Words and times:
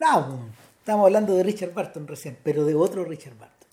No, 0.00 0.48
estamos 0.78 1.06
hablando 1.06 1.34
de 1.34 1.42
Richard 1.42 1.72
Barton 1.74 2.06
recién, 2.06 2.38
pero 2.42 2.64
de 2.64 2.74
otro 2.74 3.04
Richard 3.04 3.36
Barton. 3.38 3.68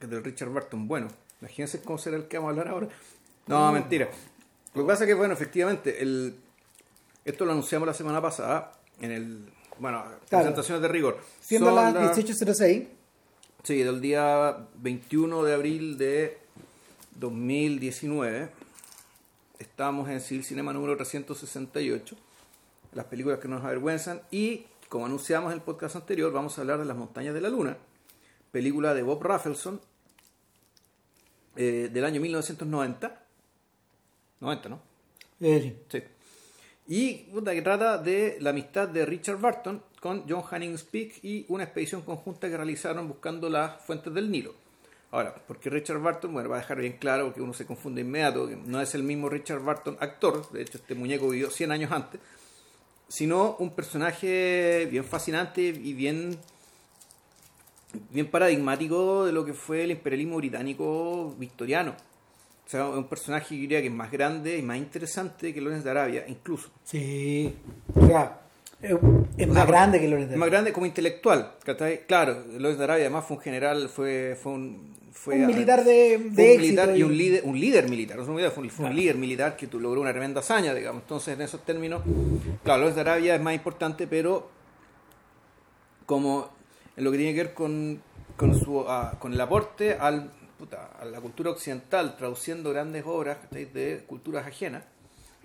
Que 0.00 0.06
del 0.06 0.22
Richard 0.24 0.50
Barton, 0.50 0.86
bueno. 0.88 1.08
Imagínense 1.40 1.82
cómo 1.82 1.98
será 1.98 2.16
el 2.16 2.26
que 2.28 2.38
vamos 2.38 2.48
a 2.48 2.52
hablar 2.52 2.68
ahora. 2.68 2.88
No, 3.46 3.70
mentira. 3.72 4.08
Lo 4.74 4.82
que 4.82 4.86
pasa 4.88 5.04
es 5.04 5.08
que, 5.08 5.14
bueno, 5.14 5.34
efectivamente, 5.34 6.02
el, 6.02 6.36
esto 7.24 7.44
lo 7.44 7.52
anunciamos 7.52 7.86
la 7.86 7.94
semana 7.94 8.20
pasada 8.22 8.72
en 9.00 9.10
el. 9.10 9.52
Bueno, 9.78 10.04
presentaciones 10.30 10.80
de 10.82 10.88
rigor. 10.88 11.18
Siendo 11.40 11.66
Son 11.66 11.74
las 11.76 11.92
la- 11.94 12.14
18.06, 12.14 12.86
Sí, 13.64 13.82
del 13.82 14.00
día 14.00 14.56
21 14.76 15.42
de 15.42 15.54
abril 15.54 15.98
de 15.98 16.38
2019. 17.16 18.48
Estamos 19.58 20.08
en 20.10 20.20
Civil 20.20 20.44
Cinema 20.44 20.72
número 20.72 20.96
368. 20.96 22.16
Las 22.92 23.06
películas 23.06 23.38
que 23.38 23.48
nos 23.48 23.64
avergüenzan. 23.64 24.20
Y, 24.30 24.66
como 24.94 25.06
anunciamos 25.06 25.50
en 25.50 25.58
el 25.58 25.64
podcast 25.64 25.96
anterior, 25.96 26.32
vamos 26.32 26.56
a 26.56 26.60
hablar 26.60 26.78
de 26.78 26.84
Las 26.84 26.96
Montañas 26.96 27.34
de 27.34 27.40
la 27.40 27.48
Luna. 27.48 27.76
Película 28.52 28.94
de 28.94 29.02
Bob 29.02 29.20
Rafelson. 29.24 29.80
eh, 31.56 31.90
del 31.92 32.04
año 32.04 32.20
1990. 32.20 33.26
90, 34.38 34.68
¿no? 34.68 34.80
eh, 35.40 35.82
Sí. 35.88 36.00
Y 36.86 37.14
que 37.24 37.62
trata 37.62 37.98
de 37.98 38.38
la 38.40 38.50
amistad 38.50 38.86
de 38.86 39.04
Richard 39.04 39.40
Barton 39.40 39.82
con 39.98 40.28
John 40.28 40.44
Hannings 40.48 40.84
Peake 40.84 41.18
y 41.24 41.44
una 41.48 41.64
expedición 41.64 42.02
conjunta 42.02 42.48
que 42.48 42.56
realizaron 42.56 43.08
buscando 43.08 43.50
las 43.50 43.84
fuentes 43.84 44.14
del 44.14 44.30
Nilo. 44.30 44.54
Ahora, 45.10 45.34
porque 45.44 45.70
Richard 45.70 45.98
Barton, 45.98 46.32
bueno, 46.32 46.48
va 46.48 46.58
a 46.58 46.60
dejar 46.60 46.78
bien 46.78 46.98
claro 46.98 47.34
que 47.34 47.42
uno 47.42 47.52
se 47.52 47.66
confunde 47.66 48.02
inmediato, 48.02 48.46
que 48.46 48.54
no 48.54 48.80
es 48.80 48.94
el 48.94 49.02
mismo 49.02 49.28
Richard 49.28 49.64
Barton 49.64 49.96
actor, 49.98 50.48
de 50.52 50.62
hecho 50.62 50.78
este 50.78 50.94
muñeco 50.94 51.28
vivió 51.30 51.50
100 51.50 51.72
años 51.72 51.90
antes, 51.90 52.20
sino 53.14 53.54
un 53.60 53.70
personaje 53.70 54.88
bien 54.90 55.04
fascinante 55.04 55.62
y 55.62 55.92
bien 55.92 56.36
bien 58.10 58.26
paradigmático 58.26 59.24
de 59.24 59.30
lo 59.30 59.44
que 59.44 59.54
fue 59.54 59.84
el 59.84 59.92
imperialismo 59.92 60.38
británico 60.38 61.32
victoriano. 61.38 61.92
O 62.66 62.68
sea, 62.68 62.88
un 62.88 63.04
personaje 63.04 63.50
que 63.50 63.54
diría 63.54 63.80
que 63.80 63.86
es 63.86 63.92
más 63.92 64.10
grande 64.10 64.58
y 64.58 64.62
más 64.62 64.78
interesante 64.78 65.54
que 65.54 65.60
Lawrence 65.60 65.84
de 65.84 65.90
Arabia, 65.92 66.24
incluso. 66.26 66.70
sí. 66.82 67.54
O 67.94 68.04
sea, 68.04 68.40
es, 68.82 68.96
es 69.36 69.48
más 69.48 69.66
grande 69.68 70.00
que 70.00 70.08
Lorenzo. 70.08 70.32
Es 70.32 70.38
más 70.38 70.50
grande 70.50 70.72
como 70.72 70.86
intelectual. 70.86 71.52
Claro, 72.08 72.44
Lawrence 72.50 72.78
de 72.78 72.84
Arabia 72.84 73.04
además 73.04 73.26
fue 73.26 73.36
un 73.36 73.42
general, 73.44 73.88
fue, 73.88 74.36
fue 74.42 74.52
un... 74.52 74.92
Fue, 75.14 75.36
Un 75.36 75.46
militar 75.46 75.84
de- 75.84 76.16
un 76.18 76.34
militar 76.34 76.88
éxito 76.90 76.96
y 76.96 76.98
y- 76.98 77.02
un 77.04 77.16
líder, 77.16 77.42
un 77.44 77.58
líder 77.58 77.88
militar, 77.88 78.18
no 78.18 78.24
fue 78.24 78.34
un, 78.62 78.68
fue 78.70 78.86
un 78.86 78.96
líder 78.96 79.16
militar 79.16 79.56
que 79.56 79.66
logró 79.78 80.00
una 80.00 80.10
tremenda 80.10 80.40
hazaña, 80.40 80.74
digamos. 80.74 81.02
Entonces, 81.02 81.34
en 81.34 81.40
esos 81.40 81.64
términos, 81.64 82.02
claro, 82.62 82.80
Lawrence 82.80 82.94
de 82.96 83.00
Arabia 83.10 83.34
es 83.36 83.40
más 83.40 83.54
importante, 83.54 84.06
pero 84.06 84.50
como 86.06 86.50
en 86.96 87.04
lo 87.04 87.10
que 87.10 87.16
tiene 87.18 87.32
que 87.34 87.44
ver 87.44 87.54
con, 87.54 88.02
con, 88.36 88.58
su, 88.58 88.84
ah, 88.88 89.16
con 89.18 89.32
el 89.32 89.40
aporte 89.40 89.94
al, 89.94 90.30
puta, 90.58 90.90
a 91.00 91.04
la 91.04 91.20
cultura 91.20 91.50
occidental, 91.50 92.16
traduciendo 92.16 92.70
grandes 92.70 93.04
obras 93.06 93.38
de 93.50 94.04
culturas 94.06 94.46
ajenas, 94.46 94.84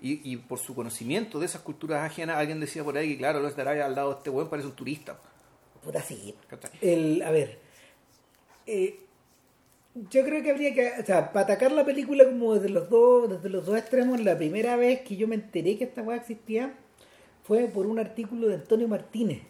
y, 0.02 0.32
y 0.32 0.36
por 0.36 0.58
su 0.58 0.74
conocimiento 0.74 1.38
de 1.38 1.46
esas 1.46 1.60
culturas 1.62 2.02
ajenas, 2.04 2.36
alguien 2.38 2.58
decía 2.58 2.82
por 2.82 2.96
ahí 2.96 3.10
que, 3.12 3.18
claro, 3.18 3.38
Lawrence 3.38 3.56
de 3.56 3.62
Arabia 3.62 3.86
al 3.86 3.94
lado 3.94 4.10
de 4.12 4.16
este 4.18 4.30
buen 4.30 4.48
parece 4.48 4.66
un 4.68 4.74
turista. 4.74 5.18
Puta, 5.84 6.02
sí. 6.02 6.34
El, 6.80 7.22
a 7.22 7.30
ver, 7.30 7.58
eh, 8.66 8.98
yo 9.94 10.24
creo 10.24 10.42
que 10.42 10.50
habría 10.50 10.74
que, 10.74 10.92
o 11.00 11.04
sea, 11.04 11.32
para 11.32 11.44
atacar 11.44 11.72
la 11.72 11.84
película 11.84 12.24
como 12.24 12.54
desde 12.54 12.68
los 12.68 12.88
dos, 12.88 13.28
desde 13.28 13.48
los 13.48 13.66
dos 13.66 13.76
extremos, 13.76 14.20
la 14.20 14.36
primera 14.36 14.76
vez 14.76 15.00
que 15.00 15.16
yo 15.16 15.26
me 15.26 15.34
enteré 15.34 15.76
que 15.76 15.84
esta 15.84 16.02
weá 16.02 16.16
existía 16.16 16.74
fue 17.42 17.66
por 17.66 17.86
un 17.86 17.98
artículo 17.98 18.48
de 18.48 18.54
Antonio 18.54 18.86
Martínez 18.86 19.42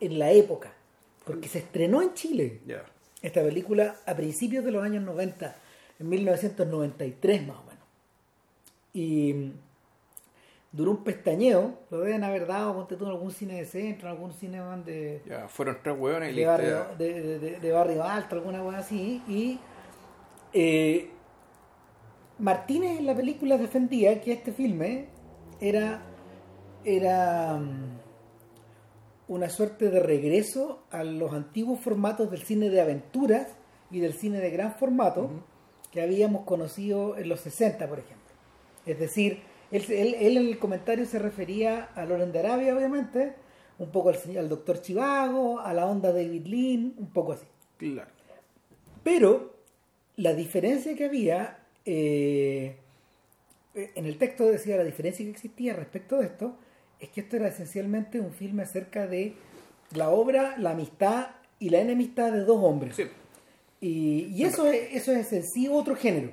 en 0.00 0.18
la 0.18 0.32
época, 0.32 0.74
porque 1.24 1.48
se 1.48 1.60
estrenó 1.60 2.02
en 2.02 2.12
Chile 2.12 2.60
esta 3.22 3.42
película 3.42 3.96
a 4.04 4.14
principios 4.14 4.64
de 4.64 4.72
los 4.72 4.82
años 4.82 5.02
90, 5.04 5.56
en 5.98 6.08
1993 6.08 7.46
más 7.46 7.56
o 7.56 7.62
menos. 7.62 7.84
Y 8.92 9.52
duró 10.72 10.92
un 10.92 11.04
pestañeo, 11.04 11.74
lo 11.90 12.00
deben 12.00 12.24
haber 12.24 12.46
dado, 12.46 12.74
ponte 12.74 12.96
tú 12.96 13.04
en 13.04 13.10
algún 13.10 13.30
cine 13.30 13.54
de 13.56 13.66
centro, 13.66 14.08
en 14.08 14.14
algún 14.14 14.32
cine 14.32 14.60
de, 14.86 15.22
Ya, 15.28 15.46
fueron 15.48 15.78
tres 15.82 15.96
hueones 15.98 16.34
de, 16.34 16.46
barrio, 16.46 16.86
de, 16.98 17.20
de- 17.22 17.38
de- 17.38 17.60
de 17.60 17.72
barrio 17.72 18.02
alto, 18.04 18.36
alguna 18.36 18.60
cosa 18.62 18.78
así. 18.78 19.22
Y 19.28 19.58
eh, 20.54 21.10
Martínez 22.38 22.98
en 22.98 23.06
la 23.06 23.14
película 23.14 23.58
defendía 23.58 24.20
que 24.20 24.32
este 24.32 24.52
filme 24.52 25.06
era, 25.60 26.02
era 26.84 27.58
mm, 27.58 27.98
una 29.28 29.48
suerte 29.50 29.90
de 29.90 30.00
regreso 30.00 30.82
a 30.90 31.04
los 31.04 31.32
antiguos 31.32 31.80
formatos 31.80 32.30
del 32.30 32.42
cine 32.42 32.68
de 32.70 32.80
aventuras 32.80 33.48
y 33.90 34.00
del 34.00 34.14
cine 34.14 34.40
de 34.40 34.50
gran 34.50 34.74
formato 34.74 35.30
que 35.90 36.00
habíamos 36.02 36.44
conocido 36.44 37.16
en 37.18 37.28
los 37.28 37.40
60, 37.40 37.86
por 37.86 37.98
ejemplo. 37.98 38.22
Es 38.86 38.98
decir, 38.98 39.42
él, 39.72 39.84
él- 39.88 40.14
él 40.20 40.36
en 40.36 40.46
el 40.48 40.58
comentario 40.58 41.04
se 41.06 41.18
refería 41.18 41.84
a 41.94 42.04
Loren 42.04 42.30
de 42.32 42.38
Arabia, 42.38 42.76
obviamente, 42.76 43.34
un 43.78 43.90
poco 43.90 44.10
al, 44.10 44.18
al 44.38 44.48
doctor 44.48 44.80
Chivago, 44.80 45.58
a 45.60 45.72
la 45.74 45.86
onda 45.86 46.12
David 46.12 46.46
Lean, 46.46 46.94
un 46.98 47.10
poco 47.12 47.32
así. 47.32 47.46
Claro. 47.78 48.10
Pero 49.02 49.56
la 50.16 50.34
diferencia 50.34 50.94
que 50.94 51.06
había, 51.06 51.58
eh, 51.84 52.76
en 53.74 54.06
el 54.06 54.18
texto 54.18 54.44
decía 54.46 54.76
la 54.76 54.84
diferencia 54.84 55.24
que 55.24 55.30
existía 55.32 55.72
respecto 55.74 56.18
de 56.18 56.26
esto, 56.26 56.56
es 57.00 57.08
que 57.08 57.22
esto 57.22 57.36
era 57.36 57.48
esencialmente 57.48 58.20
un 58.20 58.32
filme 58.32 58.62
acerca 58.62 59.06
de 59.08 59.34
la 59.96 60.10
obra, 60.10 60.56
la 60.58 60.70
amistad 60.70 61.28
y 61.58 61.70
la 61.70 61.80
enemistad 61.80 62.30
de 62.32 62.44
dos 62.44 62.62
hombres. 62.62 62.94
Sí. 62.94 63.04
Y, 63.80 64.26
y 64.26 64.44
eso, 64.44 64.66
es, 64.66 64.94
eso 64.94 65.10
es 65.12 65.32
en 65.32 65.42
sí 65.44 65.66
otro 65.68 65.96
género. 65.96 66.30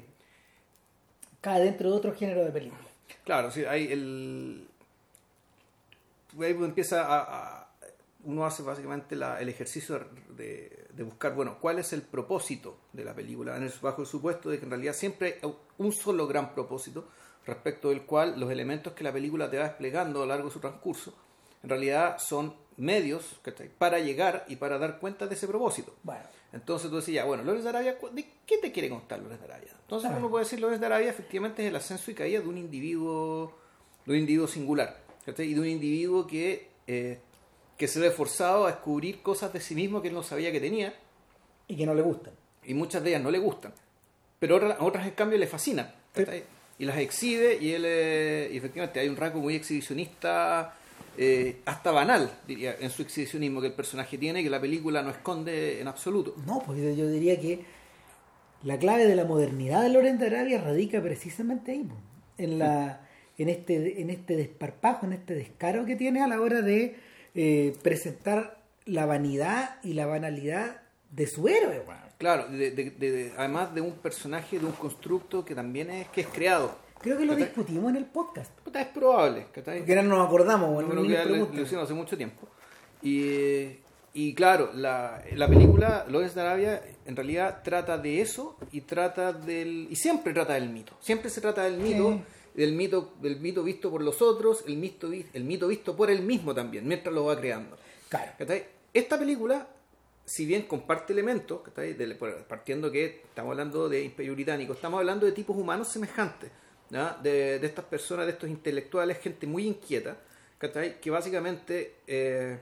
Cae 1.42 1.64
dentro 1.64 1.90
de 1.90 1.96
otro 1.96 2.14
género 2.14 2.46
de 2.46 2.52
película. 2.52 2.82
Claro, 3.24 3.52
sí, 3.52 3.64
hay 3.66 3.92
el. 3.92 4.68
Ahí 6.40 6.52
empieza 6.52 7.06
a, 7.08 7.66
Uno 8.26 8.46
hace 8.46 8.64
básicamente 8.64 9.16
la- 9.16 9.40
el 9.40 9.48
ejercicio 9.48 9.98
de, 10.36 10.88
de 10.94 11.04
buscar, 11.04 11.34
bueno, 11.36 11.58
cuál 11.60 11.80
es 11.80 11.94
el 11.94 12.02
propósito 12.02 12.78
de 12.92 13.06
la 13.06 13.14
película, 13.16 13.56
en 13.56 13.64
el, 13.64 13.74
bajo 13.82 14.02
el 14.02 14.08
supuesto 14.08 14.50
de 14.50 14.60
que 14.60 14.66
en 14.66 14.72
realidad 14.72 14.94
siempre 14.94 15.40
hay 15.42 15.54
un 15.78 15.94
solo 15.94 16.28
gran 16.28 16.54
propósito, 16.54 17.08
respecto 17.46 17.90
del 17.90 18.02
cual 18.04 18.38
los 18.38 18.52
elementos 18.52 18.92
que 18.94 19.06
la 19.06 19.14
película 19.14 19.50
te 19.50 19.58
va 19.58 19.64
desplegando 19.70 20.20
a 20.20 20.26
lo 20.26 20.30
largo 20.30 20.48
de 20.50 20.54
su 20.54 20.60
transcurso, 20.60 21.14
en 21.64 21.70
realidad 21.70 22.18
son 22.20 22.54
medios 22.78 23.26
¿cachai? 23.42 23.70
para 23.70 24.00
llegar 24.00 24.46
y 24.48 24.56
para 24.56 24.78
dar 24.78 25.00
cuenta 25.00 25.28
de 25.28 25.36
ese 25.36 25.48
propósito. 25.48 25.96
Bueno, 26.04 26.24
Entonces 26.54 26.90
tú 26.90 26.96
decías, 26.98 27.26
bueno, 27.26 27.44
Lawrence 27.44 27.64
de 27.64 27.70
Arabia, 27.70 27.98
¿cu- 27.98 28.10
¿de 28.10 28.26
qué 28.46 28.58
te 28.58 28.72
quiere 28.72 28.90
contar 28.90 29.20
Lawrence 29.20 29.46
de 29.46 29.54
Arabia? 29.54 29.72
Entonces 29.82 30.12
uno 30.18 30.30
puede 30.30 30.46
decir 30.46 30.60
Lawrence 30.62 30.80
de 30.80 30.86
Arabia 30.86 31.10
efectivamente 31.10 31.62
es 31.64 31.70
el 31.70 31.76
ascenso 31.76 32.10
y 32.10 32.14
caída 32.14 32.40
de 32.42 32.48
un 32.48 32.58
individuo, 32.58 33.54
de 34.06 34.14
un 34.14 34.18
individuo 34.20 34.48
singular, 34.48 34.98
¿cachai? 35.26 35.48
y 35.48 35.54
de 35.54 35.60
un 35.60 35.68
individuo 35.68 36.26
que, 36.26 36.70
eh, 36.88 37.20
que 37.78 37.88
se 37.88 38.00
ve 38.00 38.12
forzado 38.12 38.66
a 38.66 38.72
descubrir 38.72 39.22
cosas 39.22 39.52
de 39.54 39.60
sí 39.60 39.76
mismo 39.76 40.02
que 40.02 40.08
él 40.08 40.14
no 40.14 40.24
sabía 40.24 40.52
que 40.52 40.60
tenía, 40.62 40.94
y 41.68 41.76
que 41.76 41.86
no 41.86 41.94
le 41.94 42.02
gustan. 42.02 42.34
y 42.64 42.74
muchas 42.74 43.04
de 43.04 43.10
ellas 43.10 43.22
no 43.22 43.30
le 43.32 43.40
gustan, 43.40 43.74
pero 44.40 44.56
otras, 44.56 44.78
otras 44.80 45.06
en 45.06 45.14
cambio 45.14 45.38
le 45.38 45.48
fascinan, 45.48 45.94
y 46.80 46.86
las 46.86 46.98
exhibe, 46.98 47.58
y 47.62 47.74
él, 47.74 47.84
eh, 47.86 48.50
y 48.54 48.58
efectivamente 48.58 49.00
hay 49.02 49.10
un 49.10 49.18
rasgo 49.18 49.40
muy 49.42 49.56
exhibicionista, 49.56 50.76
eh, 51.22 51.58
hasta 51.66 51.92
banal, 51.92 52.32
diría, 52.48 52.76
en 52.80 52.90
su 52.90 53.02
exhibicionismo 53.02 53.60
que 53.60 53.68
el 53.68 53.74
personaje 53.74 54.18
tiene, 54.18 54.42
que 54.42 54.50
la 54.50 54.62
película 54.62 55.02
no 55.02 55.10
esconde 55.10 55.82
en 55.82 55.88
absoluto. 55.90 56.34
No, 56.46 56.64
pues 56.66 56.80
yo 56.98 57.08
diría 57.10 57.38
que 57.40 57.60
la 58.64 58.78
clave 58.78 59.06
de 59.06 59.16
la 59.16 59.26
modernidad 59.26 59.82
de 59.82 59.90
Loren 59.90 60.18
de 60.18 60.28
Arabia 60.28 60.62
radica 60.62 61.02
precisamente 61.02 61.72
ahí, 61.74 61.84
po, 61.84 61.96
en 62.38 62.58
la 62.60 63.02
en 63.38 63.50
este 63.50 64.02
en 64.02 64.10
este 64.10 64.36
desparpajo, 64.36 65.06
en 65.06 65.14
este 65.14 65.34
descaro 65.36 65.86
que 65.86 65.96
tiene 65.96 66.22
a 66.22 66.28
la 66.28 66.40
hora 66.42 66.62
de 66.62 66.96
eh, 67.36 67.74
presentar 67.84 68.62
la 68.86 69.06
vanidad 69.06 69.78
y 69.84 69.94
la 69.94 70.06
banalidad 70.06 70.82
de 71.12 71.28
su 71.28 71.48
héroe. 71.48 71.84
Claro, 72.18 72.48
de- 72.50 72.72
de- 72.72 72.90
de- 72.92 73.12
de- 73.12 73.34
además 73.38 73.74
de 73.74 73.82
un 73.82 73.94
personaje, 73.94 74.60
de 74.60 74.66
un 74.66 74.74
constructo 74.74 75.46
que 75.46 75.56
también 75.56 75.90
es 75.90 76.08
que 76.10 76.22
es 76.22 76.28
creado. 76.28 76.78
Creo 77.02 77.18
que 77.18 77.26
lo 77.26 77.34
¿Cachai? 77.34 77.48
discutimos 77.48 77.90
en 77.92 77.96
el 77.98 78.06
podcast. 78.06 78.52
Puta, 78.60 78.82
es 78.82 78.88
probable, 78.88 79.48
¿cachai? 79.54 79.86
Que 79.86 79.92
ahora 79.94 80.04
no 80.04 80.18
nos 80.18 80.28
acordamos, 80.28 80.72
bueno, 80.74 80.94
nos 80.94 81.08
ya 81.08 81.24
lo, 81.26 81.82
hace 81.82 81.94
mucho 81.94 82.18
tiempo. 82.18 82.48
Y, 83.02 83.78
y 84.14 84.34
claro, 84.34 84.72
la, 84.76 85.24
la 85.34 85.48
película 85.48 86.06
Lawrence 86.10 86.36
de 86.36 86.42
Arabia 86.42 86.82
en 87.06 87.16
realidad 87.16 87.62
trata 87.64 87.98
de 87.98 88.22
eso 88.22 88.58
y 88.72 88.82
trata 88.82 89.32
del 89.32 89.88
y 89.90 89.96
siempre 89.96 90.34
trata 90.34 90.54
del 90.56 90.70
mito. 90.70 90.94
Siempre 91.00 91.30
se 91.30 91.40
trata 91.42 91.64
del 91.64 91.78
mito, 91.78 92.12
Sí. 92.12 92.22
del 92.56 92.74
mito, 92.74 93.14
del 93.22 93.40
mito 93.40 93.64
visto 93.64 93.90
por 93.90 94.02
los 94.04 94.22
otros, 94.22 94.64
el 94.68 94.76
mito, 94.76 95.10
el 95.34 95.44
mito 95.46 95.68
visto 95.70 95.96
por 95.96 96.10
él 96.12 96.22
mismo 96.24 96.54
también, 96.54 96.86
mientras 96.88 97.14
lo 97.16 97.26
va 97.26 97.40
creando. 97.40 97.78
Claro. 98.10 98.32
¿Cachai? 98.38 98.66
Esta 98.94 99.18
película, 99.18 99.68
si 100.26 100.46
bien 100.46 100.64
comparte 100.64 101.14
elementos, 101.14 101.62
partiendo 102.48 102.92
que 102.92 103.22
estamos 103.24 103.52
hablando 103.52 103.88
de 103.88 104.04
Imperio 104.04 104.34
Británico, 104.34 104.74
estamos 104.74 105.00
hablando 105.00 105.26
de 105.26 105.32
tipos 105.32 105.56
humanos 105.56 105.88
semejantes, 105.90 106.52
de, 106.90 107.60
de 107.60 107.68
estas 107.68 107.86
personas, 107.86 108.26
de 108.26 108.32
estos 108.34 108.50
intelectuales, 108.50 109.20
gente 109.20 109.46
muy 109.48 109.66
inquieta, 109.68 110.18
¿cachai? 110.58 111.00
que 111.00 111.10
básicamente 111.12 111.96
eh, 112.08 112.58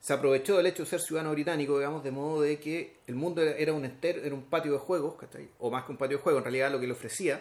se 0.00 0.12
aprovechó 0.12 0.56
del 0.56 0.66
hecho 0.66 0.84
de 0.84 0.88
ser 0.90 1.00
ciudadano 1.00 1.32
británico, 1.32 1.76
digamos, 1.78 2.04
de 2.04 2.10
modo 2.10 2.42
de 2.42 2.58
que 2.60 2.96
el 3.06 3.14
mundo 3.16 3.42
era, 3.42 3.72
un 3.72 3.84
entero, 3.84 4.22
era 4.22 4.34
un 4.34 4.42
patio 4.44 4.72
de 4.72 4.78
juegos, 4.78 5.14
¿cachai? 5.16 5.48
o 5.58 5.70
más 5.70 5.84
que 5.84 5.92
un 5.92 5.98
patio 5.98 6.18
de 6.18 6.22
juegos, 6.22 6.40
en 6.40 6.44
realidad 6.44 6.70
lo 6.70 6.78
que 6.80 6.86
le 6.86 6.92
ofrecía 6.92 7.40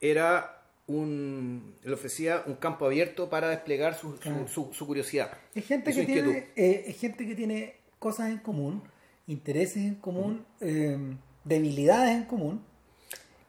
era 0.00 0.58
un 0.88 1.76
le 1.84 1.94
ofrecía 1.94 2.42
un 2.46 2.56
campo 2.56 2.84
abierto 2.86 3.30
para 3.30 3.48
desplegar 3.48 3.94
su, 3.94 4.12
su- 4.14 4.18
Claro. 4.18 4.48
su- 4.48 4.70
su 4.72 4.86
curiosidad. 4.86 5.30
Es 5.54 5.64
gente, 5.64 5.92
que 5.94 6.04
tiene, 6.04 6.20
inquietud. 6.28 6.48
eh, 6.56 6.84
es 6.88 6.98
gente 6.98 7.24
que 7.26 7.34
tiene 7.36 7.76
cosas 8.00 8.30
en 8.30 8.38
común, 8.38 8.82
intereses 9.28 9.76
en 9.76 9.94
común, 9.94 10.44
eh, 10.60 10.98
debilidades 11.44 12.16
en 12.16 12.24
común. 12.24 12.64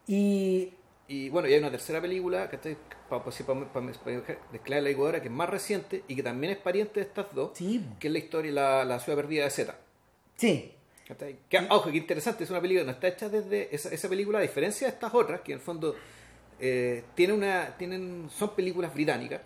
Y 0.06 0.74
Y 1.14 1.30
bueno, 1.30 1.48
y 1.48 1.54
hay 1.54 1.60
una 1.60 1.70
tercera 1.70 2.02
película 2.02 2.50
que 2.50 2.56
está 2.56 2.70
para 3.08 3.86
mezclar 3.86 4.82
la 4.82 4.90
ahora 4.98 5.22
que 5.22 5.28
es 5.28 5.34
más 5.34 5.48
reciente 5.48 6.04
y 6.08 6.16
que 6.16 6.24
también 6.24 6.54
es 6.54 6.58
pariente 6.58 7.02
de 7.02 7.06
estas 7.06 7.28
dos, 7.36 7.52
sí, 7.54 7.86
que 8.00 8.08
es 8.08 8.14
la 8.14 8.18
historia 8.18 8.52
la, 8.52 8.84
la 8.84 9.00
ciudad 9.00 9.18
perdida 9.18 9.44
de 9.44 9.50
Z. 9.52 9.76
sí. 10.36 10.72
Que, 11.50 11.60
ojo, 11.70 11.92
que 11.92 11.98
interesante, 11.98 12.46
es 12.46 12.50
una 12.50 12.62
película 12.62 12.82
que 12.82 12.86
no 12.88 12.94
está 12.94 13.08
hecha 13.10 13.30
desde 13.30 13.76
esa, 13.76 13.90
esa 13.94 14.10
película, 14.10 14.40
a 14.40 14.42
diferencia 14.42 14.88
de 14.88 14.94
estas 14.94 15.14
otras, 15.14 15.42
que 15.42 15.52
en 15.52 15.60
el 15.60 15.64
fondo 15.64 15.96
eh, 16.60 17.04
tiene 17.14 17.34
una, 17.34 17.76
tienen, 17.78 18.30
son 18.36 18.56
películas 18.56 18.92
británicas. 18.94 19.42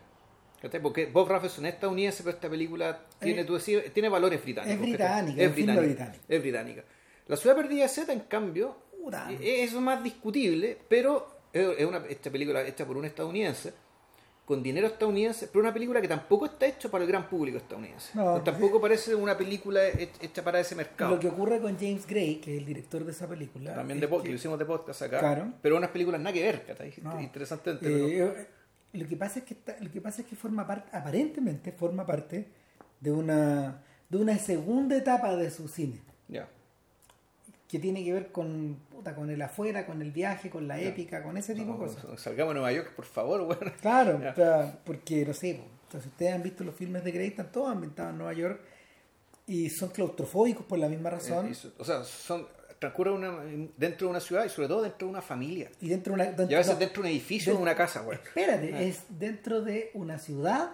Porque 0.82 1.08
Bob 1.08 1.28
Raffleson 1.28 1.66
es 1.66 1.74
estadounidense, 1.74 2.24
pero 2.24 2.36
esta 2.36 2.50
película 2.50 3.02
tiene, 3.20 3.42
Eh, 3.42 3.46
tú 3.46 3.60
tiene 3.94 4.08
valores 4.08 4.42
británicos. 4.42 4.76
es 4.76 4.82
británica, 4.90 5.42
es 5.44 5.54
filme 5.54 5.80
británico. 5.82 6.24
Es 6.30 6.42
británica. 6.42 6.84
La 7.28 7.36
ciudad 7.36 7.56
perdida 7.56 7.84
de 7.84 7.90
Z, 7.90 8.14
en 8.14 8.22
cambio, 8.22 8.78
eh, 9.30 9.64
es 9.64 9.74
más 9.74 10.02
discutible, 10.04 10.78
pero 10.88 11.37
es 11.54 11.86
una, 11.86 11.98
esta 12.08 12.30
película 12.30 12.62
hecha 12.66 12.86
por 12.86 12.98
un 12.98 13.06
estadounidense, 13.06 13.74
con 14.46 14.64
dinero 14.64 14.88
estadounidense, 14.88 15.48
pero 15.48 15.60
una 15.60 15.74
película 15.74 16.00
que 16.02 16.08
tampoco 16.08 16.46
está 16.46 16.66
hecha 16.68 16.90
para 16.90 17.04
el 17.04 17.10
gran 17.10 17.28
público 17.30 17.58
estadounidense. 17.58 18.12
No. 18.18 18.42
tampoco 18.42 18.80
parece 18.80 19.14
una 19.14 19.38
película 19.38 19.86
he- 19.88 20.10
hecha 20.22 20.42
para 20.44 20.60
ese 20.60 20.74
mercado. 20.76 21.16
lo 21.16 21.20
que 21.20 21.28
ocurre 21.28 21.60
con 21.60 21.78
James 21.78 22.08
Gray, 22.08 22.36
que 22.38 22.54
es 22.54 22.60
el 22.60 22.66
director 22.66 23.04
de 23.04 23.12
esa 23.12 23.28
película. 23.28 23.76
También 23.76 24.00
de 24.00 24.08
podcast, 24.08 24.26
que, 24.26 24.32
lo 24.32 24.36
hicimos 24.38 24.60
de 24.60 24.66
podcast 24.66 25.02
acá. 25.02 25.20
Claro. 25.20 25.54
Pero 25.62 25.76
unas 25.76 25.90
películas 25.90 26.22
nada 26.22 26.34
que 26.34 26.44
ver. 26.44 26.96
No. 27.04 27.20
Interesantemente. 27.22 27.86
pero- 27.86 28.08
eh, 28.08 28.48
lo 28.94 29.06
que 29.08 29.18
pasa 29.18 29.40
es 29.40 29.46
que 29.46 29.54
está- 29.54 29.76
lo 29.82 29.92
que 29.92 30.00
pasa 30.00 30.22
es 30.22 30.28
que 30.28 30.36
forma 30.38 30.66
parte, 30.66 30.96
aparentemente 30.96 31.72
forma 31.74 32.06
parte 32.06 32.48
de 33.02 33.12
una 33.12 33.84
de 34.10 34.18
una 34.18 34.38
segunda 34.38 34.96
etapa 34.96 35.36
de 35.36 35.52
su 35.52 35.68
cine. 35.68 36.00
ya. 36.30 36.48
Que 37.68 37.80
tiene 37.80 38.04
que 38.04 38.14
ver 38.14 38.32
con, 38.32 38.78
puta, 38.90 39.14
con 39.14 39.30
el 39.30 39.42
afuera, 39.42 39.86
con 39.86 40.02
el 40.02 40.12
viaje, 40.12 40.50
con 40.50 40.68
la 40.68 40.80
épica, 40.80 41.22
con 41.24 41.36
ese 41.38 41.54
tipo 41.54 41.74
No, 41.74 41.74
de 41.74 41.80
cosas. 41.80 42.20
Salgamos 42.22 42.52
a 42.52 42.54
Nueva 42.56 42.72
York, 42.72 42.94
por 42.96 43.06
favor, 43.06 43.44
bueno. 43.46 43.72
Claro, 43.82 44.20
sea, 44.36 44.80
porque 44.86 45.26
no 45.26 45.34
sé, 45.34 45.60
si 45.92 45.98
ustedes 45.98 46.34
han 46.34 46.44
visto 46.44 46.64
los 46.64 46.76
filmes 46.76 47.04
de 47.04 47.12
Grey, 47.12 47.28
están 47.28 47.52
todos 47.52 47.70
ambientados 47.72 48.12
en 48.14 48.18
Nueva 48.20 48.34
York 48.34 48.62
y 49.48 49.70
son 49.70 49.90
claustrofóbicos 49.90 50.66
por 50.66 50.80
la 50.80 50.88
misma 50.90 51.10
razón. 51.10 51.48
Eh, 51.48 51.52
eso- 51.52 51.72
o 51.78 51.84
sea, 51.84 52.04
son 52.04 52.48
transcurre 52.80 53.10
una, 53.12 53.40
dentro 53.76 54.06
de 54.08 54.12
una 54.12 54.20
ciudad 54.20 54.46
y 54.46 54.50
sobre 54.50 54.68
todo 54.68 54.84
dentro 54.84 55.08
de 55.08 55.12
una 55.12 55.22
familia. 55.22 55.70
y 55.82 55.90
dentro 55.90 56.12
de 56.14 56.22
una. 56.22 56.26
dentro- 56.26 56.46
Y 56.50 56.54
a 56.54 56.58
veces 56.60 56.74
no, 56.74 56.80
dentro 56.80 57.02
de 57.04 57.10
un 57.10 57.12
edificio 57.16 57.54
o 57.54 57.56
de 57.58 57.62
una 57.64 57.76
casa, 57.76 58.02
güey. 58.02 58.18
Espérate, 58.24 58.72
Ah. 58.74 58.82
es 58.84 59.02
dentro 59.10 59.62
de 59.62 59.90
una 59.96 60.20
ciudad, 60.20 60.72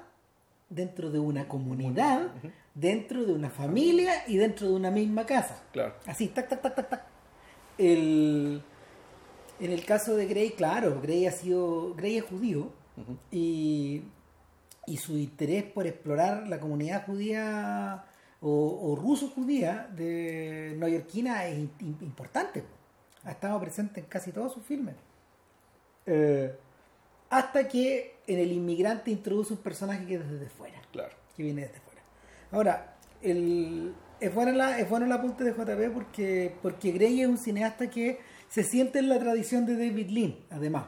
dentro 0.70 1.10
de 1.12 1.20
una 1.20 1.48
comunidad, 1.48 2.28
dentro 2.76 3.24
de 3.26 3.34
una 3.34 3.50
familia 3.50 4.24
y 4.28 4.38
dentro 4.38 4.68
de 4.68 4.74
una 4.74 4.92
misma 4.92 5.26
casa. 5.26 5.64
Claro. 5.72 5.94
Así, 6.06 6.28
tac, 6.28 6.50
tac, 6.50 6.62
tac, 6.62 6.76
tac, 6.76 6.90
tac. 6.90 7.04
El, 7.78 8.62
en 9.60 9.72
el 9.72 9.86
caso 9.86 10.16
de 10.16 10.26
Grey, 10.28 10.52
claro, 10.52 11.00
Grey 11.02 11.26
ha 11.26 11.32
sido, 11.32 11.94
Grey 11.96 12.18
es 12.18 12.24
judío 12.26 12.72
y, 13.32 14.04
y 14.86 14.98
su 14.98 15.18
interés 15.18 15.64
por 15.64 15.88
explorar 15.88 16.48
la 16.48 16.60
comunidad 16.60 17.06
judía 17.06 18.06
o, 18.42 18.92
o 18.92 18.96
ruso-judía 18.96 19.88
de 19.96 20.76
neoyorquina 20.78 21.46
es 21.48 21.58
importante. 21.80 22.64
Ha 23.24 23.32
estado 23.32 23.60
presente 23.60 24.02
en 24.02 24.06
casi 24.08 24.32
todos 24.32 24.54
sus 24.54 24.64
filmes. 24.64 24.96
Eh, 26.06 26.54
hasta 27.30 27.68
que 27.68 28.18
en 28.28 28.40
El 28.40 28.52
Inmigrante 28.52 29.10
introduce 29.10 29.54
un 29.54 29.60
personaje 29.60 30.06
que 30.06 30.16
es 30.16 30.30
desde 30.30 30.50
fuera 30.50 30.82
Claro. 30.92 31.16
que 31.36 31.44
viene 31.44 31.62
desde 31.62 31.80
fuera. 31.80 31.93
Ahora, 32.54 32.96
el, 33.22 33.94
es, 34.20 34.34
bueno 34.34 34.52
la, 34.52 34.80
es 34.80 34.88
bueno 34.88 35.08
el 35.08 35.12
apunte 35.12 35.44
de 35.44 35.52
JP 35.52 35.94
porque, 35.94 36.56
porque 36.62 36.92
Grey 36.92 37.22
es 37.22 37.28
un 37.28 37.38
cineasta 37.38 37.90
que 37.90 38.20
se 38.48 38.64
siente 38.64 39.00
en 39.00 39.10
la 39.10 39.18
tradición 39.18 39.66
de 39.66 39.76
David 39.76 40.10
Lean, 40.10 40.36
además. 40.52 40.86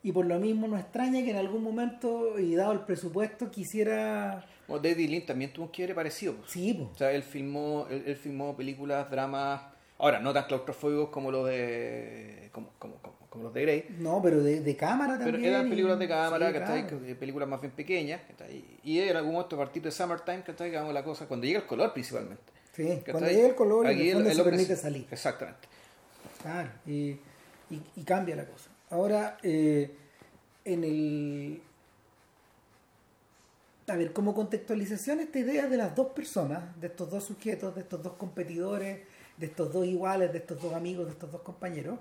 Y 0.00 0.12
por 0.12 0.26
lo 0.26 0.38
mismo 0.38 0.68
no 0.68 0.78
extraña 0.78 1.24
que 1.24 1.32
en 1.32 1.36
algún 1.36 1.64
momento, 1.64 2.38
y 2.38 2.54
dado 2.54 2.70
el 2.70 2.80
presupuesto, 2.80 3.50
quisiera... 3.50 4.46
Bueno, 4.68 4.82
David 4.82 5.10
Lynn 5.10 5.26
también 5.26 5.52
tuvo 5.52 5.64
un 5.64 5.72
quiebre 5.72 5.94
parecido. 5.94 6.34
pues. 6.36 6.52
Sí, 6.52 6.72
po. 6.72 6.90
O 6.94 6.96
sea, 6.96 7.10
él 7.10 7.24
filmó, 7.24 7.86
él, 7.90 8.04
él 8.06 8.16
filmó 8.16 8.56
películas, 8.56 9.10
dramas, 9.10 9.62
ahora 9.98 10.20
no 10.20 10.32
tan 10.32 10.44
claustrofóbicos 10.44 11.10
como 11.10 11.30
los 11.30 11.46
de 11.48 12.48
como, 12.52 12.70
como, 12.78 12.94
como, 12.96 13.16
como 13.28 13.44
los 13.44 13.52
de 13.54 13.62
Grey, 13.62 13.96
no, 13.98 14.20
pero 14.22 14.42
de, 14.42 14.60
de 14.60 14.76
cámara 14.76 15.14
pero 15.18 15.32
también. 15.32 15.52
eran 15.52 15.66
y- 15.66 15.70
películas 15.70 15.98
de 15.98 16.08
cámara, 16.08 16.48
sí, 16.52 16.58
¿cachai? 16.58 16.86
claro. 16.86 17.04
Que- 17.06 17.14
películas 17.14 17.48
más 17.48 17.60
bien 17.60 17.72
pequeñas, 17.72 18.20
¿cachai? 18.28 18.64
y 18.82 18.98
en 19.00 19.16
algún 19.16 19.32
momento 19.34 19.56
a 19.56 19.58
partir 19.60 19.82
de 19.82 19.90
Summertime, 19.90 20.42
que 20.44 20.52
hagamos 20.64 20.94
la 20.94 21.04
cosa, 21.04 21.26
cuando 21.26 21.46
llega 21.46 21.60
el 21.60 21.66
color 21.66 21.92
principalmente. 21.92 22.42
Sí, 22.72 23.02
cuando 23.10 23.28
llega 23.28 23.48
el 23.48 23.54
color, 23.56 23.86
Aquí 23.86 24.08
el 24.08 24.14
fondo 24.14 24.30
el 24.30 24.36
se 24.36 24.44
permite 24.44 24.76
salir. 24.76 25.06
Exactamente. 25.10 25.66
Claro, 26.42 26.70
y, 26.86 26.92
y- 27.70 27.82
y 27.96 28.02
cambia 28.04 28.36
la 28.36 28.44
cosa. 28.46 28.70
Ahora, 28.90 29.36
eh, 29.42 29.90
en 30.64 30.84
el... 30.84 31.60
A 33.88 33.96
ver, 33.96 34.12
como 34.12 34.34
contextualización, 34.34 35.20
esta 35.20 35.38
idea 35.38 35.66
de 35.66 35.76
las 35.78 35.94
dos 35.96 36.08
personas, 36.08 36.78
de 36.80 36.88
estos 36.88 37.10
dos 37.10 37.24
sujetos, 37.24 37.74
de 37.74 37.80
estos 37.80 38.02
dos 38.02 38.12
competidores, 38.14 39.00
de 39.38 39.46
estos 39.46 39.72
dos 39.72 39.86
iguales, 39.86 40.32
de 40.32 40.38
estos 40.38 40.60
dos 40.60 40.74
amigos, 40.74 41.06
de 41.06 41.12
estos 41.12 41.30
dos 41.30 41.42
compañeros, 41.42 41.98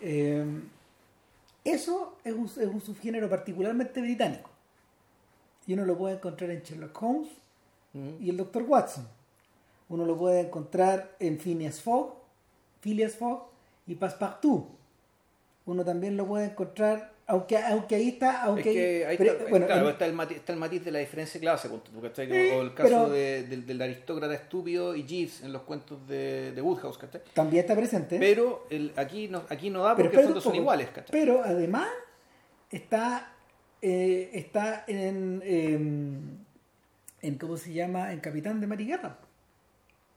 eh, 0.00 0.44
eso 1.64 2.16
es 2.24 2.34
un, 2.34 2.44
es 2.44 2.68
un 2.68 2.80
subgénero 2.80 3.28
particularmente 3.28 4.00
británico. 4.02 4.50
Y 5.66 5.72
uno 5.72 5.86
lo 5.86 5.96
puede 5.96 6.16
encontrar 6.16 6.50
en 6.50 6.62
Sherlock 6.62 7.02
Holmes 7.02 7.28
Ujú. 7.94 8.16
y 8.20 8.28
el 8.28 8.36
Dr. 8.36 8.64
Watson. 8.64 9.08
Uno 9.88 10.04
lo 10.04 10.16
puede 10.16 10.40
encontrar 10.40 11.16
en 11.20 11.38
Phineas 11.38 11.80
Fogg, 11.80 12.14
Phileas 12.80 13.14
Fogg 13.14 13.48
y 13.86 13.94
Passepartout. 13.94 14.66
Uno 15.64 15.84
también 15.84 16.18
lo 16.18 16.26
puede 16.26 16.46
encontrar, 16.46 17.13
aunque, 17.26 17.56
aunque 17.56 17.94
ahí 17.94 18.08
está, 18.08 18.42
aunque 18.42 18.68
es 18.70 18.76
que 18.76 19.06
ahí 19.06 19.16
pero, 19.16 19.32
está, 19.32 19.44
bueno, 19.50 19.66
claro, 19.66 19.86
en- 19.86 19.92
está, 19.92 20.06
el 20.06 20.12
matiz, 20.12 20.36
está 20.36 20.52
el 20.52 20.58
matiz 20.58 20.84
de 20.84 20.90
la 20.90 20.98
diferencia 20.98 21.40
de 21.40 21.44
clase, 21.44 21.70
¿cachai? 22.02 22.50
O 22.50 22.62
el 22.62 22.74
caso 22.74 22.88
pero- 22.88 23.10
de- 23.10 23.42
del, 23.44 23.66
del 23.66 23.80
aristócrata 23.82 24.34
estúpido 24.34 24.94
y 24.94 25.04
Jeeves 25.04 25.42
en 25.42 25.52
los 25.52 25.62
cuentos 25.62 26.06
de, 26.06 26.52
de 26.52 26.60
Woodhouse, 26.62 26.98
¿cachai? 26.98 27.22
también 27.32 27.60
está 27.62 27.74
presente. 27.74 28.18
Pero 28.18 28.66
el, 28.70 28.92
aquí, 28.96 29.28
no, 29.28 29.44
aquí 29.48 29.70
no 29.70 29.82
da 29.84 29.96
porque 29.96 30.16
un 30.18 30.40
son 30.40 30.54
iguales, 30.54 30.88
¿cachai? 30.88 31.12
Pero 31.12 31.42
además 31.42 31.88
está, 32.70 33.32
eh, 33.80 34.30
está 34.34 34.84
en, 34.86 35.42
em, 35.44 36.20
en, 37.22 37.38
¿cómo 37.38 37.56
se 37.56 37.72
llama? 37.72 38.12
En 38.12 38.20
Capitán 38.20 38.60
de 38.60 38.66
Mariguerra, 38.66 39.18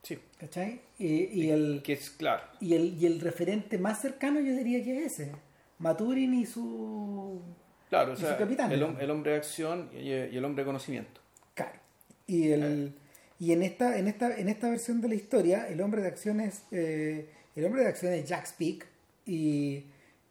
Sí, 0.02 0.18
¿cachai? 0.38 0.80
Y, 0.98 1.24
y 1.24 1.50
el, 1.50 1.80
que 1.82 1.94
es 1.94 2.10
claro. 2.10 2.42
y, 2.60 2.74
el, 2.74 2.96
y 3.02 3.06
el 3.06 3.20
referente 3.20 3.78
más 3.78 4.00
cercano 4.00 4.40
yo 4.40 4.52
diría 4.52 4.82
que 4.82 5.04
es 5.04 5.18
ese, 5.18 5.32
Maturin 5.78 6.34
y 6.34 6.46
su... 6.46 7.40
Claro, 7.88 8.12
o 8.12 8.14
Y 8.14 8.18
sea, 8.18 8.32
su 8.32 8.38
capitán. 8.38 8.70
el, 8.72 8.82
hom- 8.82 8.96
el 9.00 9.10
hombre 9.10 9.32
de 9.32 9.36
acción 9.38 9.88
y, 9.94 10.08
y 10.08 10.36
el 10.36 10.44
hombre 10.44 10.62
de 10.62 10.66
conocimiento. 10.66 11.20
Claro. 11.54 11.78
Y, 12.26 12.50
el, 12.50 12.92
y 13.38 13.52
en, 13.52 13.62
esta, 13.62 13.98
en, 13.98 14.08
esta, 14.08 14.36
en 14.36 14.48
esta 14.48 14.68
versión 14.68 15.00
de 15.00 15.08
la 15.08 15.14
historia, 15.14 15.68
el 15.68 15.80
hombre 15.80 16.02
de 16.02 16.08
acción 16.08 16.40
es, 16.40 16.62
eh, 16.70 17.30
el 17.56 17.64
hombre 17.64 17.82
de 17.82 17.88
acción 17.88 18.12
es 18.12 18.28
Jack 18.28 18.46
Speak 18.46 18.86
y, 19.24 19.84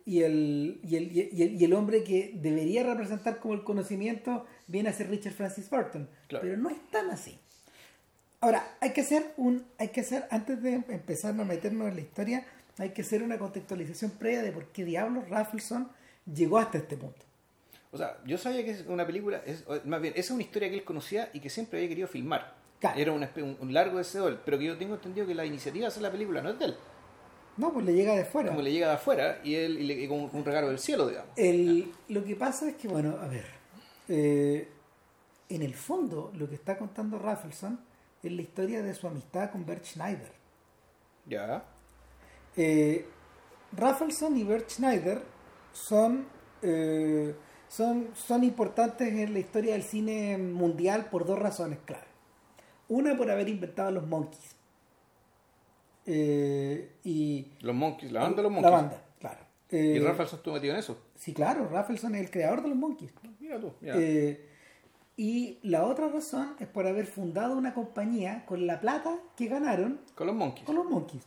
y, 0.05 0.21
el, 0.21 0.79
y, 0.83 0.95
el, 0.97 1.11
y, 1.11 1.41
el, 1.41 1.61
y 1.61 1.63
el 1.65 1.73
hombre 1.73 2.03
que 2.03 2.33
debería 2.35 2.83
representar 2.83 3.39
como 3.39 3.55
el 3.55 3.63
conocimiento 3.63 4.45
viene 4.67 4.89
a 4.89 4.93
ser 4.93 5.09
Richard 5.09 5.33
Francis 5.33 5.69
Burton. 5.69 6.07
Claro. 6.27 6.45
Pero 6.45 6.57
no 6.57 6.69
es 6.69 6.77
tan 6.91 7.09
así. 7.09 7.39
Ahora, 8.39 8.75
hay 8.81 8.93
que 8.93 9.01
hacer 9.01 9.33
un, 9.37 9.65
hay 9.79 9.87
que 9.87 10.01
hacer, 10.01 10.27
antes 10.29 10.61
de 10.61 10.73
empezar 10.75 11.31
a 11.39 11.43
meternos 11.43 11.87
en 11.87 11.95
la 11.95 12.01
historia, 12.01 12.45
hay 12.77 12.89
que 12.91 13.01
hacer 13.01 13.23
una 13.23 13.37
contextualización 13.37 14.11
previa 14.11 14.41
de 14.41 14.51
por 14.51 14.67
qué 14.67 14.85
diablos 14.85 15.29
Raffleson 15.29 15.89
llegó 16.31 16.57
hasta 16.57 16.77
este 16.77 16.97
punto. 16.97 17.25
O 17.91 17.97
sea, 17.97 18.17
yo 18.25 18.37
sabía 18.37 18.63
que 18.63 18.71
es 18.71 18.85
una 18.87 19.05
película, 19.05 19.41
es, 19.45 19.65
más 19.85 20.01
bien, 20.01 20.13
esa 20.15 20.27
es 20.27 20.31
una 20.31 20.43
historia 20.43 20.69
que 20.69 20.75
él 20.75 20.83
conocía 20.83 21.29
y 21.33 21.39
que 21.39 21.49
siempre 21.49 21.79
había 21.79 21.89
querido 21.89 22.07
filmar. 22.07 22.55
Claro. 22.79 22.99
Era 22.99 23.11
una 23.11 23.31
un, 23.37 23.57
un 23.59 23.73
largo 23.73 23.97
deseo 23.97 24.25
de 24.25 24.31
él, 24.33 24.39
pero 24.45 24.59
que 24.59 24.65
yo 24.65 24.77
tengo 24.77 24.95
entendido 24.95 25.25
que 25.25 25.33
la 25.33 25.45
iniciativa 25.45 25.83
de 25.83 25.87
hacer 25.87 26.03
la 26.03 26.11
película 26.11 26.41
no 26.41 26.49
es 26.49 26.59
de 26.59 26.65
él. 26.65 26.75
No, 27.57 27.73
pues 27.73 27.85
le 27.85 27.93
llega 27.93 28.13
de 28.13 28.23
fuera. 28.23 28.49
Como 28.49 28.61
le 28.61 28.71
llega 28.71 28.87
de 28.87 28.93
afuera 28.93 29.39
y 29.43 29.55
él 29.55 29.79
y 29.79 29.83
le, 29.83 29.93
y 29.95 30.07
con 30.07 30.29
un 30.31 30.45
regalo 30.45 30.67
del 30.67 30.77
cielo, 30.77 31.07
digamos. 31.07 31.31
El, 31.35 31.91
lo 32.09 32.23
que 32.23 32.35
pasa 32.35 32.69
es 32.69 32.75
que, 32.75 32.87
bueno, 32.87 33.17
a 33.19 33.27
ver, 33.27 33.45
eh, 34.07 34.69
en 35.49 35.63
el 35.63 35.73
fondo 35.73 36.31
lo 36.35 36.47
que 36.47 36.55
está 36.55 36.77
contando 36.77 37.17
Raffleson 37.17 37.79
es 38.21 38.31
la 38.31 38.41
historia 38.41 38.83
de 38.83 38.93
su 38.93 39.07
amistad 39.07 39.49
con 39.49 39.65
Bert 39.65 39.85
Schneider. 39.85 40.31
Ya. 41.25 41.63
Eh, 42.57 43.05
Raffleson 43.73 44.35
y 44.37 44.43
Bert 44.43 44.69
Schneider 44.69 45.21
son, 45.71 46.25
eh, 46.61 47.35
son, 47.67 48.09
son 48.15 48.43
importantes 48.43 49.07
en 49.13 49.33
la 49.33 49.39
historia 49.39 49.73
del 49.73 49.83
cine 49.83 50.37
mundial 50.37 51.07
por 51.11 51.25
dos 51.25 51.37
razones 51.39 51.79
clave. 51.85 52.05
Una 52.89 53.15
por 53.15 53.29
haber 53.29 53.47
inventado 53.49 53.91
los 53.91 54.07
Monkeys. 54.07 54.55
Eh, 56.05 56.93
y 57.03 57.51
Los 57.61 57.75
Monkeys, 57.75 58.11
la 58.11 58.21
banda 58.21 58.37
de 58.37 58.43
los 58.43 58.51
Monkeys. 58.51 58.71
la 58.71 58.77
banda, 58.77 59.03
claro. 59.19 59.39
¿Y 59.69 59.75
Eh, 59.97 60.01
Rafaelson 60.01 60.37
estuvo 60.39 60.53
metido 60.53 60.73
en 60.73 60.79
eso? 60.79 60.97
Sí, 61.15 61.33
claro, 61.33 61.67
Raffleson 61.67 62.15
es 62.15 62.21
el 62.21 62.31
creador 62.31 62.61
de 62.63 62.69
los 62.69 62.77
Monkeys. 62.77 63.11
Mira 63.39 63.59
tú, 63.59 63.73
mira. 63.81 63.97
Y 65.19 65.57
la 65.63 65.83
otra 65.83 66.07
razón 66.09 66.55
es 66.59 66.67
por 66.67 66.85
haber 66.85 67.07
fundado 67.07 67.57
una 67.57 67.73
compañía 67.73 68.45
con 68.45 68.67
la 68.67 68.79
plata 68.79 69.17
que 69.35 69.47
ganaron 69.47 69.99
con 70.15 70.27
los 70.27 70.35
Monkeys. 70.35 70.65
con 70.65 70.75
los 70.75 70.85
Monkeys. 70.85 71.23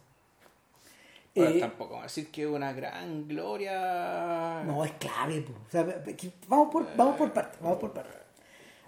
Ahora, 1.41 1.57
Eh, 1.57 1.61
tampoco 1.61 1.91
vamos 1.95 2.05
a 2.05 2.07
decir 2.07 2.31
que 2.31 2.43
es 2.43 2.49
una 2.49 2.73
gran 2.73 3.27
gloria. 3.29 4.63
No, 4.67 4.85
es 4.85 4.93
clave. 4.93 5.43
po. 5.43 5.53
O 5.53 5.71
sea, 5.71 6.03
que- 6.05 6.33
vamos 6.49 6.69
por, 6.73 6.87
vamos 6.97 7.17
por 7.17 7.33
partes, 7.33 7.61
vamos 7.61 7.79
por 7.79 7.93
partes. 7.93 8.15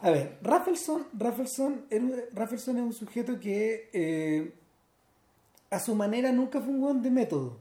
A 0.00 0.10
ver, 0.10 0.38
era 1.90 2.02
un- 2.02 2.14
Raffleson 2.32 2.76
es 2.78 2.82
un 2.82 2.92
sujeto 2.92 3.38
que 3.38 3.88
eh, 3.92 4.52
a 5.70 5.78
su 5.78 5.94
manera 5.94 6.32
nunca 6.32 6.60
fue 6.60 6.72
un 6.72 6.82
hueón 6.82 7.02
de 7.02 7.10
método. 7.10 7.58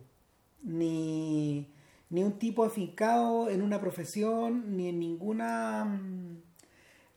Ni, 0.64 1.68
ni 2.10 2.24
un 2.24 2.34
tipo 2.38 2.64
afincado 2.64 3.50
en 3.50 3.62
una 3.62 3.80
profesión, 3.80 4.76
ni 4.78 4.90
en 4.90 5.00
ninguna... 5.00 5.86
mm, 5.86 6.38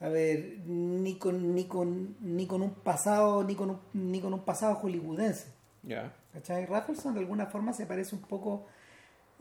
A 0.01 0.09
ver, 0.09 0.59
ni 0.67 1.17
con, 1.19 1.55
ni 1.55 1.65
con, 1.65 2.17
ni 2.21 2.47
con 2.47 2.61
un 2.63 2.71
pasado, 2.75 3.43
ni 3.45 3.55
con 3.55 3.71
un, 3.71 3.79
ni 3.95 4.21
con 4.21 4.35
un 4.35 4.41
pasado 4.45 4.75
hollywoodense. 4.75 5.47
Ya. 5.83 6.13
¿Cachai? 6.35 6.67
Raffleson 6.67 7.15
de 7.15 7.21
alguna 7.21 7.47
forma 7.47 7.73
se 7.73 7.87
parece 7.87 8.17
un 8.17 8.23
poco 8.23 8.67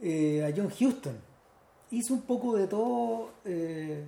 eh, 0.00 0.44
a 0.44 0.56
John 0.56 0.70
Houston. 0.70 1.18
Hizo 1.90 2.14
un 2.14 2.22
poco 2.22 2.56
de 2.56 2.68
todo, 2.68 3.32
eh, 3.44 4.04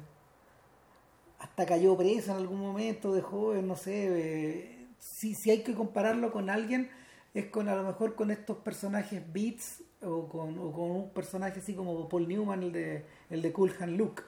hasta 1.40 1.66
cayó 1.66 1.96
preso 1.96 2.30
en 2.30 2.36
algún 2.38 2.60
momento 2.60 3.12
de 3.12 3.22
joven, 3.22 3.66
no 3.66 3.74
sé. 3.74 4.06
eh, 4.08 4.86
si, 5.00 5.34
si 5.34 5.50
hay 5.50 5.62
que 5.62 5.74
compararlo 5.74 6.30
con 6.30 6.48
alguien, 6.48 6.88
es 7.34 7.46
con 7.46 7.68
a 7.68 7.74
lo 7.74 7.82
mejor 7.82 8.14
con 8.14 8.30
estos 8.30 8.58
personajes 8.58 9.20
Beats 9.32 9.82
o 10.02 10.28
con, 10.28 10.56
o 10.58 10.72
con 10.72 10.90
un 10.90 11.10
personaje 11.10 11.58
así 11.58 11.74
como 11.74 12.08
Paul 12.08 12.28
Newman, 12.28 12.62
el 12.62 12.72
de, 12.72 13.04
el 13.30 13.42
de 13.42 13.52
Cool 13.52 13.74
Hand 13.80 13.98
Luke. 13.98 14.22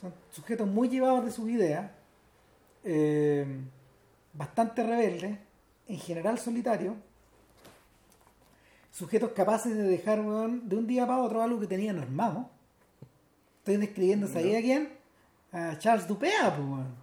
Son 0.00 0.12
sujetos 0.30 0.66
muy 0.66 0.88
llevados 0.88 1.24
de 1.24 1.30
sus 1.30 1.48
ideas, 1.48 1.92
eh, 2.82 3.46
bastante 4.32 4.82
rebeldes, 4.82 5.38
en 5.86 5.98
general 5.98 6.38
solitarios 6.38 6.96
sujetos 8.92 9.32
capaces 9.32 9.76
de 9.76 9.82
dejar 9.82 10.20
weón, 10.20 10.68
de 10.68 10.76
un 10.76 10.86
día 10.86 11.04
para 11.06 11.20
otro 11.20 11.42
algo 11.42 11.58
que 11.58 11.66
tenían 11.66 11.98
armado. 11.98 12.48
Estoy 13.58 13.78
describiendo, 13.78 14.28
¿sabía 14.28 14.58
a 14.58 14.62
quién? 14.62 14.88
A 15.52 15.76
Charles 15.78 16.06
Dupea, 16.06 16.54
pues, 16.56 16.68
weón. 16.68 17.02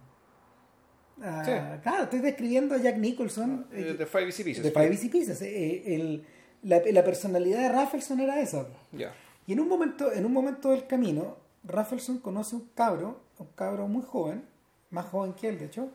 Ah, 1.22 1.42
Sí. 1.44 1.50
Claro, 1.82 2.04
estoy 2.04 2.20
describiendo 2.20 2.74
a 2.74 2.78
Jack 2.78 2.96
Nicholson 2.96 3.66
eh, 3.72 3.94
De 3.98 4.06
Five 4.06 4.24
Easy 4.26 4.42
Pieces. 4.42 4.64
de 4.64 4.70
Five 4.70 4.86
Easy 4.92 5.08
Pieces. 5.10 5.42
eh, 5.42 5.48
eh, 5.54 5.94
el- 5.94 6.24
la, 6.62 6.80
la 6.92 7.04
personalidad 7.04 7.58
de 7.60 7.68
Raffleson 7.70 8.20
era 8.20 8.40
esa. 8.40 8.66
Ya. 8.92 9.12
Y 9.46 9.52
en 9.54 9.60
un 9.60 9.68
momento, 9.68 10.10
en 10.12 10.24
un 10.26 10.32
momento 10.32 10.70
del 10.70 10.86
camino, 10.86 11.36
Raffleson 11.64 12.18
conoce 12.18 12.54
un 12.56 12.68
cabro, 12.74 13.20
un 13.38 13.48
cabro 13.54 13.86
muy 13.88 14.02
joven, 14.02 14.44
más 14.90 15.06
joven 15.06 15.32
que 15.34 15.48
él, 15.48 15.58
de 15.58 15.64
hecho, 15.66 15.88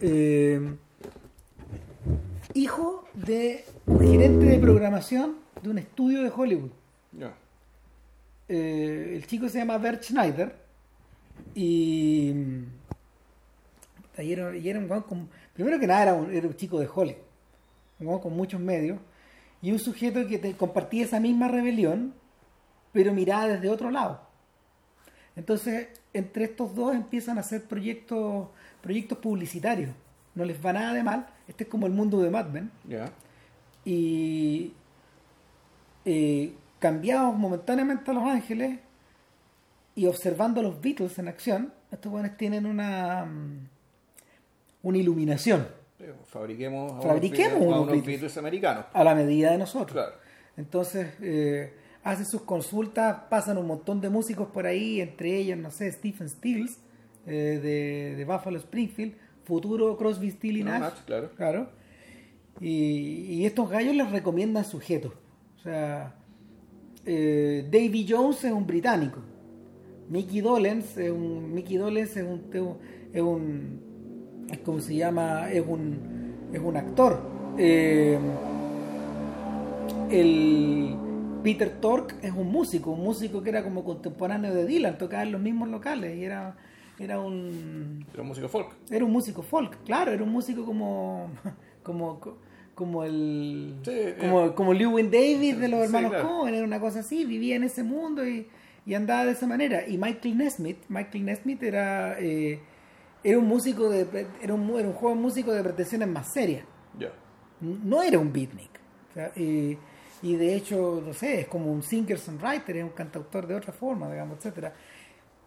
eh, 0.00 0.76
hijo 2.56 3.04
de 3.14 3.64
un 3.86 4.00
gerente 4.00 4.46
de 4.46 4.58
programación 4.58 5.36
de 5.62 5.70
un 5.70 5.78
estudio 5.78 6.22
de 6.22 6.32
Hollywood. 6.34 6.70
Eh, 8.48 9.12
el 9.16 9.26
chico 9.26 9.48
se 9.48 9.58
llama 9.58 9.76
Bert 9.78 10.02
Schneider 10.04 10.54
y, 11.54 12.32
y 14.18 14.32
era, 14.32 14.56
y 14.56 14.68
era 14.68 14.78
un 14.78 14.88
con- 15.02 15.28
primero 15.52 15.78
que 15.78 15.86
nada 15.86 16.02
era 16.02 16.14
un, 16.14 16.32
era 16.32 16.46
un 16.46 16.54
chico 16.56 16.78
de 16.78 16.88
Hollywood, 16.92 17.20
un 18.00 18.18
con 18.20 18.32
muchos 18.34 18.60
medios 18.60 18.98
y 19.60 19.72
un 19.72 19.78
sujeto 19.78 20.26
que 20.26 20.38
te- 20.38 20.56
compartía 20.56 21.04
esa 21.04 21.18
misma 21.20 21.48
rebelión, 21.48 22.14
pero 22.92 23.12
miraba 23.12 23.48
desde 23.48 23.68
otro 23.68 23.90
lado. 23.90 24.20
Entonces, 25.34 25.88
entre 26.14 26.44
estos 26.44 26.74
dos 26.74 26.94
empiezan 26.94 27.36
a 27.36 27.40
hacer 27.40 27.64
proyectos, 27.64 28.48
proyectos 28.80 29.18
publicitarios. 29.18 29.90
No 30.36 30.44
les 30.44 30.64
va 30.64 30.72
nada 30.72 30.92
de 30.94 31.02
mal. 31.02 31.26
Este 31.48 31.64
es 31.64 31.70
como 31.70 31.86
el 31.86 31.92
mundo 31.92 32.20
de 32.22 32.30
Mad 32.30 32.46
Men 32.50 32.70
y 33.84 34.72
eh, 36.04 36.54
cambiados 36.78 37.36
momentáneamente 37.36 38.10
a 38.10 38.14
Los 38.14 38.24
Ángeles 38.24 38.78
y 39.94 40.06
observando 40.06 40.60
a 40.60 40.62
los 40.62 40.80
Beatles 40.80 41.18
en 41.18 41.28
acción, 41.28 41.72
estos 41.90 42.10
buenos 42.12 42.36
tienen 42.36 42.66
una 42.66 43.24
mm, 43.24 43.68
una 44.82 44.98
iluminación 44.98 45.66
Fabriquemos, 46.26 46.92
a 46.92 47.08
Fabriquemos 47.08 47.54
unos 47.54 47.60
Beatles- 47.60 47.62
a 47.62 47.66
unos 47.68 47.78
unos 47.78 47.86
Beatles. 47.92 48.06
Beatles 48.06 48.36
americanos. 48.36 48.84
a 48.92 49.04
la 49.04 49.14
medida 49.14 49.50
de 49.52 49.58
nosotros. 49.58 49.92
Claro. 49.92 50.14
Entonces, 50.58 51.08
eh, 51.22 51.72
hacen 52.04 52.26
sus 52.26 52.42
consultas, 52.42 53.16
pasan 53.30 53.56
un 53.58 53.66
montón 53.66 54.00
de 54.00 54.10
músicos 54.10 54.48
por 54.48 54.66
ahí, 54.66 55.00
entre 55.00 55.34
ellos, 55.36 55.58
no 55.58 55.70
sé, 55.70 55.90
Stephen 55.92 56.28
Stills, 56.28 56.78
eh, 57.26 57.58
de, 57.62 58.14
de 58.16 58.24
Buffalo 58.24 58.58
Springfield, 58.58 59.14
futuro 59.46 59.96
Crosby, 59.96 60.30
Still 60.30 60.58
y 60.58 60.64
No, 60.64 60.78
Nash. 60.78 61.00
Claro. 61.06 61.30
Claro. 61.36 61.68
Y, 62.60 62.68
y 62.68 63.46
estos 63.46 63.70
gallos 63.70 63.94
les 63.94 64.10
recomiendan 64.10 64.64
sujetos. 64.64 65.12
O 65.58 65.62
sea, 65.62 66.14
eh, 67.04 67.66
Davy 67.70 68.06
Jones 68.08 68.44
es 68.44 68.52
un 68.52 68.66
británico. 68.66 69.20
Mickey 70.08 70.40
Dolenz 70.40 70.96
es 70.98 71.10
un. 71.10 71.54
Mickey 71.54 71.76
Dolenz 71.76 72.16
es 72.16 72.24
un. 72.24 72.42
Es 73.12 73.22
un. 73.22 74.46
es 74.50 74.58
como 74.58 74.80
se 74.80 74.96
llama. 74.96 75.50
Es 75.50 75.64
un. 75.66 76.36
Es 76.52 76.60
un 76.60 76.76
actor. 76.76 77.20
Eh, 77.58 78.18
el 80.10 80.96
Peter 81.42 81.70
Tork 81.80 82.16
es 82.22 82.32
un 82.32 82.50
músico, 82.50 82.90
un 82.90 83.04
músico 83.04 83.42
que 83.42 83.50
era 83.50 83.62
como 83.62 83.84
contemporáneo 83.84 84.54
de 84.54 84.66
Dylan, 84.66 84.98
tocaba 84.98 85.22
en 85.22 85.32
los 85.32 85.40
mismos 85.40 85.68
locales 85.68 86.16
y 86.16 86.24
era, 86.24 86.56
era 86.98 87.20
un 87.20 88.06
Era 88.12 88.22
un 88.22 88.28
músico 88.28 88.48
folk. 88.48 88.70
era 88.90 89.04
un 89.04 89.12
músico 89.12 89.42
folk, 89.42 89.78
claro, 89.84 90.12
era 90.12 90.22
un 90.22 90.30
músico 90.30 90.64
como 90.64 91.30
como 91.82 92.20
como 92.74 93.04
el 93.04 93.74
Sí, 93.84 93.92
como, 94.20 94.54
como 94.54 94.74
Lewin 94.74 95.10
Davis 95.10 95.58
de 95.58 95.68
los 95.68 95.80
Sí, 95.80 95.84
hermanos 95.86 96.10
claro. 96.10 96.28
Coen, 96.28 96.54
era 96.54 96.64
una 96.64 96.80
cosa 96.80 97.00
así, 97.00 97.24
vivía 97.24 97.56
en 97.56 97.64
ese 97.64 97.82
mundo 97.82 98.26
y, 98.26 98.48
y 98.84 98.94
andaba 98.94 99.24
de 99.24 99.32
esa 99.32 99.46
manera. 99.46 99.86
Y 99.88 99.96
Michael 99.96 100.36
Nesmith, 100.36 100.78
Michael 100.88 101.24
Nesmith 101.24 101.62
era 101.62 102.18
eh, 102.20 102.60
era 103.24 103.38
un 103.38 103.46
músico 103.46 103.88
de 103.88 104.26
era 104.42 104.52
un, 104.54 104.78
era 104.78 104.88
un 104.88 104.94
joven 104.94 105.18
músico 105.18 105.52
de 105.52 105.62
pretensiones 105.62 106.06
más 106.08 106.28
serias 106.32 106.64
Ya. 106.98 107.12
no 107.60 108.02
era 108.02 108.18
un 108.18 108.32
beatnik. 108.32 108.70
O 109.10 109.14
sea, 109.14 109.32
y, 109.36 109.78
y 110.22 110.36
de 110.36 110.54
hecho, 110.54 111.02
no 111.04 111.14
sé, 111.14 111.40
es 111.40 111.48
como 111.48 111.72
un 111.72 111.82
singer-songwriter, 111.82 112.76
es 112.76 112.84
un 112.84 112.90
cantautor 112.90 113.46
de 113.46 113.54
otra 113.54 113.72
forma, 113.72 114.10
digamos, 114.10 114.36
etcétera. 114.38 114.74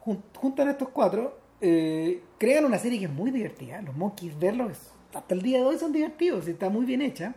Jun- 0.10 0.24
Juntan 0.36 0.70
estos 0.70 0.90
cuatro, 0.90 1.40
eh, 1.62 2.22
crean 2.38 2.66
una 2.66 2.78
serie 2.80 3.00
que 3.00 3.06
es 3.06 3.12
muy 3.12 3.32
divertida. 3.32 3.82
Los 3.82 3.96
Monkeys, 3.96 4.38
verlos, 4.40 4.78
hasta 5.14 5.34
el 5.36 5.42
día 5.42 5.60
de 5.60 5.66
hoy 5.66 5.78
son 5.78 5.92
divertidos, 5.92 6.48
y 6.48 6.52
está 6.52 6.70
muy 6.70 6.86
bien 6.86 7.02
hecha. 7.02 7.36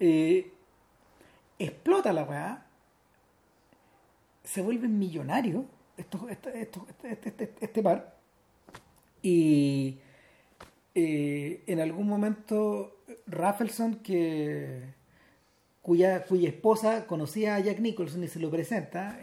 Eh, 0.00 0.52
explota 1.58 2.12
la 2.12 2.24
weá, 2.24 2.66
se 4.44 4.60
vuelven 4.62 4.98
millonarios 4.98 5.64
este, 5.96 6.18
este, 6.62 6.80
este- 7.28 7.54
este- 7.60 7.82
par, 7.82 8.16
y 9.22 9.98
eh, 10.94 11.62
en 11.66 11.80
algún 11.80 12.08
momento 12.08 12.96
Raffleson 13.26 13.96
que 13.96 14.94
cuya 15.80 16.24
cuya 16.24 16.48
esposa 16.48 17.06
conocía 17.06 17.54
a 17.54 17.60
Jack 17.60 17.78
Nicholson 17.78 18.24
y 18.24 18.28
se 18.28 18.40
lo 18.40 18.50
presenta 18.50 19.18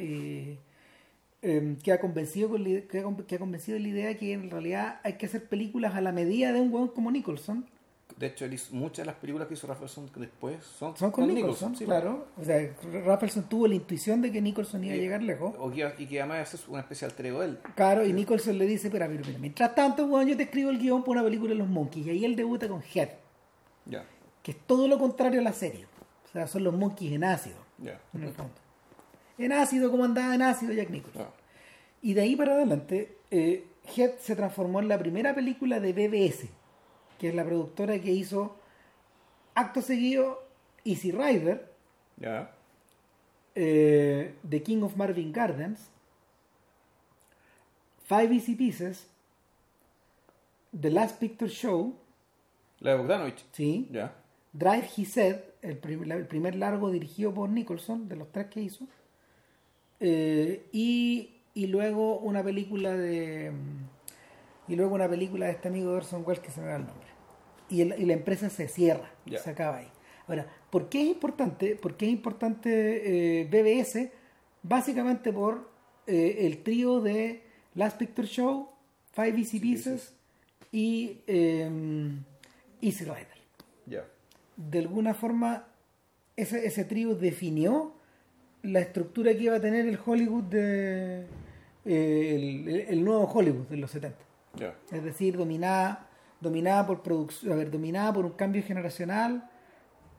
eh, 1.41 1.77
queda 1.83 1.99
convencido 1.99 2.49
con 2.49 2.63
la, 2.63 2.81
con- 3.03 3.15
queda 3.23 3.39
convencido 3.39 3.75
de 3.77 3.81
la 3.83 3.87
idea 3.89 4.17
que 4.17 4.33
en 4.33 4.49
realidad 4.49 4.99
hay 5.03 5.13
que 5.13 5.25
hacer 5.25 5.45
películas 5.47 5.95
a 5.95 6.01
la 6.01 6.11
medida 6.11 6.51
de 6.51 6.59
un 6.59 6.73
weón 6.73 6.89
como 6.89 7.09
Nicholson 7.11 7.65
De 8.17 8.27
hecho, 8.27 8.43
él 8.43 8.53
hizo- 8.53 8.75
muchas 8.75 9.05
de 9.05 9.11
las 9.11 9.15
películas 9.15 9.47
que 9.47 9.53
hizo 9.53 9.65
Rafaelson 9.67 10.09
después 10.17 10.61
son, 10.65 10.97
son 10.97 11.11
con 11.11 11.33
Nicholson, 11.33 11.75
sí, 11.77 11.85
claro 11.85 12.27
o 12.37 12.43
sea 12.43 12.75
Raffleson 13.05 13.43
tuvo 13.47 13.67
la 13.67 13.75
intuición 13.75 14.21
de 14.21 14.31
que 14.31 14.41
Nicholson 14.41 14.83
iba 14.83 14.93
a 14.95 14.97
llegar 14.97 15.21
lejos 15.23 15.53
O 15.57 15.71
que, 15.71 15.89
y 15.97 16.05
que 16.07 16.19
además 16.19 16.53
es 16.53 16.67
una 16.67 16.81
especial 16.81 17.13
tregua 17.13 17.43
de 17.43 17.49
él. 17.51 17.59
Claro, 17.75 18.05
y 18.05 18.11
Nicholson 18.11 18.57
le 18.57 18.65
dice, 18.65 18.89
pero, 18.91 19.07
pero, 19.07 19.21
pero, 19.25 19.39
mientras 19.39 19.73
tanto, 19.75 20.05
weón, 20.07 20.27
yo 20.27 20.35
te 20.35 20.43
escribo 20.43 20.69
el 20.71 20.79
guion 20.79 21.01
para 21.03 21.11
una 21.21 21.23
película 21.23 21.51
de 21.51 21.55
los 21.59 21.67
Monkeys. 21.69 22.07
Y 22.07 22.09
ahí 22.09 22.25
él 22.25 22.35
debuta 22.35 22.67
con 22.67 22.81
Head, 22.93 23.09
Ya. 23.85 24.03
que 24.43 24.51
es 24.51 24.57
todo 24.67 24.87
lo 24.89 24.97
contrario 24.99 25.39
a 25.39 25.43
la 25.43 25.53
serie. 25.53 25.85
O 26.25 26.31
sea, 26.33 26.45
son 26.47 26.63
los 26.65 26.73
Monkeys 26.75 27.13
en 27.13 27.23
ácido, 27.23 27.57
Ya. 27.77 27.99
en 28.13 28.23
el 28.23 28.33
fondo. 28.33 28.53
En 29.39 29.51
ácido, 29.53 29.89
como 29.89 30.03
andaba 30.05 30.35
en 30.35 30.41
ácido 30.43 30.73
Jack 30.73 30.89
Nicholson. 30.89 31.23
Ah, 31.27 31.33
Y 32.01 32.13
de 32.13 32.21
ahí 32.21 32.35
para 32.35 32.53
adelante, 32.53 33.17
eh, 33.31 33.65
Head 33.95 34.19
se 34.19 34.35
transformó 34.35 34.79
en 34.79 34.87
la 34.87 34.99
primera 34.99 35.33
película 35.33 35.79
de 35.79 35.93
BBS, 35.93 36.49
que 37.17 37.29
es 37.29 37.35
la 37.35 37.43
productora 37.45 37.99
que 37.99 38.11
hizo 38.11 38.55
acto 39.55 39.81
seguido 39.81 40.43
Easy 40.85 41.11
Rider, 41.11 41.71
Ya. 42.17 42.51
eh, 43.55 44.35
The 44.47 44.61
King 44.63 44.83
of 44.83 44.95
Marvin 44.95 45.31
Gardens, 45.31 45.89
Five 48.05 48.33
Easy 48.35 48.55
Pieces, 48.55 49.07
The 50.79 50.89
Last 50.91 51.19
Picture 51.19 51.49
Show 51.49 51.95
La 52.79 52.91
de 52.91 52.97
Bogdanovich. 52.97 53.45
Sí. 53.51 53.87
Ya. 53.91 54.13
Drive 54.53 54.89
He 54.97 55.05
Said, 55.05 55.37
el, 55.61 55.79
el 56.11 56.27
primer 56.27 56.55
largo 56.55 56.89
dirigido 56.91 57.33
por 57.33 57.49
Nicholson, 57.49 58.07
de 58.09 58.15
los 58.15 58.31
tres 58.31 58.47
que 58.47 58.61
hizo. 58.61 58.87
Eh, 59.99 60.65
y, 60.71 61.41
y 61.53 61.67
luego 61.67 62.19
una 62.19 62.43
película 62.43 62.95
de. 62.95 63.51
Y 64.67 64.75
luego 64.75 64.95
una 64.95 65.09
película 65.09 65.47
de 65.47 65.53
este 65.53 65.67
amigo 65.67 65.91
de 65.91 65.97
Orson 65.97 66.23
Welles 66.25 66.41
que 66.43 66.51
se 66.51 66.61
me 66.61 66.67
va 66.67 66.75
el 66.75 66.85
nombre. 66.85 67.07
Y, 67.69 67.81
el- 67.81 67.95
y 67.99 68.05
la 68.05 68.13
empresa 68.13 68.49
se 68.49 68.67
cierra, 68.67 69.11
se 69.43 69.49
acaba 69.49 69.77
ahí. 69.77 69.87
Ahora, 70.27 70.47
¿por 70.69 70.89
qué 70.89 71.01
es 71.01 71.07
importante? 71.07 71.75
¿Por 71.75 71.97
qué 71.97 72.05
es 72.05 72.11
importante 72.11 73.41
eh, 73.41 73.45
BBS? 73.45 74.11
Básicamente 74.61 75.33
por 75.33 75.69
eh, 76.05 76.37
el 76.41 76.61
trío 76.63 76.99
de 77.01 77.41
Last 77.75 77.97
Picture 77.97 78.27
Show, 78.27 78.69
Five 79.13 79.37
Easy 79.39 79.59
Pieces 79.59 80.13
y 80.71 81.21
eh, 81.25 81.67
Easy 82.81 83.03
Rider 83.05 83.27
Ya. 83.87 84.05
de 84.55 84.79
alguna 84.79 85.13
forma 85.15 85.67
ese, 86.35 86.65
ese 86.67 86.85
trío 86.85 87.15
definió 87.15 87.93
la 88.63 88.79
estructura 88.79 89.33
que 89.33 89.43
iba 89.43 89.55
a 89.55 89.61
tener 89.61 89.87
el 89.87 89.97
Hollywood 90.03 90.43
de 90.43 91.25
eh, 91.85 92.35
el, 92.35 92.67
el 92.89 93.03
nuevo 93.03 93.23
Hollywood 93.25 93.67
de 93.67 93.77
los 93.77 93.91
70 93.91 94.17
Ya. 94.57 94.75
es 94.91 95.03
decir 95.03 95.37
dominada 95.37 96.07
dominada 96.41 96.85
por 96.87 97.03
producción 97.03 97.53
a 97.53 97.55
ver 97.55 97.69
dominada 97.69 98.11
por 98.13 98.25
un 98.25 98.31
cambio 98.31 98.63
generacional 98.63 99.49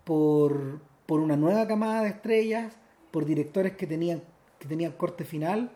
por, 0.04 0.80
por 1.06 1.20
una 1.20 1.36
nueva 1.36 1.66
camada 1.66 2.02
de 2.04 2.10
estrellas 2.10 2.76
por 3.10 3.24
directores 3.24 3.72
que 3.76 3.86
tenían 3.86 4.22
que 4.58 4.68
tenían 4.68 4.92
corte 4.92 5.24
final 5.24 5.72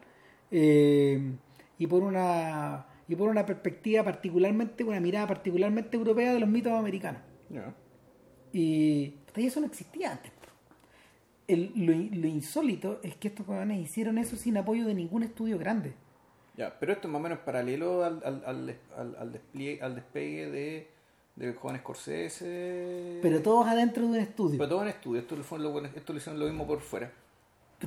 eh, 0.50 1.32
y 1.78 1.86
por 1.86 2.02
una 2.04 2.86
y 3.08 3.16
por 3.16 3.28
una 3.28 3.44
perspectiva 3.44 4.04
particularmente 4.04 4.84
una 4.84 5.00
mirada 5.00 5.26
particularmente 5.26 5.96
europea 5.96 6.32
de 6.32 6.40
los 6.40 6.48
mitos 6.48 6.72
americanos 6.72 7.20
y 8.52 9.14
y 9.36 9.46
eso 9.46 9.60
no 9.60 9.66
existía 9.66 10.12
antes. 10.12 10.30
El- 11.46 11.72
lo, 11.74 11.92
lo 11.92 12.26
insólito 12.26 13.00
es 13.02 13.16
que 13.16 13.28
estos 13.28 13.44
jóvenes 13.46 13.78
hicieron 13.80 14.18
eso 14.18 14.36
sin 14.36 14.56
apoyo 14.56 14.86
de 14.86 14.94
ningún 14.94 15.22
estudio 15.22 15.58
grande. 15.58 15.92
Ya, 16.56 16.78
pero 16.78 16.92
esto 16.92 17.08
es 17.08 17.12
más 17.12 17.20
o 17.20 17.22
menos 17.22 17.38
paralelo 17.40 18.04
al, 18.04 18.22
al, 18.24 18.42
al, 18.46 19.16
al, 19.18 19.32
despliegue, 19.32 19.82
al 19.82 19.94
despegue 19.96 20.50
de, 20.50 20.88
de 21.36 21.52
jóvenes 21.54 21.82
Scorsese. 21.82 23.18
Pero 23.22 23.42
todos 23.42 23.66
adentro 23.66 24.02
de 24.04 24.08
un 24.08 24.16
estudio. 24.16 24.58
Pero 24.58 24.68
todo 24.68 24.82
en 24.82 24.88
estudio. 24.88 25.20
Esto, 25.20 25.36
lo 25.36 25.84
esto 25.84 26.12
lo 26.12 26.18
hicieron 26.18 26.38
lo 26.40 26.46
mismo 26.46 26.66
por 26.66 26.80
fuera. 26.80 27.12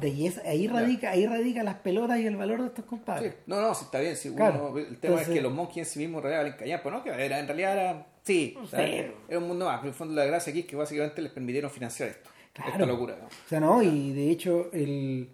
Y 0.02 0.28
es- 0.28 0.38
ahí, 0.40 0.68
radica, 0.68 1.12
ahí 1.12 1.26
radica 1.26 1.64
las 1.64 1.76
pelotas 1.76 2.20
y 2.20 2.28
el 2.28 2.36
valor 2.36 2.62
de 2.62 2.68
estos 2.68 2.84
Sí. 2.86 2.90
compadres. 2.90 3.36
No, 3.48 3.60
no, 3.62 3.74
sí, 3.74 3.86
está 3.86 4.00
bien. 4.00 4.16
Sí, 4.16 4.28
uno- 4.30 4.38
Claro. 4.38 4.78
el 4.78 4.86
tema 4.86 4.94
Entonces- 5.14 5.28
es 5.30 5.34
que 5.34 5.42
los 5.42 5.54
monkeys 5.54 5.88
en 5.88 5.94
sí 5.94 6.00
mismos 6.00 6.20
en 6.20 6.30
realidad 6.30 6.58
valen 6.60 6.80
pero 6.84 6.98
no, 6.98 7.04
que 7.04 7.10
era, 7.10 7.40
en 7.40 7.48
realidad 7.48 7.74
era. 7.74 8.08
Sí, 8.24 8.56
o 8.62 8.68
sea, 8.68 8.86
Sí. 8.86 8.94
era 9.30 9.40
un 9.40 9.48
mundo 9.48 9.66
más. 9.66 9.78
Pero 9.78 9.88
en 9.88 9.94
el 9.94 9.98
fondo 9.98 10.14
la 10.14 10.26
gracia 10.26 10.52
aquí 10.52 10.60
es 10.60 10.66
que 10.68 10.76
básicamente 10.76 11.22
les 11.22 11.32
permitieron 11.32 11.72
financiar 11.72 12.10
esto. 12.10 12.30
Claro. 12.58 12.72
Esta 12.72 12.86
locura. 12.88 13.18
¿no? 13.22 13.28
O 13.28 13.48
sea, 13.48 13.60
no, 13.60 13.84
y 13.84 14.12
de 14.14 14.32
hecho 14.32 14.70
el 14.74 15.30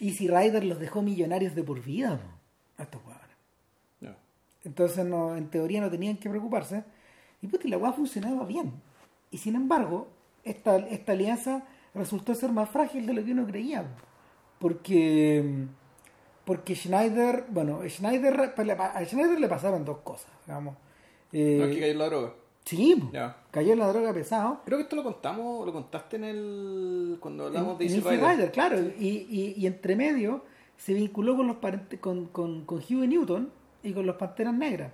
Easy 0.00 0.28
Rider 0.28 0.64
los 0.64 0.80
dejó 0.80 1.02
millonarios 1.02 1.54
de 1.54 1.62
por 1.62 1.82
vida 1.82 2.18
a 2.78 2.82
estos. 2.82 3.02
Ya. 4.00 4.16
Entonces, 4.64 5.04
no, 5.04 5.36
en 5.36 5.50
teoría 5.50 5.82
no 5.82 5.90
tenían 5.90 6.16
que 6.16 6.30
preocuparse. 6.30 6.84
Y 7.42 7.48
y 7.54 7.68
la 7.68 7.76
weá 7.76 7.92
funcionaba 7.92 8.44
bien. 8.44 8.72
Y 9.30 9.38
sin 9.38 9.54
embargo, 9.54 10.08
esta, 10.42 10.78
esta 10.78 11.12
alianza 11.12 11.64
resultó 11.94 12.34
ser 12.34 12.50
más 12.50 12.70
frágil 12.70 13.06
de 13.06 13.12
lo 13.12 13.24
que 13.24 13.32
uno 13.32 13.46
creía. 13.46 13.84
Porque, 14.58 15.66
porque 16.44 16.74
Schneider, 16.74 17.44
bueno, 17.48 17.80
Schneider, 17.86 18.54
pues, 18.54 18.68
a 18.70 19.04
Schneider 19.04 19.38
le 19.38 19.48
pasaron 19.48 19.84
dos 19.84 19.98
cosas, 19.98 20.30
digamos. 20.46 20.76
Eh, 21.32 21.56
No 21.58 21.64
es 21.66 21.74
que 21.74 21.80
cayó 21.80 21.92
en 21.92 21.98
la 21.98 22.06
droga. 22.06 22.34
Sí, 22.64 23.02
cayó 23.50 23.72
en 23.72 23.78
la 23.78 23.88
droga 23.88 24.12
pesado. 24.14 24.60
Creo 24.64 24.78
que 24.78 24.82
esto 24.84 24.96
lo 24.96 25.02
contamos, 25.02 25.66
lo 25.66 25.72
contaste 25.72 26.16
en 26.16 26.24
el. 26.24 27.16
cuando 27.20 27.46
hablamos 27.46 27.78
de 27.78 27.86
En 27.86 27.92
Easy 27.94 28.08
Rider. 28.08 28.28
Rider, 28.30 28.52
claro. 28.52 28.78
Y, 28.98 29.26
y, 29.28 29.54
y 29.56 29.66
entre 29.66 29.96
medio 29.96 30.44
se 30.76 30.94
vinculó 30.94 31.36
con 31.36 31.46
los 31.46 31.56
con, 32.00 32.26
con, 32.26 32.64
con 32.64 32.78
Huey 32.78 33.08
Newton 33.08 33.50
y 33.82 33.92
con 33.92 34.06
los 34.06 34.16
Panteras 34.16 34.54
Negras. 34.54 34.92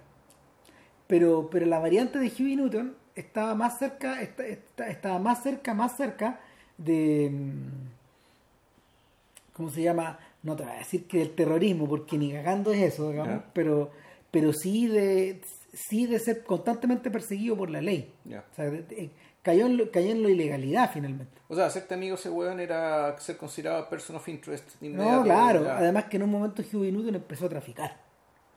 Pero, 1.07 1.49
pero 1.51 1.67
la 1.67 1.79
variante 1.79 2.19
de 2.19 2.27
Huey 2.37 2.57
Newton 2.57 2.97
estaba 3.15 3.55
más 3.55 3.79
cerca, 3.79 4.21
esta- 4.21 4.47
esta- 4.47 4.89
estaba 4.89 5.19
más 5.19 5.43
cerca, 5.43 5.75
más 5.75 5.97
cerca 5.97 6.41
de 6.79 7.31
mm, 7.31 7.71
¿cómo 9.53 9.71
se 9.71 9.83
llama? 9.83 10.19
No 10.43 10.57
te 10.57 10.65
voy 10.65 10.73
a 10.73 10.77
decir 10.79 11.07
que 11.07 11.19
del 11.19 11.35
terrorismo, 11.35 11.89
porque 11.89 12.19
ni 12.19 12.33
cagando 12.33 12.73
es 12.73 12.95
eso, 12.95 13.11
digamos, 13.11 13.43
pero, 13.53 13.91
pero 14.31 14.53
sí 14.53 14.87
de 14.87 15.41
sí 15.77 16.07
de 16.07 16.19
ser 16.19 16.43
constantemente 16.43 17.11
perseguido 17.11 17.57
por 17.57 17.71
la 17.71 17.81
ley. 17.81 18.13
O 18.27 18.55
sea, 18.55 18.65
de- 18.71 19.11
cayó, 19.43 19.67
en 19.67 19.77
lo, 19.77 19.91
cayó 19.93 20.11
en 20.11 20.23
la 20.23 20.31
ilegalidad 20.31 20.91
finalmente. 20.93 21.41
O 21.49 21.55
sea, 21.55 21.67
hacerte 21.67 21.95
amigo 21.95 22.17
ese 22.17 22.31
weón 22.31 22.59
era 22.59 23.17
ser 23.21 23.37
considerado 23.37 23.89
person 23.89 24.17
of 24.17 24.29
interest. 24.29 24.81
No, 24.83 25.23
claro. 25.23 25.71
Además 25.71 26.05
que 26.05 26.17
en 26.17 26.25
un 26.25 26.31
momento 26.31 26.63
Huey 26.73 26.91
Newton 26.91 27.15
empezó 27.15 27.47
a 27.47 27.49
traficar. 27.49 27.97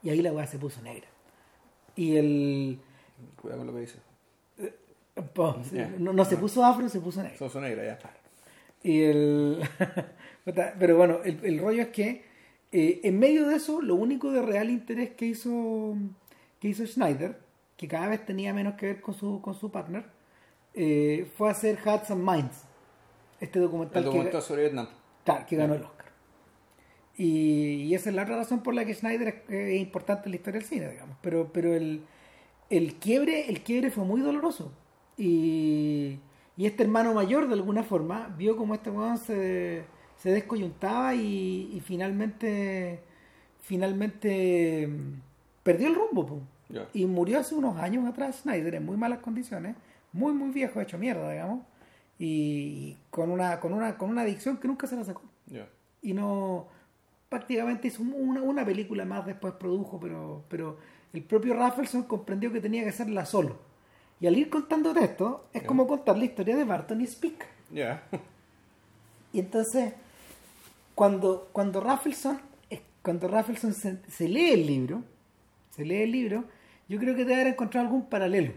Y 0.02 0.10
ahí 0.10 0.22
la 0.22 0.32
weá 0.32 0.48
se 0.48 0.58
puso 0.58 0.82
negra. 0.82 1.08
Y 1.96 2.16
el... 2.16 2.80
Cuidado 3.42 3.60
con 3.60 3.68
lo 3.68 3.74
que 3.74 3.80
dices. 3.82 4.02
po, 5.34 5.62
Ya. 5.74 5.94
no, 6.00 6.14
no 6.14 6.24
se 6.26 6.38
puso 6.38 6.64
afro, 6.64 6.88
se 6.88 7.02
puso 7.02 7.22
negra. 7.22 7.50
Son 7.50 7.62
negra 7.62 7.84
ya. 7.84 8.00
Y 8.82 9.02
el... 9.04 9.62
Pero 10.80 10.96
bueno, 10.98 11.20
el, 11.26 11.40
el 11.44 11.60
rollo 11.60 11.82
es 11.84 11.88
que 11.90 12.24
eh, 12.72 13.02
en 13.04 13.20
medio 13.20 13.48
de 13.48 13.56
eso, 13.58 13.82
lo 13.82 13.96
único 13.96 14.32
de 14.32 14.42
real 14.42 14.70
interés 14.70 15.12
que 15.12 15.26
hizo, 15.26 15.96
que 16.60 16.68
hizo 16.68 16.86
Schneider, 16.86 17.40
que 17.78 17.88
cada 17.88 18.08
vez 18.08 18.26
tenía 18.26 18.54
menos 18.54 18.76
que 18.76 18.88
ver 18.88 19.02
con 19.02 19.14
su, 19.14 19.42
con 19.42 19.54
su 19.54 19.72
partner, 19.72 20.06
eh, 20.74 21.30
fue 21.38 21.50
hacer 21.50 21.78
Hearts 21.78 22.12
and 22.12 22.24
Minds. 22.24 22.64
Este 23.40 23.60
documental, 23.60 24.00
El 24.00 24.06
documental 24.06 24.42
sobre 24.42 24.64
Vietnam. 24.64 24.88
que, 24.88 25.24
claro, 25.24 25.46
que 25.46 25.56
ganó 25.56 25.74
el 25.76 25.84
Oscar. 25.84 26.08
Y, 27.16 27.84
y 27.84 27.96
esa 27.96 28.10
es 28.10 28.16
la 28.16 28.24
otra 28.24 28.38
razón 28.38 28.64
por 28.64 28.74
la 28.74 28.86
que 28.86 28.94
Schneider 28.94 29.28
es, 29.28 29.54
es 29.54 29.80
importante 29.80 30.26
en 30.26 30.32
la 30.32 30.36
historia 30.38 30.60
del 30.60 30.68
cine, 30.70 30.90
digamos. 30.90 31.18
Pero, 31.22 31.52
pero 31.54 31.74
el, 31.74 32.02
el 32.70 32.96
quiebre, 32.96 33.50
el 33.50 33.62
quiebre 33.62 33.92
fue 33.92 34.04
muy 34.04 34.22
doloroso. 34.22 34.72
Y, 35.18 36.20
y 36.58 36.66
este 36.66 36.84
hermano 36.84 37.14
mayor, 37.14 37.48
de 37.48 37.54
alguna 37.54 37.84
forma, 37.84 38.34
vio 38.38 38.56
como 38.58 38.74
este 38.74 38.90
weón 38.90 39.18
se, 39.18 39.84
se 40.18 40.32
descoyuntaba 40.32 41.16
y, 41.16 41.72
y 41.74 41.80
finalmente 41.82 43.02
finalmente 43.62 44.90
perdió 45.64 45.88
el 45.88 45.96
rumbo. 45.96 46.26
po. 46.26 46.40
Y 46.94 47.06
murió 47.06 47.40
hace 47.40 47.56
unos 47.56 47.78
años 47.78 48.08
atrás 48.08 48.38
Schneider 48.42 48.76
en 48.76 48.86
muy 48.86 48.96
malas 48.98 49.20
condiciones, 49.20 49.76
muy 50.14 50.34
muy 50.34 50.52
viejo, 50.52 50.80
hecho 50.82 50.98
mierda, 50.98 51.32
digamos. 51.32 51.64
Y 52.20 52.98
con 53.10 53.32
una, 53.32 53.60
con 53.60 53.74
una, 53.74 53.98
con 53.98 54.10
una 54.10 54.22
adicción 54.22 54.58
que 54.58 54.68
nunca 54.68 54.88
se 54.88 54.96
la 54.96 55.04
sacó 55.06 55.22
y 56.02 56.14
no 56.14 56.68
prácticamente 57.28 57.88
hizo 57.88 58.02
una, 58.04 58.42
una 58.42 58.66
película 58.66 59.04
más 59.06 59.26
después 59.26 59.54
produjo 59.56 60.00
pero 60.00 60.44
pero 60.50 60.78
el 61.14 61.24
propio 61.24 61.54
Raffleson 61.56 62.04
comprendió 62.04 62.52
que 62.52 62.62
tenía 62.62 62.84
que 62.84 62.90
hacerla 62.90 63.26
solo 63.26 63.58
y 64.20 64.28
al 64.28 64.38
ir 64.38 64.50
contándote 64.50 65.04
esto 65.04 65.48
es 65.54 65.64
como 65.64 65.88
contar 65.88 66.18
la 66.18 66.26
historia 66.26 66.56
de 66.56 66.64
Barton 66.64 67.02
y 67.02 67.08
Speak 67.08 67.46
Ya. 67.72 68.04
y 69.34 69.40
entonces 69.40 69.94
cuando 70.96 71.50
cuando 71.52 71.82
Raffleson 71.82 72.40
cuando 73.02 73.30
se 74.08 74.28
lee 74.28 74.52
el 74.52 74.66
libro 74.68 75.04
se 75.70 75.86
lee 75.86 76.02
el 76.04 76.12
libro 76.12 76.46
yo 76.88 76.98
creo 77.00 77.16
que 77.16 77.24
debe 77.26 77.36
haber 77.42 77.48
encontrado 77.54 77.86
algún 77.88 78.06
paralelo 78.10 78.54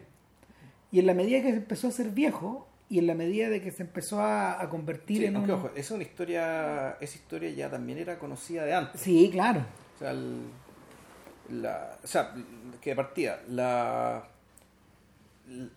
y 0.91 0.99
en 1.01 1.07
la 1.07 1.15
medida 1.15 1.43
que 1.43 1.51
se 1.51 1.57
empezó 1.59 1.89
a 1.89 1.91
ser 1.91 2.11
viejo 2.11 2.69
y 2.89 2.99
en 2.99 3.07
la 3.07 3.15
medida 3.15 3.49
de 3.49 3.61
que 3.63 3.71
se 3.71 3.83
empezó 3.83 4.21
a, 4.21 4.61
a 4.61 4.69
convertir 4.69 5.19
Sí, 5.19 5.25
en 5.27 5.37
aunque 5.37 5.53
un... 5.53 5.59
ojo, 5.59 5.69
esa 5.71 5.79
es 5.81 5.91
una 5.93 6.03
historia, 6.03 6.97
esa 7.01 7.17
historia 7.17 7.51
ya 7.51 7.71
también 7.71 7.99
era 7.99 8.19
conocida 8.19 8.65
de 8.65 8.75
antes. 8.75 9.01
sí 9.01 9.29
claro 9.33 9.65
O 9.97 9.99
sea, 9.99 10.11
el- 10.11 10.43
la, 11.51 11.99
o 12.03 12.07
sea, 12.07 12.35
que 12.81 12.91
de 12.91 12.97
partida, 12.97 13.41
la, 13.49 14.25
la, 15.49 15.69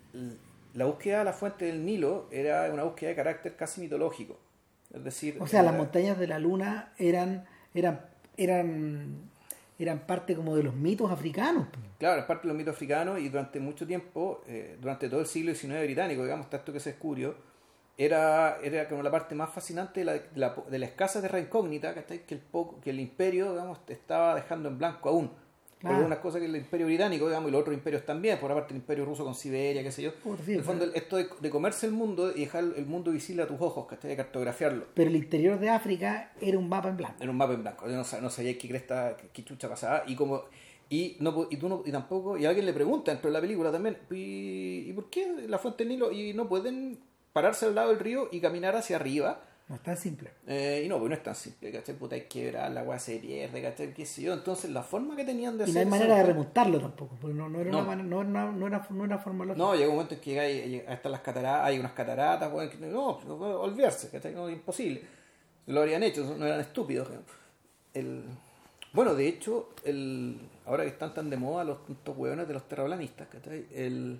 la 0.74 0.86
búsqueda 0.86 1.20
de 1.20 1.26
la 1.26 1.34
fuente 1.34 1.66
del 1.66 1.84
Nilo 1.86 2.28
era 2.32 2.70
una 2.72 2.84
búsqueda 2.84 3.10
de 3.10 3.16
carácter 3.16 3.56
casi 3.56 3.82
mitológico. 3.82 4.40
Es 4.94 5.04
decir, 5.04 5.38
O 5.40 5.48
sea, 5.48 5.64
las 5.64 5.76
montañas 5.76 6.18
de 6.20 6.28
la 6.28 6.40
luna 6.40 6.94
eran, 6.98 7.46
eran, 7.74 8.02
eran, 8.38 9.16
eran 9.78 10.00
parte 10.00 10.36
como 10.36 10.56
de 10.56 10.64
los 10.64 10.76
mitos 10.76 11.12
africanos. 11.12 11.68
Claro, 11.98 12.20
es 12.20 12.26
parte 12.26 12.44
de 12.44 12.50
los 12.50 12.58
mitos 12.58 12.76
africanos 12.76 13.20
y 13.20 13.30
durante 13.30 13.60
mucho 13.60 13.86
tiempo, 13.86 14.42
eh, 14.48 14.78
durante 14.80 15.10
todo 15.10 15.22
el 15.22 15.26
siglo 15.26 15.54
XIX 15.54 15.82
británico, 15.84 16.24
digamos, 16.24 16.48
esto 16.52 16.74
que 16.74 16.80
se 16.80 16.92
descubrió, 16.92 17.36
era, 17.98 18.58
era 18.62 18.90
como 18.90 19.04
la 19.04 19.12
parte 19.12 19.36
más 19.36 19.50
fascinante 19.52 20.02
de 20.02 20.06
la, 20.06 20.14
de 20.14 20.28
la, 20.36 20.56
de 20.70 20.80
la 20.80 20.86
escasa 20.86 21.22
terra 21.22 21.40
incógnita 21.40 21.94
que 21.94 22.24
el 22.28 22.40
poco, 22.40 22.82
que 22.82 22.90
el 22.90 23.00
imperio 23.00 23.52
digamos, 23.52 23.80
estaba 23.88 24.36
dejando 24.36 24.70
en 24.70 24.78
blanco 24.78 25.10
aún. 25.10 25.32
Claro. 25.80 25.96
Por 25.98 26.04
algunas 26.06 26.20
cosas 26.20 26.40
que 26.40 26.48
el 26.48 26.56
imperio 26.56 26.88
británico, 26.88 27.28
digamos, 27.28 27.50
y 27.50 27.52
los 27.52 27.62
otros 27.62 27.76
imperios 27.76 28.06
también, 28.06 28.40
por 28.40 28.52
aparte 28.52 28.74
el 28.74 28.78
imperio 28.80 29.06
ruso 29.06 29.24
con 29.24 29.36
Siberia, 29.36 29.84
qué 29.84 29.92
sé 29.92 30.02
yo. 30.04 30.14
Por 30.16 30.40
en 30.40 30.46
cierto. 30.46 30.60
el 30.62 30.64
fondo, 30.80 30.86
esto 30.96 31.18
de, 31.18 31.28
de 31.42 31.50
comerse 31.50 31.86
el 31.86 31.92
mundo 31.92 32.32
y 32.36 32.40
dejar 32.42 32.64
el 32.76 32.86
mundo 32.86 33.12
visible 33.12 33.44
a 33.44 33.48
tus 33.48 33.60
ojos, 33.62 33.86
¿cachai? 33.86 34.10
de 34.12 34.16
cartografiarlo. 34.18 34.86
Pero 34.94 35.10
el 35.10 35.16
interior 35.18 35.60
de 35.60 35.70
África 35.70 36.32
era 36.42 36.58
un 36.58 36.70
mapa 36.70 36.90
en 36.90 36.98
blanco. 36.98 37.16
en 37.22 37.30
un 37.30 37.38
mapa 37.38 37.54
en 37.54 37.62
blanco. 37.62 37.88
Yo 37.90 37.96
no, 37.96 38.04
sab- 38.04 38.22
no 38.22 38.30
sabía 38.30 38.58
qué 38.58 38.68
cresta, 38.70 39.16
qué, 39.34 39.44
chucha 39.44 39.68
pasaba. 39.70 40.04
Y 40.08 40.16
como 40.16 40.44
Y, 40.90 41.18
no, 41.20 41.48
y, 41.52 41.58
tú 41.58 41.68
no- 41.68 41.84
y 41.86 41.92
tampoco, 41.92 42.38
y 42.38 42.46
alguien 42.46 42.66
le 42.66 42.74
pregunta 42.74 43.12
dentro 43.12 43.30
de 43.30 43.34
la 43.34 43.42
película 43.42 43.72
también, 43.72 43.98
¿y, 44.12 44.90
y 44.90 44.94
por 44.94 45.10
qué 45.10 45.46
la 45.48 45.58
fuente 45.58 45.84
del 45.84 45.90
Nilo? 45.94 46.12
Y 46.12 46.34
no 46.34 46.48
pueden 46.48 47.00
pararse 47.34 47.66
al 47.66 47.76
lado 47.76 47.90
del 47.90 48.00
río 48.00 48.30
y 48.32 48.40
caminar 48.40 48.76
hacia 48.76 48.96
arriba. 48.96 49.44
No 49.68 49.76
es 49.78 49.82
tan 49.82 49.98
simple. 49.98 50.30
Eh, 50.46 50.84
y 50.86 50.88
no, 50.90 51.00
pues 51.00 51.10
no 51.10 51.16
es 51.16 51.24
tan 51.24 51.34
simple, 51.34 51.72
¿cachai? 51.72 51.96
Puta, 51.96 52.14
hay 52.14 52.22
que 52.22 52.28
quebrar, 52.42 52.72
la 52.72 52.82
agua 52.82 53.00
se 53.00 53.18
pierde, 53.18 53.64
¿cachai? 53.64 53.94
¿Qué 53.96 54.06
sé 54.06 54.22
yo? 54.22 54.34
Entonces, 54.34 54.70
la 54.70 54.84
forma 54.84 55.16
que 55.16 55.24
tenían 55.26 55.58
de 55.58 55.64
Y 55.64 55.72
hacer. 55.72 55.88
no 55.88 55.94
hay 55.96 56.00
manera 56.00 56.18
de 56.18 56.24
remontarlo 56.24 56.80
tampoco, 56.80 57.18
porque 57.20 57.36
no, 57.36 57.50
no 57.50 57.60
era, 57.60 57.72
No. 57.72 57.80
Una, 57.80 57.96
no, 57.96 58.24
no, 58.24 58.68
era, 58.68 58.88
no 58.92 59.06
era 59.06 59.18
forma 59.18 59.44
lógica. 59.44 59.66
No, 59.66 59.74
llega 59.74 59.88
un 59.90 59.96
momento 59.96 60.14
en 60.14 60.22
que 60.22 60.40
hay, 60.40 60.84
están 60.88 61.12
las 61.12 61.22
cataratas, 61.22 61.66
hay 61.66 61.80
unas 61.80 61.94
cataratas, 61.94 62.52
no, 62.80 63.20
no 63.28 63.36
olvidarse, 63.62 64.10
¿cachai? 64.12 64.36
No, 64.36 64.48
imposible. 64.50 65.02
Lo 65.66 65.80
habrían 65.80 66.04
hecho, 66.04 66.36
no 66.38 66.46
eran 66.46 66.60
estúpidos. 66.60 67.08
El, 67.96 68.24
bueno, 68.94 69.16
de 69.16 69.28
hecho, 69.28 69.70
el, 69.84 70.40
ahora 70.68 70.84
que 70.84 70.90
están 70.90 71.12
tan 71.16 71.28
de 71.32 71.38
moda 71.38 71.64
los 71.64 71.80
estos 71.90 72.16
hueones 72.16 72.48
de 72.48 72.54
los 72.54 72.68
terraplanistas, 72.70 73.28
¿cachai? 73.30 73.66
El, 73.74 74.20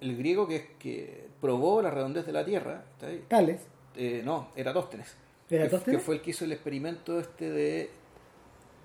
el 0.00 0.16
griego 0.16 0.46
que, 0.46 0.76
que 0.78 1.26
probó 1.40 1.82
la 1.82 1.90
redondez 1.90 2.24
de 2.26 2.32
la 2.32 2.44
Tierra, 2.44 2.84
¿cachai? 3.00 3.22
Tales. 3.26 3.60
Eh, 3.98 4.22
no, 4.24 4.48
Eratóstenes. 4.54 5.16
¿Eratóstenes? 5.50 6.00
Que, 6.00 6.04
fue 6.04 6.14
el 6.14 6.20
que 6.22 6.30
hizo 6.30 6.44
el 6.44 6.52
experimento 6.52 7.18
este 7.18 7.50
de, 7.50 7.90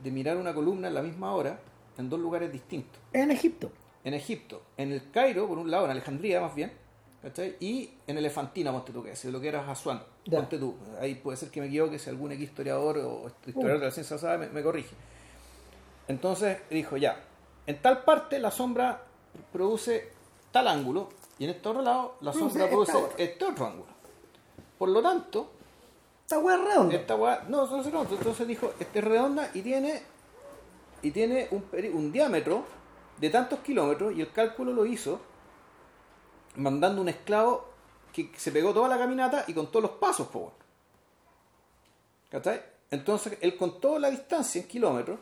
de 0.04 0.12
mirar 0.12 0.38
una 0.38 0.54
columna 0.54 0.88
en 0.88 0.96
la 0.96 1.04
misma 1.04 1.34
hora 1.34 1.60
en 1.98 2.10
dos 2.10 2.20
lugares 2.20 2.52
distintos 2.52 3.00
En 3.14 3.30
Egipto. 3.30 3.72
en 4.04 4.16
Egipto, 4.16 4.64
en 4.76 4.92
el 4.92 5.12
Cairo, 5.12 5.48
por 5.48 5.60
un 5.60 5.70
lado, 5.70 5.86
en 5.86 5.92
Alejandría 5.92 6.42
más 6.42 6.56
bien, 6.56 6.72
¿cachai? 7.22 7.56
Y 7.60 7.92
en 8.08 8.18
Elefantina, 8.18 8.72
ponte 8.72 8.92
tú, 8.92 9.04
que 9.04 9.12
es 9.12 9.26
lo 9.26 9.40
que 9.40 9.50
era 9.50 9.70
Asuán, 9.70 10.02
ponte 10.30 10.58
tú. 10.58 10.76
Ahí 11.00 11.16
puede 11.16 11.38
ser 11.38 11.50
que 11.50 11.62
me 11.62 11.68
equivoque, 11.68 12.00
si 12.00 12.10
algún 12.10 12.32
historiador 12.32 12.98
o 12.98 13.32
historiador 13.46 13.80
de 13.80 13.86
la 13.86 13.92
ciencia 13.92 14.18
sabe, 14.18 14.48
me, 14.48 14.54
me 14.54 14.64
corrige. 14.64 14.96
Entonces 16.08 16.58
dijo, 16.72 16.98
ya, 16.98 17.24
en 17.68 17.82
tal 17.82 18.04
parte 18.04 18.40
la 18.40 18.50
sombra 18.50 19.04
produce 19.52 20.10
tal 20.52 20.68
ángulo, 20.68 21.10
y 21.38 21.46
en 21.46 21.52
este 21.52 21.70
otro 21.70 21.82
lado 21.82 22.16
la 22.22 22.34
sombra 22.34 22.68
produce 22.68 22.98
este 23.18 23.46
otro 23.46 23.68
ángulo. 23.68 23.94
Por 24.84 24.90
lo 24.90 25.02
tanto, 25.02 25.50
Esta 26.24 26.40
hueá 26.40 26.58
es 26.58 26.66
redonda. 26.66 26.96
esta 26.96 27.16
weá, 27.16 27.46
no, 27.48 27.66
no, 27.66 28.02
entonces 28.02 28.46
dijo, 28.46 28.74
este 28.82 29.00
es 29.00 29.06
redonda 29.06 29.50
y 29.54 29.62
tiene, 29.62 30.04
y 31.02 31.12
tiene 31.12 31.48
un, 31.52 32.12
diámetro 32.12 32.66
de 33.18 33.30
tantos 33.30 33.60
kilómetros 33.60 34.14
y 34.14 34.20
el 34.20 34.34
cálculo 34.34 34.74
lo 34.74 34.86
hizo 34.86 35.22
mandando 36.58 37.02
un 37.02 37.08
esclavo 37.08 37.66
que 38.12 38.30
se 38.36 38.52
pegó 38.52 38.74
toda 38.74 38.90
la 38.90 38.98
caminata 38.98 39.46
y 39.48 39.54
contó 39.54 39.80
los 39.80 39.92
pasos, 39.92 40.28
po. 40.28 40.40
weón. 40.40 40.52
¿Cachai? 42.30 42.62
Entonces 42.92 43.38
él 43.40 43.56
contó 43.56 43.98
la 43.98 44.10
distancia 44.10 44.64
en 44.64 44.68
kilómetros 44.68 45.18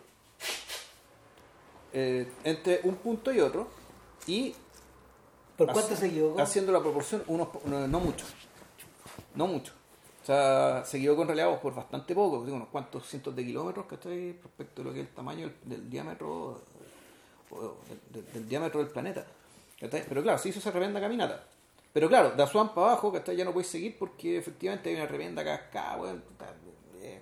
eh, 1.93 2.32
entre 2.43 2.80
un 2.86 2.95
punto 2.95 3.32
y 3.32 3.39
otro 3.39 3.67
y 4.26 4.56
¿Por 5.56 5.71
cuánto 5.71 5.95
se 5.95 6.08
equivocó? 6.08 6.41
haciendo 6.41 6.71
la 6.71 6.80
proporción 6.80 7.24
unos, 7.28 7.50
no, 7.65 7.88
no 7.88 8.00
mucho 8.00 8.26
no 9.36 9.47
mucho 9.47 9.73
o 10.21 10.25
sea 10.25 10.84
se 10.86 10.97
equivocó 10.97 11.21
en 11.23 11.29
realidad 11.29 11.60
por 11.62 11.73
bastante 11.73 12.13
poco 12.15 12.43
digo, 12.43 12.55
unos 12.57 12.69
cuantos 12.69 13.07
cientos 13.07 13.36
de 13.36 13.45
kilómetros 13.45 13.86
¿cachai? 13.88 14.34
respecto 14.34 14.81
a 14.81 14.86
lo 14.86 14.93
que 14.93 15.01
es 15.01 15.07
el 15.07 15.13
tamaño 15.13 15.47
del, 15.47 15.55
del 15.69 15.89
diámetro 15.89 16.62
o 17.51 17.75
del, 17.89 17.99
del- 18.23 18.34
del 18.34 18.47
diámetro 18.49 18.79
del 18.81 18.89
planeta 18.91 19.25
¿cachai? 19.79 20.03
pero 20.07 20.21
claro 20.21 20.38
se 20.38 20.49
hizo 20.49 20.60
esa 20.60 20.71
tremenda 20.71 20.99
caminata 20.99 21.43
pero 21.93 22.07
claro 22.07 22.31
de 22.31 22.43
Asuán 22.43 22.73
para 22.73 22.88
abajo 22.88 23.12
¿cachai? 23.12 23.36
ya 23.36 23.43
no 23.45 23.51
puedes 23.53 23.69
seguir 23.69 23.97
porque 23.97 24.38
efectivamente 24.38 24.89
hay 24.89 24.95
una 24.95 25.07
tremenda 25.07 25.43
cascada 25.43 25.97
weón, 25.97 26.21
puta, 26.21 26.53
eh. 27.01 27.21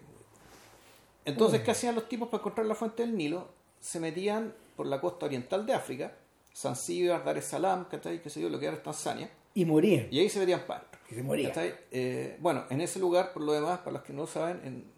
entonces 1.25 1.62
¿qué 1.62 1.71
hacían 1.71 1.95
los 1.95 2.07
tipos 2.09 2.27
para 2.29 2.41
encontrar 2.41 2.65
la 2.67 2.75
fuente 2.75 3.03
del 3.03 3.15
Nilo? 3.15 3.47
se 3.79 3.99
metían 3.99 4.53
por 4.75 4.85
la 4.88 4.99
costa 4.99 5.25
oriental 5.25 5.65
de 5.65 5.73
África 5.73 6.13
Zanzíbar, 6.55 7.23
Dar 7.23 7.38
es 7.38 7.45
Salaam, 7.45 7.85
¿cachai? 7.85 8.21
qué 8.21 8.29
sé 8.29 8.41
yo, 8.41 8.49
lo 8.49 8.59
que 8.59 8.65
era 8.65 8.81
Tanzania 8.83 9.29
Y 9.53 9.63
moría. 9.63 10.07
y 10.12 10.19
ahí 10.19 10.29
se 10.29 10.39
metían 10.39 10.62
para 10.67 10.79
adentro. 10.81 10.88
Y 11.12 11.15
se 11.15 11.24
moría. 11.24 11.52
Eh, 11.91 12.38
bueno, 12.39 12.65
en 12.69 12.82
ese 12.82 13.00
lugar, 13.00 13.34
por 13.34 13.41
lo 13.43 13.54
demás, 13.54 13.80
para 13.80 13.93
los 13.93 14.02
que 14.04 14.13
no 14.13 14.22
lo 14.22 14.28
saben, 14.28 14.62
en- 14.63 14.91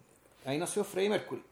ahí 0.44 0.58
nació 0.58 0.84
Freddie 0.84 1.10
Mercury. 1.10 1.42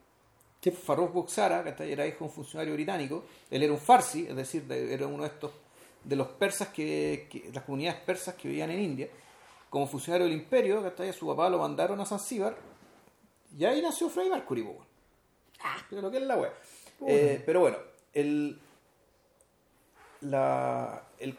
Sí. 0.61 0.69
Farrokh 0.71 1.11
Bulsara, 1.11 1.63
¿cachai? 1.63 1.91
era 1.91 2.05
hijo 2.05 2.19
de 2.19 2.23
un 2.25 2.31
funcionario 2.31 2.73
británico. 2.73 3.23
Él 3.49 3.63
era 3.63 3.73
un 3.73 3.79
farsi, 3.79 4.27
es 4.29 4.35
decir, 4.35 4.63
de- 4.65 4.93
era 4.93 5.07
uno 5.07 5.23
de 5.23 5.29
estos, 5.29 5.51
de 6.03 6.15
los 6.15 6.27
persas, 6.27 6.67
que, 6.69 7.27
que- 7.31 7.49
las 7.53 7.63
comunidades 7.63 7.99
persas 8.01 8.35
que 8.35 8.47
vivían 8.47 8.69
en 8.71 8.81
India. 8.81 9.09
Como 9.69 9.87
funcionario 9.87 10.27
del 10.27 10.35
imperio, 10.35 10.83
¿cachai? 10.83 11.09
A 11.09 11.13
su 11.13 11.25
papá 11.27 11.49
lo 11.49 11.57
mandaron 11.57 11.99
a 12.01 12.05
Zanzíbar. 12.05 12.55
Y 13.57 13.65
ahí 13.65 13.81
nació 13.81 14.09
Freddie 14.09 14.29
Mercury, 14.31 14.61
po, 14.63 14.69
weón. 14.71 14.85
Pero 15.89 16.01
lo 16.03 16.11
que 16.11 16.17
es 16.17 16.23
la 16.23 16.37
wea. 16.37 16.53
Eh, 17.07 17.41
pero 17.45 17.61
bueno, 17.61 17.77
el, 18.13 18.59
la, 20.21 21.03
el, 21.19 21.35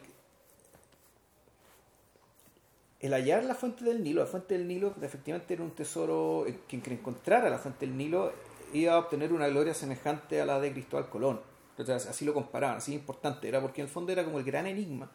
el 3.03 3.13
hallar 3.13 3.43
la 3.43 3.53
fuente 3.53 3.83
del 3.83 4.03
Nilo, 4.03 4.21
la 4.21 4.27
fuente 4.27 4.57
del 4.57 4.67
Nilo 4.67 4.95
efectivamente 5.01 5.53
era 5.53 5.63
un 5.63 5.71
tesoro, 5.71 6.45
eh, 6.47 6.59
quien 6.67 6.81
que 6.81 6.91
encontrara 6.91 7.49
la 7.49 7.59
fuente 7.59 7.85
del 7.85 7.95
Nilo 7.95 8.31
iba 8.73 8.93
a 8.93 8.97
obtener 8.97 9.31
una 9.33 9.47
gloria 9.49 9.73
semejante 9.73 10.41
a 10.41 10.45
la 10.45 10.59
de 10.59 10.71
Cristóbal 10.71 11.09
Colón. 11.09 11.41
Sea, 11.85 11.95
así 11.95 12.23
lo 12.23 12.33
comparaban, 12.33 12.77
así 12.77 12.93
importante, 12.93 13.47
era 13.47 13.61
porque 13.61 13.81
en 13.81 13.87
el 13.87 13.93
fondo 13.93 14.11
era 14.11 14.23
como 14.23 14.39
el 14.39 14.45
gran 14.45 14.67
enigma 14.67 15.11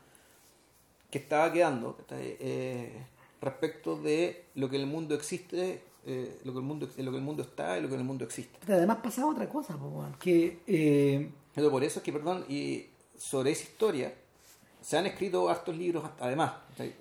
que 1.10 1.18
estaba 1.18 1.52
quedando. 1.52 1.96
Eh, 2.10 2.92
respecto 3.40 3.96
de 3.96 4.44
lo 4.54 4.68
que 4.68 4.76
el 4.76 4.86
mundo 4.86 5.14
existe, 5.14 5.82
eh, 6.06 6.38
lo, 6.44 6.52
que 6.52 6.58
el 6.58 6.64
mundo, 6.64 6.88
lo 6.96 7.10
que 7.10 7.16
el 7.16 7.22
mundo 7.22 7.42
está 7.42 7.78
y 7.78 7.82
lo 7.82 7.88
que 7.88 7.94
en 7.94 8.00
el 8.00 8.06
mundo 8.06 8.24
existe. 8.24 8.58
Pero 8.60 8.78
además 8.78 8.98
pasaba 9.02 9.30
otra 9.30 9.48
cosa, 9.48 9.78
que 10.18 10.60
eh, 10.66 11.30
Pero 11.54 11.70
por 11.70 11.84
eso 11.84 12.00
es 12.00 12.04
que, 12.04 12.12
perdón, 12.12 12.44
y 12.48 12.86
sobre 13.16 13.52
esa 13.52 13.64
historia 13.64 14.14
se 14.80 14.96
han 14.96 15.06
escrito 15.06 15.48
hartos 15.48 15.76
libros 15.76 16.04
además, 16.20 16.52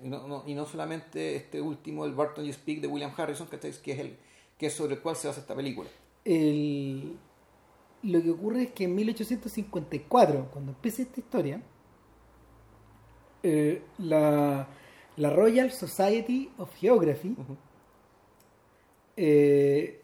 y 0.02 0.08
no, 0.08 0.26
no- 0.28 0.42
y 0.46 0.54
no 0.54 0.66
solamente 0.66 1.36
este 1.36 1.60
último, 1.60 2.04
el 2.04 2.14
Barton 2.14 2.44
You 2.44 2.52
Speak 2.52 2.80
de 2.80 2.86
William 2.88 3.12
Harrison, 3.16 3.46
¿cachai? 3.46 3.72
que 3.82 3.92
es 3.92 3.98
el 4.00 4.16
que 4.58 4.66
es 4.66 4.72
sobre 4.74 4.94
el 4.96 5.00
cual 5.00 5.14
se 5.16 5.28
basa 5.28 5.40
esta 5.40 5.54
película. 5.54 5.88
el, 6.24 7.16
lo 8.02 8.22
que 8.22 8.30
ocurre 8.30 8.62
es 8.64 8.72
que 8.72 8.84
en 8.84 8.94
1854, 8.94 10.50
cuando 10.52 10.72
empieza 10.72 11.02
esta 11.02 11.20
historia, 11.20 11.60
eh, 13.42 13.82
la, 13.98 14.66
la 15.16 15.30
Royal 15.30 15.70
Society 15.70 16.50
of 16.58 16.74
Geography 16.76 17.36
eh, 19.16 20.00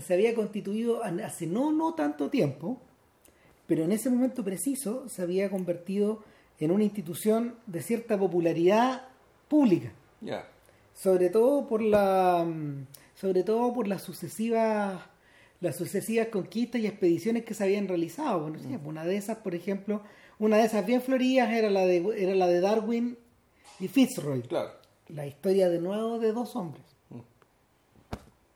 se 0.00 0.14
había 0.14 0.34
constituido 0.34 1.02
hace 1.04 1.46
no, 1.46 1.72
no 1.72 1.94
tanto 1.94 2.30
tiempo, 2.30 2.80
pero 3.66 3.84
en 3.84 3.92
ese 3.92 4.10
momento 4.10 4.44
preciso 4.44 5.08
se 5.08 5.22
había 5.22 5.50
convertido 5.50 6.22
en 6.60 6.70
una 6.70 6.84
institución 6.84 7.56
de 7.66 7.82
cierta 7.82 8.18
popularidad 8.18 9.08
pública. 9.48 9.92
Sobre 10.94 11.28
todo 11.28 11.66
por 11.66 11.82
la 11.82 12.44
mm, 12.46 12.86
sobre 13.14 13.42
todo 13.42 13.72
por 13.72 13.88
las 13.88 14.02
sucesivas 14.02 15.00
las 15.60 15.76
sucesivas 15.76 16.28
conquistas 16.28 16.80
y 16.80 16.86
expediciones 16.86 17.44
que 17.44 17.54
se 17.54 17.64
habían 17.64 17.88
realizado. 17.88 18.40
Bueno, 18.40 18.58
sí, 18.58 18.76
una 18.84 19.04
de 19.04 19.16
esas 19.16 19.38
por 19.38 19.54
ejemplo 19.54 20.02
una 20.38 20.56
de 20.58 20.64
esas 20.64 20.84
bien 20.86 21.02
floridas 21.02 21.50
era 21.52 21.70
la 21.70 21.86
de 21.86 22.04
era 22.16 22.34
la 22.34 22.46
de 22.46 22.60
Darwin 22.60 23.18
y 23.80 23.88
Fitzroy. 23.88 24.42
Claro. 24.42 24.72
la 25.08 25.26
historia 25.26 25.68
de 25.68 25.80
nuevo 25.80 26.18
de 26.18 26.32
dos 26.32 26.56
hombres 26.56 26.93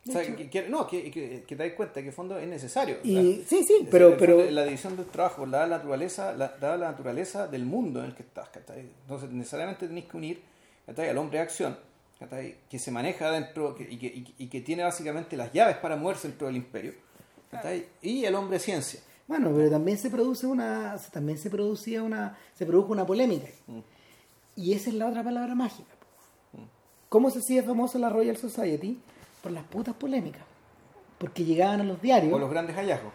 O 0.09 0.11
sea, 0.11 0.35
que, 0.35 0.49
que- 0.49 0.69
no, 0.69 0.87
que, 0.87 1.09
que, 1.11 1.43
que 1.47 1.55
te 1.55 1.63
das 1.67 1.73
cuenta 1.75 2.01
que 2.01 2.07
en 2.07 2.13
fondo 2.13 2.37
es 2.37 2.47
necesario. 2.47 2.97
y 3.03 3.43
sí 3.47 3.63
sí 3.63 3.87
pero 3.89 4.11
decir, 4.11 4.19
pero 4.25 4.51
la 4.51 4.63
división 4.65 4.95
del 4.97 5.05
trabajo, 5.05 5.45
dada 5.47 5.67
la 5.67 5.77
naturaleza, 5.77 6.33
la, 6.33 6.49
dada 6.59 6.77
la 6.77 6.91
naturaleza 6.91 7.47
del 7.47 7.65
mundo 7.65 7.99
en 7.99 8.07
el 8.07 8.15
que 8.15 8.23
estás, 8.23 8.49
¿cachai? 8.49 8.81
Entonces 9.01 9.29
necesariamente 9.31 9.87
tenéis 9.87 10.05
que 10.07 10.17
unir 10.17 10.41
¿cachai? 10.85 11.09
al 11.09 11.17
hombre 11.17 11.37
de 11.37 11.43
acción, 11.43 11.77
¿cachai? 12.19 12.55
que 12.69 12.79
se 12.79 12.91
maneja 12.91 13.31
dentro 13.31 13.75
y, 13.79 13.97
que, 13.97 14.07
y, 14.07 14.33
y 14.37 14.47
que 14.47 14.61
tiene 14.61 14.83
básicamente 14.83 15.37
las 15.37 15.51
llaves 15.53 15.77
para 15.77 15.95
moverse 15.95 16.27
dentro 16.27 16.47
del 16.47 16.57
imperio, 16.57 16.93
¿cachai? 17.51 17.85
y 18.01 18.25
el 18.25 18.35
hombre 18.35 18.57
de 18.57 18.63
ciencia. 18.63 18.99
bueno 19.27 19.51
pero 19.55 19.69
también 19.69 19.97
se 19.97 20.09
produce 20.09 20.47
una 20.47 20.97
también 21.11 21.37
se 21.37 21.49
producía 21.49 22.01
una 22.03 22.37
se 22.57 22.65
produjo 22.65 22.91
una 22.91 23.05
polémica 23.05 23.47
y 24.55 24.73
esa 24.73 24.89
es 24.89 24.95
la 24.95 25.07
otra 25.07 25.23
palabra 25.23 25.55
mágica 25.55 25.89
¿Cómo 27.09 27.31
se 27.31 27.39
hacía 27.39 27.63
famosa 27.63 27.97
la 27.97 28.09
Royal 28.09 28.37
Society? 28.37 28.99
Por 29.41 29.51
las 29.51 29.63
putas 29.65 29.95
polémicas. 29.95 30.43
Porque 31.17 31.43
llegaban 31.43 31.81
a 31.81 31.83
los 31.83 32.01
diarios, 32.01 32.31
Con 32.31 32.41
los 32.41 32.49
grandes 32.49 32.75
hallazgos. 32.75 33.11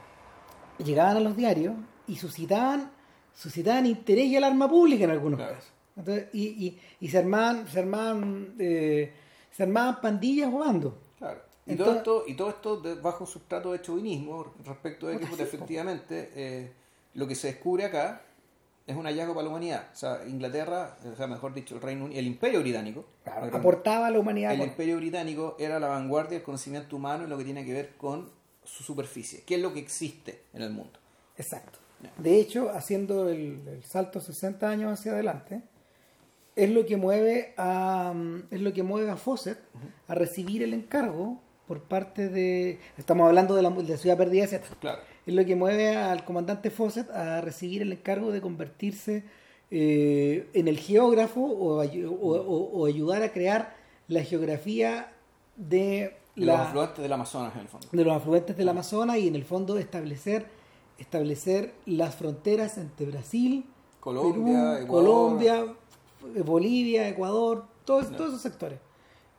llegaban 0.78 1.16
a 1.16 1.20
los 1.20 1.36
diarios 1.36 1.74
y 2.06 2.16
suscitaban, 2.16 2.90
suscitaban 3.34 3.86
interés 3.86 4.26
y 4.26 4.36
alarma 4.36 4.68
pública 4.68 5.04
en 5.04 5.10
algunos 5.10 5.38
Claro. 5.38 5.54
casos. 5.54 5.70
Entonces, 5.96 6.28
y, 6.32 6.42
y, 6.66 6.80
y 7.00 7.08
se 7.08 7.18
armaban, 7.18 7.66
se 7.68 7.78
armaban, 7.78 8.54
eh, 8.58 9.12
se 9.52 9.62
armaban 9.62 10.00
pandillas 10.00 10.52
o 10.52 10.58
bandos. 10.58 10.94
Claro. 11.18 11.40
Y, 11.66 11.72
Entonces- 11.72 12.02
todo 12.02 12.18
esto, 12.20 12.30
y 12.32 12.34
todo 12.36 12.48
esto 12.50 12.76
de- 12.80 12.94
bajo 12.96 13.24
un 13.24 13.30
sustrato 13.30 13.72
de 13.72 13.80
chauvinismo 13.80 14.52
respecto 14.64 15.06
de 15.06 15.18
que 15.18 15.24
efectivamente 15.42 16.30
eh, 16.34 16.72
lo 17.14 17.26
que 17.26 17.34
se 17.34 17.46
descubre 17.48 17.84
acá 17.84 18.22
es 18.86 18.96
un 18.96 19.04
hallazgo 19.06 19.34
para 19.34 19.44
la 19.44 19.50
humanidad. 19.50 19.88
O 19.92 19.96
sea, 19.96 20.20
Inglaterra, 20.26 20.96
o 21.12 21.16
sea, 21.16 21.26
mejor 21.26 21.54
dicho, 21.54 21.74
el 21.76 21.80
Reino 21.82 22.04
Unido, 22.04 22.20
el 22.20 22.26
Imperio 22.26 22.60
Británico. 22.60 23.04
Aportaba 23.52 24.08
a 24.08 24.10
la 24.10 24.18
humanidad. 24.18 24.52
el 24.52 24.58
con- 24.58 24.68
Imperio 24.68 24.96
Británico 24.96 25.56
era 25.58 25.80
la 25.80 25.88
vanguardia 25.88 26.32
del 26.38 26.42
conocimiento 26.42 26.96
humano 26.96 27.24
en 27.24 27.30
lo 27.30 27.38
que 27.38 27.44
tiene 27.44 27.64
que 27.64 27.72
ver 27.72 27.94
con 27.96 28.30
su 28.62 28.82
superficie. 28.82 29.42
¿Qué 29.46 29.54
es 29.56 29.60
lo 29.62 29.72
que 29.72 29.80
existe 29.80 30.42
en 30.52 30.62
el 30.62 30.70
mundo? 30.70 30.98
Exacto. 31.36 31.78
De 32.18 32.38
hecho, 32.38 32.68
haciendo 32.70 33.28
el, 33.30 33.62
el 33.66 33.82
salto 33.84 34.20
60 34.20 34.68
años 34.68 34.92
hacia 34.92 35.12
adelante, 35.12 35.62
es 36.54 36.70
lo 36.70 36.84
que 36.84 36.96
mueve 36.98 37.54
a 37.56 38.12
mm, 38.14 38.42
es 38.50 38.60
lo 38.60 38.72
que 38.74 38.82
mueve 38.82 39.10
a 39.10 39.16
Fawcett 39.16 39.58
a 40.06 40.14
recibir 40.14 40.62
el 40.62 40.74
encargo 40.74 41.40
por 41.66 41.82
parte 41.82 42.28
de 42.28 42.78
estamos 42.98 43.26
hablando 43.26 43.54
de 43.56 43.62
la, 43.62 43.70
de 43.70 43.96
ciudad 43.96 44.18
perdida 44.18 44.46
Z. 44.46 44.66
Claro. 44.80 45.00
Es 45.26 45.34
lo 45.34 45.44
que 45.44 45.56
mueve 45.56 45.96
al 45.96 46.24
comandante 46.24 46.70
Fawcett 46.70 47.10
a 47.10 47.40
recibir 47.40 47.82
el 47.82 47.92
encargo 47.92 48.30
de 48.32 48.40
convertirse 48.40 49.24
eh, 49.70 50.48
en 50.52 50.68
el 50.68 50.78
geógrafo 50.78 51.40
o, 51.40 51.82
ayu- 51.82 52.08
o- 52.20 52.36
o- 52.36 52.70
o 52.80 52.86
ayudar 52.86 53.22
a 53.22 53.32
crear 53.32 53.74
la 54.08 54.22
geografía 54.22 55.12
de 55.56 56.14
De 56.36 56.46
la, 56.46 56.52
los 56.58 56.66
afluentes 56.68 57.02
del 57.02 57.12
Amazonas, 57.12 57.54
en 57.54 57.60
el 57.62 57.68
fondo. 57.68 57.86
de 57.90 58.04
los 58.04 58.16
afluentes 58.16 58.56
del 58.56 58.68
Amazonas 58.68 59.16
y 59.18 59.28
en 59.28 59.34
el 59.36 59.44
fondo 59.44 59.78
establecer 59.78 60.46
establecer 60.98 61.72
las 61.86 62.14
fronteras 62.14 62.78
entre 62.78 63.06
Brasil, 63.06 63.64
Colombia, 64.00 64.74
Perú, 64.74 64.84
Ecuador. 64.84 64.86
Colombia, 64.86 65.66
Bolivia, 66.44 67.08
Ecuador, 67.08 67.64
todos, 67.84 68.10
todos 68.12 68.28
esos 68.30 68.42
sectores. 68.42 68.78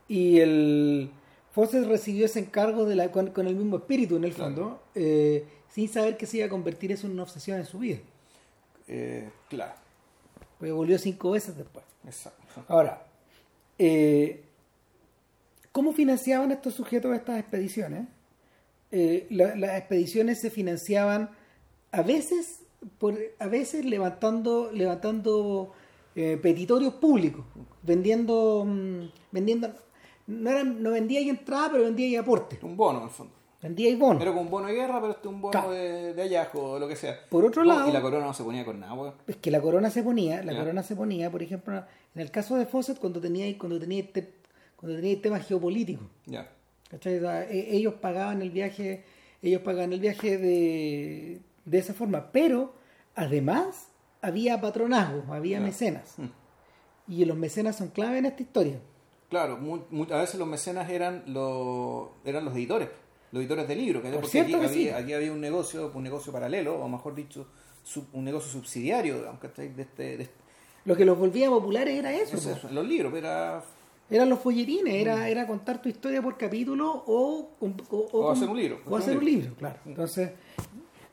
Y 0.09 0.39
el 0.39 1.09
Fawcett 1.51 1.85
recibió 1.87 2.25
ese 2.25 2.39
encargo 2.39 2.85
de 2.85 2.95
la, 2.97 3.09
con, 3.11 3.27
con 3.27 3.47
el 3.47 3.55
mismo 3.55 3.77
espíritu 3.77 4.17
en 4.17 4.25
el 4.25 4.33
Claro. 4.33 4.53
fondo, 4.53 4.79
eh, 4.95 5.45
sin 5.75 5.89
saber 5.89 6.15
que 6.15 6.25
se 6.25 6.37
iba 6.37 6.45
a 6.45 6.49
convertir 6.49 6.93
eso 6.93 7.05
en 7.05 7.13
una 7.13 7.23
obsesión 7.23 7.59
en 7.59 7.65
su 7.65 7.79
vida. 7.79 7.99
Eh, 8.87 9.29
claro, 9.49 9.73
Porque 10.57 10.71
volvió 10.71 10.97
cinco 10.97 11.31
veces 11.31 11.57
después. 11.57 11.83
exacto. 12.07 12.63
Ahora, 12.69 13.05
eh, 13.77 14.41
¿cómo 15.73 15.91
financiaban 15.91 16.51
estos 16.53 16.75
sujetos 16.75 17.13
estas 17.13 17.39
expediciones? 17.39 18.07
Eh, 18.91 19.27
la- 19.31 19.55
las 19.57 19.77
expediciones 19.77 20.39
se 20.39 20.49
financiaban 20.49 21.29
a 21.91 22.01
veces, 22.03 22.61
por, 22.97 23.19
a 23.39 23.47
veces 23.47 23.83
levantando, 23.83 24.71
levantando 24.71 25.73
eh, 26.15 26.37
petitorios 26.41 26.93
públicos, 26.93 27.43
vendiendo, 27.83 28.63
mm, 28.65 29.09
vendiendo, 29.33 29.73
no, 30.27 30.49
eran, 30.49 30.81
no 30.81 30.91
vendía 30.91 31.19
y 31.19 31.27
entrada, 31.29 31.69
pero 31.73 31.83
vendía 31.83 32.07
y 32.07 32.15
aporte, 32.15 32.57
Un 32.61 32.77
bono, 32.77 32.99
en 32.99 33.03
el 33.05 33.09
fondo. 33.09 33.33
Vendía 33.61 33.89
y 33.89 33.95
bono. 33.95 34.21
Era 34.21 34.31
como 34.31 34.41
un 34.41 34.49
bono 34.49 34.67
de 34.67 34.73
guerra, 34.73 34.99
pero 35.01 35.11
este 35.13 35.27
es 35.27 35.33
un 35.33 35.41
bono 35.41 35.51
Claro. 35.51 35.71
de, 35.71 36.13
de 36.13 36.21
hallazgo 36.21 36.71
o 36.73 36.79
lo 36.79 36.87
que 36.87 36.95
sea. 36.95 37.19
Por 37.29 37.45
otro 37.45 37.63
No, 37.63 37.73
lado- 37.73 37.89
Y 37.89 37.91
la 37.93 38.01
corona 38.01 38.25
no 38.25 38.33
se 38.33 38.43
ponía 38.43 38.63
con 38.65 38.79
nada, 38.79 38.93
weón. 38.93 39.13
Es 39.27 39.37
que 39.37 39.51
la 39.51 39.61
corona 39.61 39.89
se 39.89 40.03
ponía, 40.03 40.43
la 40.43 40.55
corona 40.55 40.83
se 40.83 40.95
ponía, 40.95 41.31
por 41.31 41.41
ejemplo, 41.43 41.83
en 42.15 42.21
el 42.21 42.31
caso 42.31 42.55
de 42.57 42.65
Fawcett, 42.65 42.99
cuando 42.99 43.19
tenía, 43.21 43.57
cuando 43.57 43.79
tenía, 43.79 44.01
este- 44.03 44.33
cuando 44.75 44.97
tenía 44.99 45.21
temas 45.21 45.45
geopolíticos. 45.47 46.05
Ya. 46.25 46.49
Sea, 47.01 47.43
e- 47.49 47.75
ellos 47.75 47.95
pagaban 47.95 48.41
el 48.41 48.51
viaje, 48.51 49.03
ellos 49.41 49.61
pagaban 49.61 49.91
el 49.93 49.99
viaje 49.99 50.37
de, 50.37 51.41
de 51.65 51.77
esa 51.77 51.93
forma, 51.93 52.31
pero 52.31 52.73
además 53.15 53.87
había 54.21 54.59
patronazgo, 54.61 55.33
había 55.33 55.59
mecenas. 55.59 56.13
Mm. 56.17 56.25
Y 57.07 57.25
los 57.25 57.37
mecenas 57.37 57.75
son 57.75 57.89
clave 57.89 58.17
en 58.19 58.25
esta 58.25 58.41
historia. 58.43 58.79
Claro, 59.29 59.57
mu- 59.57 59.81
mu- 59.89 60.07
a 60.11 60.17
veces 60.19 60.39
los 60.39 60.47
mecenas 60.47 60.89
eran 60.89 61.23
los, 61.27 62.09
eran 62.23 62.45
los 62.45 62.53
editores, 62.55 62.89
los 63.31 63.41
editores 63.41 63.67
de 63.67 63.75
libros. 63.75 64.01
Por 64.03 64.21
Porque 64.21 64.41
aquí 64.41 64.53
que 64.53 64.69
sí. 64.69 64.89
había, 64.89 64.97
aquí 64.97 65.13
había 65.13 65.31
un 65.31 65.41
negocio, 65.41 65.91
un 65.93 66.03
negocio 66.03 66.31
paralelo, 66.31 66.75
o 66.79 66.87
mejor 66.87 67.15
dicho, 67.15 67.47
sub- 67.83 68.07
un 68.13 68.23
negocio 68.25 68.51
subsidiario, 68.51 69.37
¿cachai? 69.39 69.69
de 69.73 69.81
este, 69.83 70.03
de 70.17 70.23
este- 70.23 70.35
Lo 70.85 70.95
que 70.95 71.03
los 71.05 71.17
volvía 71.17 71.49
populares 71.49 71.97
era 71.97 72.13
eso. 72.13 72.35
eso, 72.37 72.67
los 72.71 72.87
libros, 72.87 73.13
era 73.15 73.63
Eran 74.09 74.29
los 74.29 74.37
folletines, 74.39 74.93
Mm. 74.93 74.97
era, 74.97 75.29
era 75.29 75.47
contar 75.47 75.81
tu 75.81 75.89
historia 75.89 76.21
por 76.21 76.37
capítulo 76.37 77.03
o, 77.07 77.49
un- 77.59 77.75
o, 77.89 77.97
O 78.11 78.29
hacer 78.31 78.47
un 78.47 78.55
libro, 78.57 78.79
O 78.87 78.95
hacer 78.95 79.17
un 79.17 79.25
libro, 79.25 79.55
claro. 79.55 79.79
Entonces, 79.85 80.29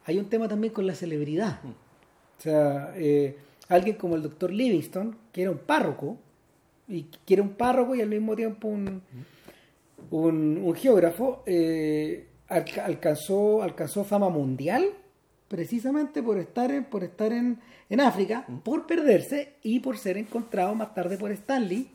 hay 0.05 0.19
un 0.19 0.27
tema 0.27 0.47
también 0.47 0.75
con 0.75 0.87
la 0.87 0.95
celebridad. 0.95 1.63
Mm. 1.63 1.69
O 1.71 2.43
sea, 2.43 2.93
eh, 2.97 3.39
alguien 3.69 3.97
como 3.97 4.15
el 4.17 4.23
doctor 4.23 4.53
Livingston, 4.53 5.17
que 5.33 5.41
era 5.43 5.51
un 5.51 5.59
párroco, 5.59 6.19
y 6.87 7.05
que 7.25 7.33
era 7.35 7.43
un 7.43 7.55
párroco 7.55 7.95
y 7.95 8.03
al 8.03 8.09
mismo 8.11 8.37
tiempo 8.37 8.69
un, 8.69 9.01
un, 10.13 10.61
un 10.63 10.75
geógrafo, 10.75 11.43
eh, 11.47 12.29
alca- 12.49 12.85
alcanzó, 12.85 13.63
alcanzó 13.63 14.05
fama 14.05 14.29
mundial 14.29 14.89
precisamente 15.49 16.23
por 16.23 16.39
estar 16.39 16.71
en, 16.71 16.85
por 16.85 17.05
estar 17.05 17.31
en, 17.33 17.61
en 17.91 18.01
África, 18.01 18.47
por 18.65 18.87
perderse 18.87 19.55
y 19.63 19.81
por 19.81 19.99
ser 19.99 20.17
encontrado 20.17 20.75
más 20.75 20.95
tarde 20.95 21.19
por 21.19 21.31
Stanley, 21.33 21.91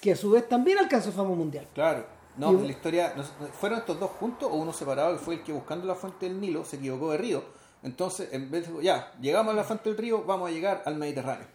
que 0.00 0.12
a 0.12 0.16
su 0.16 0.30
vez 0.32 0.48
también 0.48 0.78
alcanzó 0.78 1.12
fama 1.12 1.34
mundial. 1.34 1.66
Claro. 1.74 2.04
No, 2.36 2.52
Y- 2.52 2.66
la 2.66 2.70
historia, 2.72 3.12
¿fueron 3.60 3.78
estos 3.80 3.98
dos 4.00 4.10
juntos 4.12 4.48
o 4.50 4.56
uno 4.56 4.72
separado 4.72 5.12
que 5.16 5.24
fue 5.24 5.34
el 5.36 5.42
que 5.42 5.52
buscando 5.52 5.86
la 5.86 5.94
fuente 5.96 6.26
del 6.28 6.40
Nilo 6.40 6.64
se 6.64 6.76
equivocó 6.76 7.10
de 7.12 7.18
río? 7.18 7.42
Entonces, 7.82 8.28
en 8.32 8.50
vez 8.50 8.72
de, 8.72 8.82
ya, 8.82 9.12
llegamos 9.20 9.52
a 9.52 9.56
la 9.56 9.64
fuente 9.64 9.88
del 9.90 9.98
río, 9.98 10.24
vamos 10.24 10.48
a 10.48 10.52
llegar 10.52 10.82
al 10.86 10.96
Mediterráneo. 10.96 11.46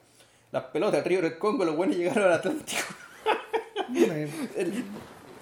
Las 0.51 0.63
pelotas 0.65 0.95
del 0.95 1.05
río 1.05 1.21
del 1.21 1.37
Congo, 1.37 1.65
los 1.65 1.75
buenos 1.75 1.95
llegaron 1.97 2.23
al 2.25 2.33
Atlántico. 2.33 2.81
Eh, 3.95 4.83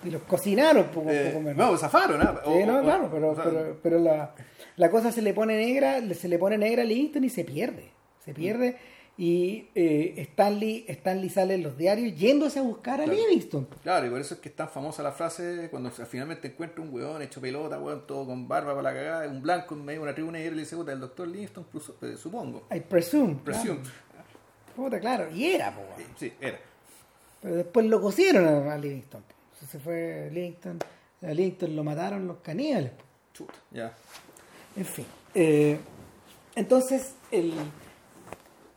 y 0.03 0.09
los 0.09 0.23
cocinaron 0.23 0.85
poco, 0.85 1.09
Eh, 1.09 1.29
poco 1.31 1.41
menos. 1.43 1.57
no, 1.71 1.77
zafaron, 1.77 2.21
¿ah? 2.21 2.41
Sí, 2.43 2.63
no, 2.65 2.79
o- 2.79 2.83
claro, 2.83 3.09
pero, 3.11 3.31
o 3.31 3.35
pero, 3.35 3.77
pero 3.81 3.99
la, 3.99 4.33
la 4.77 4.89
cosa 4.89 5.11
se 5.11 5.21
le 5.21 5.33
pone 5.33 5.55
negra, 5.57 6.01
se 6.13 6.27
le 6.27 6.37
pone 6.39 6.57
negra 6.57 6.81
a 6.83 6.85
Livingston 6.85 7.23
y 7.23 7.29
se 7.29 7.43
pierde. 7.43 7.83
Mm. 7.83 8.23
Se 8.25 8.33
pierde 8.33 8.77
y 9.17 9.67
eh, 9.75 10.13
Stanley, 10.17 10.85
Stanley 10.87 11.29
sale 11.29 11.53
en 11.55 11.63
los 11.63 11.77
diarios 11.77 12.15
yéndose 12.17 12.59
a 12.59 12.61
buscar 12.63 13.01
a. 13.01 13.05
Livingston. 13.05 13.67
Claro, 13.83 14.07
y 14.07 14.09
por 14.09 14.19
eso 14.21 14.35
es 14.35 14.39
que 14.39 14.49
es 14.49 14.55
tan 14.55 14.69
famosa 14.69 15.03
la 15.03 15.11
frase 15.11 15.67
cuando 15.69 15.91
finalmente 15.91 16.47
encuentra 16.47 16.81
un 16.81 16.91
weón 16.93 17.21
hecho 17.21 17.41
pelota, 17.41 17.77
weón, 17.79 18.07
todo 18.07 18.25
con 18.25 18.47
barba 18.47 18.71
para 18.75 18.81
la 18.81 18.93
cagada, 18.93 19.27
un 19.27 19.41
blanco 19.41 19.75
en 19.75 19.85
medio 19.85 19.99
de 19.99 20.03
una 20.05 20.13
tribuna 20.15 20.39
y 20.39 20.43
él 20.43 20.55
le 20.55 20.61
dice, 20.61 20.75
puta, 20.75 20.91
el 20.93 20.99
doctor 20.99 21.27
Livingston, 21.27 21.65
eh, 22.01 22.15
supongo. 22.17 22.63
I 22.73 22.79
presume. 22.79 23.35
Presume. 23.43 23.79
Claro. 23.81 24.25
Puta, 24.75 24.99
claro, 24.99 25.27
y 25.35 25.45
era, 25.51 25.71
po, 25.75 25.81
Sí, 26.17 26.31
era. 26.39 26.57
pero 27.41 27.55
después 27.55 27.85
lo 27.87 28.01
cosieron 28.01 28.69
a 28.69 28.77
Livingston. 28.77 29.23
Se 29.71 29.79
fue 29.79 30.29
Livingston, 30.31 30.79
a 31.21 31.27
Livingston 31.33 31.75
lo 31.75 31.83
mataron 31.83 32.27
los 32.27 32.37
caníbales. 32.37 32.91
Chuta, 33.33 33.53
ya. 33.71 33.93
En 34.75 34.85
fin. 34.85 35.05
eh, 35.33 35.79
entonces, 36.55 37.15
el, 37.31 37.53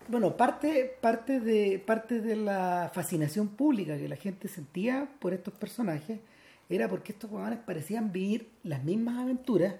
bueno, 0.08 0.36
parte, 0.36 0.96
parte, 1.00 1.40
de, 1.40 1.78
parte 1.84 2.20
de 2.20 2.36
la 2.36 2.90
fascinación 2.94 3.48
pública 3.48 3.96
que 3.98 4.08
la 4.08 4.16
gente 4.16 4.46
sentía 4.48 5.08
por 5.18 5.32
estos 5.34 5.54
personajes 5.54 6.20
era 6.68 6.88
porque 6.88 7.12
estos 7.12 7.30
huevones 7.30 7.58
parecían 7.58 8.12
vivir 8.12 8.48
las 8.62 8.84
mismas 8.84 9.18
aventuras 9.18 9.74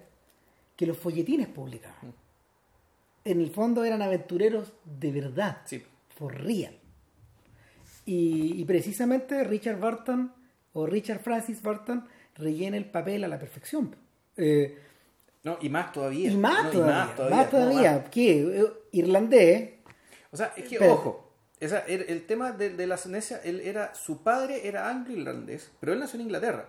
que 0.75 0.85
los 0.85 0.97
folletines 0.97 1.47
publicaban. 1.47 2.13
En 3.23 3.39
el 3.41 3.49
fondo 3.49 3.83
eran 3.85 4.01
aventureros 4.01 4.73
de 4.83 5.11
verdad, 5.11 5.61
Sí. 5.65 5.81
for 6.17 6.35
real. 6.35 6.77
Y, 8.05 8.61
y 8.61 8.65
precisamente 8.65 9.43
Richard 9.43 9.79
Burton 9.79 10.31
o 10.75 10.85
Richard 10.85 11.19
Francis 11.21 11.61
Burton 11.61 12.05
rellena 12.35 12.75
el 12.77 12.85
papel 12.85 13.23
a 13.23 13.27
la 13.27 13.39
perfección. 13.39 13.95
Eh, 14.37 14.77
No, 15.43 15.57
y 15.61 15.69
más 15.69 15.91
todavía. 15.91 16.29
y 16.31 16.35
más 16.37 16.65
No, 16.65 16.69
todavía, 16.71 16.95
más 17.05 17.15
todavía, 17.15 17.49
todavía. 17.49 17.91
no, 17.93 17.99
más. 18.01 18.09
¿Qué? 18.09 18.41
Eh, 18.61 18.65
Irlandés. 18.91 19.69
O 20.31 20.37
sea, 20.37 20.53
es 20.57 20.65
que, 20.67 20.79
ojo, 20.79 21.31
esa, 21.59 21.79
el, 21.79 22.01
el 22.09 22.25
tema 22.25 22.51
de, 22.51 22.71
de 22.71 22.87
la 22.87 22.95
ascendencia, 22.95 23.39
él 23.43 23.61
era, 23.61 23.93
su 23.95 24.21
padre 24.23 24.67
era 24.67 24.89
anglo-irlandés, 24.89 25.71
pero 25.79 25.93
él 25.93 25.99
nació 25.99 26.17
en 26.19 26.25
Inglaterra. 26.25 26.65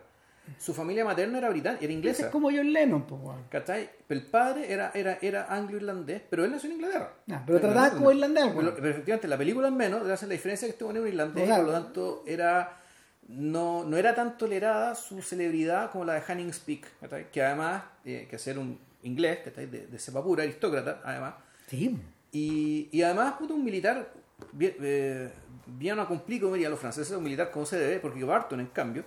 Su 0.58 0.72
familia 0.72 1.04
materna 1.04 1.38
era 1.38 1.48
británica, 1.50 1.82
era 1.84 1.92
inglesa. 1.92 2.26
es 2.26 2.30
como 2.30 2.50
John 2.52 2.72
Lennon, 2.72 3.04
pues. 3.04 3.20
¿Cachai? 3.50 3.90
El 4.08 4.22
padre 4.26 4.72
era, 4.72 4.92
era, 4.94 5.18
era 5.20 5.52
anglo-irlandés, 5.52 6.22
pero 6.30 6.44
él 6.44 6.52
nació 6.52 6.70
en 6.70 6.76
Inglaterra. 6.76 7.14
Ah, 7.32 7.42
pero 7.44 7.60
trataba 7.60 7.90
como 7.90 8.12
irlandés, 8.12 8.44
Pero, 8.54 8.68
efectivamente, 8.90 9.26
la 9.26 9.36
película 9.38 9.66
es 9.66 9.74
menos, 9.74 10.06
le 10.06 10.12
hace 10.12 10.28
la 10.28 10.34
diferencia 10.34 10.68
que 10.72 10.84
bueno 10.84 11.00
era 11.00 11.08
un 11.08 11.12
irlandés, 11.12 11.48
por 11.50 11.64
lo 11.66 11.72
tanto, 11.72 12.22
era, 12.28 12.80
no, 13.28 13.84
no 13.84 13.96
era 13.96 14.14
tan 14.14 14.36
tolerada 14.38 14.94
su 14.94 15.20
celebridad 15.22 15.90
como 15.90 16.04
la 16.04 16.14
de 16.14 16.22
Hanning 16.26 16.52
Speak, 16.52 16.86
¿cachai? 17.00 17.30
que 17.30 17.42
además, 17.42 17.82
eh, 18.04 18.26
que 18.30 18.38
ser 18.38 18.58
un 18.58 18.78
inglés, 19.02 19.44
de, 19.44 19.66
de 19.66 19.98
cepa 19.98 20.22
pura, 20.22 20.42
aristócrata, 20.42 21.00
además, 21.04 21.34
Sí. 21.68 21.96
y, 22.32 22.88
y 22.92 23.02
además, 23.02 23.34
puto, 23.38 23.54
un 23.54 23.64
militar 23.64 24.12
bien, 24.52 24.76
eh, 24.80 25.30
bien 25.66 25.96
como 25.96 26.54
dirían 26.54 26.70
los 26.70 26.80
franceses, 26.80 27.16
un 27.16 27.24
militar 27.24 27.50
como 27.50 27.66
se 27.66 27.78
debe, 27.78 27.98
porque 27.98 28.22
Barton, 28.24 28.60
en 28.60 28.66
cambio, 28.66 29.04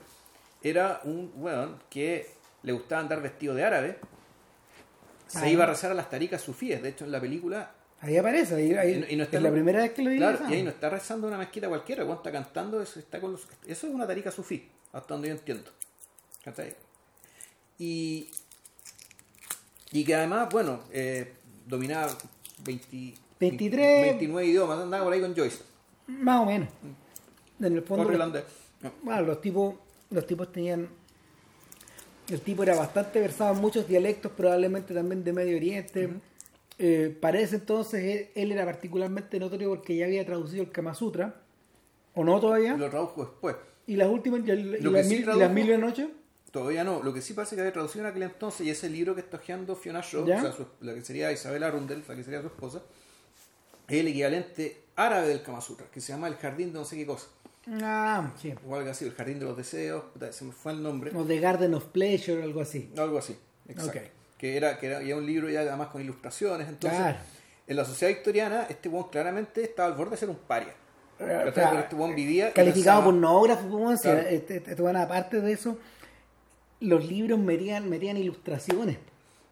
era 0.61 1.01
un 1.03 1.31
weón 1.35 1.79
que 1.89 2.27
le 2.63 2.73
gustaba 2.73 3.01
andar 3.01 3.21
vestido 3.21 3.53
de 3.55 3.63
árabe, 3.63 3.99
se 5.27 5.49
iba 5.49 5.63
a 5.63 5.67
rezar 5.67 5.91
a 5.91 5.93
las 5.93 6.09
taricas 6.09 6.41
sufíes. 6.41 6.81
De 6.81 6.89
hecho, 6.89 7.05
en 7.05 7.11
la 7.11 7.21
película, 7.21 7.71
Ahí 8.01 8.15
aparece. 8.17 8.55
Ahí, 8.55 8.73
ahí- 8.73 9.05
Y- 9.09 9.13
y 9.13 9.15
no 9.17 9.23
está 9.23 9.37
es 9.37 9.43
la 9.43 9.51
primera 9.51 9.79
vez 9.81 9.91
que 9.91 10.01
lo 10.03 10.11
claro, 10.15 10.37
digo. 10.39 10.49
y 10.49 10.53
ahí 10.55 10.63
no 10.63 10.69
está 10.69 10.89
rezando 10.89 11.27
una 11.27 11.37
mezquita 11.37 11.67
cualquiera, 11.67 12.03
cuando 12.05 12.21
está 12.21 12.31
cantando, 12.31 12.81
eso, 12.81 12.99
está 12.99 13.19
con 13.19 13.33
los- 13.33 13.47
eso 13.67 13.87
es 13.87 13.93
una 13.93 14.07
tarica 14.07 14.31
sufí, 14.31 14.69
hasta 14.93 15.13
donde 15.13 15.27
yo 15.29 15.33
entiendo. 15.35 15.69
¿Cachai? 16.43 16.73
Y, 17.77 18.27
y 19.91 20.03
que 20.03 20.15
además, 20.15 20.49
bueno, 20.51 20.81
eh, 20.91 21.33
dominaba 21.65 22.15
20 22.63 23.13
23. 23.39 24.01
29 24.03 24.47
idiomas, 24.47 24.79
andaba 24.79 25.03
por 25.05 25.13
ahí 25.13 25.21
con 25.21 25.35
Joyce. 25.35 25.59
Más 26.07 26.41
o 26.41 26.45
menos. 26.45 26.67
En 27.59 27.65
el 27.75 27.81
fondo. 27.83 28.03
No. 28.81 28.91
Bueno, 29.03 29.21
los 29.23 29.41
tipos, 29.41 29.75
los 30.09 30.25
tipos 30.27 30.51
tenían. 30.51 30.89
El 32.29 32.41
tipo 32.41 32.63
era 32.63 32.75
bastante 32.75 33.19
versado 33.19 33.53
en 33.55 33.61
muchos 33.61 33.87
dialectos, 33.87 34.31
probablemente 34.33 34.93
también 34.93 35.23
de 35.23 35.33
Medio 35.33 35.57
Oriente. 35.57 36.09
Eh, 36.79 37.15
para 37.21 37.39
ese 37.39 37.57
entonces 37.57 38.03
él, 38.03 38.29
él 38.35 38.51
era 38.51 38.65
particularmente 38.65 39.39
notorio 39.39 39.69
porque 39.69 39.95
ya 39.95 40.05
había 40.05 40.25
traducido 40.25 40.63
el 40.63 40.71
Kama 40.71 40.93
Sutra, 40.95 41.41
¿o 42.15 42.23
no 42.23 42.39
todavía? 42.39 42.75
Lo 42.75 42.89
tradujo 42.89 43.21
después. 43.25 43.55
¿Y 43.85 43.95
las 43.95 44.07
últimas, 44.09 44.41
y, 44.47 44.51
el- 44.51 44.71
las, 44.91 45.07
sí 45.07 45.13
mil, 45.15 45.23
tradujo- 45.25 45.39
las 45.39 45.51
mil 45.51 45.79
noches? 45.79 46.07
Todavía 46.51 46.83
no. 46.83 47.03
Lo 47.03 47.13
que 47.13 47.21
sí 47.21 47.33
parece 47.33 47.55
que 47.55 47.61
había 47.61 47.73
traducido 47.73 48.05
en 48.05 48.09
aquel 48.11 48.23
entonces 48.23 48.65
y 48.65 48.69
ese 48.71 48.89
libro 48.89 49.13
que 49.13 49.21
está 49.21 49.37
hojeando 49.37 49.75
Fiona 49.75 50.01
Shaw, 50.01 50.23
o 50.23 50.41
sea, 50.41 50.51
su- 50.51 50.65
la 50.81 50.93
que 50.95 51.01
sería 51.01 51.31
Isabel 51.31 51.63
Arundel, 51.63 52.03
la 52.07 52.15
que 52.15 52.23
sería 52.23 52.41
su 52.41 52.47
esposa, 52.47 52.81
es 53.87 53.99
el 53.99 54.07
equivalente 54.07 54.77
árabe 54.95 55.27
del 55.27 55.41
Kama 55.43 55.61
Sutra, 55.61 55.87
que 55.91 56.01
se 56.01 56.11
llama 56.13 56.27
el 56.27 56.35
jardín 56.35 56.71
de 56.73 56.79
no 56.79 56.85
sé 56.85 56.95
qué 56.97 57.05
cosa. 57.05 57.27
Ah, 57.81 58.33
sí. 58.41 58.53
O 58.67 58.75
algo 58.75 58.89
así, 58.89 59.05
el 59.05 59.13
jardín 59.13 59.37
de 59.39 59.45
los 59.45 59.55
deseos, 59.57 60.03
se 60.31 60.43
me 60.45 60.51
fue 60.51 60.71
el 60.71 60.81
nombre. 60.81 61.11
O 61.15 61.23
The 61.23 61.39
Garden 61.39 61.73
of 61.75 61.85
Pleasure, 61.85 62.41
algo 62.41 62.61
así. 62.61 62.91
Algo 62.97 63.17
así, 63.19 63.35
exacto. 63.67 63.99
Que 64.39 64.57
era, 64.57 64.79
que 64.79 64.87
era 64.87 65.15
un 65.15 65.25
libro 65.25 65.49
ya 65.49 65.59
además 65.59 65.89
con 65.89 66.01
ilustraciones. 66.01 66.67
Entonces, 66.67 66.97
Claro. 66.99 67.17
en 67.67 67.75
la 67.75 67.85
sociedad 67.85 68.13
victoriana, 68.13 68.65
este 68.69 68.89
buen 68.89 69.03
claramente 69.03 69.61
estaba 69.63 69.89
al 69.89 69.95
borde 69.95 70.11
de 70.11 70.17
ser 70.17 70.29
un 70.29 70.37
paria. 70.37 70.73
Eh, 71.19 71.51
claro. 71.53 71.79
Este 71.79 71.95
buen 71.95 72.15
vivía 72.15 72.53
Calificado 72.53 73.03
por 73.03 73.19
Claro. 73.19 73.91
este, 73.91 74.35
este, 74.35 74.57
este, 74.57 74.81
bueno, 74.81 75.01
aparte 75.01 75.41
de 75.41 75.51
eso, 75.51 75.77
los 76.79 77.05
libros 77.05 77.37
metían, 77.37 77.89
metían 77.89 78.15
ilustraciones. 78.17 78.97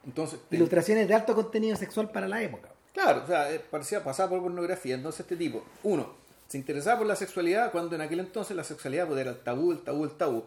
Entonces, 0.06 0.40
Ilustraciones 0.50 1.06
de 1.06 1.14
alto 1.14 1.34
contenido 1.34 1.76
sexual 1.76 2.10
para 2.10 2.26
la 2.26 2.42
época. 2.42 2.70
Claro, 2.94 3.22
o 3.24 3.26
sea, 3.26 3.52
eh, 3.52 3.60
parecía 3.70 4.02
pasar 4.02 4.30
por 4.30 4.40
pornografía. 4.40 4.94
Entonces, 4.94 5.20
este 5.20 5.36
tipo, 5.36 5.62
uno, 5.82 6.14
se 6.48 6.56
interesaba 6.56 6.98
por 6.98 7.06
la 7.06 7.14
sexualidad 7.16 7.70
cuando 7.70 7.94
en 7.94 8.00
aquel 8.00 8.20
entonces 8.20 8.56
la 8.56 8.64
sexualidad 8.64 9.06
pues, 9.06 9.20
era 9.20 9.30
el 9.32 9.40
tabú, 9.40 9.70
el 9.72 9.80
tabú, 9.80 10.04
el 10.04 10.12
tabú. 10.12 10.44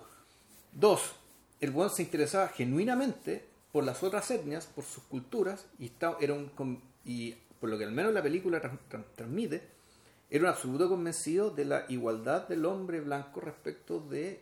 Dos, 0.71 1.13
el 1.60 1.69
buen 1.69 1.91
se 1.91 2.01
interesaba 2.01 2.47
genuinamente 2.47 3.45
por 3.71 3.84
las 3.84 4.03
otras 4.03 4.29
etnias, 4.31 4.65
por 4.67 4.84
sus 4.84 5.03
culturas, 5.03 5.65
y, 5.79 5.86
estaba, 5.86 6.17
era 6.19 6.34
un, 6.34 6.51
y 7.05 7.34
por 7.60 7.69
lo 7.69 7.77
que 7.77 7.86
al 7.86 7.91
menos 7.91 8.13
la 8.13 8.21
película 8.21 8.62
tran- 8.62 8.79
tran- 8.89 9.05
transmite, 9.15 9.62
era 10.29 10.43
un 10.43 10.49
absoluto 10.49 10.89
convencido 10.89 11.49
de 11.51 11.65
la 11.65 11.86
igualdad 11.89 12.47
del 12.47 12.65
hombre 12.65 13.01
blanco 13.01 13.39
respecto 13.41 13.99
de, 13.99 14.41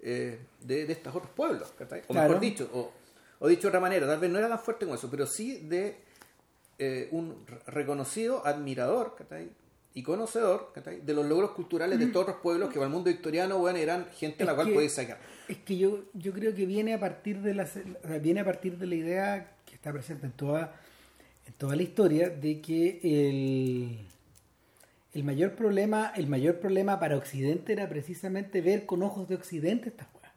eh, 0.00 0.38
de, 0.60 0.86
de 0.86 0.92
estos 0.92 1.14
otros 1.14 1.30
pueblos. 1.32 1.72
¿cachai? 1.78 2.02
O 2.08 2.12
Claro. 2.12 2.28
mejor 2.28 2.40
dicho, 2.40 2.68
o, 2.72 2.92
o 3.38 3.48
dicho 3.48 3.62
de 3.62 3.68
otra 3.68 3.80
manera, 3.80 4.06
tal 4.06 4.18
vez 4.20 4.30
no 4.30 4.38
era 4.38 4.48
tan 4.48 4.58
fuerte 4.60 4.84
como 4.84 4.96
eso, 4.96 5.10
pero 5.10 5.26
sí 5.26 5.58
de 5.68 5.98
eh, 6.78 7.08
un 7.12 7.44
re- 7.46 7.58
reconocido 7.66 8.46
admirador 8.46 9.16
y 9.94 10.02
conocedor 10.02 10.72
de 10.74 11.14
los 11.14 11.24
logros 11.24 11.52
culturales 11.52 11.98
de 11.98 12.06
todos 12.08 12.24
otros 12.24 12.40
pueblos 12.42 12.68
que 12.68 12.74
para 12.74 12.86
el 12.86 12.92
mundo 12.92 13.08
victoriano 13.08 13.58
bueno, 13.58 13.78
eran 13.78 14.06
gente 14.10 14.42
a 14.42 14.46
la 14.46 14.52
Es 14.52 14.56
cual 14.56 14.72
podéis 14.74 14.92
sacar. 14.92 15.18
Es 15.48 15.58
que 15.58 15.76
yo, 15.76 16.04
yo 16.14 16.32
creo 16.32 16.54
que 16.54 16.66
viene 16.66 16.94
a 16.94 17.00
partir 17.00 17.40
de 17.40 17.54
la 17.54 17.64
o 17.64 17.66
sea, 17.66 18.18
viene 18.18 18.40
a 18.40 18.44
partir 18.44 18.76
de 18.78 18.86
la 18.86 18.94
idea 18.96 19.52
que 19.64 19.74
está 19.76 19.92
presente 19.92 20.26
en 20.26 20.32
toda 20.32 20.74
en 21.46 21.52
toda 21.54 21.76
la 21.76 21.82
historia 21.82 22.28
de 22.30 22.60
que 22.60 23.00
el 23.02 23.98
el 25.14 25.24
mayor 25.24 25.52
problema 25.54 26.12
el 26.16 26.26
mayor 26.26 26.58
problema 26.58 26.98
para 26.98 27.16
Occidente 27.16 27.72
era 27.72 27.88
precisamente 27.88 28.60
ver 28.60 28.86
con 28.86 29.02
ojos 29.02 29.28
de 29.28 29.36
Occidente 29.36 29.88
estas 29.90 30.08
cosas. 30.08 30.30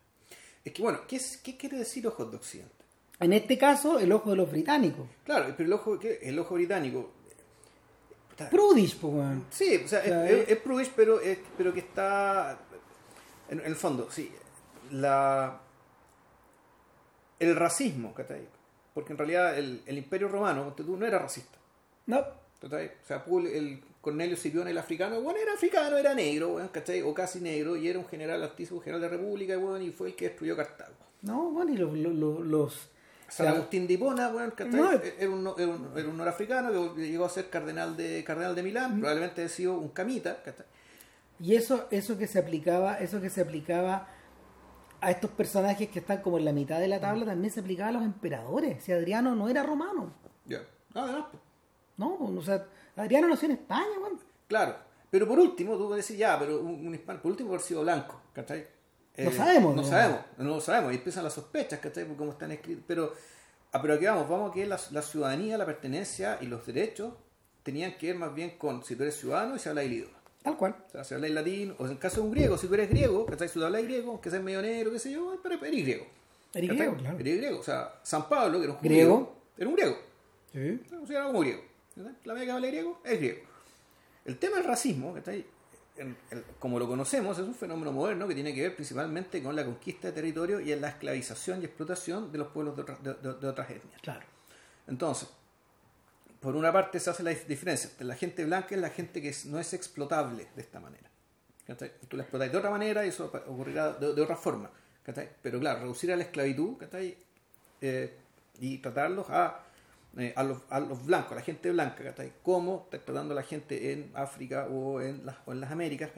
Es 0.63 0.73
que 0.73 0.81
bueno, 0.83 0.99
¿qué, 1.07 1.15
es- 1.15 1.37
qué 1.37 1.57
quiere 1.57 1.77
decir 1.79 2.05
ojos 2.07 2.29
de 2.29 2.37
Occidente? 2.37 2.73
En 3.19 3.33
este 3.33 3.57
caso, 3.57 3.99
el 3.99 4.11
ojo 4.13 4.29
de 4.29 4.37
los 4.37 4.49
británicos. 4.49 5.05
Claro, 5.25 5.53
pero 5.57 5.67
el 5.67 5.73
ojo, 5.73 5.99
¿qué? 5.99 6.19
el 6.21 6.37
ojo 6.39 6.53
británico. 6.55 7.11
Prudish, 8.49 8.95
pues, 8.97 9.13
weón. 9.13 9.45
Sí, 9.49 9.81
o 9.83 9.87
sea, 9.87 9.99
O 9.99 10.03
sea, 10.03 10.25
es, 10.29 10.31
es- 10.31 10.39
es, 10.43 10.49
es 10.51 10.57
prudish, 10.59 10.91
pero, 10.95 11.19
es- 11.19 11.39
pero 11.57 11.73
que 11.73 11.81
está. 11.81 12.57
En, 13.49 13.59
en 13.59 13.65
el 13.65 13.75
fondo, 13.75 14.09
sí. 14.11 14.31
La, 14.91 15.59
el 17.39 17.55
racismo, 17.55 18.13
¿cachai? 18.13 18.41
Porque 18.93 19.13
en 19.13 19.17
realidad 19.17 19.57
el, 19.57 19.81
el 19.85 19.97
Imperio 19.97 20.27
Romano, 20.27 20.73
tú, 20.75 20.97
no 20.97 21.05
era 21.05 21.19
racista. 21.19 21.57
No, 22.07 22.23
¿cachai? 22.61 22.87
O 23.03 23.05
sea, 23.07 23.23
el 23.53 23.81
Cornelio 24.01 24.35
Scipión, 24.35 24.67
el 24.67 24.77
africano, 24.77 25.21
bueno, 25.21 25.39
era 25.39 25.53
africano, 25.53 25.97
era 25.97 26.13
negro. 26.13 26.57
O 27.05 27.13
casi 27.13 27.39
negro, 27.39 27.75
y 27.77 27.87
era 27.87 27.99
un 27.99 28.07
general 28.07 28.41
altísimo, 28.43 28.81
general 28.81 29.01
de 29.01 29.07
la 29.09 29.17
República, 29.17 29.57
weón, 29.57 29.81
y 29.81 29.91
fue 29.91 30.09
el 30.09 30.15
que 30.15 30.29
destruyó 30.29 30.55
Cartago. 30.55 30.93
no, 31.21 31.51
bueno, 31.51 31.71
y 31.73 31.77
los, 31.77 31.93
los, 31.93 32.13
los- 32.15 32.45
los- 32.45 32.89
San 33.29 33.47
Agustín 33.49 33.85
de 33.85 33.93
Hipona, 33.93 34.29
weón, 34.29 34.49
¿cachai? 34.51 34.73
No, 34.73 34.91
era, 34.91 35.29
un, 35.29 35.53
era, 35.55 35.67
un, 35.67 35.91
era 35.95 36.09
un 36.09 36.17
norafricano 36.17 36.95
que 36.95 37.07
llegó 37.11 37.25
a 37.25 37.29
ser 37.29 37.47
cardenal 37.51 37.95
de, 37.95 38.23
cardenal 38.23 38.55
de 38.55 38.63
Milán, 38.63 38.97
probablemente 38.99 39.43
ha 39.43 39.49
sido 39.49 39.73
un 39.77 39.89
camita, 39.89 40.41
¿cachai? 40.43 40.65
y 41.39 41.55
eso, 41.55 41.87
eso 41.91 42.17
que 42.17 42.25
se 42.25 42.39
aplicaba, 42.39 42.95
eso 42.99 43.21
que 43.21 43.29
se 43.29 43.41
aplicaba 43.41 44.07
a 45.01 45.11
estos 45.11 45.31
personajes 45.31 45.89
que 45.89 45.99
están 45.99 46.21
como 46.21 46.37
en 46.37 46.45
la 46.45 46.51
mitad 46.53 46.79
de 46.79 46.87
la 46.87 46.99
tabla, 46.99 47.25
también 47.25 47.53
se 47.53 47.59
aplicaba 47.61 47.89
a 47.89 47.93
los 47.93 48.03
emperadores. 48.03 48.83
Si 48.83 48.91
Adriano 48.91 49.35
no 49.35 49.49
era 49.49 49.63
romano, 49.63 50.13
Ya. 50.45 50.61
Además, 50.93 51.25
pues, 51.31 51.43
no, 51.97 52.15
o 52.15 52.41
sea, 52.41 52.65
Adriano 52.95 53.27
nació 53.27 53.47
en 53.47 53.53
España, 53.55 53.85
claro. 54.47 54.75
Pero 55.11 55.27
por 55.27 55.39
último, 55.39 55.75
tú 55.77 55.87
puedes 55.87 56.05
decir, 56.05 56.17
ya, 56.17 56.37
pero 56.37 56.59
un, 56.59 56.85
un 56.87 56.93
hispano, 56.93 57.19
por 57.21 57.31
último, 57.31 57.49
haber 57.49 57.61
sido 57.61 57.81
blanco, 57.81 58.21
¿cachai? 58.33 58.67
Eh, 59.15 59.25
No 59.25 59.31
sabemos, 59.31 59.75
No 59.75 59.81
¿no? 59.81 59.87
sabemos, 59.87 60.19
no 60.37 60.43
lo 60.49 60.61
sabemos. 60.61 60.93
Y 60.93 60.97
empiezan 60.97 61.23
las 61.23 61.33
sospechas, 61.33 61.79
¿cachai? 61.79 62.05
Por 62.05 62.15
cómo 62.15 62.31
están 62.31 62.51
escritos. 62.51 62.83
Pero, 62.87 63.13
ah, 63.71 63.81
pero 63.81 63.95
aquí 63.95 64.05
vamos, 64.05 64.29
vamos 64.29 64.51
a 64.51 64.53
que 64.53 64.65
la, 64.67 64.79
la 64.91 65.01
ciudadanía, 65.01 65.57
la 65.57 65.65
pertenencia 65.65 66.37
y 66.41 66.45
los 66.45 66.65
derechos 66.65 67.13
tenían 67.63 67.97
que 67.97 68.07
ver 68.07 68.17
más 68.17 68.33
bien 68.35 68.57
con 68.57 68.83
si 68.83 68.95
tú 68.95 69.03
eres 69.03 69.15
ciudadano 69.17 69.55
y 69.55 69.59
se 69.59 69.69
habla 69.69 69.81
el 69.83 69.93
idioma. 69.93 70.18
Tal 70.43 70.55
cual. 70.57 70.75
O 70.87 70.91
sea, 70.91 71.03
si 71.03 71.13
habláis 71.13 71.33
latín, 71.33 71.75
o 71.77 71.85
en 71.85 71.91
el 71.91 71.99
caso 71.99 72.17
de 72.21 72.27
un 72.27 72.31
griego, 72.31 72.57
si 72.57 72.67
tú 72.67 72.73
eres 72.73 72.89
griego, 72.89 73.25
¿cachai? 73.25 73.47
Si 73.49 73.55
tú 73.59 73.65
hablas 73.65 73.83
griego, 73.83 74.21
que 74.21 74.29
seas 74.29 74.41
medio 74.43 74.61
negro, 74.61 74.91
qué 74.91 74.99
sé 74.99 75.11
yo, 75.11 75.37
pero 75.43 75.55
eres 75.55 75.81
griego. 75.83 76.05
Eres 76.53 76.69
griego, 76.69 76.95
claro. 76.95 77.19
Eres 77.19 77.37
griego. 77.37 77.59
O 77.59 77.63
sea, 77.63 77.99
San 78.03 78.27
Pablo, 78.29 78.57
que 78.59 78.63
era 78.63 78.73
un 78.73 78.79
judío, 78.79 78.89
Griego. 78.91 79.35
era 79.57 79.67
un 79.69 79.75
griego. 79.75 79.97
Sí. 80.53 80.81
O 81.01 81.05
sea, 81.05 81.17
era 81.17 81.25
como 81.27 81.39
griego. 81.41 81.61
La 82.23 82.33
media 82.33 82.45
que 82.45 82.51
habla 82.51 82.67
griego 82.67 83.01
es 83.03 83.17
griego. 83.19 83.39
El 84.25 84.37
tema 84.37 84.55
del 84.57 84.65
racismo, 84.65 85.13
¿cachai? 85.13 85.45
En- 85.97 86.15
en- 86.31 86.43
como 86.59 86.79
lo 86.79 86.87
conocemos, 86.87 87.37
es 87.37 87.43
un 87.45 87.53
fenómeno 87.53 87.91
moderno 87.91 88.25
que 88.27 88.33
tiene 88.33 88.53
que 88.55 88.61
ver 88.61 88.75
principalmente 88.75 89.43
con 89.43 89.53
la 89.55 89.65
conquista 89.65 90.07
de 90.07 90.13
territorio 90.13 90.61
y 90.61 90.71
en 90.71 90.79
la 90.79 90.87
esclavización 90.89 91.61
y 91.61 91.65
explotación 91.65 92.31
de 92.31 92.37
los 92.37 92.47
pueblos 92.47 92.75
de, 92.77 92.81
otras- 92.83 93.03
de- 93.03 93.13
de- 93.15 93.33
de 93.33 93.47
otras 93.47 93.69
etnias. 93.69 94.01
Claro. 94.01 94.25
Entonces, 94.87 95.27
por 96.39 96.55
una 96.55 96.71
parte 96.71 96.99
se 96.99 97.09
hace 97.09 97.23
la 97.23 97.31
dif- 97.31 97.45
diferencia. 97.45 97.89
La 97.99 98.15
gente 98.15 98.45
blanca 98.45 98.75
es 98.75 98.81
la 98.81 98.89
gente 98.89 99.21
que 99.21 99.35
no 99.45 99.59
es 99.59 99.73
explotable 99.73 100.47
de 100.55 100.61
esta 100.61 100.79
manera. 100.79 101.09
Tú 102.07 102.17
la 102.17 102.23
explotas 102.23 102.51
de 102.51 102.57
otra 102.57 102.69
manera 102.69 103.05
y 103.05 103.09
eso 103.09 103.25
ocurrirá 103.47 103.93
de, 103.93 104.21
otra 104.21 104.35
forma. 104.35 104.69
Pero 105.41 105.59
claro, 105.59 105.81
reducir 105.81 106.11
a 106.11 106.15
la 106.15 106.23
esclavitud. 106.23 106.77
Eh, 107.81 108.17
y 108.61 108.77
tratarlos 108.79 109.29
a, 109.29 109.59
eh, 110.17 110.33
a, 110.35 110.43
los, 110.43 111.05
blancos, 111.05 111.31
a 111.31 111.35
la 111.35 111.41
gente 111.41 111.71
blanca, 111.71 112.13
como 112.43 112.87
está 112.91 113.05
tratando 113.05 113.33
a 113.33 113.35
la 113.35 113.43
gente 113.43 113.93
en 113.93 114.11
África 114.15 114.67
o 114.69 114.99
en 115.01 115.25
las, 115.25 115.37
o 115.45 115.53
en 115.53 115.61
las 115.61 115.71
Américas. 115.71 116.09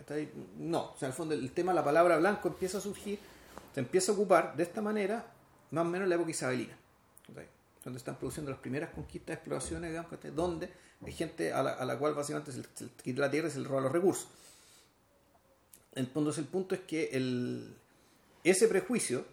No, 0.58 0.92
o 0.94 0.98
sea, 0.98 1.08
en 1.08 1.12
el 1.12 1.18
fondo 1.18 1.36
el 1.36 1.52
tema 1.52 1.72
de 1.72 1.76
la 1.76 1.84
palabra 1.84 2.18
blanco 2.18 2.48
empieza 2.48 2.80
a 2.80 2.82
surgir, 2.82 3.20
se 3.74 3.80
empieza 3.80 4.12
a 4.12 4.16
ocupar 4.16 4.56
de 4.56 4.64
esta 4.64 4.82
manera 4.82 5.26
más 5.72 5.86
o 5.86 5.90
menos 5.90 6.06
en 6.06 6.10
la 6.10 6.16
época 6.16 6.32
isabelina. 6.32 6.76
Donde 7.84 7.98
están 7.98 8.18
produciendo 8.18 8.52
las 8.52 8.60
primeras 8.60 8.92
conquistas, 8.92 9.36
exploraciones, 9.36 9.90
digamos, 9.90 10.12
donde 10.36 10.70
hay 11.04 11.12
gente 11.12 11.52
a 11.52 11.64
la, 11.64 11.72
a 11.72 11.86
la 11.86 11.98
cual 11.98 12.14
básicamente 12.14 12.52
se 12.52 13.14
la 13.14 13.32
tierra 13.32 13.48
y 13.48 13.52
se 13.52 13.60
le 13.60 13.68
roba 13.68 13.82
los 13.82 13.92
recursos. 13.92 14.28
Entonces 15.94 16.38
el 16.38 16.46
punto 16.46 16.76
es 16.76 16.82
que 16.82 17.10
el, 17.12 17.76
ese 18.44 18.68
prejuicio. 18.68 19.26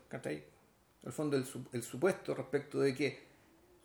Al 1.05 1.13
fondo 1.13 1.37
el 1.37 1.83
supuesto 1.83 2.35
respecto 2.35 2.81
de 2.81 2.95
que 2.95 3.29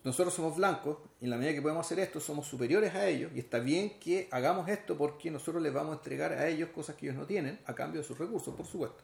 nosotros 0.04 0.34
somos 0.34 0.56
blancos 0.56 0.98
y 1.20 1.24
en 1.24 1.30
la 1.30 1.38
medida 1.38 1.54
que 1.54 1.62
podemos 1.62 1.86
hacer 1.86 1.98
esto 1.98 2.20
somos 2.20 2.46
superiores 2.46 2.94
a 2.94 3.08
ellos 3.08 3.32
y 3.34 3.38
está 3.38 3.58
bien 3.58 3.98
que 3.98 4.28
hagamos 4.30 4.68
esto 4.68 4.98
porque 4.98 5.30
nosotros 5.30 5.62
les 5.62 5.72
vamos 5.72 5.94
a 5.94 5.96
entregar 5.96 6.32
a 6.32 6.46
ellos 6.46 6.68
cosas 6.74 6.96
que 6.96 7.06
ellos 7.06 7.16
no 7.16 7.26
tienen 7.26 7.58
a 7.64 7.74
cambio 7.74 8.02
de 8.02 8.06
sus 8.06 8.18
recursos, 8.18 8.54
por 8.54 8.66
supuesto. 8.66 9.02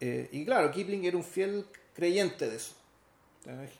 Eh, 0.00 0.30
y 0.32 0.44
claro, 0.46 0.70
Kipling 0.70 1.04
era 1.04 1.16
un 1.16 1.24
fiel 1.24 1.66
creyente 1.94 2.48
de 2.48 2.56
eso. 2.56 2.74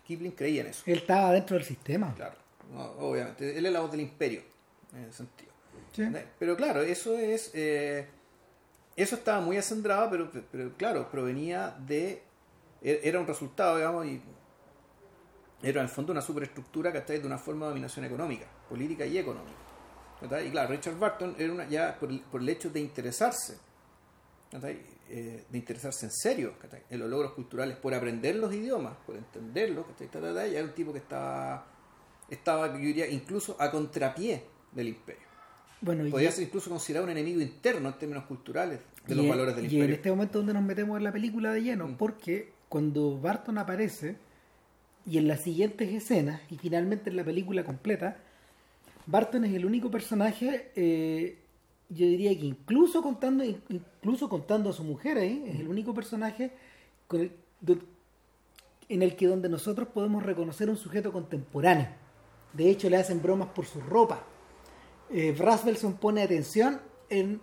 Kipling 0.04 0.32
creía 0.32 0.60
en 0.62 0.68
eso. 0.68 0.82
Él 0.86 0.98
estaba 0.98 1.32
dentro 1.32 1.56
del 1.56 1.64
sistema. 1.64 2.14
Claro, 2.14 2.36
no, 2.72 2.82
obviamente. 3.08 3.56
Él 3.58 3.66
es 3.66 3.72
la 3.72 3.80
voz 3.80 3.90
del 3.90 4.00
imperio, 4.00 4.42
en 4.94 5.04
ese 5.04 5.12
sentido. 5.18 5.52
Sí. 5.92 6.04
Pero 6.38 6.56
claro, 6.56 6.82
eso 6.82 7.16
es. 7.18 7.50
eh, 7.54 8.06
eso 8.96 9.16
estaba 9.16 9.40
muy 9.40 9.56
acendrado, 9.56 10.08
pero, 10.10 10.30
pero 10.52 10.72
claro, 10.76 11.10
provenía 11.10 11.76
de. 11.86 12.22
e- 12.82 13.00
Era 13.04 13.18
un 13.20 13.26
resultado, 13.26 13.76
digamos, 13.76 14.06
y. 14.06 14.20
Era 15.62 15.80
en 15.80 15.86
el 15.86 15.92
fondo 15.92 16.12
una 16.12 16.20
superestructura 16.20 16.92
que 16.92 16.98
está 16.98 17.14
de 17.14 17.26
una 17.26 17.38
forma 17.38 17.64
de 17.66 17.70
dominación 17.70 18.04
económica, 18.04 18.46
política 18.68 19.06
y 19.06 19.18
económica. 19.18 19.56
Y 20.44 20.50
claro, 20.50 20.70
Richard 20.70 20.98
Barton 20.98 21.34
era 21.38 21.52
una, 21.52 21.68
ya 21.68 21.98
por 21.98 22.10
el, 22.10 22.20
por 22.20 22.40
el 22.40 22.48
hecho 22.48 22.70
de 22.70 22.80
interesarse, 22.80 23.58
¿cachai? 24.50 24.80
Eh, 25.08 25.44
de 25.48 25.58
interesarse 25.58 26.04
en 26.06 26.10
serio 26.10 26.54
¿cachai? 26.60 26.82
en 26.90 26.98
los 26.98 27.08
logros 27.08 27.32
culturales, 27.32 27.76
por 27.76 27.94
aprender 27.94 28.34
los 28.36 28.52
idiomas, 28.52 28.96
por 29.06 29.14
entenderlos, 29.16 29.86
¿cachai? 29.86 30.08
Ta, 30.08 30.20
ta, 30.20 30.34
ta, 30.34 30.46
ya 30.48 30.58
era 30.58 30.66
un 30.66 30.74
tipo 30.74 30.92
que 30.92 30.98
estaba, 30.98 31.64
estaba, 32.28 32.72
yo 32.72 32.78
diría, 32.80 33.08
incluso 33.08 33.56
a 33.60 33.70
contrapié 33.70 34.42
del 34.72 34.88
imperio. 34.88 35.22
Bueno, 35.80 36.06
y- 36.06 36.10
Podría 36.10 36.32
ser 36.32 36.42
incluso 36.44 36.70
considerado 36.70 37.04
un 37.04 37.12
enemigo 37.12 37.40
interno 37.40 37.88
en 37.88 37.98
términos 37.98 38.24
culturales 38.24 38.80
de 39.06 39.14
y 39.14 39.16
los 39.16 39.28
valores 39.28 39.54
del 39.54 39.66
y 39.66 39.68
imperio. 39.68 39.84
en 39.84 39.92
este 39.92 40.10
momento 40.10 40.38
donde 40.38 40.54
nos 40.54 40.62
metemos 40.64 40.96
en 40.98 41.04
la 41.04 41.12
película 41.12 41.52
de 41.52 41.62
lleno, 41.62 41.86
Mm. 41.86 41.96
porque 41.96 42.50
cuando 42.68 43.20
Barton 43.20 43.58
aparece, 43.58 44.16
y 45.04 45.18
en 45.18 45.28
las 45.28 45.40
siguientes 45.42 45.88
escenas, 45.94 46.40
y 46.50 46.56
finalmente 46.58 47.10
en 47.10 47.16
la 47.16 47.22
película 47.24 47.62
completa, 47.62 48.16
Barton 49.06 49.44
es 49.44 49.54
el 49.54 49.64
único 49.64 49.88
personaje, 49.88 50.72
eh, 50.74 51.38
yo 51.88 52.06
diría 52.06 52.36
que 52.36 52.46
incluso 52.46 53.02
contando, 53.02 53.44
incluso 53.44 54.28
contando 54.28 54.70
a 54.70 54.72
su 54.72 54.82
mujer 54.82 55.18
ahí, 55.18 55.44
es 55.46 55.60
el 55.60 55.68
único 55.68 55.94
personaje 55.94 56.52
en 58.88 59.02
el 59.02 59.16
que 59.16 59.26
donde 59.26 59.48
nosotros 59.48 59.88
podemos 59.88 60.22
reconocer 60.22 60.68
un 60.68 60.76
sujeto 60.76 61.12
contemporáneo. 61.12 61.88
De 62.52 62.70
hecho, 62.70 62.88
le 62.90 62.96
hacen 62.96 63.22
bromas 63.22 63.48
por 63.48 63.66
su 63.66 63.80
ropa. 63.80 64.24
Eh, 65.10 65.36
pone 66.00 66.22
atención 66.22 66.80
en, 67.08 67.40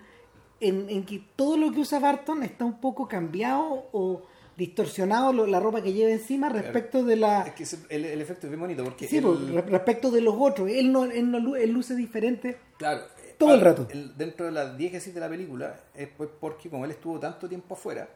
en, 0.59 1.05
que 1.05 1.23
todo 1.35 1.55
lo 1.55 1.71
que 1.71 1.79
usa 1.79 1.99
Barton 1.99 2.43
está 2.43 2.65
un 2.65 2.81
poco 2.81 3.07
cambiado 3.07 3.87
o 3.93 4.23
distorsionado 4.57 5.47
la 5.47 5.59
ropa 5.59 5.81
que 5.81 5.93
lleva 5.93 6.11
encima 6.11 6.49
respecto 6.49 7.03
de 7.03 7.15
la... 7.15 7.43
Es 7.43 7.53
que 7.53 7.95
el, 7.95 8.21
efecto 8.21 8.47
es 8.47 8.51
bien 8.51 8.59
bonito 8.59 8.83
porque... 8.83 9.07
Sí, 9.07 9.21
pues, 9.21 9.39
respecto 9.65 10.11
de 10.11 10.21
los 10.21 10.35
otros. 10.37 10.69
Él, 10.69 10.91
no, 10.91 11.05
él, 11.05 11.31
no, 11.31 11.55
él 11.55 11.71
luce 11.71 11.95
diferente 11.95 12.57
claro, 12.77 13.03
todo 13.45 13.55
el 13.55 13.61
rato. 13.61 13.87
dentro 14.15 14.45
de 14.45 14.51
las 14.51 14.77
10 14.77 15.13
de 15.13 15.19
la 15.19 15.29
película 15.29 15.79
es 15.93 16.09
pues 16.09 16.29
porque 16.39 16.69
como 16.69 16.85
él 16.85 16.91
estuvo 16.91 17.19
tanto 17.19 17.47
tiempo 17.47 17.75
afuera, 17.75 18.09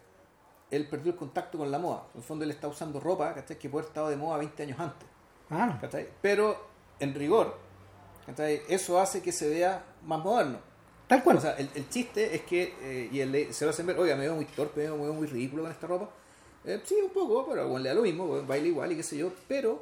él 0.69 0.87
perdió 0.87 1.11
el 1.11 1.17
contacto 1.17 1.57
con 1.57 1.71
la 1.71 1.79
moda. 1.79 2.03
En 2.13 2.21
el 2.21 2.23
fondo 2.23 2.43
él 2.43 2.51
está 2.51 2.67
usando 2.67 2.99
ropa 2.99 3.33
¿cachai? 3.33 3.57
que 3.57 3.69
puede 3.69 3.83
haber 3.83 3.89
estado 3.89 4.09
de 4.09 4.17
moda 4.17 4.37
20 4.37 4.63
años 4.63 4.79
antes. 4.79 5.07
Ah. 5.49 5.79
Pero 6.21 6.67
en 6.99 7.13
rigor, 7.13 7.57
¿cachai? 8.25 8.61
eso 8.67 8.99
hace 8.99 9.21
que 9.21 9.31
se 9.31 9.49
vea 9.49 9.83
más 10.03 10.23
moderno. 10.23 10.59
Tal 11.07 11.23
cual. 11.23 11.37
O 11.37 11.41
sea, 11.41 11.51
el, 11.53 11.69
el 11.73 11.89
chiste 11.89 12.35
es 12.35 12.41
que, 12.41 12.73
eh, 12.81 13.09
y 13.11 13.21
él 13.21 13.47
se 13.53 13.65
lo 13.65 13.71
hacen 13.71 13.85
ver, 13.85 13.97
oiga, 13.97 14.15
me 14.15 14.23
veo 14.23 14.35
muy 14.35 14.45
torpe, 14.45 14.89
me 14.89 14.97
veo 14.97 15.13
muy 15.13 15.27
ridículo 15.27 15.63
con 15.63 15.71
esta 15.71 15.87
ropa. 15.87 16.09
Eh, 16.65 16.81
sí, 16.83 16.95
un 17.01 17.11
poco, 17.11 17.47
pero 17.49 17.67
bueno, 17.69 17.83
le 17.83 17.89
da 17.89 17.95
lo 17.95 18.01
mismo, 18.01 18.43
baila 18.45 18.67
igual 18.67 18.91
y 18.91 18.97
qué 18.97 19.03
sé 19.03 19.17
yo. 19.17 19.31
Pero, 19.47 19.81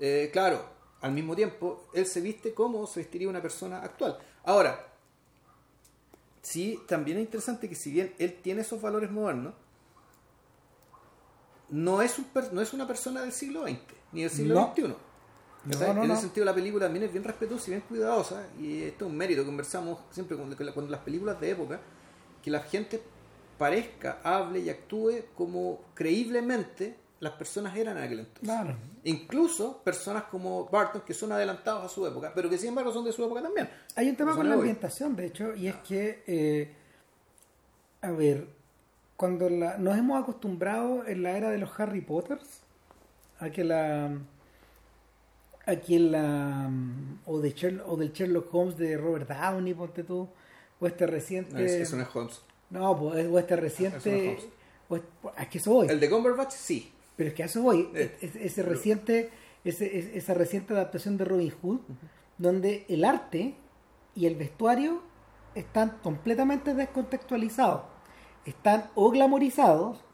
eh, 0.00 0.30
claro, 0.32 0.64
al 1.00 1.12
mismo 1.12 1.36
tiempo, 1.36 1.84
él 1.94 2.06
se 2.06 2.20
viste 2.20 2.52
como 2.54 2.86
se 2.86 3.00
vestiría 3.00 3.28
una 3.28 3.40
persona 3.40 3.82
actual. 3.82 4.18
Ahora, 4.44 4.86
sí, 6.42 6.80
también 6.88 7.18
es 7.18 7.24
interesante 7.24 7.68
que 7.68 7.74
si 7.74 7.90
bien 7.92 8.14
él 8.18 8.38
tiene 8.42 8.62
esos 8.62 8.80
valores 8.80 9.10
modernos, 9.10 9.54
no 11.68 12.02
es, 12.02 12.18
un 12.18 12.26
no 12.52 12.60
es 12.60 12.72
una 12.72 12.86
persona 12.86 13.22
del 13.22 13.32
siglo 13.32 13.62
XX, 13.62 13.78
ni 14.12 14.22
del 14.22 14.30
siglo 14.30 14.72
XXI. 14.74 14.94
en 15.64 16.10
ese 16.10 16.22
sentido 16.22 16.44
la 16.44 16.54
película 16.54 16.86
también 16.86 17.06
es 17.06 17.12
bien 17.12 17.24
respetuosa 17.24 17.68
y 17.68 17.70
bien 17.70 17.84
cuidadosa 17.88 18.46
y 18.60 18.82
esto 18.82 19.06
es 19.06 19.10
un 19.10 19.16
mérito, 19.16 19.44
conversamos 19.44 20.00
siempre 20.10 20.36
cuando, 20.36 20.56
cuando 20.56 20.90
las 20.90 21.00
películas 21.00 21.40
de 21.40 21.50
época, 21.50 21.80
que 22.42 22.50
la 22.50 22.60
gente 22.60 23.02
parezca, 23.56 24.20
hable 24.22 24.58
y 24.60 24.68
actúe 24.68 25.24
como 25.36 25.80
creíblemente 25.94 26.96
las 27.22 27.34
personas 27.34 27.76
eran 27.76 27.96
en 27.98 28.02
aquel 28.02 28.18
entonces. 28.18 28.76
Incluso 29.04 29.80
personas 29.84 30.24
como 30.24 30.66
Barton, 30.66 31.02
que 31.02 31.14
son 31.14 31.30
adelantados 31.30 31.84
a 31.84 31.88
su 31.88 32.04
época, 32.04 32.32
pero 32.34 32.50
que 32.50 32.58
sin 32.58 32.70
embargo 32.70 32.92
son 32.92 33.04
de 33.04 33.12
su 33.12 33.24
época 33.24 33.40
también. 33.40 33.70
Hay 33.94 34.08
un 34.08 34.16
tema 34.16 34.34
con 34.34 34.48
la 34.48 34.56
ambientación, 34.56 35.14
de 35.14 35.26
hecho, 35.26 35.54
y 35.54 35.68
es 35.68 35.76
que, 35.76 36.24
eh, 36.26 36.72
a 38.00 38.10
ver, 38.10 38.48
cuando 39.16 39.48
la, 39.48 39.78
nos 39.78 39.96
hemos 39.96 40.20
acostumbrado 40.20 41.06
en 41.06 41.22
la 41.22 41.36
era 41.36 41.50
de 41.50 41.58
los 41.58 41.78
Harry 41.78 42.00
Potters 42.00 42.62
a 43.38 43.50
que 43.50 43.62
la 43.62 44.10
a 45.64 45.76
que 45.76 46.00
la 46.00 46.68
o 47.26 47.38
de 47.38 47.82
o 47.86 47.96
del 47.96 48.12
Sherlock 48.12 48.52
Holmes 48.52 48.76
de 48.76 48.96
Robert 48.96 49.28
Downey 49.28 49.74
ponte 49.74 50.02
tú 50.02 50.28
o 50.80 50.86
este 50.88 51.06
reciente 51.06 51.54
no, 51.54 51.60
eso 51.60 51.96
no 51.96 52.02
es 52.02 52.08
Holmes. 52.16 52.40
No 52.70 52.98
pues 52.98 53.28
o 53.28 53.38
este 53.38 53.54
reciente 53.54 54.38
o 54.88 54.96
es, 54.96 55.48
que 55.48 55.58
eso 55.58 55.72
voy. 55.72 55.86
El 55.86 56.00
de 56.00 56.10
Cumberbatch 56.10 56.50
sí 56.50 56.92
pero 57.22 57.28
es 57.28 57.34
que 57.34 57.42
a 57.44 57.46
eso 57.46 57.62
voy 57.62 57.88
eh. 57.94 58.16
ese 58.20 58.62
reciente 58.62 59.30
ese, 59.64 60.16
esa 60.16 60.34
reciente 60.34 60.74
adaptación 60.74 61.16
de 61.16 61.24
Robin 61.24 61.52
Hood 61.62 61.78
donde 62.36 62.84
el 62.88 63.04
arte 63.04 63.54
y 64.16 64.26
el 64.26 64.34
vestuario 64.34 65.02
están 65.54 65.98
completamente 66.02 66.74
descontextualizados 66.74 67.82
están 68.44 68.90
o 68.96 69.10
glamorizados, 69.10 70.04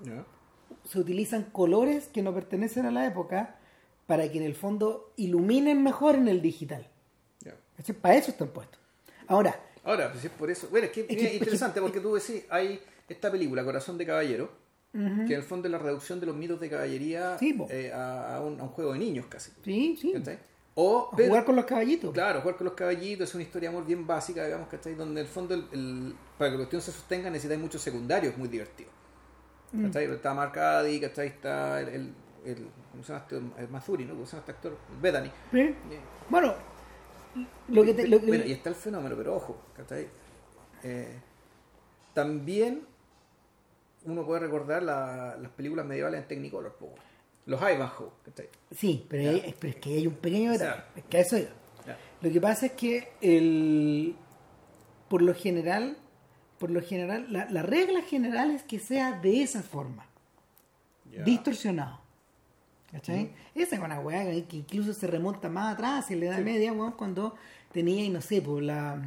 se 0.84 0.98
utilizan 0.98 1.44
colores 1.44 2.08
que 2.08 2.22
no 2.22 2.34
pertenecen 2.34 2.84
a 2.84 2.90
la 2.90 3.06
época 3.06 3.56
para 4.06 4.30
que 4.30 4.36
en 4.36 4.44
el 4.44 4.54
fondo 4.54 5.14
iluminen 5.16 5.82
mejor 5.82 6.14
en 6.14 6.28
el 6.28 6.42
digital. 6.42 6.86
Para 8.02 8.16
eso 8.16 8.32
están 8.32 8.48
puestos. 8.48 8.78
Ahora, 9.28 9.58
Ahora, 9.84 10.12
pues 10.12 10.22
es 10.22 10.30
por 10.30 10.50
eso. 10.50 10.68
Bueno, 10.68 10.86
es 10.86 10.92
que 10.92 11.06
es, 11.08 11.34
interesante 11.34 11.80
porque 11.80 12.00
tú 12.00 12.14
decís, 12.14 12.44
hay 12.50 12.78
esta 13.08 13.30
película, 13.30 13.64
Corazón 13.64 13.96
de 13.96 14.04
Caballero, 14.04 14.50
que 14.92 14.98
en 14.98 15.32
el 15.32 15.42
fondo 15.42 15.68
es 15.68 15.72
la 15.72 15.78
reducción 15.78 16.18
de 16.18 16.26
los 16.26 16.34
mitos 16.34 16.58
de 16.60 16.70
caballería 16.70 17.36
eh, 17.40 17.92
a, 17.92 18.40
un, 18.40 18.58
juego 18.68 18.92
de 18.94 18.98
niños 18.98 19.26
casi. 19.26 19.52
Sí, 19.62 19.96
sí. 20.00 20.14
O, 20.74 21.10
jugar 21.12 21.44
con 21.44 21.56
los 21.56 21.64
caballitos. 21.64 22.12
Claro, 22.12 22.40
jugar 22.40 22.56
con 22.56 22.64
los 22.66 22.74
caballitos 22.74 23.28
es 23.28 23.34
una 23.34 23.42
historia 23.42 23.70
muy 23.70 23.82
bien 23.82 24.06
básica, 24.06 24.44
digamos, 24.44 24.68
¿cachai? 24.68 24.94
Donde 24.94 25.20
en 25.20 25.26
el 25.26 25.32
fondo, 25.32 25.54
el, 25.54 26.14
para 26.38 26.50
que 26.50 26.52
la 26.52 26.58
cuestión 26.58 26.80
se 26.80 26.92
sostenga, 26.92 27.28
necesitáis 27.30 27.60
muchos 27.60 27.82
secundarios 27.82 28.36
muy 28.38 28.48
divertidos. 28.48 28.92
Mm. 29.72 29.86
¿Cachai? 29.86 30.04
Está 30.04 30.34
Mark 30.34 30.56
Addy, 30.56 31.00
¿cachai? 31.00 31.26
Está 31.26 31.80
el, 31.80 32.14
el, 32.44 32.68
¿cómo 32.92 33.02
se 33.02 33.12
llama 33.12 33.24
este? 33.24 33.62
El 33.62 33.68
Mazuri, 33.68 34.04
¿no? 34.04 34.14
¿Cómo 34.14 34.26
se 34.26 34.32
llama 34.32 34.40
este 34.40 34.52
actor? 34.52 34.78
Bethany. 35.02 35.30
¿Sí? 35.50 35.74
Bueno, 36.30 36.54
lo 37.68 37.84
que, 37.84 37.94
te, 37.94 38.08
lo 38.08 38.20
bueno, 38.20 38.44
y 38.44 38.52
está 38.52 38.70
el 38.70 38.76
fenómeno, 38.76 39.16
pero 39.16 39.34
ojo, 39.36 39.60
¿cachai? 39.76 40.08
Eh, 40.84 41.18
también 42.14 42.86
uno 44.08 44.24
puede 44.24 44.40
recordar 44.40 44.82
la, 44.82 45.36
las 45.40 45.50
películas 45.52 45.86
medievales 45.86 46.22
en 46.22 46.28
Technicolor, 46.28 46.76
los 47.46 47.60
Ivanhoe. 47.60 48.10
Sí, 48.70 49.06
pero, 49.08 49.30
es 49.30 49.76
que 49.76 49.94
hay 49.94 50.06
un 50.06 50.14
pequeño 50.14 50.52
detalle. 50.52 50.82
Es 50.96 51.04
que 51.04 51.20
eso 51.20 51.36
Lo 52.20 52.30
que 52.30 52.40
pasa 52.40 52.66
es 52.66 52.72
que 52.72 53.12
el, 53.20 54.16
por 55.08 55.22
lo 55.22 55.34
general, 55.34 55.96
por 56.58 56.70
lo 56.70 56.82
general, 56.82 57.26
la, 57.30 57.62
regla 57.62 58.02
general 58.02 58.50
es 58.50 58.62
que 58.62 58.78
sea 58.78 59.12
de 59.12 59.42
esa 59.42 59.62
forma. 59.62 60.06
Distorsionado. 61.24 62.00
¿Cachai? 62.92 63.32
Esa 63.54 63.76
es 63.76 63.82
una 63.82 64.00
weá 64.00 64.24
que 64.46 64.56
incluso 64.56 64.94
se 64.94 65.06
remonta 65.06 65.50
más 65.50 65.74
atrás, 65.74 66.10
en 66.10 66.20
la 66.20 66.26
Edad 66.26 66.38
Media, 66.38 66.72
cuando 66.96 67.34
tenía, 67.72 68.02
y 68.02 68.08
no 68.08 68.22
sé, 68.22 68.40
pues 68.40 68.64
la 68.64 68.98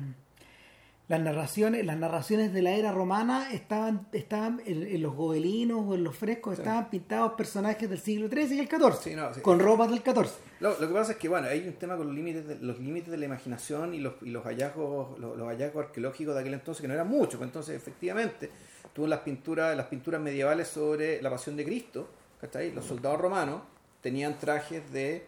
las 1.11 1.19
narraciones, 1.19 1.85
las 1.85 1.97
narraciones 1.97 2.53
de 2.53 2.61
la 2.61 2.71
era 2.71 2.93
romana 2.93 3.51
estaban, 3.51 4.07
estaban 4.13 4.61
en, 4.65 5.01
los 5.01 5.13
gobelinos 5.13 5.83
o 5.85 5.95
en 5.95 6.05
los 6.05 6.15
frescos, 6.15 6.57
estaban 6.57 6.89
pintados 6.89 7.33
personajes 7.33 7.89
del 7.89 7.99
siglo 7.99 8.29
XIII 8.29 8.55
y 8.55 8.59
el 8.61 8.69
XIV, 8.69 9.41
con 9.41 9.59
ropas 9.59 9.89
del 9.91 9.99
XIV. 9.99 10.31
Lo, 10.61 10.77
que 10.77 10.87
pasa 10.87 11.11
es 11.11 11.17
que 11.17 11.27
bueno, 11.27 11.49
hay 11.49 11.67
un 11.67 11.73
tema 11.73 11.97
con 11.97 12.07
los 12.07 12.15
límites 12.15 12.47
de, 12.47 12.55
los 12.59 12.79
límites 12.79 13.11
de 13.11 13.17
la 13.17 13.25
imaginación 13.25 13.93
y 13.93 13.99
los, 13.99 14.13
y 14.21 14.29
los 14.29 14.45
hallazgos, 14.45 15.19
los, 15.19 15.37
hallazgos 15.37 15.87
arqueológicos 15.87 16.33
de 16.33 16.39
aquel 16.39 16.53
entonces, 16.53 16.81
que 16.81 16.87
no 16.87 16.93
eran 16.93 17.09
muchos, 17.09 17.35
pues 17.35 17.49
entonces 17.49 17.75
efectivamente, 17.75 18.49
tuvo 18.93 19.05
las 19.07 19.19
pinturas, 19.19 19.75
las 19.75 19.87
pinturas 19.87 20.21
medievales 20.21 20.69
sobre 20.69 21.21
la 21.21 21.29
pasión 21.29 21.57
de 21.57 21.65
Cristo, 21.65 22.07
¿cachai? 22.39 22.71
Los 22.71 22.85
soldados 22.85 23.19
romanos 23.19 23.63
tenían 23.99 24.39
trajes 24.39 24.89
de 24.93 25.25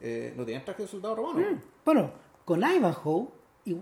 eh, 0.00 0.32
no 0.38 0.46
tenían 0.46 0.64
trajes 0.64 0.86
de 0.86 0.90
soldados 0.90 1.18
romanos. 1.18 1.52
Mm, 1.52 1.56
bueno, 1.84 2.10
con 2.46 2.62
Ivanhoe 2.62 3.41
y, 3.64 3.76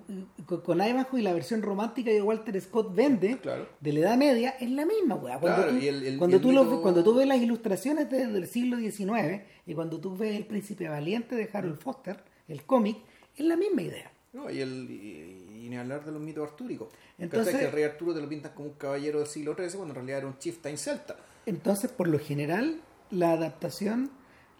con 0.44 0.80
Ivanhoe 0.80 1.20
y 1.20 1.22
la 1.22 1.32
versión 1.32 1.62
romántica 1.62 2.10
que 2.10 2.20
Walter 2.20 2.60
Scott 2.60 2.94
vende 2.94 3.38
de 3.80 3.92
la 3.92 4.00
Edad 4.00 4.16
Media 4.16 4.50
es 4.60 4.70
la 4.70 4.84
misma, 4.84 5.18
Cuando, 5.18 5.66
tú, 5.66 6.18
cuando, 6.18 6.40
tú 6.40 6.82
cuando 6.82 7.04
tú 7.04 7.14
ves 7.14 7.26
las 7.26 7.38
ilustraciones 7.38 8.10
del 8.10 8.46
siglo 8.46 8.78
XIX 8.78 9.42
y 9.66 9.74
cuando 9.74 9.98
tú 10.00 10.16
ves 10.16 10.36
El 10.36 10.46
Príncipe 10.46 10.88
Valiente 10.88 11.34
de 11.34 11.48
Harold 11.52 11.78
Foster, 11.78 12.22
el 12.48 12.64
cómic, 12.64 12.98
es 13.36 13.44
la 13.44 13.56
misma 13.56 13.82
idea. 13.82 14.12
No, 14.32 14.50
y, 14.50 14.60
el, 14.60 14.88
y, 14.90 15.68
ni 15.68 15.76
hablar 15.76 16.04
de 16.04 16.12
los 16.12 16.20
mitos 16.20 16.48
artúricos. 16.48 16.88
Entonces, 17.18 17.56
que 17.56 17.64
el 17.64 17.72
rey 17.72 17.84
Arturo 17.84 18.14
te 18.14 18.20
lo 18.20 18.28
pintas 18.28 18.52
como 18.52 18.68
un 18.68 18.74
caballero 18.74 19.18
del 19.18 19.28
siglo 19.28 19.54
XIII 19.54 19.70
cuando 19.76 19.92
en 19.92 19.94
realidad 19.94 20.18
era 20.18 20.26
un 20.26 20.38
chieftain 20.38 20.78
celta. 20.78 21.16
Entonces, 21.46 21.90
por 21.90 22.06
lo 22.06 22.18
general, 22.18 22.80
la 23.10 23.32
adaptación, 23.32 24.10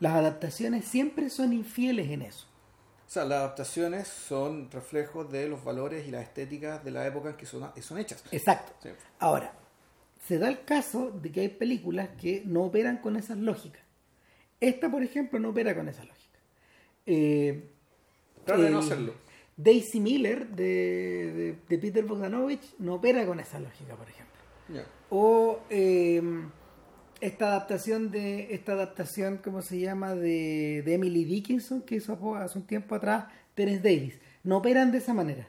las 0.01 0.15
adaptaciones 0.15 0.85
siempre 0.85 1.31
son 1.31 1.53
infieles 1.53 2.11
en 2.11 2.23
eso. 2.23 2.50
O 3.11 3.13
sea, 3.13 3.25
las 3.25 3.39
adaptaciones 3.39 4.07
son 4.07 4.71
reflejos 4.71 5.33
de 5.33 5.49
los 5.49 5.65
valores 5.65 6.07
y 6.07 6.13
las 6.13 6.23
estéticas 6.23 6.85
de 6.85 6.93
la 6.93 7.05
época 7.09 7.31
en 7.31 7.35
que 7.35 7.45
son, 7.45 7.69
son 7.83 7.99
hechas. 7.99 8.23
Exacto. 8.31 8.89
Ahora, 9.19 9.53
se 10.29 10.39
da 10.39 10.49
el 10.49 10.65
caso 10.65 11.11
de 11.11 11.33
que 11.33 11.41
hay 11.41 11.49
películas 11.49 12.11
que 12.21 12.45
no 12.47 12.63
operan 12.63 12.99
con 12.99 13.17
esas 13.17 13.37
lógicas. 13.37 13.83
Esta, 14.61 14.89
por 14.89 15.03
ejemplo, 15.03 15.41
no 15.41 15.49
opera 15.49 15.75
con 15.75 15.89
esa 15.89 16.05
lógica. 16.05 16.39
Eh, 17.05 17.65
de 18.47 18.71
no 18.71 18.79
hacerlo. 18.79 19.15
Daisy 19.57 19.99
Miller 19.99 20.47
de, 20.47 21.57
Peter 21.67 22.05
Bogdanovich 22.05 22.77
no 22.79 22.95
opera 22.95 23.27
con 23.27 23.41
esa 23.41 23.59
lógica, 23.59 23.97
por 23.97 24.09
ejemplo. 24.09 24.39
O 25.11 25.63
eh, 25.69 26.23
esta 27.21 27.49
adaptación 27.49 28.11
de 28.11 28.55
esta 28.55 28.73
adaptación 28.73 29.41
cómo 29.43 29.63
se 29.63 29.81
llama 29.81 30.15
de, 30.15 30.83
Emily 30.87 31.25
Dickinson 31.25 31.83
que 31.83 31.97
hizo 31.97 32.37
hace 32.37 32.59
un 32.59 32.67
tiempo 32.67 32.95
atrás 32.95 33.27
Terence 33.55 33.83
Davis 33.83 34.19
no 34.45 34.59
operan 34.59 34.91
de 34.93 34.99
esa 34.99 35.15
manera 35.15 35.49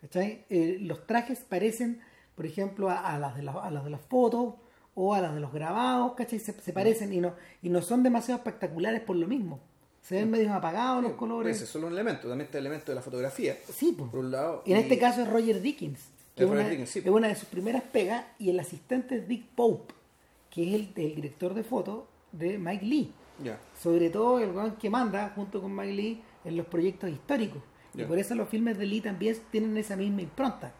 ¿cachai? 0.00 0.44
Eh, 0.50 0.78
los 0.80 1.06
trajes 1.06 1.40
parecen 1.40 2.00
por 2.34 2.46
ejemplo 2.46 2.88
a, 2.88 3.18
las 3.18 3.36
de 3.36 3.42
las 3.42 3.84
de 3.84 3.90
las 3.90 4.00
fotos 4.02 4.54
o 5.00 5.14
a 5.14 5.20
las 5.20 5.32
de 5.32 5.38
los 5.38 5.52
grabados, 5.52 6.14
¿cachai? 6.14 6.40
Se, 6.40 6.52
se 6.52 6.72
parecen 6.72 7.12
y 7.12 7.20
no, 7.20 7.34
y 7.62 7.68
no 7.68 7.82
son 7.82 8.02
demasiado 8.02 8.38
espectaculares 8.38 9.00
por 9.00 9.14
lo 9.14 9.28
mismo. 9.28 9.60
Se 10.02 10.16
ven 10.16 10.30
medio 10.30 10.52
apagados 10.52 11.04
los 11.04 11.12
colores. 11.12 11.54
Ese 11.54 11.64
es 11.64 11.70
solo 11.70 11.86
un 11.86 11.92
elemento, 11.92 12.28
también 12.28 12.46
está 12.46 12.58
el 12.58 12.66
elemento 12.66 12.90
de 12.90 12.96
la 12.96 13.02
fotografía. 13.02 13.56
Sí, 13.72 13.94
pues. 13.96 14.10
Por 14.10 14.20
un 14.20 14.32
lado. 14.32 14.62
Y 14.66 14.72
en 14.72 14.78
y- 14.78 14.80
este 14.80 14.98
caso 14.98 15.22
es 15.22 15.28
Roger 15.28 15.60
Dickens, 15.62 16.00
que 16.34 16.42
Es 16.42 16.48
una, 16.50 16.56
Roger 16.60 16.70
Dickens, 16.70 16.90
sí. 16.90 16.98
es 17.00 17.08
una 17.08 17.28
de 17.28 17.36
sus 17.36 17.48
primeras 17.48 17.82
pegas, 17.84 18.24
y 18.40 18.50
el 18.50 18.58
asistente 18.58 19.18
es 19.18 19.28
Dick 19.28 19.46
Pope, 19.54 19.94
que 20.58 20.68
es 20.68 20.74
el, 20.74 20.92
el 21.04 21.14
director 21.14 21.54
de 21.54 21.62
foto 21.62 22.08
de 22.32 22.58
Mike 22.58 22.84
Lee. 22.84 23.12
Sobre 23.80 24.10
todo 24.10 24.40
el 24.40 24.50
weón 24.50 24.72
que 24.72 24.90
manda 24.90 25.30
junto 25.36 25.62
con 25.62 25.72
Mike 25.74 25.92
Lee 25.92 26.22
en 26.44 26.56
los 26.56 26.66
proyectos 26.66 27.08
históricos. 27.10 27.62
Y 27.94 28.02
por 28.04 28.18
eso 28.18 28.34
los 28.34 28.48
filmes 28.48 28.76
de 28.76 28.86
Lee 28.86 29.00
también 29.00 29.36
tienen 29.52 29.76
esa 29.76 29.94
misma 29.96 30.22
impronta, 30.22 30.72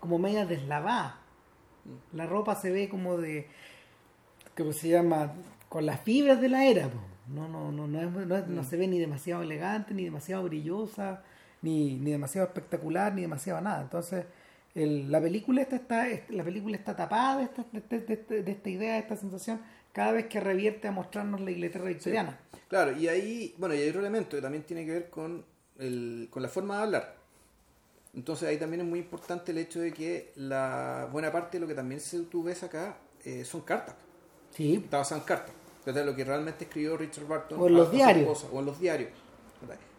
como 0.00 0.18
media 0.18 0.46
deslavada. 0.46 1.20
La 2.14 2.24
ropa 2.26 2.54
se 2.54 2.70
ve 2.70 2.88
como 2.88 3.18
de, 3.18 3.46
¿cómo 4.56 4.72
se 4.72 4.88
llama? 4.88 5.34
Con 5.68 5.84
las 5.84 6.00
fibras 6.00 6.40
de 6.40 6.48
la 6.48 6.64
era. 6.64 6.88
po. 6.88 6.98
No, 7.28 7.46
no, 7.48 7.70
no, 7.72 7.86
no, 7.86 8.00
es- 8.00 8.10
no, 8.26 8.36
es- 8.36 8.46
no 8.46 8.62
Mm. 8.62 8.64
se 8.64 8.76
ve 8.78 8.88
ni 8.88 8.98
demasiado 8.98 9.42
elegante, 9.42 9.92
ni 9.94 10.04
demasiado 10.04 10.44
brillosa, 10.44 11.22
ni, 11.60 11.94
ni 11.96 12.12
demasiado 12.12 12.46
espectacular, 12.46 13.14
ni 13.14 13.22
demasiado 13.22 13.60
nada. 13.60 13.82
Entonces, 13.82 14.24
el- 14.76 15.10
la 15.10 15.20
película 15.20 15.62
esta 15.62 15.76
está, 15.76 16.08
est- 16.08 16.30
la 16.30 16.44
película 16.44 16.76
está 16.76 16.94
tapada 16.94 17.38
de 17.38 17.44
esta, 17.44 17.64
de, 17.72 17.78
este- 17.78 17.98
de 18.00 18.14
este- 18.14 18.42
de 18.44 18.52
esta 18.52 18.68
idea, 18.70 18.92
de 18.94 18.98
esta 19.00 19.16
sensación, 19.16 19.60
cada 19.92 20.12
vez 20.12 20.26
que 20.26 20.38
revierte 20.40 20.86
a 20.86 20.92
mostrarnos 20.92 21.40
la 21.40 21.50
Inglaterra 21.50 21.86
victoriana. 21.86 22.38
Claro, 22.68 22.96
y 22.96 23.08
ahí, 23.08 23.54
bueno, 23.58 23.74
y 23.74 23.78
hay 23.78 23.88
otro 23.88 24.00
elemento 24.00 24.36
que 24.36 24.42
también 24.42 24.62
tiene 24.64 24.84
que 24.84 24.92
ver 24.92 25.10
con, 25.10 25.44
el, 25.78 26.28
con 26.30 26.42
la 26.42 26.48
forma 26.48 26.76
de 26.76 26.82
hablar. 26.84 27.16
Entonces 28.14 28.48
ahí 28.48 28.56
también 28.58 28.80
es 28.82 28.86
muy 28.86 28.98
importante 29.00 29.52
el 29.52 29.58
hecho 29.58 29.80
de 29.80 29.92
que 29.92 30.32
la 30.36 31.08
buena 31.12 31.30
parte 31.32 31.56
de 31.58 31.60
lo 31.62 31.66
que 31.66 31.74
también 31.74 32.00
se, 32.00 32.20
tú 32.20 32.42
ves 32.42 32.62
acá 32.62 32.96
eh, 33.24 33.44
son 33.44 33.60
cartas. 33.62 33.94
Sí, 34.50 34.74
Está 34.84 34.98
basado 34.98 35.20
en 35.20 35.26
cartas. 35.26 35.54
¿verdad? 35.84 36.04
Lo 36.06 36.16
que 36.16 36.24
realmente 36.24 36.64
escribió 36.64 36.96
Richard 36.96 37.26
Barton. 37.26 37.60
O 37.60 37.68
en 37.68 37.74
los 37.74 37.90
diarios. 37.92 38.46
o 38.52 38.58
en 38.60 38.66
los 38.66 38.80
diarios. 38.80 39.10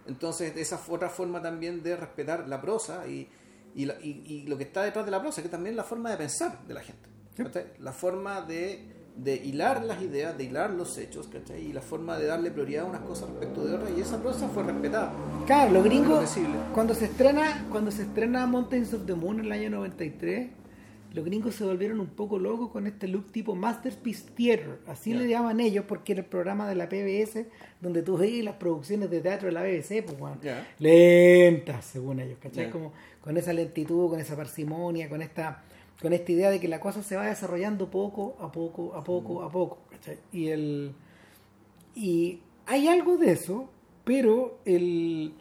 Entonces 0.08 0.56
esa 0.58 0.80
otra 0.90 1.10
forma 1.10 1.42
también 1.42 1.84
de 1.84 1.96
respetar 1.96 2.48
la 2.48 2.62
prosa 2.62 3.08
y, 3.08 3.28
y, 3.76 3.86
la- 3.86 3.96
y- 4.02 4.24
y 4.26 4.48
lo 4.48 4.58
que 4.58 4.64
está 4.64 4.84
detrás 4.84 5.06
de 5.06 5.12
la 5.12 5.22
prosa, 5.22 5.42
que 5.44 5.50
también 5.50 5.74
es 5.74 5.78
la 5.78 5.84
forma 5.84 6.10
de 6.12 6.18
pensar 6.18 6.66
de 6.68 6.74
la 6.74 6.82
gente. 6.82 7.10
Sí. 7.36 7.44
La 7.80 7.92
forma 7.92 8.42
de, 8.42 8.86
de 9.16 9.36
hilar 9.36 9.84
las 9.86 10.02
ideas, 10.02 10.36
de 10.38 10.46
hilar 10.46 10.72
los 10.72 10.98
hechos, 10.98 11.28
¿cachai? 11.28 11.62
y 11.68 11.74
la 11.74 11.82
forma 11.82 12.18
de 12.18 12.26
darle 12.26 12.50
prioridad 12.52 12.86
a 12.86 12.90
unas 12.90 13.02
cosas 13.02 13.30
respecto 13.30 13.64
de 13.66 13.76
otras, 13.76 13.92
y 13.96 14.02
esa 14.02 14.20
prosa 14.22 14.48
fue 14.50 14.64
respetada. 14.64 15.14
Claro, 15.46 15.72
los 15.74 15.84
gringos, 15.84 16.36
cuando 16.74 16.94
se 16.96 17.06
estrena 17.06 17.68
cuando 17.70 17.92
se 17.92 18.04
estrena 18.04 18.46
Mountains 18.48 18.94
of 18.94 19.06
the 19.06 19.14
Moon 19.14 19.40
en 19.40 19.46
el 19.46 19.52
año 19.52 19.70
93, 19.70 20.50
los 21.14 21.24
gringos 21.26 21.56
se 21.56 21.64
volvieron 21.64 22.00
un 22.00 22.08
poco 22.10 22.38
locos 22.38 22.70
con 22.70 22.86
este 22.86 23.08
look 23.08 23.32
tipo 23.32 23.56
Masterpiece 23.56 24.26
Theater, 24.36 24.80
así 24.88 25.12
Ya. 25.12 25.18
le 25.20 25.28
llaman 25.30 25.60
ellos 25.60 25.86
porque 25.88 26.12
era 26.14 26.22
el 26.22 26.28
programa 26.28 26.68
de 26.68 26.76
la 26.76 26.90
PBS 26.90 27.46
donde 27.82 28.02
tú 28.04 28.18
veías 28.18 28.44
las 28.46 28.56
producciones 28.56 29.10
de 29.10 29.22
teatro 29.22 29.48
de 29.48 29.54
la 29.54 29.62
BBC, 29.64 30.04
pues 30.04 30.20
weón, 30.20 30.40
Ya. 30.42 30.68
lentas 30.80 31.86
según 31.86 32.20
ellos, 32.20 32.38
¿cachai? 32.42 32.66
Ya. 32.66 32.72
Como 32.72 32.92
con 33.28 33.38
esa 33.38 33.54
lentitud, 33.54 34.10
con 34.12 34.20
esa 34.22 34.36
parsimonia, 34.38 35.10
con 35.10 35.22
esta 35.22 35.64
con 36.02 36.14
esta 36.14 36.32
idea 36.32 36.52
de 36.52 36.60
que 36.62 36.68
la 36.70 36.80
cosa 36.80 37.04
se 37.04 37.16
va 37.18 37.26
desarrollando 37.28 37.90
poco 37.92 38.38
a 38.42 38.52
poco, 38.52 38.96
a 38.96 39.04
poco, 39.04 39.44
a 39.44 39.52
poco, 39.52 39.80
¿cachai? 39.92 40.20
Y 40.32 40.50
el 40.50 40.96
y 41.96 42.42
hay 42.66 42.88
algo 42.88 43.18
de 43.18 43.32
eso, 43.32 43.70
pero 44.06 44.60
el 44.66 45.34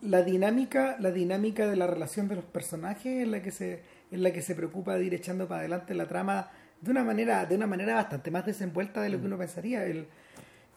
la 0.00 0.22
dinámica, 0.22 0.96
la 1.00 1.10
dinámica 1.10 1.66
de 1.66 1.76
la 1.76 1.86
relación 1.86 2.28
de 2.28 2.36
los 2.36 2.44
personajes 2.44 3.22
es 3.22 3.28
la 3.28 3.42
que 3.42 3.50
se, 3.50 3.82
es 4.10 4.18
la 4.20 4.32
que 4.32 4.42
se 4.42 4.54
preocupa 4.54 4.96
de 4.96 5.04
ir 5.04 5.14
echando 5.14 5.48
para 5.48 5.60
adelante 5.60 5.94
la 5.94 6.06
trama 6.06 6.50
de 6.80 6.90
una 6.92 7.02
manera, 7.04 7.44
de 7.46 7.56
una 7.56 7.66
manera 7.66 7.94
bastante 7.96 8.30
más 8.30 8.46
desenvuelta 8.46 9.02
de 9.02 9.08
lo 9.10 9.18
que 9.20 9.26
uno 9.26 9.38
pensaría. 9.38 9.84
El, 9.84 10.06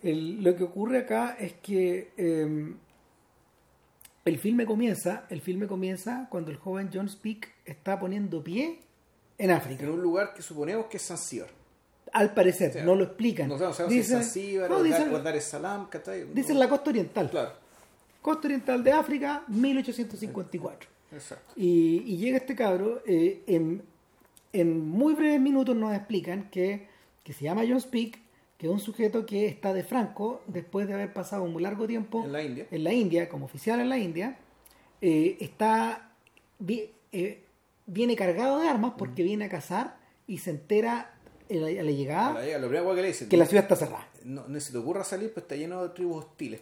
el- 0.03 0.43
lo 0.43 0.55
que 0.55 0.63
ocurre 0.63 0.99
acá 0.99 1.35
es 1.39 1.53
que 1.53 2.13
eh, 2.17 2.73
el 4.25 4.37
filme 4.37 4.65
comienza, 4.65 5.25
el 5.29 5.41
filme 5.41 5.67
comienza 5.67 6.27
cuando 6.29 6.51
el 6.51 6.57
joven 6.57 6.89
John 6.93 7.09
Speak 7.09 7.49
está 7.65 7.99
poniendo 7.99 8.43
pie 8.43 8.79
en 9.37 9.51
África. 9.51 9.83
En 9.83 9.89
un 9.91 10.01
lugar 10.01 10.33
que 10.33 10.41
suponemos 10.41 10.85
que 10.87 10.97
es 10.97 11.03
Zanzíbar. 11.07 11.49
Al 12.13 12.33
parecer, 12.33 12.69
O 12.69 12.73
sea, 12.73 12.83
no 12.83 12.95
lo 12.95 13.05
explican. 13.05 13.47
No 13.47 13.57
sabemos 13.57 13.77
si 13.77 13.83
es 13.83 13.89
Dicen- 13.89 14.21
Zanzíbar 14.21 14.69
no, 14.69 14.77
o, 14.77 14.83
dicen- 14.83 15.13
o 15.13 15.19
Dar 15.19 15.35
es 15.35 15.45
Salaam, 15.45 15.87
¿cachai? 15.89 16.25
dicen 16.33 16.55
No- 16.55 16.59
la 16.59 16.69
costa 16.69 16.89
oriental. 16.89 17.29
Claro, 17.29 17.53
Costa 18.21 18.47
oriental 18.47 18.83
de 18.83 18.91
África, 18.91 19.43
1854. 19.47 20.89
exacto. 21.11 21.53
Y, 21.55 22.03
y 22.05 22.17
llega 22.17 22.37
este 22.37 22.55
cabro, 22.55 23.01
eh, 23.07 23.41
en, 23.47 23.81
en 24.53 24.87
muy 24.87 25.15
breves 25.15 25.41
minutos 25.41 25.75
nos 25.75 25.95
explican 25.95 26.49
que, 26.51 26.87
que 27.23 27.33
se 27.33 27.45
llama 27.45 27.63
John 27.67 27.81
Speak, 27.81 28.19
que 28.61 28.69
un 28.69 28.79
sujeto 28.79 29.25
que 29.25 29.47
está 29.47 29.73
de 29.73 29.83
Franco 29.83 30.43
después 30.45 30.87
de 30.87 30.93
haber 30.93 31.11
pasado 31.13 31.41
un 31.41 31.59
largo 31.63 31.87
tiempo 31.87 32.23
En 32.23 32.31
la 32.31 32.43
India. 32.43 32.67
en 32.69 32.83
la 32.83 32.93
India, 32.93 33.27
como 33.27 33.45
oficial 33.45 33.79
en 33.79 33.89
la 33.89 33.97
India, 33.97 34.37
eh, 35.01 35.35
está 35.39 36.11
vi- 36.59 36.91
eh, 37.11 37.43
viene 37.87 38.15
cargado 38.15 38.59
de 38.59 38.67
armas 38.69 38.93
porque 38.99 39.23
viene 39.23 39.45
a 39.45 39.49
cazar 39.49 39.97
y 40.27 40.37
se 40.37 40.51
entera 40.51 41.15
a 41.49 41.53
la, 41.55 41.67
a 41.69 41.71
la 41.71 41.81
A 41.81 41.83
llegada 41.85 42.33
la- 42.45 42.57
lo 42.59 42.67
primero 42.69 42.93
que 42.93 43.01
le 43.01 43.07
dicen, 43.07 43.29
que 43.29 43.35
la 43.35 43.47
ciudad 43.47 43.63
está 43.63 43.75
cerrada. 43.75 44.07
no, 44.25 44.47
no 44.47 44.59
se 44.59 44.71
te 44.71 44.77
ocurra 44.77 45.03
salir, 45.03 45.33
pues 45.33 45.43
está 45.43 45.55
lleno 45.55 45.81
de 45.81 45.89
tribus 45.89 46.23
hostiles. 46.25 46.61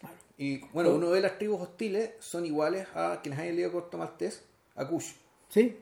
Claro. 0.00 0.16
Y 0.38 0.58
bueno, 0.72 0.90
uno 0.92 1.10
de 1.12 1.20
las 1.20 1.38
tribus 1.38 1.60
hostiles 1.60 2.10
son 2.18 2.46
iguales 2.46 2.88
a 2.96 3.20
quienes 3.22 3.38
hayan 3.38 3.54
leído 3.54 3.70
Corto 3.70 3.96
Maltés, 3.96 4.42
a 4.74 4.88
Kush. 4.88 5.12
¿Sí? 5.50 5.76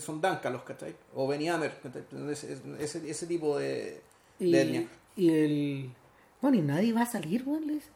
Son 0.00 0.20
Dankalos, 0.20 0.62
¿cachai? 0.64 0.94
O 1.14 1.26
Beniamer. 1.26 1.72
Ese, 2.30 2.58
ese, 2.78 3.10
ese 3.10 3.26
tipo 3.26 3.58
de, 3.58 4.00
Y, 4.48 4.52
de 4.52 4.62
etnia. 4.62 4.88
y 5.16 5.30
el. 5.30 5.90
Bueno, 6.40 6.56
y 6.58 6.62
nadie 6.62 6.92
va 6.92 7.02
a 7.02 7.06
salir, 7.06 7.42
weón. 7.46 7.66
le 7.66 7.74
dice. 7.74 7.88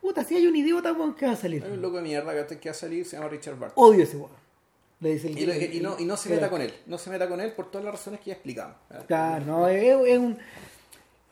Puta, 0.00 0.24
si 0.24 0.34
hay 0.36 0.46
un 0.46 0.56
idiota, 0.56 0.92
weón, 0.92 1.14
que 1.14 1.26
va 1.26 1.32
a 1.32 1.36
salir. 1.36 1.62
Hay 1.64 1.72
un 1.72 1.80
loco 1.82 1.96
de 1.98 2.02
mierda 2.02 2.34
¿cachai? 2.34 2.58
que 2.60 2.68
va 2.68 2.72
a 2.72 2.74
salir, 2.74 3.04
se 3.04 3.16
llama 3.16 3.28
Richard 3.28 3.56
Barton. 3.58 3.84
Odio 3.84 4.02
ese 4.02 4.16
weón. 4.16 4.30
Le 5.00 5.14
dice 5.14 5.28
el 5.28 5.38
Y, 5.38 5.46
lo- 5.46 5.54
y 5.54 5.80
no, 5.80 5.98
y 5.98 6.04
no 6.04 6.16
se 6.16 6.30
meta 6.30 6.48
con 6.48 6.60
él, 6.62 6.72
no 6.86 6.96
se 6.98 7.10
meta 7.10 7.28
con 7.28 7.40
él 7.40 7.52
por 7.52 7.70
todas 7.70 7.84
las 7.84 7.94
razones 7.94 8.20
que 8.20 8.26
ya 8.26 8.34
explicamos. 8.34 8.76
Claro, 9.08 9.44
no, 9.44 9.68
es, 9.68 9.82
es 10.08 10.18
un. 10.18 10.38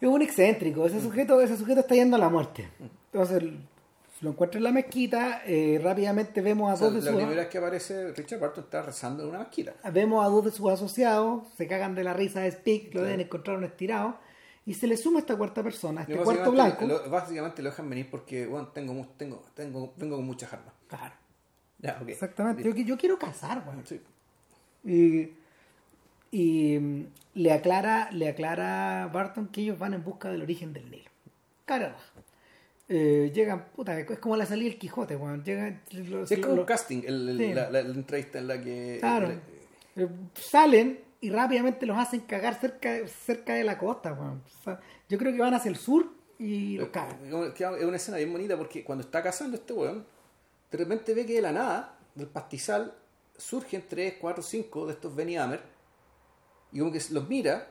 Es 0.01 0.09
un 0.09 0.23
excéntrico. 0.23 0.87
Ese 0.87 1.01
sujeto, 1.01 1.41
ese 1.41 1.57
sujeto 1.57 1.81
está 1.81 1.95
yendo 1.95 2.17
a 2.17 2.19
la 2.19 2.29
muerte. 2.31 2.69
Entonces, 3.13 3.43
lo 4.23 4.31
encuentra 4.31 4.59
en 4.59 4.65
la 4.65 4.73
mezquita. 4.73 5.43
eh, 5.47 5.79
rápidamente 5.83 6.41
vemos 6.41 6.71
a 6.71 6.75
O 6.75 6.77
sea, 6.79 6.87
dos 6.87 6.95
de 6.97 7.01
la 7.03 7.11
sus. 7.11 7.17
primera 7.21 7.43
vez 7.43 7.51
que 7.51 7.59
aparece 7.59 8.13
Richard 8.13 8.41
Barton 8.41 8.65
está 8.65 8.83
rezando 8.83 9.23
en 9.25 9.29
una 9.29 9.41
mezquita. 9.41 9.75
Vemos 9.93 10.25
a 10.25 10.29
dos 10.29 10.45
de 10.47 10.51
sus 10.53 10.71
asociados, 10.71 11.43
se 11.57 11.67
cagan 11.69 11.95
de 11.95 12.03
la 12.05 12.15
risa 12.15 12.41
de 12.41 12.51
Speak, 12.51 12.95
lo 12.95 13.03
deben 13.03 13.21
encontrar 13.21 13.59
un 13.59 13.65
estirado, 13.65 14.17
y 14.71 14.75
se 14.75 14.87
le 14.87 14.97
suma 14.97 15.19
esta 15.19 15.37
cuarta 15.37 15.63
persona, 15.65 16.03
este 16.03 16.17
cuarto 16.17 16.53
blanco. 16.53 16.87
Lo, 16.87 17.11
básicamente 17.11 17.61
lo 17.63 17.71
dejan 17.71 17.91
venir 17.91 18.09
porque 18.09 18.47
bueno, 18.47 18.69
tengo, 18.69 18.95
tengo, 19.17 19.43
tengo, 19.55 19.93
vengo 19.97 20.17
con 20.17 20.25
muchas 20.27 20.53
armas. 20.53 20.73
Claro, 20.87 21.15
Ya, 21.79 22.01
exactamente. 22.07 22.63
Yo, 22.63 22.71
yo 22.75 22.97
quiero 22.97 23.19
cazar, 23.19 23.65
weón. 23.67 23.85
Sí. 23.87 24.01
Y, 24.85 25.31
y, 26.31 26.79
mm, 26.79 27.07
le 27.35 27.53
aclara, 27.53 28.11
le 28.13 28.29
aclara 28.29 29.09
Barton 29.13 29.49
que 29.49 29.63
ellos 29.63 29.79
van 29.79 29.95
en 29.95 30.05
busca 30.05 30.31
del 30.31 30.43
origen 30.43 30.73
del 30.73 30.89
Nilo. 30.91 31.11
Cara. 31.65 31.97
Eh, 32.89 33.31
llegan, 33.35 33.67
puta, 33.75 33.99
es 33.99 34.19
como 34.19 34.37
la 34.37 34.47
salida 34.47 34.69
del 34.69 34.79
Quijote, 34.79 35.17
weón. 35.17 35.43
Llegan, 35.45 35.81
es 35.91 36.41
como 36.41 36.55
lo- 36.55 36.61
un 36.63 36.67
casting, 36.67 37.03
el- 37.07 37.29
el- 37.31 37.39
Sí. 37.39 37.55
la, 37.55 37.71
la- 37.71 37.83
la 37.83 37.95
entrevista 37.95 38.39
en 38.39 38.47
la 38.49 38.61
que... 38.61 38.99
Claro. 39.01 39.31
Eh, 39.97 40.09
salen 40.35 41.01
y 41.21 41.31
rápidamente 41.31 41.87
los 41.87 41.99
hacen 41.99 42.21
cagar 42.21 42.59
cerca, 42.59 43.07
cerca 43.07 43.55
de 43.55 43.65
la 43.65 43.77
costa, 43.79 44.13
weón. 44.13 44.43
O 44.61 44.63
sea, 44.65 44.81
yo 45.09 45.19
creo 45.19 45.33
que 45.33 45.41
van 45.41 45.55
hacia 45.55 45.69
el 45.69 45.77
sur 45.77 46.11
y 46.39 46.79
los 46.79 46.89
cagan. 46.89 47.19
Eh, 47.25 47.53
que 47.55 47.65
Es 47.65 47.85
una 47.85 47.97
escena 47.97 48.17
bien 48.17 48.33
bonita 48.33 48.57
porque 48.57 48.83
cuando 48.83 49.05
está 49.05 49.23
cazando 49.23 49.57
este 49.57 49.73
weón, 49.73 50.07
de 50.71 50.79
repente 50.79 51.13
ve 51.15 51.27
que 51.27 51.35
de 51.35 51.43
la 51.43 51.53
nada, 51.53 51.99
del 52.15 52.29
pastizal, 52.29 52.95
surgen 53.37 53.85
3, 53.89 54.15
4, 54.21 54.43
5 54.43 54.87
de 54.87 54.93
estos 54.93 55.15
Beniamer 55.15 55.63
y 56.73 56.79
como 56.79 56.93
que 56.93 57.03
los 57.11 57.29
mira, 57.29 57.69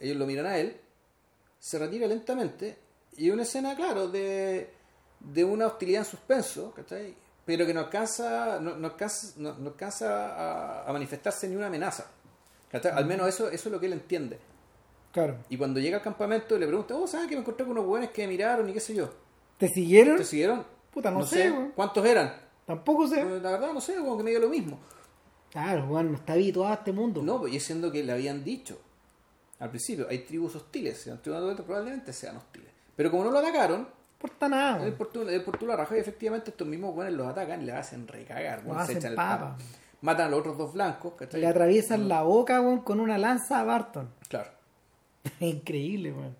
ellos 0.00 0.16
lo 0.16 0.26
miran 0.26 0.46
a 0.46 0.58
él, 0.58 0.80
se 1.58 1.78
retira 1.78 2.06
lentamente 2.06 2.78
y 3.16 3.30
una 3.30 3.42
escena, 3.42 3.74
claro, 3.74 4.08
de, 4.08 4.70
de 5.20 5.44
una 5.44 5.66
hostilidad 5.66 6.02
en 6.02 6.10
suspenso, 6.10 6.72
¿cachai? 6.72 7.14
Pero 7.46 7.64
que 7.64 7.72
no 7.72 7.80
alcanza, 7.80 8.60
no, 8.60 8.76
no 8.76 8.88
alcanza, 8.88 9.34
no, 9.38 9.54
no 9.54 9.70
alcanza 9.70 10.34
a, 10.34 10.88
a 10.88 10.92
manifestarse 10.92 11.48
ni 11.48 11.56
una 11.56 11.68
amenaza. 11.68 12.10
Al 12.92 13.06
menos 13.06 13.28
eso, 13.28 13.48
eso 13.48 13.68
es 13.68 13.72
lo 13.72 13.80
que 13.80 13.86
él 13.86 13.94
entiende. 13.94 14.38
Claro. 15.12 15.38
Y 15.48 15.56
cuando 15.56 15.80
llega 15.80 15.96
al 15.96 16.02
campamento 16.02 16.58
le 16.58 16.66
pregunta, 16.66 16.94
oh, 16.94 17.06
¿sabes 17.06 17.28
que 17.28 17.36
me 17.36 17.40
encontré 17.40 17.64
con 17.64 17.72
unos 17.72 17.86
buenos 17.86 18.10
que 18.10 18.22
me 18.22 18.28
miraron 18.28 18.68
y 18.68 18.74
qué 18.74 18.80
sé 18.80 18.94
yo? 18.94 19.08
¿Te 19.56 19.68
siguieron? 19.68 20.18
¿Te 20.18 20.24
siguieron? 20.24 20.66
Puta, 20.92 21.10
no 21.10 21.24
sé, 21.24 21.50
weón. 21.50 21.72
¿Cuántos 21.74 22.04
eran? 22.04 22.34
Tampoco 22.66 23.08
sé. 23.08 23.24
La 23.24 23.52
verdad 23.52 23.72
no 23.72 23.80
sé, 23.80 23.94
como 23.94 24.18
que 24.18 24.24
me 24.24 24.30
dio 24.30 24.40
lo 24.40 24.48
mismo. 24.48 24.78
Claro, 25.50 25.86
weón, 25.86 26.10
no 26.10 26.18
está 26.18 26.34
habituado 26.34 26.70
a 26.70 26.74
este 26.74 26.92
mundo. 26.92 27.22
No, 27.22 27.40
pues 27.40 27.54
y 27.54 27.56
es 27.56 27.62
siendo 27.62 27.90
que 27.90 28.02
le 28.02 28.12
habían 28.12 28.44
dicho 28.44 28.78
al 29.58 29.70
principio, 29.70 30.06
hay 30.08 30.18
tribus 30.18 30.54
hostiles, 30.56 31.10
probablemente 31.22 32.12
sean 32.12 32.36
hostiles. 32.36 32.68
Pero 32.94 33.10
como 33.10 33.24
no 33.24 33.30
lo 33.30 33.38
atacaron, 33.38 33.88
importa 34.16 34.48
nada, 34.48 34.76
weón. 34.76 34.88
importó, 34.88 35.22
él 35.28 35.34
importó 35.36 35.66
la 35.66 35.76
raja 35.76 35.96
y 35.96 36.00
efectivamente 36.00 36.50
estos 36.50 36.66
mismos 36.66 36.94
buenos 36.94 37.14
los 37.14 37.26
atacan 37.28 37.62
y 37.62 37.66
le 37.66 37.72
hacen 37.72 38.08
recagar, 38.08 38.62
se 38.64 38.70
hacen 38.72 38.96
echan 38.98 39.10
el 39.12 39.16
papa. 39.16 39.56
matan 40.00 40.26
a 40.26 40.30
los 40.30 40.40
otros 40.40 40.58
dos 40.58 40.72
blancos, 40.72 41.14
¿cachai? 41.14 41.40
Le 41.40 41.46
atraviesan 41.46 42.08
la 42.08 42.22
boca, 42.22 42.62
con 42.84 43.00
una 43.00 43.18
lanza 43.18 43.60
a 43.60 43.64
Barton. 43.64 44.08
Claro. 44.28 44.50
Increíble, 45.40 46.12
weón. 46.12 46.36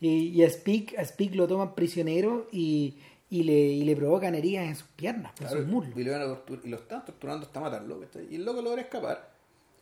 Y, 0.00 0.28
y 0.28 0.44
a, 0.44 0.50
Speak, 0.50 0.98
a 0.98 1.04
Speak 1.04 1.34
lo 1.34 1.46
toman 1.46 1.74
prisionero 1.74 2.48
y, 2.52 2.96
y, 3.28 3.42
le, 3.42 3.52
y 3.52 3.84
le 3.84 3.94
provocan 3.96 4.34
heridas 4.34 4.66
en 4.66 4.74
sus 4.76 4.88
piernas, 4.88 5.32
en 5.38 5.46
Claro, 5.46 5.60
sus 5.60 5.66
muslos. 5.68 5.94
lo, 5.96 6.42
y 6.64 6.68
lo 6.68 6.76
están 6.78 7.04
torturando 7.04 7.46
hasta 7.46 7.60
matarlo. 7.60 8.00
¿cachai? 8.00 8.26
Y 8.30 8.36
el 8.36 8.44
loco 8.44 8.62
logra 8.62 8.80
escapar. 8.82 9.30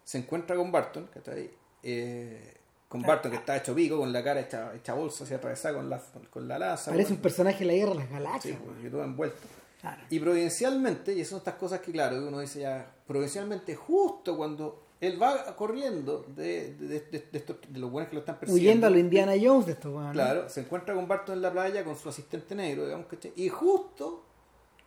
Se 0.04 0.18
encuentra 0.18 0.56
con 0.56 0.72
Barton, 0.72 1.08
¿cachai? 1.14 1.50
Eh, 1.82 2.57
con 2.88 3.02
Barton 3.02 3.30
que 3.30 3.36
está 3.36 3.56
hecho 3.56 3.74
pico, 3.74 3.98
con 3.98 4.12
la 4.12 4.24
cara 4.24 4.40
hecha, 4.40 4.74
hecha 4.74 4.94
bolsa, 4.94 5.26
se 5.26 5.34
atravesada 5.34 5.74
con 5.76 5.90
la, 5.90 6.00
con 6.30 6.48
la 6.48 6.58
lanza. 6.58 6.90
Parece 6.90 7.12
un 7.12 7.20
personaje 7.20 7.58
de 7.60 7.64
la 7.66 7.72
guerra 7.74 7.90
de 7.92 7.98
las 7.98 8.06
Sí, 8.08 8.12
galaxias, 8.14 8.58
pues, 8.64 8.76
weón. 8.76 8.86
y 8.86 8.90
todo 8.90 9.04
envuelto. 9.04 9.36
Claro. 9.80 10.02
Y 10.10 10.18
providencialmente, 10.18 11.12
y 11.12 11.24
son 11.24 11.38
estas 11.38 11.54
cosas 11.54 11.80
que, 11.80 11.92
claro, 11.92 12.16
uno 12.26 12.40
dice 12.40 12.60
ya, 12.60 12.90
providencialmente, 13.06 13.76
justo 13.76 14.36
cuando 14.36 14.84
él 15.00 15.22
va 15.22 15.54
corriendo 15.54 16.24
de, 16.34 16.74
de, 16.74 16.88
de- 16.88 17.00
de- 17.00 17.26
de 17.30 17.38
estos- 17.38 17.56
de 17.68 17.78
los 17.78 17.90
buenos 17.90 18.08
que 18.08 18.14
lo 18.16 18.20
están 18.20 18.38
persiguiendo. 18.40 18.68
Huyendo 18.70 18.86
a 18.88 18.90
lo 18.90 18.98
Indiana 18.98 19.32
Jones 19.40 19.66
de 19.66 19.72
estos. 19.72 19.92
¿no? 19.92 20.10
Claro, 20.12 20.48
se 20.48 20.60
encuentra 20.62 20.94
con 20.94 21.06
Barton 21.06 21.36
en 21.36 21.42
la 21.42 21.52
playa 21.52 21.84
con 21.84 21.94
su 21.96 22.08
asistente 22.08 22.54
negro, 22.56 22.86
digamos, 22.86 23.06
¿cachai? 23.06 23.32
Y 23.36 23.48
justo 23.50 24.24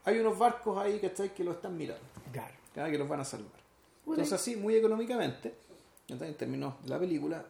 hay 0.03 0.19
unos 0.19 0.37
barcos 0.37 0.77
ahí, 0.77 0.99
¿cachai? 0.99 1.33
Que 1.33 1.43
lo 1.45 1.51
están 1.51 1.77
mirando, 1.77 2.03
Claro. 2.33 2.53
¿cachai? 2.73 2.91
que 2.91 2.97
los 2.97 3.07
van 3.07 3.21
a 3.21 3.25
salvar. 3.25 3.51
Bueno, 4.05 4.23
Entonces 4.23 4.33
así, 4.41 4.55
muy 4.57 4.75
económicamente, 4.75 5.53
en 6.09 6.33
términos 6.35 6.73
de 6.83 6.89
la 6.89 6.99
película, 6.99 7.45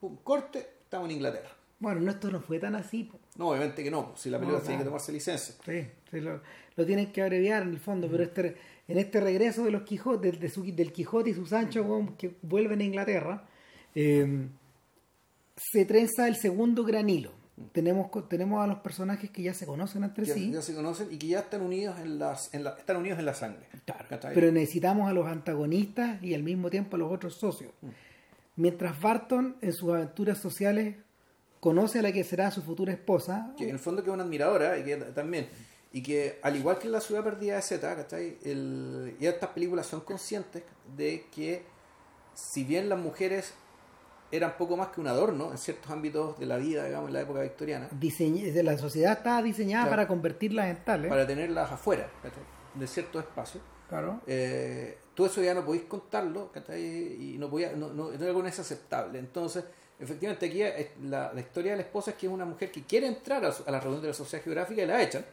pum, 0.00 0.16
corte, 0.22 0.58
estamos 0.84 1.08
en 1.10 1.16
Inglaterra. 1.16 1.50
Bueno, 1.78 2.00
no, 2.00 2.10
esto 2.10 2.30
no 2.30 2.40
fue 2.40 2.58
tan 2.58 2.74
así, 2.74 3.04
po. 3.04 3.18
No, 3.36 3.50
obviamente 3.50 3.84
que 3.84 3.90
no, 3.90 4.08
pues, 4.10 4.20
si 4.22 4.30
la 4.30 4.38
película 4.38 4.60
No, 4.60 4.64
tiene 4.64 4.78
que 4.78 4.84
tomarse 4.86 5.12
licencia. 5.12 5.54
Sí, 5.64 5.86
sí, 6.10 6.20
lo, 6.20 6.40
lo 6.74 6.86
tienen 6.86 7.12
que 7.12 7.20
abreviar 7.22 7.62
en 7.62 7.68
el 7.70 7.80
fondo, 7.80 8.08
pero 8.10 8.22
este, 8.22 8.56
en 8.88 8.98
este 8.98 9.20
regreso 9.20 9.62
de 9.64 9.70
los 9.72 9.82
Quijotes, 9.82 10.40
de 10.40 10.48
su- 10.48 10.64
del 10.74 10.92
Quijote 10.92 11.30
y 11.30 11.34
su 11.34 11.44
Sancho 11.46 12.14
que 12.16 12.34
vuelven 12.42 12.80
a 12.80 12.84
Inglaterra, 12.84 13.44
eh, 13.94 14.48
se 15.56 15.84
trenza 15.84 16.28
el 16.28 16.36
segundo 16.36 16.84
gran 16.84 17.08
hilo. 17.10 17.32
Tenemos, 17.72 18.10
tenemos 18.28 18.62
a 18.62 18.66
los 18.66 18.78
personajes 18.80 19.30
que 19.30 19.42
ya 19.42 19.54
se 19.54 19.64
conocen 19.64 20.04
entre 20.04 20.26
Ya, 20.26 20.34
sí, 20.34 20.50
ya 20.52 20.60
se 20.60 20.74
conocen 20.74 21.08
y 21.10 21.16
que 21.16 21.26
ya 21.28 21.38
están 21.40 21.62
unidos 21.62 21.98
en, 22.00 22.18
las, 22.18 22.52
en 22.52 22.62
la, 22.64 22.70
están 22.72 22.98
unidos 22.98 23.18
en 23.18 23.24
la 23.24 23.32
sangre. 23.32 23.66
Claro, 23.86 24.04
pero 24.34 24.52
necesitamos 24.52 25.08
a 25.08 25.14
los 25.14 25.26
antagonistas 25.26 26.22
y 26.22 26.34
al 26.34 26.42
mismo 26.42 26.68
tiempo 26.68 26.96
a 26.96 26.98
los 26.98 27.10
otros 27.10 27.38
socios. 27.38 27.72
Mientras 28.56 29.00
Barton, 29.00 29.56
en 29.60 29.72
sus 29.72 29.92
aventuras 29.92 30.38
sociales, 30.38 30.96
conoce 31.60 31.98
a 31.98 32.02
la 32.02 32.12
que 32.12 32.24
será 32.24 32.50
su 32.50 32.62
futura 32.62 32.92
esposa, 32.92 33.52
que 33.56 33.64
en 33.64 33.70
el 33.70 33.78
fondo 33.78 34.02
que 34.02 34.10
es 34.10 34.14
una 34.14 34.24
admiradora 34.24 34.78
y 34.78 34.84
que 34.84 34.96
también 34.96 35.48
y 35.92 36.02
que 36.02 36.38
al 36.42 36.56
igual 36.56 36.78
que 36.78 36.86
en 36.86 36.92
la 36.92 37.00
ciudad 37.00 37.22
perdida 37.24 37.56
de 37.56 37.62
Z 37.62 37.94
¿cachai? 37.96 38.38
El, 38.44 39.16
y 39.20 39.26
estas 39.26 39.50
películas 39.50 39.86
son 39.86 40.00
conscientes 40.00 40.62
de 40.96 41.26
que 41.34 41.64
si 42.34 42.64
bien 42.64 42.88
las 42.88 42.98
mujeres 42.98 43.54
eran 44.30 44.56
poco 44.58 44.76
más 44.76 44.88
que 44.88 45.00
un 45.00 45.06
adorno 45.06 45.52
en 45.52 45.58
ciertos 45.58 45.90
ámbitos 45.90 46.38
de 46.38 46.46
la 46.46 46.56
vida 46.58 46.84
digamos 46.84 47.08
en 47.08 47.14
la 47.14 47.20
época 47.22 47.40
victoriana 47.40 47.88
diseñ- 47.90 48.52
la 48.62 48.76
sociedad 48.76 49.12
está 49.12 49.40
diseñada 49.42 49.84
Claro. 49.84 49.96
para 49.96 50.08
convertirlas 50.08 50.66
en 50.66 50.84
tales. 50.84 51.08
para 51.08 51.26
tenerlas 51.26 51.70
afuera 51.72 52.10
¿cachai? 52.22 52.42
de 52.74 52.86
ciertos 52.86 53.22
espacios 53.22 53.62
Claro. 53.88 54.20
eh, 54.26 54.98
todo 55.14 55.28
eso 55.28 55.40
ya 55.42 55.54
no 55.54 55.64
podéis 55.64 55.84
contarlo 55.84 56.50
¿cachai? 56.52 56.82
y 56.82 57.36
no 57.38 57.48
podía 57.48 57.72
no, 57.72 57.88
no, 57.92 58.10
no, 58.10 58.32
no 58.42 58.46
es 58.48 58.58
aceptable 58.58 59.18
entonces 59.18 59.64
efectivamente 60.00 60.46
aquí 60.46 60.62
la, 61.08 61.32
la 61.32 61.40
historia 61.40 61.70
de 61.72 61.76
la 61.78 61.82
esposa 61.84 62.10
es 62.10 62.16
que 62.16 62.26
es 62.26 62.32
una 62.32 62.44
mujer 62.44 62.70
que 62.72 62.82
quiere 62.82 63.06
entrar 63.06 63.44
a, 63.44 63.70
la 63.70 63.80
reunión 63.80 64.02
de 64.02 64.08
la 64.08 64.14
sociedad 64.14 64.42
geográfica 64.44 64.82
y 64.82 64.86
la 64.86 65.00
echan 65.02 65.24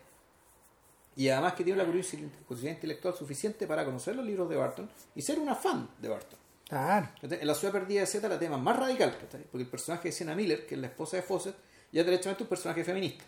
y 1.15 1.29
además 1.29 1.53
que 1.53 1.63
tiene 1.63 1.77
la 1.77 1.85
curiosidad, 1.85 2.23
intelectual 2.71 3.13
suficiente 3.13 3.67
para 3.67 3.83
conocer 3.85 4.15
los 4.15 4.25
libros 4.25 4.49
de 4.49 4.55
Barton 4.55 4.89
y 5.15 5.21
ser 5.21 5.39
una 5.39 5.55
fan 5.55 5.89
de 5.99 6.09
Barton 6.09 6.39
Claro. 6.69 7.09
en 7.21 7.45
la 7.47 7.53
ciudad 7.55 7.73
perdida 7.73 7.99
de 8.01 8.07
Z 8.07 8.27
la 8.29 8.39
tema 8.39 8.57
más 8.57 8.77
radical 8.77 9.15
¿cachai? 9.19 9.41
porque 9.51 9.63
el 9.63 9.69
personaje 9.69 10.07
de 10.07 10.11
Sienna 10.11 10.33
Miller 10.35 10.65
que 10.65 10.75
es 10.75 10.81
la 10.81 10.87
esposa 10.87 11.17
de 11.17 11.23
Fawcett 11.23 11.55
ya 11.91 12.01
es 12.01 12.05
derechamente 12.05 12.43
un 12.43 12.49
personaje 12.49 12.83
feminista 12.83 13.23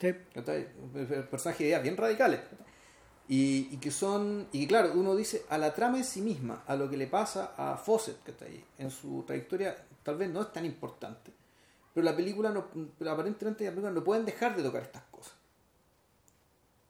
Sí. 0.00 0.14
¿cachai? 0.34 0.66
personajes 1.30 1.58
de 1.58 1.64
ideas 1.66 1.82
bien 1.82 1.96
radicales 1.96 2.40
¿cachai? 2.40 2.66
Y, 3.28 3.68
y 3.72 3.76
que 3.78 3.90
son 3.90 4.48
y 4.52 4.60
que 4.62 4.68
claro 4.68 4.92
uno 4.94 5.14
dice 5.14 5.44
a 5.50 5.58
la 5.58 5.74
trama 5.74 5.98
en 5.98 6.04
sí 6.04 6.20
misma 6.22 6.62
a 6.66 6.74
lo 6.76 6.88
que 6.88 6.96
le 6.96 7.06
pasa 7.06 7.52
a 7.56 7.76
Fawcett 7.76 8.22
¿cachai? 8.24 8.64
en 8.78 8.90
su 8.90 9.22
trayectoria 9.26 9.76
tal 10.02 10.16
vez 10.16 10.30
no 10.30 10.40
es 10.42 10.52
tan 10.52 10.64
importante 10.64 11.30
pero 11.94 12.04
la 12.04 12.16
película 12.16 12.50
no 12.50 12.68
pero 12.98 13.10
aparentemente 13.12 13.64
la 13.64 13.70
película 13.70 13.92
no 13.92 14.02
pueden 14.04 14.24
dejar 14.24 14.56
de 14.56 14.62
tocar 14.62 14.82
estas 14.82 15.02
cosas 15.10 15.34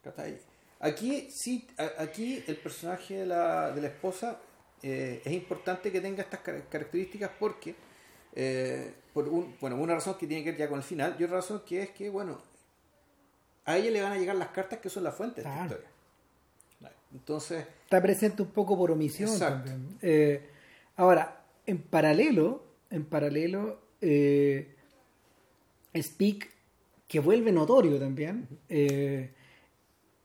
¿cachai? 0.02 0.38
aquí 0.80 1.28
sí 1.30 1.66
aquí 1.98 2.42
el 2.46 2.56
personaje 2.56 3.18
de 3.18 3.26
la, 3.26 3.72
de 3.72 3.80
la 3.82 3.88
esposa 3.88 4.38
eh, 4.82 5.20
es 5.24 5.32
importante 5.32 5.90
que 5.90 6.00
tenga 6.00 6.22
estas 6.22 6.40
car- 6.40 6.68
características 6.68 7.30
porque 7.38 7.74
eh, 8.34 8.94
por 9.12 9.28
un, 9.28 9.56
bueno 9.60 9.76
una 9.76 9.94
razón 9.94 10.16
que 10.16 10.26
tiene 10.28 10.44
que 10.44 10.50
ver 10.52 10.60
ya 10.60 10.68
con 10.68 10.78
el 10.78 10.84
final 10.84 11.16
y 11.18 11.24
otra 11.24 11.36
razón 11.38 11.62
que 11.66 11.82
es 11.82 11.90
que 11.90 12.08
bueno 12.10 12.38
a 13.64 13.76
ella 13.76 13.90
le 13.90 14.02
van 14.02 14.12
a 14.12 14.16
llegar 14.18 14.36
las 14.36 14.48
cartas 14.50 14.78
que 14.78 14.88
son 14.88 15.02
la 15.04 15.10
fuente 15.12 15.42
de 15.42 15.48
esta 15.48 15.62
historia. 15.74 15.90
Entonces, 17.12 17.66
Está 17.84 18.02
presente 18.02 18.42
un 18.42 18.48
poco 18.50 18.76
por 18.76 18.90
omisión 18.90 19.30
Exacto. 19.30 19.70
también. 19.70 19.98
Eh, 20.02 20.46
ahora, 20.96 21.42
en 21.64 21.78
paralelo, 21.78 22.62
en 22.90 23.04
paralelo, 23.06 23.80
eh, 24.00 24.74
Speak, 25.96 26.50
que 27.06 27.20
vuelve 27.20 27.50
notorio 27.50 27.98
también, 27.98 28.46
eh, 28.68 29.32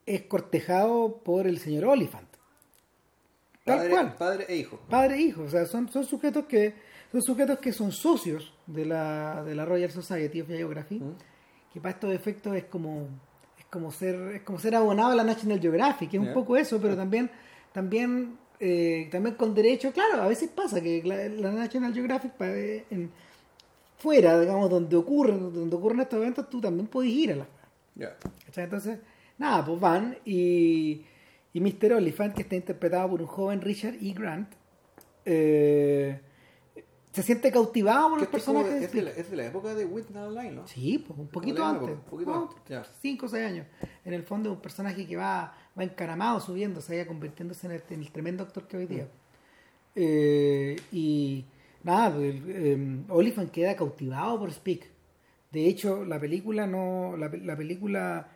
es 0.06 0.22
cortejado 0.24 1.22
por 1.24 1.48
el 1.48 1.58
señor 1.60 1.86
Oliphant. 1.86 2.28
Tal 3.64 3.78
padre, 3.78 3.90
cual. 3.90 4.16
padre 4.18 4.46
e 4.50 4.58
hijo. 4.58 4.80
Padre 4.90 5.16
e 5.16 5.22
hijo, 5.22 5.44
o 5.44 5.50
sea, 5.50 5.66
son, 5.66 5.90
son 5.90 6.04
sujetos 6.04 6.46
que 6.46 6.74
son 7.14 7.22
sujetos 7.22 7.60
que 7.60 7.72
son 7.72 7.92
socios 7.92 8.54
de 8.68 8.86
la, 8.86 9.44
de 9.44 9.56
la 9.56 9.64
Royal 9.64 9.92
Society 9.92 10.42
of 10.42 10.48
Geography, 10.48 11.02
que 11.72 11.80
para 11.80 11.94
estos 11.94 12.14
efectos 12.14 12.56
es 12.58 12.66
como 12.66 13.08
como 13.74 13.92
ser 13.92 14.16
es 14.36 14.42
como 14.44 14.60
ser 14.60 14.76
abonado 14.76 15.12
a 15.12 15.16
la 15.16 15.24
National 15.24 15.60
Geographic, 15.60 16.12
que 16.12 16.18
es 16.18 16.22
un 16.22 16.28
poco 16.34 16.56
eso, 16.56 16.80
pero 16.80 16.96
también 16.96 17.30
también 17.74 18.38
eh, 18.60 19.10
también 19.12 19.36
con 19.36 19.54
derecho, 19.54 19.92
claro, 19.92 20.22
a 20.22 20.28
veces 20.28 20.50
pasa 20.50 20.80
que 20.80 21.02
la, 21.04 21.28
la 21.28 21.52
National 21.52 21.94
Geographic 21.94 22.32
eh, 22.42 22.86
en- 22.92 23.10
fuera, 23.98 24.40
digamos, 24.40 24.70
donde 24.70 24.96
ocurren 24.96 25.52
donde 25.54 25.76
ocurren 25.76 26.00
estos 26.02 26.20
eventos, 26.22 26.50
tú 26.50 26.62
también 26.62 26.88
puedes 26.88 27.12
ir 27.12 27.32
a 27.34 27.36
la. 27.38 27.48
¿Cachai? 28.46 28.66
Entonces, 28.66 29.00
nada, 29.38 29.66
pues 29.66 29.80
van 29.80 30.18
y, 30.26 31.02
y 31.54 31.60
Mr. 31.60 31.94
Oliphant, 31.94 32.34
que 32.36 32.42
está 32.44 32.56
interpretado 32.56 33.10
por 33.10 33.22
un 33.22 33.28
joven 33.28 33.62
Richard 33.62 33.96
E. 34.02 34.14
Grant, 34.14 34.50
eh, 35.26 36.20
se 37.14 37.22
siente 37.22 37.52
cautivado 37.52 38.10
por 38.10 38.20
los 38.20 38.28
personajes 38.28 38.84
es, 38.84 38.92
de 38.92 39.02
la, 39.04 39.12
es 39.12 39.30
de 39.30 39.38
la 39.38 39.46
época 39.46 39.76
de 39.76 39.86
Whitney 39.86 40.30
Line, 40.30 40.52
¿no? 40.52 40.68
Sí, 40.68 40.98
pues 40.98 41.18
un 41.20 41.28
poquito 41.28 41.64
antes. 41.64 41.90
un 41.90 42.02
poquito 42.02 42.34
antes. 42.34 42.88
Cinco 43.02 43.28
o 43.28 43.30
seis 43.30 43.46
años. 43.46 43.68
En 44.04 44.14
el 44.14 44.24
fondo 44.24 44.50
es 44.50 44.56
un 44.56 44.62
personaje 44.62 45.06
que 45.06 45.16
va, 45.16 45.56
va 45.78 45.84
encaramado, 45.84 46.40
subiendo, 46.40 46.82
se 46.82 46.94
vaya 46.94 47.08
convirtiéndose 47.08 47.68
en 47.68 47.74
el, 47.74 47.84
en 47.88 48.00
el 48.02 48.12
tremendo 48.12 48.44
actor 48.44 48.68
que 48.68 48.78
hoy 48.78 48.88
día. 48.88 49.08
Eh, 49.96 50.76
y 50.92 51.46
nada, 51.84 52.18
el, 52.18 52.44
eh, 52.48 53.04
Oliphant 53.10 53.52
queda 53.52 53.76
cautivado 53.76 54.40
por 54.40 54.52
Speak. 54.52 54.90
De 55.52 55.68
hecho, 55.68 56.04
la 56.04 56.20
película 56.20 56.66
no. 56.66 57.16
La, 57.16 57.30
la 57.30 57.56
película. 57.56 58.28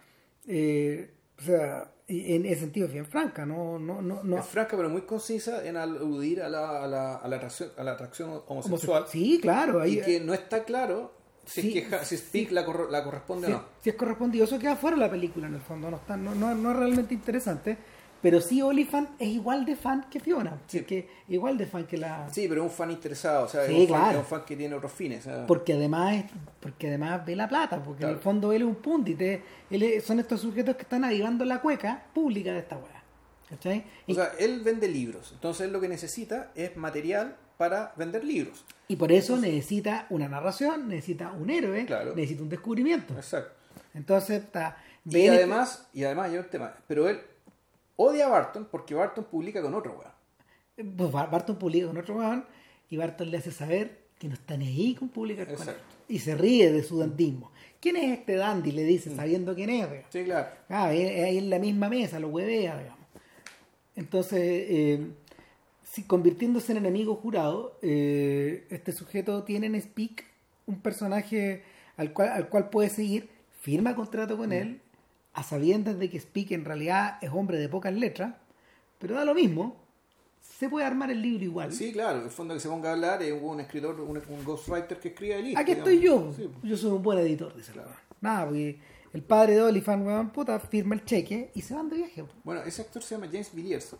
eh, 0.48 1.12
o 1.40 1.42
sea, 1.42 1.92
en 2.08 2.46
ese 2.46 2.62
sentido 2.62 2.88
es 2.88 2.94
bien 2.94 3.06
franca, 3.06 3.46
no, 3.46 3.78
no, 3.80 4.02
no, 4.02 4.24
no 4.24 4.38
Es 4.38 4.46
franca, 4.46 4.78
pero 4.78 4.90
muy 4.90 5.02
concisa 5.02 5.66
en 5.68 5.76
aludir 5.76 6.42
a 6.42 6.48
la, 6.50 6.84
a 6.84 6.88
la, 6.88 7.16
a 7.18 7.28
la, 7.28 7.36
atracción, 7.36 7.70
a 7.78 7.84
la 7.84 7.92
atracción 7.92 8.42
homosexual. 8.48 9.06
Sí, 9.10 9.40
claro. 9.42 9.82
Ahí, 9.82 10.00
y 10.00 10.02
que 10.02 10.20
no 10.22 10.34
está 10.34 10.64
claro 10.64 11.12
si, 11.46 11.62
Sí, 11.62 11.78
es 11.80 11.88
que, 11.88 12.06
si 12.06 12.18
Speak 12.18 12.52
la, 12.52 12.66
corro- 12.66 12.90
la 12.90 13.04
corresponde 13.04 13.48
o 13.48 13.50
no. 13.52 13.64
si 13.82 13.90
es 13.90 13.96
correspondido, 13.96 14.46
eso 14.46 14.58
queda 14.60 14.76
fuera 14.76 14.96
de 14.98 15.02
la 15.04 15.10
película 15.12 15.48
en 15.48 15.56
el 15.56 15.62
fondo, 15.62 15.90
no, 15.92 15.98
está, 15.98 16.16
no, 16.18 16.34
no, 16.36 16.54
no 16.56 16.72
es 16.72 16.78
realmente 16.78 17.14
interesante. 17.14 17.78
Pero 18.22 18.42
sí, 18.42 18.62
Oliphant 18.62 19.10
es 19.20 19.28
igual 19.30 19.64
de 19.66 19.76
fan 19.76 20.06
que 20.10 20.20
Fiona, 20.20 20.60
Sí. 20.68 20.82
que 20.84 21.08
igual 21.30 21.58
de 21.58 21.66
fan 21.68 21.86
que 21.86 21.98
la. 21.98 22.28
Sí, 22.32 22.48
pero 22.48 22.64
es 22.66 22.72
un 22.72 22.76
fan 22.76 22.90
interesado, 22.92 23.46
o 23.46 23.48
sea, 23.48 23.66
Sí, 23.68 23.74
es, 23.76 23.82
un 23.82 23.88
fan, 23.90 24.00
claro. 24.02 24.18
es 24.20 24.24
un 24.24 24.30
fan 24.30 24.46
que 24.46 24.56
tiene 24.56 24.76
otros 24.76 24.92
fines. 24.92 25.28
Porque 25.48 25.74
además, 25.74 26.16
es- 26.16 26.32
porque 26.60 26.88
además 26.88 27.26
ve 27.26 27.36
la 27.36 27.48
plata, 27.48 27.82
porque 27.84 28.04
en 28.06 28.10
el 28.12 28.18
fondo 28.18 28.52
él 28.52 28.64
es 28.64 28.68
un 28.68 28.76
pundit, 28.76 29.22
él 29.22 29.44
es- 29.84 30.04
son 30.04 30.20
estos 30.20 30.42
sujetos 30.42 30.76
que 30.76 30.82
están 30.84 31.04
avivando 31.06 31.46
la 31.46 31.62
cueca 31.62 32.06
pública 32.14 32.52
de 32.54 32.60
esta 32.60 32.78
weá. 32.78 33.04
¿Cachai? 33.50 33.80
o 33.80 34.12
Y, 34.12 34.16
sea, 34.16 34.32
él 34.40 34.60
vende 34.62 34.90
libros, 34.90 35.32
entonces 35.34 35.68
él 35.68 35.72
lo 35.72 35.80
que 35.80 35.88
necesita 35.88 36.52
es 36.54 36.76
material 36.76 37.38
para 37.58 37.94
vender 37.96 38.24
libros. 38.26 38.66
y 38.90 38.96
por 38.98 39.12
eso 39.12 39.38
necesita 39.38 40.06
una 40.10 40.28
narración, 40.28 40.88
necesita 40.90 41.32
un 41.32 41.50
héroe, 41.50 41.86
Claro. 41.86 42.14
necesita 42.16 42.42
un 42.44 42.50
descubrimiento. 42.50 43.14
Exacto. 43.16 43.52
Entonces 43.94 44.44
está. 44.44 44.78
Y 45.06 45.18
este- 45.18 45.30
además, 45.38 45.88
y 45.94 46.04
además 46.04 46.30
hay 46.30 46.38
un 46.40 46.46
tema, 46.46 46.74
pero 46.88 47.08
él 47.08 47.20
odia 47.98 48.28
a 48.28 48.30
Barton 48.30 48.68
porque 48.72 48.96
Barton 48.96 49.26
publica 49.26 49.62
con 49.62 49.74
otro 49.74 49.92
weón. 50.00 50.96
Pues 50.96 51.12
Bar- 51.12 51.30
Barton 51.30 51.58
publica 51.58 51.88
con 51.88 51.98
otro 51.98 52.16
weón 52.16 52.46
y 52.90 52.96
Barton 52.98 53.30
le 53.30 53.38
hace 53.38 53.52
saber 53.52 54.06
que 54.18 54.28
no 54.30 54.34
está 54.36 54.56
ni 54.58 54.68
ahí 54.68 54.96
con 54.96 55.10
publicar 55.10 55.54
con 55.54 55.68
él. 55.68 55.76
Y 56.08 56.20
se 56.20 56.36
ríe 56.36 56.72
de 56.72 56.84
su 56.84 56.98
dandismo. 57.00 57.52
¿Quién 57.82 57.98
es 57.98 58.18
este 58.18 58.36
dandy? 58.36 58.72
Le 58.72 58.84
dice, 58.86 59.14
sabiendo 59.16 59.54
quién 59.54 59.70
es. 59.70 59.88
digamos. 59.90 60.06
Sí, 60.12 60.24
claro. 60.24 60.48
Ah, 60.70 60.86
ahí, 60.86 61.02
ahí 61.04 61.38
en 61.38 61.50
la 61.50 61.60
misma 61.60 61.90
mesa, 61.90 62.20
lo 62.20 62.30
huevea, 62.30 62.78
digamos. 62.80 62.98
Entonces, 63.96 64.40
eh, 64.42 65.08
si 65.84 66.04
convirtiéndose 66.04 66.72
en 66.72 66.80
enemigo 66.80 67.16
jurado, 67.16 67.78
eh, 67.82 68.66
este 68.70 68.92
sujeto 68.92 69.44
tiene 69.44 69.68
en 69.68 69.82
Speak 69.82 70.24
un 70.66 70.80
personaje 70.80 71.64
al 71.98 72.14
cual, 72.14 72.30
al 72.30 72.50
cual 72.50 72.70
puede 72.70 72.90
seguir, 72.90 73.30
firma 73.62 73.96
contrato 73.96 74.38
con 74.38 74.54
él, 74.54 74.82
a 75.38 75.44
sabiendas 75.44 76.00
de 76.00 76.10
que 76.10 76.20
Speak 76.20 76.52
en 76.52 76.66
realidad 76.66 77.18
es 77.22 77.30
hombre 77.32 77.58
de 77.60 77.70
pocas 77.70 77.94
letras, 77.94 78.34
pero 78.98 79.14
da 79.16 79.24
lo 79.24 79.36
mismo, 79.36 79.76
se 80.42 80.68
puede 80.68 80.86
armar 80.86 81.12
el 81.12 81.22
libro 81.22 81.44
igual. 81.44 81.72
Sí, 81.72 81.92
claro, 81.94 82.24
el 82.24 82.30
fondo 82.32 82.54
que 82.56 82.60
se 82.60 82.68
ponga 82.68 82.90
a 82.90 82.94
hablar 82.94 83.22
es 83.22 83.34
un 83.40 83.60
escritor, 83.60 84.00
un, 84.02 84.18
un 84.18 84.44
ghostwriter 84.44 85.00
que 85.00 85.10
escribe 85.10 85.36
el 85.38 85.46
libro. 85.46 85.62
Aquí 85.62 85.72
estoy 85.74 86.00
yo, 86.00 86.34
yo 86.64 86.76
soy 86.76 86.92
un 86.92 87.04
buen 87.04 87.20
editor, 87.20 87.56
dice 87.56 87.72
Claro. 87.72 87.92
Nada, 88.20 88.46
porque 88.46 88.80
el 89.14 89.22
padre 89.22 89.54
de 89.56 89.62
Oliphant, 89.62 90.06
weón, 90.08 90.30
puta, 90.32 90.60
firma 90.60 90.96
el 90.96 91.06
cheque 91.06 91.52
y 91.54 91.62
se 91.62 91.76
van 91.76 91.88
de 91.90 91.98
viaje. 91.98 92.26
Bueno, 92.44 92.62
ese 92.64 92.82
actor 92.82 93.04
se 93.04 93.14
llama 93.16 93.28
James 93.28 93.54
Villiers, 93.54 93.96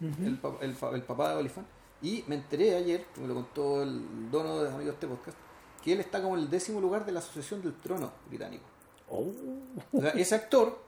el, 0.00 0.38
pa- 0.38 0.56
el, 0.60 0.74
fa- 0.74 0.90
el 0.90 1.02
papá 1.02 1.30
de 1.30 1.36
Oliphant. 1.36 1.66
Y 2.02 2.24
me 2.26 2.34
enteré 2.34 2.74
ayer, 2.74 3.04
me 3.20 3.28
lo 3.28 3.34
contó 3.34 3.82
el 3.84 4.28
dono 4.30 4.60
de 4.62 4.68
amigos 4.68 4.84
de 4.86 4.90
este 4.92 5.06
podcast, 5.06 5.36
que 5.84 5.92
él 5.92 6.00
está 6.00 6.20
como 6.20 6.36
en 6.36 6.42
el 6.42 6.50
décimo 6.50 6.80
lugar 6.80 7.06
de 7.06 7.12
la 7.12 7.20
Asociación 7.20 7.62
del 7.62 7.74
Trono 7.74 8.12
británico. 8.28 8.64
Oh. 9.10 9.32
O 9.92 10.00
sea, 10.00 10.10
ese 10.10 10.34
actor 10.34 10.78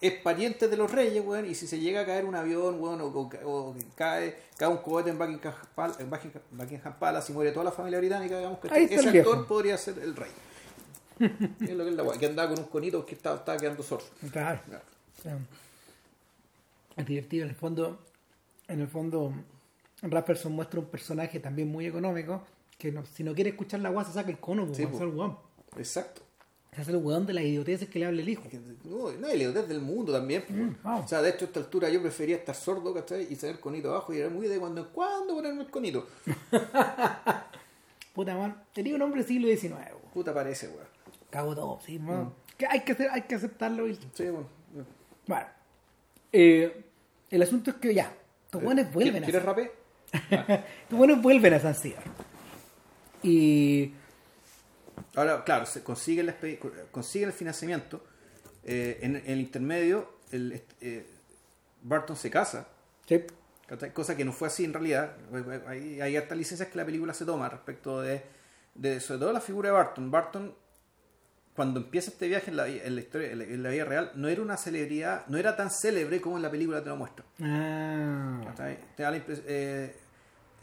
es 0.00 0.12
pariente 0.20 0.68
de 0.68 0.76
los 0.76 0.90
reyes, 0.90 1.24
weón, 1.24 1.46
y 1.48 1.54
si 1.54 1.66
se 1.66 1.78
llega 1.80 2.02
a 2.02 2.06
caer 2.06 2.24
un 2.24 2.34
avión, 2.34 2.80
weón, 2.80 3.00
o, 3.00 3.06
o- 3.06 3.30
o 3.44 3.74
cae, 3.96 4.36
cae 4.56 4.68
un 4.68 4.78
cohete 4.78 5.10
en 5.10 5.18
Buckingham, 5.18 5.54
Pal- 5.74 5.94
en 5.98 6.10
Buckingham, 6.10 6.94
Palace 6.98 7.32
y 7.32 7.34
muere 7.34 7.52
toda 7.52 7.64
la 7.64 7.72
familia 7.72 7.98
británica, 7.98 8.36
digamos 8.36 8.58
que 8.58 8.68
Ahí 8.70 8.84
ese 8.90 9.18
actor 9.18 9.46
podría 9.46 9.78
ser 9.78 9.98
el 9.98 10.14
rey. 10.14 10.30
es 11.20 11.70
lo 11.70 11.84
que 11.84 11.90
es 11.90 11.96
la 11.96 12.02
weá, 12.02 12.18
que 12.18 12.26
andaba 12.26 12.50
con 12.50 12.58
un 12.58 12.66
conito 12.66 13.06
que 13.06 13.14
estaba, 13.14 13.36
estaba 13.36 13.56
quedando 13.58 13.82
sordo. 13.82 14.04
Claro. 14.32 14.60
Es 16.96 17.06
divertido. 17.06 17.44
En 17.44 17.50
el 17.50 17.56
fondo, 17.56 17.98
en 18.68 18.80
el 18.80 18.88
fondo, 18.88 19.32
Rafferson 20.02 20.52
muestra 20.52 20.80
un 20.80 20.86
personaje 20.86 21.40
también 21.40 21.68
muy 21.70 21.86
económico 21.86 22.42
que 22.78 22.92
no- 22.92 23.06
si 23.06 23.24
no 23.24 23.34
quiere 23.34 23.50
escuchar 23.50 23.80
la 23.80 23.88
guasa 23.90 24.12
saca 24.12 24.30
el 24.30 24.38
cono, 24.38 24.66
pues, 24.66 24.76
Sí, 24.76 24.86
po. 24.86 24.98
weón. 24.98 25.38
Exacto. 25.76 26.22
Se 26.74 26.80
hace 26.80 26.90
el 26.90 26.96
weón 26.96 27.24
de 27.26 27.34
las 27.34 27.44
idioteces 27.44 27.88
que 27.88 27.98
le 28.00 28.06
habla 28.06 28.20
el 28.22 28.28
hijo. 28.28 28.42
No, 28.84 29.12
no 29.12 29.26
hay 29.28 29.36
idiotez 29.36 29.68
del 29.68 29.80
mundo 29.80 30.12
también. 30.12 30.44
Mm. 30.48 30.86
O 30.86 31.06
sea, 31.06 31.22
de 31.22 31.30
hecho, 31.30 31.44
a 31.44 31.48
esta 31.48 31.60
altura 31.60 31.88
yo 31.88 32.02
prefería 32.02 32.36
estar 32.36 32.54
sordo, 32.54 32.92
¿cachai? 32.92 33.26
Y 33.30 33.36
tener 33.36 33.60
conito 33.60 33.90
abajo 33.90 34.12
y 34.12 34.18
era 34.18 34.28
muy 34.28 34.48
de 34.48 34.58
cuando 34.58 34.80
en 34.80 34.88
cuando 34.92 35.34
ponerme 35.34 35.62
el 35.62 35.70
conito. 35.70 36.06
Puta 38.14 38.36
man, 38.36 38.62
tenía 38.72 38.94
un 38.94 39.02
hombre 39.02 39.20
del 39.22 39.28
siglo 39.28 39.48
XIX, 39.48 39.72
weón. 39.74 40.02
Puta 40.12 40.32
parece, 40.34 40.68
weón. 40.68 40.86
Cago 41.30 41.54
todo, 41.54 41.80
sí, 41.84 41.98
Mm. 41.98 42.08
weón. 42.08 42.34
Que 42.56 42.66
hay, 42.66 42.80
que 42.80 42.92
hacer, 42.92 43.08
hay 43.10 43.22
que 43.22 43.34
aceptarlo. 43.34 43.88
y- 43.88 43.94
Sí, 44.14 44.24
bueno. 44.28 44.46
Bueno, 45.26 45.46
eh, 46.32 46.84
el 47.30 47.42
asunto 47.42 47.70
es 47.70 47.76
que 47.76 47.94
ya, 47.94 48.12
estos 48.46 48.62
weones 48.64 48.92
vuelven 48.92 49.22
a 49.22 49.26
¿Quieres 49.26 49.42
rapé? 49.42 49.72
Estos 50.12 50.98
buenos 50.98 51.20
vuelven 51.22 51.54
a 51.54 51.60
San 51.60 51.74
Sebastián. 51.74 52.14
Y 53.22 53.92
Ahora, 55.14 55.44
claro, 55.44 55.66
se 55.66 55.82
consigue 55.82 56.20
el, 56.22 56.28
espe- 56.30 56.58
consigue 56.90 57.24
el 57.26 57.32
financiamiento. 57.32 58.04
eh, 58.64 58.98
en, 59.02 59.16
en 59.16 59.26
el 59.26 59.40
intermedio, 59.40 60.08
el, 60.30 60.62
eh, 60.80 61.06
Barton 61.82 62.16
se 62.16 62.30
casa, 62.30 62.66
sí, 63.06 63.22
cosa 63.92 64.16
que 64.16 64.24
no 64.24 64.32
fue 64.32 64.48
así 64.48 64.64
en 64.64 64.72
realidad. 64.72 65.16
Hay, 65.66 66.00
hay 66.00 66.16
hartas 66.16 66.36
licencias 66.38 66.68
que 66.70 66.78
la 66.78 66.84
película 66.86 67.12
se 67.14 67.24
toma 67.26 67.48
respecto 67.48 68.00
de, 68.00 68.22
de 68.74 69.00
sobre 69.00 69.20
todo 69.20 69.32
la 69.32 69.40
figura 69.40 69.68
de 69.68 69.74
Barton. 69.74 70.10
Barton, 70.10 70.54
cuando 71.54 71.80
empieza 71.80 72.10
este 72.10 72.26
viaje 72.26 72.50
en 72.50 72.56
la, 72.56 72.66
en 72.68 72.94
la 72.94 73.00
historia, 73.00 73.30
en 73.32 73.38
la, 73.38 73.44
en 73.44 73.62
la 73.62 73.68
vida 73.70 73.84
real, 73.84 74.12
no 74.14 74.28
era 74.28 74.40
una 74.42 74.56
celebridad, 74.56 75.26
no 75.28 75.36
era 75.38 75.56
tan 75.56 75.70
célebre 75.70 76.20
como 76.20 76.36
en 76.36 76.42
la 76.42 76.50
película 76.50 76.82
te 76.82 76.88
lo 76.88 76.96
muestra. 76.96 77.24
ah, 77.42 78.40
¿cachai? 78.46 78.78
Te 78.96 79.02
da 79.02 79.10
la 79.10 79.18
impres- 79.18 79.42
eh, 79.46 79.94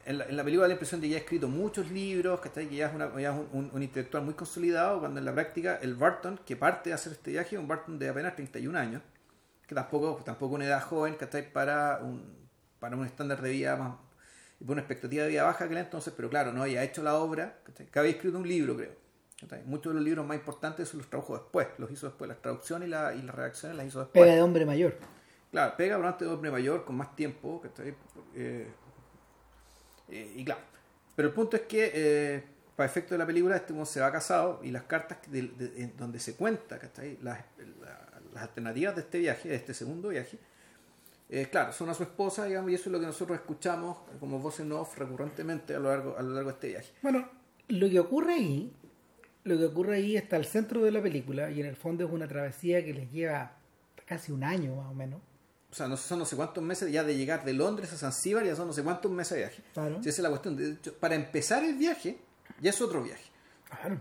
en, 0.06 0.18
la, 0.18 0.26
en 0.26 0.38
la 0.38 0.44
película 0.44 0.64
da 0.64 0.68
la 0.70 0.74
impresión 0.74 1.02
de 1.02 1.08
que 1.08 1.12
ya 1.12 1.18
ha 1.18 1.22
escrito 1.22 1.48
muchos 1.48 1.90
libros, 1.92 2.40
¿cachai? 2.40 2.68
que 2.68 2.76
ya 2.76 2.88
es, 2.88 2.94
una- 2.96 3.20
ya 3.20 3.32
es 3.34 3.36
un, 3.40 3.48
un- 3.52 3.70
un 3.74 3.84
intelectual 3.84 4.24
muy 4.24 4.34
consolidado, 4.34 5.00
cuando 5.00 5.20
en 5.20 5.26
la 5.26 5.34
práctica 5.34 5.80
el 5.82 5.96
Barton 5.96 6.40
que 6.46 6.56
parte 6.56 6.90
de 6.90 6.94
hacer 6.96 7.14
este 7.14 7.32
viaje 7.32 7.56
es 7.56 7.62
un 7.62 7.68
Barton 7.68 7.98
de 8.00 8.10
apenas 8.10 8.36
31 8.36 8.78
años, 8.78 9.02
que 9.68 9.76
tampoco 9.76 10.22
tampoco 10.24 10.56
una 10.56 10.66
edad 10.66 10.82
joven 10.82 11.16
¿cachai? 11.16 11.52
para 11.52 12.00
un, 12.02 12.24
para 12.80 12.96
un 12.96 13.06
estándar 13.06 13.42
de 13.42 13.50
vida 13.52 13.76
más 13.78 13.94
y 14.60 14.64
por 14.64 14.74
una 14.74 14.82
expectativa 14.82 15.24
de 15.24 15.30
vida 15.30 15.44
baja 15.44 15.68
que 15.68 15.74
la 15.74 15.80
entonces, 15.82 16.14
pero 16.16 16.30
claro, 16.30 16.54
no 16.54 16.62
había 16.64 16.84
hecho 16.84 17.02
la 17.04 17.16
obra, 17.16 17.58
¿cachai? 17.64 17.88
que 17.88 18.00
había 18.00 18.12
escrito 18.12 18.38
un 18.38 18.48
libro, 18.48 18.76
creo. 18.76 18.92
¿cachai? 19.40 19.64
Muchos 19.66 19.92
de 19.92 19.96
los 19.96 20.04
libros 20.04 20.26
más 20.26 20.38
importantes 20.38 20.90
se 20.90 20.98
los 20.98 21.10
tradujo 21.10 21.34
después, 21.36 21.68
los 21.80 21.90
hizo 21.90 22.06
después, 22.08 22.28
las 22.30 22.40
traducciones 22.42 22.88
y, 22.88 22.92
la, 22.92 23.14
y 23.16 23.22
las 23.24 23.34
redacciones 23.36 23.76
las 23.78 23.88
hizo 23.88 24.00
después. 24.00 24.22
pega 24.24 24.36
de 24.36 24.42
hombre 24.44 24.66
mayor. 24.66 24.96
Claro, 25.50 25.74
pega 25.76 25.98
por 25.98 26.06
antes 26.06 26.28
de 26.28 26.34
hombre 26.34 26.52
mayor, 26.52 26.86
con 26.86 26.96
más 26.96 27.16
tiempo, 27.16 27.60
¿cachai? 27.60 27.94
Eh, 28.36 28.72
eh, 30.12 30.34
y 30.36 30.44
claro. 30.46 30.62
Pero 31.16 31.28
el 31.30 31.34
punto 31.34 31.56
es 31.58 31.64
que, 31.64 31.92
eh, 31.94 32.44
para 32.76 32.90
efecto 32.90 33.14
de 33.14 33.20
la 33.20 33.26
película, 33.26 33.56
este 33.56 33.74
hombre 33.74 33.86
se 33.86 34.00
va 34.00 34.12
casado 34.12 34.60
y 34.64 34.72
las 34.72 34.84
cartas 34.84 35.18
donde 35.98 36.20
se 36.20 36.36
cuenta, 36.36 36.80
¿cachai? 36.80 37.18
Las, 37.22 37.40
la- 37.82 38.08
las 38.34 38.44
alternativas 38.44 38.96
de 38.96 39.02
este 39.02 39.20
viaje, 39.20 39.50
de 39.50 39.56
este 39.56 39.74
segundo 39.74 40.08
viaje, 40.10 40.38
eh, 41.30 41.48
claro, 41.52 41.74
son 41.74 41.90
a 41.90 41.94
su 41.94 42.04
esposa, 42.04 42.46
digamos, 42.46 42.72
y 42.72 42.76
eso 42.76 42.86
es 42.90 42.92
lo 42.94 43.00
que 43.00 43.06
nosotros 43.06 43.38
escuchamos 43.38 43.98
como 44.20 44.40
voz 44.40 44.60
en 44.62 44.72
off 44.72 44.98
recurrentemente 44.98 45.76
a 45.76 45.80
lo 45.80 45.90
largo, 45.90 46.18
a 46.18 46.22
lo 46.22 46.34
largo 46.34 46.50
de 46.50 46.54
este 46.54 46.68
viaje. 46.70 46.94
Bueno, 47.02 47.28
lo 47.68 47.90
que 47.90 48.00
ocurre 48.00 48.34
ahí, 48.36 48.74
lo 49.44 49.58
que 49.58 49.66
ocurre 49.66 49.96
ahí 49.98 50.16
está 50.16 50.38
al 50.38 50.46
centro 50.46 50.82
de 50.82 50.92
la 50.92 51.02
película 51.02 51.52
y 51.52 51.60
en 51.60 51.66
el 51.66 51.76
fondo 51.76 52.06
es 52.06 52.12
una 52.12 52.28
travesía 52.28 52.84
que 52.86 52.94
les 52.94 53.12
lleva 53.12 53.54
casi 54.06 54.32
un 54.32 54.44
año 54.46 54.76
más 54.76 54.88
o 54.88 54.94
menos. 54.94 55.20
O 55.72 55.74
sea, 55.74 55.88
no 55.88 55.96
son 55.96 56.20
no 56.20 56.26
sé 56.26 56.36
cuántos 56.36 56.62
meses 56.64 56.92
ya 56.92 57.04
de 57.04 57.16
llegar 57.16 57.46
de 57.46 57.54
Londres 57.54 57.94
a 57.94 57.98
Zanzíbar, 57.98 58.46
ya 58.46 58.56
son 58.58 58.68
no 58.68 58.74
sé 58.74 58.84
cuántos 58.84 59.10
meses 59.12 59.32
de 59.38 59.44
viaje. 59.46 59.64
Claro. 59.74 60.04
Si 60.04 60.10
esa 60.10 60.20
es 60.20 60.24
la 60.24 60.30
cuestión. 60.30 60.58
De 60.58 60.72
hecho, 60.74 60.94
para 60.96 61.16
empezar 61.16 61.64
el 61.64 61.76
viaje, 61.76 62.18
ya 62.60 62.72
es 62.72 62.82
otro 62.82 63.02
viaje. 63.02 63.24
Claro. 63.70 63.98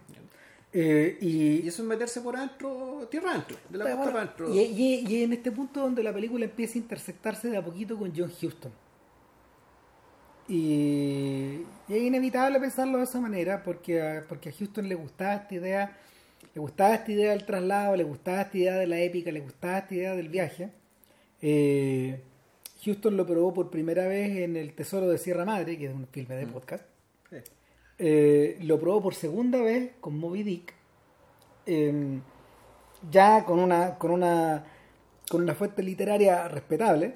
Eh, 0.72 1.16
y, 1.20 1.60
Y 1.64 1.68
eso 1.68 1.82
es 1.82 1.88
meterse 1.88 2.20
por 2.20 2.36
adentro, 2.36 3.06
tierra 3.10 3.30
adentro, 3.32 3.56
de 3.68 3.78
la 3.78 3.84
Pero 3.84 3.96
costa 3.98 4.12
bueno, 4.12 4.26
para 4.36 4.44
adentro. 4.46 4.54
y, 4.54 4.58
y- 4.60 5.04
y 5.08 5.22
en 5.24 5.32
este 5.32 5.50
punto 5.52 5.80
donde 5.80 6.02
la 6.02 6.12
película 6.12 6.44
empieza 6.44 6.74
a 6.74 6.78
intersectarse 6.78 7.48
de 7.50 7.56
a 7.56 7.64
poquito 7.64 7.96
con 7.98 8.12
John 8.16 8.30
Huston. 8.42 8.72
Y, 10.48 11.64
y 11.88 11.94
es 11.94 12.02
inevitable 12.02 12.58
pensarlo 12.58 12.98
de 12.98 13.04
esa 13.04 13.20
manera 13.20 13.62
porque 13.62 14.02
a, 14.02 14.24
porque 14.28 14.48
a 14.48 14.52
Houston 14.52 14.88
le 14.88 14.96
gustaba 14.96 15.34
esta 15.34 15.54
idea, 15.54 15.96
le 16.54 16.60
gustaba 16.60 16.94
esta 16.94 17.12
idea 17.12 17.30
del 17.30 17.44
traslado, 17.46 17.94
le 17.96 18.02
gustaba 18.04 18.40
esta 18.42 18.58
idea 18.58 18.74
de 18.76 18.86
la 18.88 18.98
épica, 18.98 19.30
le 19.30 19.40
gustaba 19.40 19.78
esta 19.78 19.94
idea 19.94 20.16
del 20.16 20.28
viaje. 20.28 20.70
Eh, 21.42 22.20
Houston 22.84 23.16
lo 23.16 23.26
probó 23.26 23.52
por 23.52 23.70
primera 23.70 24.06
vez 24.06 24.38
en 24.38 24.56
El 24.56 24.72
Tesoro 24.74 25.08
de 25.08 25.18
Sierra 25.18 25.44
Madre, 25.44 25.76
que 25.78 25.86
es 25.86 25.94
un 25.94 26.06
filme 26.06 26.34
de 26.36 26.46
podcast. 26.46 26.84
Sí. 27.30 27.36
Eh, 27.98 28.58
lo 28.62 28.78
probó 28.80 29.02
por 29.02 29.14
segunda 29.14 29.60
vez 29.60 29.92
con 30.00 30.18
Moby 30.18 30.42
Dick. 30.42 30.74
eh, 31.66 32.18
ya 33.10 33.44
con 33.44 33.58
una, 33.60 33.96
con 33.98 34.10
una 34.10 34.64
con 35.30 35.42
una 35.42 35.54
fuente 35.54 35.82
literaria 35.82 36.48
respetable. 36.48 37.14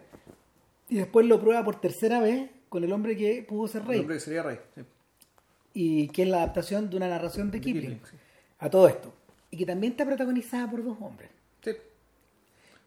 Y 0.89 0.97
después 0.97 1.27
lo 1.27 1.41
prueba 1.41 1.64
por 1.64 1.81
tercera 1.81 2.20
vez 2.20 2.49
con 2.68 2.85
el 2.85 2.93
hombre 2.93 3.16
que 3.16 3.43
pudo 3.43 3.66
ser 3.68 3.83
El 3.83 3.89
rey. 3.89 4.01
hombre 4.01 4.16
que 4.16 4.20
sería 4.20 4.43
rey. 4.43 4.59
sí. 4.75 4.83
Y 5.77 6.09
que 6.09 6.22
es 6.22 6.29
la 6.29 6.39
adaptación 6.39 6.89
de 6.89 6.97
una 6.97 7.09
narración 7.09 7.51
de 7.51 7.59
De 7.59 7.64
Kipling. 7.64 7.83
Kipling, 7.99 8.07
sí. 8.11 8.16
A 8.61 8.70
todo 8.70 8.87
esto. 8.87 9.12
Y 9.51 9.57
que 9.57 9.66
también 9.66 9.93
está 9.95 10.05
protagonizada 10.07 10.70
por 10.70 10.85
dos 10.85 10.97
hombres. 11.01 11.31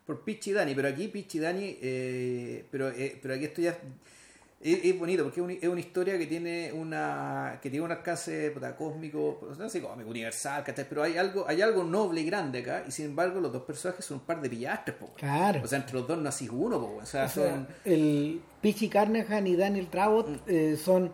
Por 0.07 0.23
Pitch 0.23 0.47
y 0.47 0.53
Dani, 0.53 0.73
pero 0.73 0.87
aquí 0.87 1.07
Pitch 1.09 1.35
y 1.35 1.39
Dani, 1.39 1.77
eh, 1.81 2.65
pero, 2.71 2.89
eh, 2.89 3.19
pero 3.21 3.35
aquí 3.35 3.45
esto 3.45 3.61
ya 3.61 3.77
es, 4.59 4.79
es 4.85 4.97
bonito 4.97 5.23
porque 5.23 5.39
es 5.39 5.43
una, 5.43 5.53
es 5.53 5.67
una 5.67 5.79
historia 5.79 6.17
que 6.17 6.25
tiene 6.25 6.71
una 6.73 7.59
que 7.61 7.69
tiene 7.69 7.85
un 7.85 7.91
alcance 7.91 8.49
puta, 8.51 8.75
cósmico, 8.75 9.47
no 9.59 9.69
sé 9.69 9.83
universal, 9.83 10.63
pero 10.89 11.03
hay 11.03 11.15
algo 11.17 11.45
hay 11.47 11.61
algo 11.61 11.83
noble 11.83 12.21
y 12.21 12.25
grande 12.25 12.59
acá 12.59 12.83
y 12.87 12.91
sin 12.91 13.05
embargo 13.05 13.39
los 13.39 13.53
dos 13.53 13.61
personajes 13.63 14.03
son 14.03 14.17
un 14.17 14.23
par 14.25 14.41
de 14.41 14.49
pillastres, 14.49 14.95
po. 14.97 15.13
Claro. 15.15 15.61
o 15.63 15.67
sea 15.67 15.77
entre 15.79 15.93
los 15.93 16.07
dos 16.07 16.17
no 16.17 16.29
así 16.29 16.49
uno, 16.49 16.79
po. 16.79 16.95
o 17.03 17.05
sea, 17.05 17.25
O 17.25 17.29
sea, 17.29 17.51
son 17.51 17.67
el 17.85 18.41
Pichi 18.61 18.89
Carnahan 18.89 19.45
y 19.45 19.55
Daniel 19.55 19.87
Trabot 19.89 20.27
Mm. 20.27 20.39
eh, 20.47 20.77
son, 20.83 21.11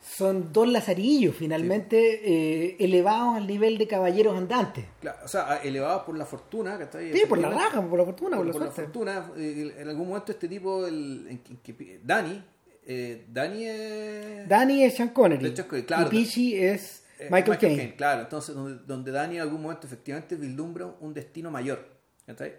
son 0.00 0.52
dos 0.52 0.66
lazarillos 0.68 1.34
finalmente 1.36 2.20
eh, 2.24 2.76
elevados 2.80 3.36
al 3.36 3.46
nivel 3.46 3.76
de 3.78 3.86
caballeros 3.86 4.36
andantes. 4.36 4.84
claro, 5.00 5.18
o 5.24 5.28
sea, 5.28 5.58
elevados 5.62 6.02
por 6.04 6.16
la 6.16 6.24
fortuna, 6.24 6.78
¿cachai? 6.78 7.12
Sí, 7.12 7.22
por 7.28 7.38
la 7.38 7.50
raja, 7.50 7.82
por 7.86 7.98
la 7.98 8.04
fortuna, 8.06 8.36
por, 8.36 8.46
por, 8.46 8.46
la 8.46 8.52
por 8.52 8.60
la 8.62 8.72
suerte. 8.72 8.82
fortuna, 8.82 9.30
eh, 9.36 9.74
en 9.78 9.88
algún 9.88 10.08
momento 10.08 10.32
este 10.32 10.48
tipo, 10.48 10.86
el, 10.86 11.40
que- 11.62 11.76
que- 11.76 12.00
Dani, 12.02 12.42
eh, 12.86 13.24
Dani 13.28 13.64
es... 13.66 14.48
Dani 14.48 14.82
es 14.84 14.94
Sean 14.96 15.10
Connery. 15.10 15.52
Que, 15.54 15.84
claro, 15.84 16.06
y 16.06 16.10
Pichi 16.10 16.56
es 16.56 17.04
eh, 17.18 17.28
Michael, 17.30 17.58
Caine. 17.58 17.94
Claro, 17.94 18.22
entonces 18.22 18.54
donde, 18.54 18.82
donde 18.86 19.12
Dani 19.12 19.36
en 19.36 19.42
algún 19.42 19.62
momento 19.62 19.86
efectivamente 19.86 20.34
vislumbra 20.36 20.86
un 21.00 21.12
destino 21.12 21.50
mayor. 21.50 21.99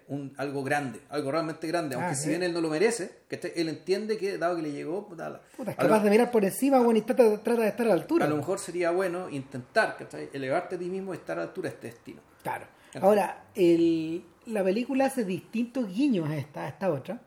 Un, 0.08 0.32
algo 0.36 0.62
grande, 0.64 1.00
algo 1.08 1.30
realmente 1.30 1.66
grande, 1.66 1.94
aunque 1.94 2.12
Ah, 2.12 2.14
si 2.14 2.24
sí. 2.24 2.28
bien 2.30 2.42
él 2.42 2.52
no 2.52 2.60
lo 2.60 2.68
merece, 2.70 3.10
él 3.54 3.68
entiende 3.68 4.16
que 4.18 4.38
dado 4.38 4.56
que 4.56 4.62
le 4.62 4.72
llegó, 4.72 5.06
puta, 5.08 5.28
la- 5.30 5.40
Puta, 5.56 5.70
es 5.72 5.76
lo, 5.76 5.82
capaz 5.82 6.02
de 6.04 6.10
mirar 6.10 6.30
por 6.30 6.44
encima 6.44 6.78
bueno, 6.80 6.98
y 6.98 7.02
trata, 7.02 7.42
trata 7.42 7.62
de 7.62 7.68
estar 7.68 7.86
a 7.86 7.88
la 7.90 7.94
altura. 7.94 8.26
a 8.26 8.28
lo 8.28 8.36
mejor 8.36 8.58
sería 8.58 8.90
bueno 8.90 9.28
intentar 9.30 9.96
¿cachai? 9.96 10.28
elevarte 10.32 10.76
a 10.76 10.78
ti 10.78 10.86
mismo 10.86 11.12
y 11.14 11.16
estar 11.16 11.36
a 11.38 11.42
la 11.42 11.46
altura 11.48 11.68
de 11.70 11.74
este 11.76 11.86
destino. 11.88 12.20
Claro. 12.42 12.66
Ahora, 13.00 13.44
el, 13.54 14.22
la 14.46 14.62
película 14.62 15.06
hace 15.06 15.24
distintos 15.24 15.88
guiños 15.88 16.28
a 16.28 16.36
esta, 16.36 16.64
a 16.64 16.68
esta 16.68 16.90
otra. 16.92 17.22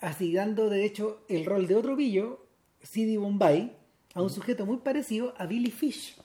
asignando 0.00 0.70
de 0.70 0.84
hecho 0.84 1.22
el 1.28 1.44
rol 1.44 1.66
de 1.66 1.74
otro 1.74 1.96
pillo, 1.96 2.46
Sidi 2.82 3.16
Bombay, 3.16 3.76
a 4.14 4.22
un 4.22 4.30
sujeto 4.30 4.64
muy 4.64 4.78
parecido 4.78 5.34
a 5.36 5.46
Billy 5.46 5.70
Fish. 5.70 6.16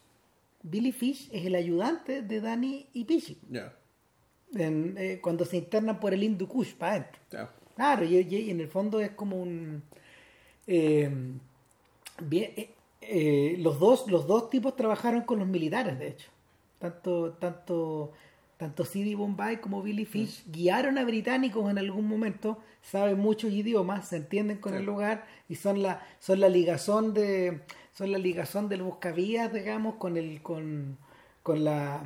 Billy 0.62 0.92
Fish 0.94 1.30
es 1.34 1.46
el 1.46 1.56
ayudante 1.56 2.22
de 2.22 2.40
Danny 2.40 2.88
y 2.94 3.04
Pichi. 3.04 3.38
Ya. 3.50 3.74
En, 4.56 4.96
eh, 4.98 5.20
cuando 5.22 5.46
se 5.46 5.58
internan 5.58 6.00
por 6.00 6.14
el 6.14 6.24
Hindu 6.24 6.48
Kush 6.48 6.74
para 6.74 6.94
adentro. 6.94 7.50
Claro, 7.76 8.06
y, 8.06 8.50
en 8.50 8.60
el 8.62 8.68
fondo 8.68 9.00
es 9.00 9.12
como 9.12 9.42
un... 9.42 9.82
eh, 10.68 11.10
bien, 12.22 12.52
eh, 13.02 13.56
los, 13.60 13.80
dos, 13.80 14.08
los 14.08 14.28
dos 14.28 14.50
tipos 14.50 14.76
trabajaron 14.76 15.22
con 15.22 15.40
los 15.40 15.48
militares, 15.48 15.98
de 16.00 16.10
hecho. 16.10 16.30
Tanto, 16.80 17.32
tanto, 17.34 18.12
tanto 18.58 18.86
Sidi 18.86 19.16
Bombay 19.16 19.58
como 19.58 19.82
Billy 19.82 20.06
Fish 20.06 20.44
guiaron 20.52 20.98
a 20.98 21.04
británicos 21.04 21.70
en 21.72 21.78
algún 21.78 22.08
momento, 22.08 22.60
saben 22.82 23.20
muchos 23.20 23.52
idiomas, 23.52 24.10
se 24.10 24.18
entienden 24.18 24.58
con 24.58 24.74
Sí. 24.74 24.80
el 24.80 24.86
lugar 24.86 25.26
y 25.50 25.56
son 25.56 25.82
la, 25.82 26.06
son 26.20 26.40
la 26.40 26.50
ligazón 26.50 27.14
de 27.14 27.62
son 27.94 28.12
la 28.12 28.18
ligazón 28.18 28.70
del 28.70 28.82
buscavías, 28.84 29.54
digamos, 29.54 29.96
con 29.96 30.18
el 30.18 30.42
con, 30.42 30.98
con 31.42 31.64
la 31.64 32.04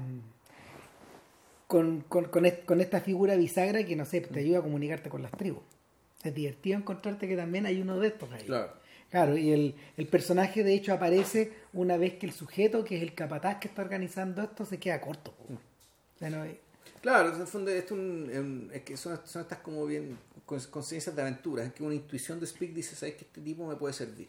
con, 1.67 2.01
con, 2.01 2.25
con, 2.25 2.45
est- 2.45 2.65
con 2.65 2.81
esta 2.81 3.01
figura 3.01 3.35
bisagra 3.35 3.83
que 3.85 3.95
no 3.95 4.05
sé, 4.05 4.21
te 4.21 4.39
ayuda 4.39 4.59
a 4.59 4.61
comunicarte 4.61 5.09
con 5.09 5.21
las 5.21 5.31
tribus. 5.31 5.63
Es 6.23 6.33
divertido 6.33 6.77
encontrarte 6.77 7.27
que 7.27 7.35
también 7.35 7.65
hay 7.65 7.81
uno 7.81 7.99
de 7.99 8.07
estos 8.07 8.31
ahí. 8.31 8.43
Claro. 8.45 8.71
Claro, 9.09 9.37
y 9.37 9.51
el, 9.51 9.75
el 9.95 10.07
personaje 10.07 10.63
de 10.65 10.73
hecho 10.73 10.93
aparece 10.93 11.53
una 11.73 11.95
vez 11.95 12.15
que 12.15 12.25
el 12.25 12.33
sujeto, 12.33 12.83
que 12.83 12.97
es 12.97 13.03
el 13.03 13.13
capataz 13.13 13.57
que 13.59 13.67
está 13.69 13.81
organizando 13.81 14.41
esto, 14.41 14.65
se 14.65 14.79
queda 14.79 14.99
corto. 14.99 15.33
O 15.49 16.19
sea, 16.19 16.29
no 16.29 16.41
hay- 16.41 16.59
Claro, 17.01 17.33
en 17.33 17.39
el 17.41 17.47
fondo 17.47 17.69
esto 17.71 17.93
es, 17.93 17.99
un- 17.99 18.29
un- 18.37 18.71
es 18.73 18.81
que 18.81 18.97
son, 18.97 19.19
son 19.25 19.43
estas 19.43 19.59
como 19.59 19.85
bien 19.85 20.17
con- 20.45 20.59
conciencias 20.71 21.15
de 21.15 21.21
aventuras, 21.21 21.67
es 21.67 21.73
que 21.73 21.83
una 21.83 21.95
intuición 21.95 22.39
de 22.39 22.47
Speak 22.47 22.73
dice, 22.73 22.95
sabes 22.95 23.15
que 23.15 23.23
este 23.25 23.39
tipo 23.41 23.65
me 23.67 23.75
puede 23.75 23.93
servir. 23.93 24.27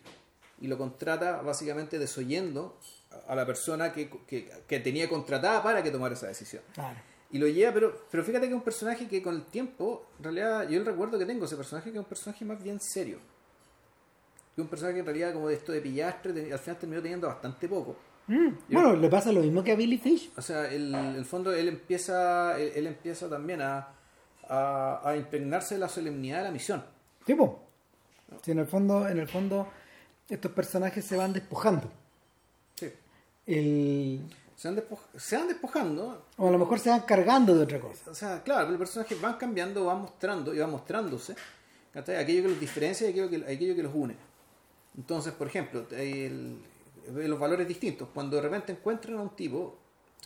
Y 0.61 0.67
lo 0.69 0.77
contrata 0.79 1.41
básicamente 1.43 1.99
desoyendo 1.99 2.79
a 2.83 2.89
a 3.33 3.35
la 3.35 3.47
persona 3.47 3.91
que, 3.93 4.11
que- 4.27 4.51
que 4.69 4.81
tenía 4.81 5.09
contratada 5.09 5.63
para 5.63 5.83
que 5.83 5.91
tomara 5.91 6.15
esa 6.15 6.27
decisión. 6.29 6.63
claro. 6.75 6.99
Y 7.31 7.39
lo 7.39 7.47
lleva, 7.47 7.73
pero, 7.75 8.07
pero 8.11 8.25
fíjate 8.25 8.47
que 8.47 8.53
es 8.53 8.57
un 8.57 8.63
personaje 8.63 9.07
que 9.07 9.23
con 9.23 9.35
el 9.35 9.43
tiempo, 9.45 10.07
en 10.19 10.25
realidad, 10.25 10.69
yo 10.69 10.79
el 10.79 10.87
recuerdo 10.87 11.19
que 11.19 11.27
tengo, 11.27 11.45
ese 11.45 11.57
personaje 11.57 11.91
que 11.91 11.99
es 11.99 12.03
un 12.03 12.09
personaje 12.09 12.45
más 12.45 12.63
bien 12.63 12.81
serio. 12.81 13.19
Que 14.55 14.63
es 14.63 14.65
un 14.65 14.69
personaje 14.69 14.95
que 14.95 15.01
en 15.01 15.07
realidad 15.07 15.33
como 15.35 15.49
de 15.49 15.55
esto 15.55 15.73
de 15.73 15.81
pillastre, 15.83 16.53
al 16.53 16.59
final 16.59 16.79
terminó 16.79 17.03
teniendo 17.03 17.27
bastante 17.29 17.69
poco. 17.69 17.97
Mm, 18.29 18.49
Bueno, 18.71 18.95
le 18.97 19.09
pasa 19.09 19.31
lo 19.33 19.41
mismo 19.41 19.63
que 19.63 19.73
a 19.73 19.77
Billy 19.77 19.99
Fish. 19.99 20.31
O 20.37 20.43
sea, 20.43 20.71
el, 20.73 20.95
el 20.95 21.25
fondo 21.27 21.53
él 21.53 21.69
empieza, 21.69 22.59
él, 22.59 22.73
él 22.75 22.87
empieza 22.87 23.29
también 23.29 23.61
a, 23.63 23.89
a, 24.49 25.01
a 25.05 25.17
impregnarse 25.17 25.75
de 25.75 25.81
la 25.81 25.89
solemnidad 25.89 26.39
de 26.39 26.45
la 26.45 26.51
misión. 26.51 26.83
Tipo. 27.27 27.63
Si 28.43 28.51
en 28.53 28.59
el 28.61 28.67
fondo, 28.67 29.07
en 29.09 29.19
el 29.19 29.29
fondo, 29.29 29.69
estos 30.29 30.53
personajes 30.53 31.05
se 31.05 31.17
van 31.17 31.33
despojando. 31.33 31.91
Sí. 32.75 32.91
El, 33.47 34.21
Se, 34.59 34.67
van 34.69 34.77
despo- 34.77 34.99
se 35.17 35.37
van 35.37 35.47
despojando. 35.47 36.25
o 36.37 36.49
a 36.49 36.51
lo 36.51 36.59
mejor 36.59 36.81
se 36.81 36.91
van 36.91 37.03
cargando 37.03 37.55
de 37.55 37.63
otra 37.63 37.79
cosa. 37.81 38.11
O 38.11 38.15
sea, 38.15 38.43
claro, 38.43 38.69
los 38.69 38.79
personajes 38.79 39.21
van 39.21 39.37
cambiando, 39.37 39.85
van 39.85 40.01
mostrando 40.01 40.53
y 40.53 40.59
van 40.59 40.71
mostrándose 40.73 41.37
aquello 41.95 42.43
que 42.43 42.49
los 42.49 42.61
diferencia 42.61 43.07
y 43.07 43.11
aquello 43.11 43.31
que, 43.31 43.37
aquello 43.53 43.75
que 43.77 43.83
los 43.85 43.93
une. 43.95 44.17
Entonces, 44.97 45.33
por 45.33 45.47
ejemplo, 45.47 45.87
el- 45.93 46.59
los 47.15 47.39
valores 47.39 47.67
distintos. 47.69 48.09
Cuando 48.13 48.37
de 48.37 48.43
repente 48.43 48.73
encuentran 48.73 49.17
a 49.19 49.23
un 49.23 49.31
tipo, 49.37 49.77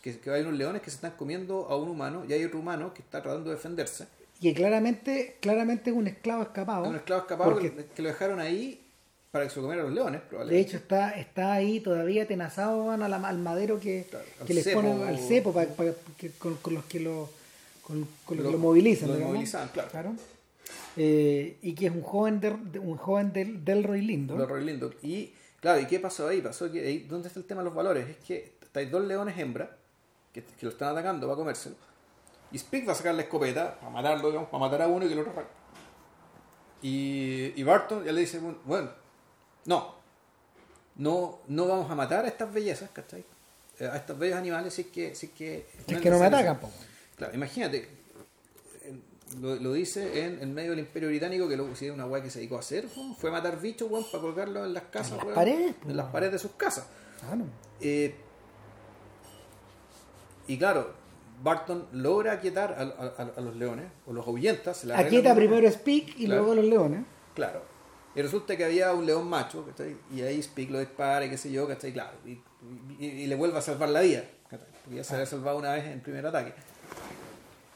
que, 0.01 0.18
que 0.18 0.30
hay 0.30 0.41
unos 0.43 0.55
leones 0.55 0.80
que 0.83 0.91
se 0.91 0.97
están 0.97 1.12
comiendo 1.12 1.66
a 1.68 1.76
un 1.76 1.89
humano 1.91 2.24
y 2.26 2.33
hay 2.33 2.43
otro 2.45 2.59
humano 2.59 2.93
que 2.95 3.03
está 3.03 3.22
tratando 3.22 3.51
de 3.51 3.57
defenderse. 3.57 4.07
Y 4.41 4.49
que 4.49 4.55
claramente, 4.55 5.37
claramente 5.41 5.91
es 5.91 5.97
un 5.97 6.07
esclavo 6.09 6.43
escapado. 6.43 6.89
Un 6.89 6.97
esclavo 6.97 7.22
escapado 7.22 7.53
porque 7.53 7.72
que, 7.72 7.85
que 7.87 8.03
lo 8.03 8.09
dejaron 8.09 8.41
ahí 8.41 8.82
para 9.33 9.45
que 9.47 9.51
se 9.51 9.57
lo 9.57 9.62
comieran 9.62 9.87
los 9.87 9.95
leones, 9.95 10.20
de 10.20 10.26
probablemente. 10.28 10.68
hecho 10.68 10.76
está, 10.76 11.11
está 11.12 11.55
ahí 11.55 11.80
todavía 11.80 12.28
tenazado 12.28 12.85
van 12.87 13.03
a 13.03 13.09
la- 13.09 13.16
al 13.26 13.39
madero 13.39 13.80
que, 13.80 14.07
Claro, 14.11 14.26
que 14.47 14.53
les 14.55 14.62
cepo. 14.62 14.83
ponen 14.83 15.03
al 15.09 15.18
cepo 15.18 15.55
pa- 15.55 15.64
pa- 15.64 15.85
que- 16.18 16.30
con, 16.33 16.57
con 16.57 16.74
los 16.74 16.85
que 16.85 17.01
lo 17.01 17.30
con, 17.83 18.07
con 18.26 18.37
los 18.37 18.45
Lo- 18.45 18.51
que 18.51 18.57
lo 18.57 18.62
movilizan. 18.62 19.09
lo 19.09 19.14
digamos. 19.14 19.33
movilizan, 19.35 19.68
claro. 19.68 20.14
Eh, 20.97 21.57
y 21.62 21.74
que 21.74 21.87
es 21.87 21.93
un 21.93 22.03
joven 22.03 22.41
de, 22.41 22.51
de- 22.72 22.78
un 22.78 22.97
joven 22.99 23.33
del 23.33 23.64
Delroy 23.64 24.03
lindo. 24.03 24.37
Re 24.47 24.61
lindo. 24.62 24.93
Y 25.03 25.33
claro, 25.61 25.80
¿y 25.80 25.87
qué 25.87 25.99
pasó 25.99 26.28
ahí? 26.28 26.43
Pasó 26.43 26.70
que 26.70 26.87
ahí, 26.87 26.99
¿dónde 27.09 27.28
está 27.28 27.41
el 27.41 27.47
tema 27.47 27.62
de 27.62 27.64
los 27.64 27.74
valores? 27.74 28.07
Es 28.11 28.16
que 28.18 28.53
hay 28.74 28.87
dos 28.87 29.03
leones 29.05 29.37
hembra 29.39 29.74
que, 30.33 30.43
que 30.43 30.66
lo 30.66 30.70
están 30.72 30.91
atacando 30.93 31.26
para 31.26 31.37
comérselo. 31.37 31.74
Y 32.53 32.59
Speak 32.59 32.87
va 32.87 32.93
a 32.93 32.97
sacar 32.97 33.14
la 33.14 33.22
escopeta 33.22 33.76
para 33.80 33.91
matarlo, 33.91 34.28
digamos, 34.28 34.51
para 34.51 34.61
matar 34.61 34.83
a 34.83 34.87
uno 34.89 35.07
y 35.07 35.09
que 35.09 35.14
el 35.14 35.20
otro. 35.20 35.33
Y, 36.83 37.53
y 37.57 37.62
Barton 37.62 38.05
ya 38.05 38.12
le 38.12 38.20
dice, 38.20 38.39
bueno, 38.39 38.59
bueno, 38.66 38.91
no, 39.67 39.95
no, 40.97 41.39
no 41.49 41.67
vamos 41.69 41.91
a 41.91 41.95
matar 41.95 42.25
a 42.25 42.29
estas 42.29 42.53
bellezas, 42.53 42.91
¿cachai? 42.91 43.25
Eh, 43.79 43.87
A 43.87 43.97
estos 43.97 44.19
bellos 44.19 44.37
animales 44.39 44.75
si 44.75 44.83
es 44.83 44.87
que... 44.89 45.15
Si 45.15 45.27
es 45.27 45.33
que, 45.33 45.67
es 45.87 46.01
que 46.01 46.11
no 46.11 46.19
me 46.19 46.27
atacan. 46.27 46.59
po. 46.61 46.71
Claro, 47.17 47.35
imagínate, 47.35 47.89
lo, 49.41 49.55
lo 49.57 49.73
dice 49.73 50.25
en, 50.27 50.43
en 50.43 50.53
medio 50.53 50.71
del 50.71 50.81
Imperio 50.81 51.09
Británico, 51.09 51.49
que 51.49 51.57
lo 51.57 51.75
si 51.75 51.89
una 51.89 52.05
weá 52.07 52.23
que 52.23 52.31
se 52.31 52.39
dedicó 52.41 52.57
a 52.57 52.61
hacer, 52.61 52.87
weón, 52.97 53.17
fue 53.17 53.31
matar 53.31 53.59
bichos 53.61 53.91
weón, 53.91 54.05
para 54.11 54.23
colgarlos 54.23 54.67
en 54.67 54.75
las 54.75 54.85
casas, 54.85 55.13
En 55.13 55.17
las 55.17 55.25
weón, 55.25 55.35
paredes, 55.35 55.75
en 55.87 55.97
las 55.97 56.07
paredes 56.13 56.33
de 56.35 56.39
sus 56.39 56.51
casas. 56.53 56.87
Claro. 57.21 57.45
Eh, 57.81 58.15
y 60.49 60.59
claro, 60.59 60.93
Barton 61.43 61.87
logra 61.93 62.33
aquietar 62.33 62.73
a, 62.73 62.83
a- 62.83 63.33
a- 63.37 63.41
los 63.41 63.57
leones, 63.57 63.87
o 64.07 64.13
los 64.13 64.27
ahuyenta, 64.27 64.75
se 64.75 64.87
la 64.87 64.99
Aquieta 64.99 65.35
primero 65.35 65.71
Speak 65.71 66.09
y 66.19 66.27
Claro. 66.27 66.43
luego 66.43 66.55
los 66.57 66.65
leones. 66.67 67.05
Claro. 67.35 67.63
Y 68.15 68.21
resulta 68.23 68.57
que 68.57 68.65
había 68.65 68.93
un 68.93 69.07
león 69.07 69.29
macho, 69.29 69.65
¿cachai? 69.65 69.97
Y 70.15 70.21
ahí 70.23 70.43
Speak 70.43 70.71
lo 70.71 70.79
dispara 70.79 71.25
y 71.25 71.31
qué 71.31 71.39
sé 71.39 71.51
yo, 71.51 71.67
¿cachai? 71.67 71.93
Claro. 71.93 72.13
Y, 72.27 72.39
y- 72.99 73.07
y 73.23 73.27
le 73.27 73.35
vuelve 73.35 73.57
a 73.59 73.63
salvar 73.63 73.89
la 73.89 74.01
vida, 74.03 74.23
¿cachai? 74.51 74.69
Porque 74.85 74.97
ya 74.97 75.05
se 75.05 75.15
había 75.15 75.27
salvado 75.27 75.59
una 75.59 75.73
vez 75.73 75.87
en 75.87 76.01
primer 76.01 76.27
ataque. 76.27 76.53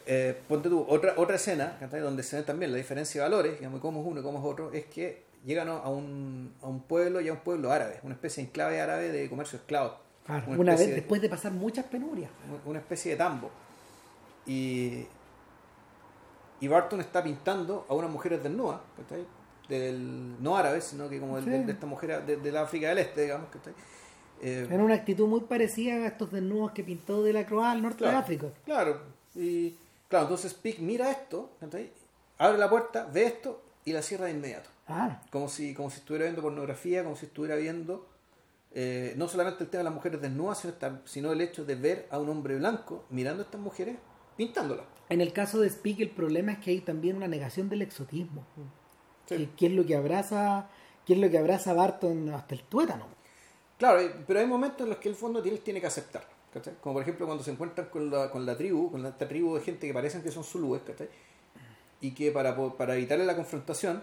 Eh, 0.08 0.38
ponte 0.46 0.68
tú, 0.68 0.84
otra, 0.88 1.14
otra 1.16 1.36
escena, 1.36 1.76
¿cachai? 1.80 2.00
Donde 2.00 2.22
se 2.22 2.36
ve 2.36 2.42
también 2.42 2.70
la 2.70 2.76
diferencia 2.78 3.22
de 3.22 3.28
valores, 3.28 3.58
digamos, 3.58 3.80
cómo 3.80 4.00
es 4.02 4.06
uno 4.06 4.20
y 4.20 4.22
cómo 4.22 4.38
es 4.38 4.44
otro, 4.44 4.72
es 4.72 4.84
que 4.86 5.24
llegan 5.44 5.68
a 5.68 5.88
un, 5.88 6.52
a 6.62 6.66
un 6.66 6.80
pueblo 6.82 7.20
y 7.20 7.28
a 7.28 7.32
un 7.32 7.38
pueblo 7.40 7.72
árabe, 7.72 7.98
una 8.02 8.14
especie 8.14 8.42
de 8.42 8.48
enclave 8.50 8.80
árabe 8.80 9.10
de 9.10 9.28
comercio 9.30 9.58
esclavo. 9.58 9.96
Claro, 10.26 10.44
Una 10.48 10.58
una 10.58 10.72
vez 10.72 10.86
de- 10.88 10.94
después 10.96 11.22
de 11.22 11.28
pasar 11.28 11.52
muchas 11.52 11.86
penurias. 11.86 12.30
una 12.66 12.78
especie 12.78 13.12
de 13.12 13.16
tambo. 13.16 13.50
Y, 14.44 15.06
y 16.60 16.68
Barton 16.68 17.00
está 17.00 17.22
pintando 17.22 17.86
a 17.88 17.94
unas 17.94 18.10
mujeres 18.10 18.42
desnudas, 18.42 18.80
¿cachai? 18.96 19.24
Del, 19.68 20.40
no 20.42 20.56
árabes, 20.56 20.84
sino 20.84 21.08
que 21.08 21.18
como 21.18 21.40
Sí. 21.40 21.50
de, 21.50 21.64
de 21.64 21.72
estas 21.72 21.88
mujeres 21.88 22.26
de, 22.26 22.36
de 22.36 22.52
la 22.52 22.62
África 22.62 22.88
del 22.88 22.98
Este, 22.98 23.22
digamos, 23.22 23.48
¿cachai? 23.50 23.74
Eh, 24.40 24.66
Era 24.70 24.84
una 24.84 24.94
actitud 24.94 25.26
muy 25.26 25.40
parecida 25.40 25.94
a 25.94 26.06
estos 26.06 26.30
desnudos 26.30 26.72
que 26.72 26.84
pintó 26.84 27.22
de 27.22 27.32
la 27.32 27.46
Croix 27.46 27.64
al 27.66 27.82
norte 27.82 27.98
claro, 27.98 28.12
de 28.12 28.18
África. 28.22 28.46
Claro, 28.64 29.00
y 29.34 29.74
claro, 30.08 30.26
entonces 30.26 30.54
Pick 30.54 30.78
mira 30.78 31.10
esto, 31.10 31.50
¿cachai? 31.58 31.90
abre 32.38 32.58
la 32.58 32.68
puerta, 32.68 33.08
ve 33.12 33.24
esto 33.24 33.62
y 33.84 33.92
la 33.92 34.02
cierra 34.02 34.26
de 34.26 34.32
inmediato. 34.32 34.68
Ah, 34.88 35.20
Como 35.30 35.48
si, 35.48 35.74
como 35.74 35.90
si 35.90 35.98
estuviera 35.98 36.24
viendo 36.26 36.42
pornografía, 36.42 37.02
como 37.02 37.16
si 37.16 37.26
estuviera 37.26 37.56
viendo 37.56 38.06
eh, 38.72 39.14
no 39.16 39.26
solamente 39.26 39.64
el 39.64 39.70
tema 39.70 39.78
de 39.80 39.84
las 39.84 39.94
mujeres 39.94 40.20
desnudas, 40.20 40.58
sino, 40.58 40.72
esta- 40.74 41.00
sino 41.06 41.32
el 41.32 41.40
hecho 41.40 41.64
de 41.64 41.74
ver 41.76 42.06
a 42.10 42.18
un 42.18 42.28
hombre 42.28 42.56
blanco 42.56 43.04
mirando 43.10 43.42
a 43.42 43.46
estas 43.46 43.60
mujeres 43.60 43.96
pintándolas. 44.36 44.84
en 45.08 45.22
el 45.22 45.32
caso 45.32 45.60
de 45.60 45.70
Speak 45.70 46.00
el 46.00 46.10
problema 46.10 46.52
es 46.52 46.58
que 46.58 46.72
hay 46.72 46.80
también 46.80 47.16
una 47.16 47.26
negación 47.26 47.70
del 47.70 47.80
exotismo. 47.82 48.44
Sí. 49.26 49.48
Que, 49.56 49.66
es 49.66 49.72
lo 49.72 49.84
que 49.84 49.96
abraza, 49.96 50.66
que 51.04 51.14
es 51.14 51.18
lo 51.18 51.28
que 51.30 51.38
abraza 51.38 51.72
Barton 51.74 52.30
hasta 52.30 52.54
el 52.54 52.62
tuétano. 52.62 53.06
Claro, 53.78 54.00
eh, 54.00 54.10
pero 54.26 54.40
hay 54.40 54.46
momentos 54.46 54.80
en 54.82 54.88
los 54.90 54.98
que 54.98 55.08
el 55.08 55.14
fondo 55.14 55.42
tiene, 55.42 55.58
tiene 55.58 55.80
que 55.80 55.86
aceptar. 55.86 56.24
¿cachai? 56.54 56.74
Como 56.80 56.94
por 56.94 57.02
ejemplo 57.02 57.26
cuando 57.26 57.44
se 57.44 57.50
encuentran 57.50 57.88
con 57.88 58.10
la, 58.10 58.30
con 58.30 58.46
la 58.46 58.56
tribu, 58.56 58.90
con 58.90 59.02
la- 59.02 59.10
esta 59.10 59.28
tribu 59.28 59.54
de 59.56 59.60
gente 59.60 59.86
que 59.86 59.92
parecen 59.92 60.22
que 60.22 60.30
son 60.30 60.42
zulúes, 60.44 60.80
¿cachai? 60.86 61.08
y 62.00 62.12
que 62.12 62.30
para, 62.30 62.54
para 62.76 62.94
evitarle 62.94 63.24
la 63.26 63.34
confrontación 63.34 64.02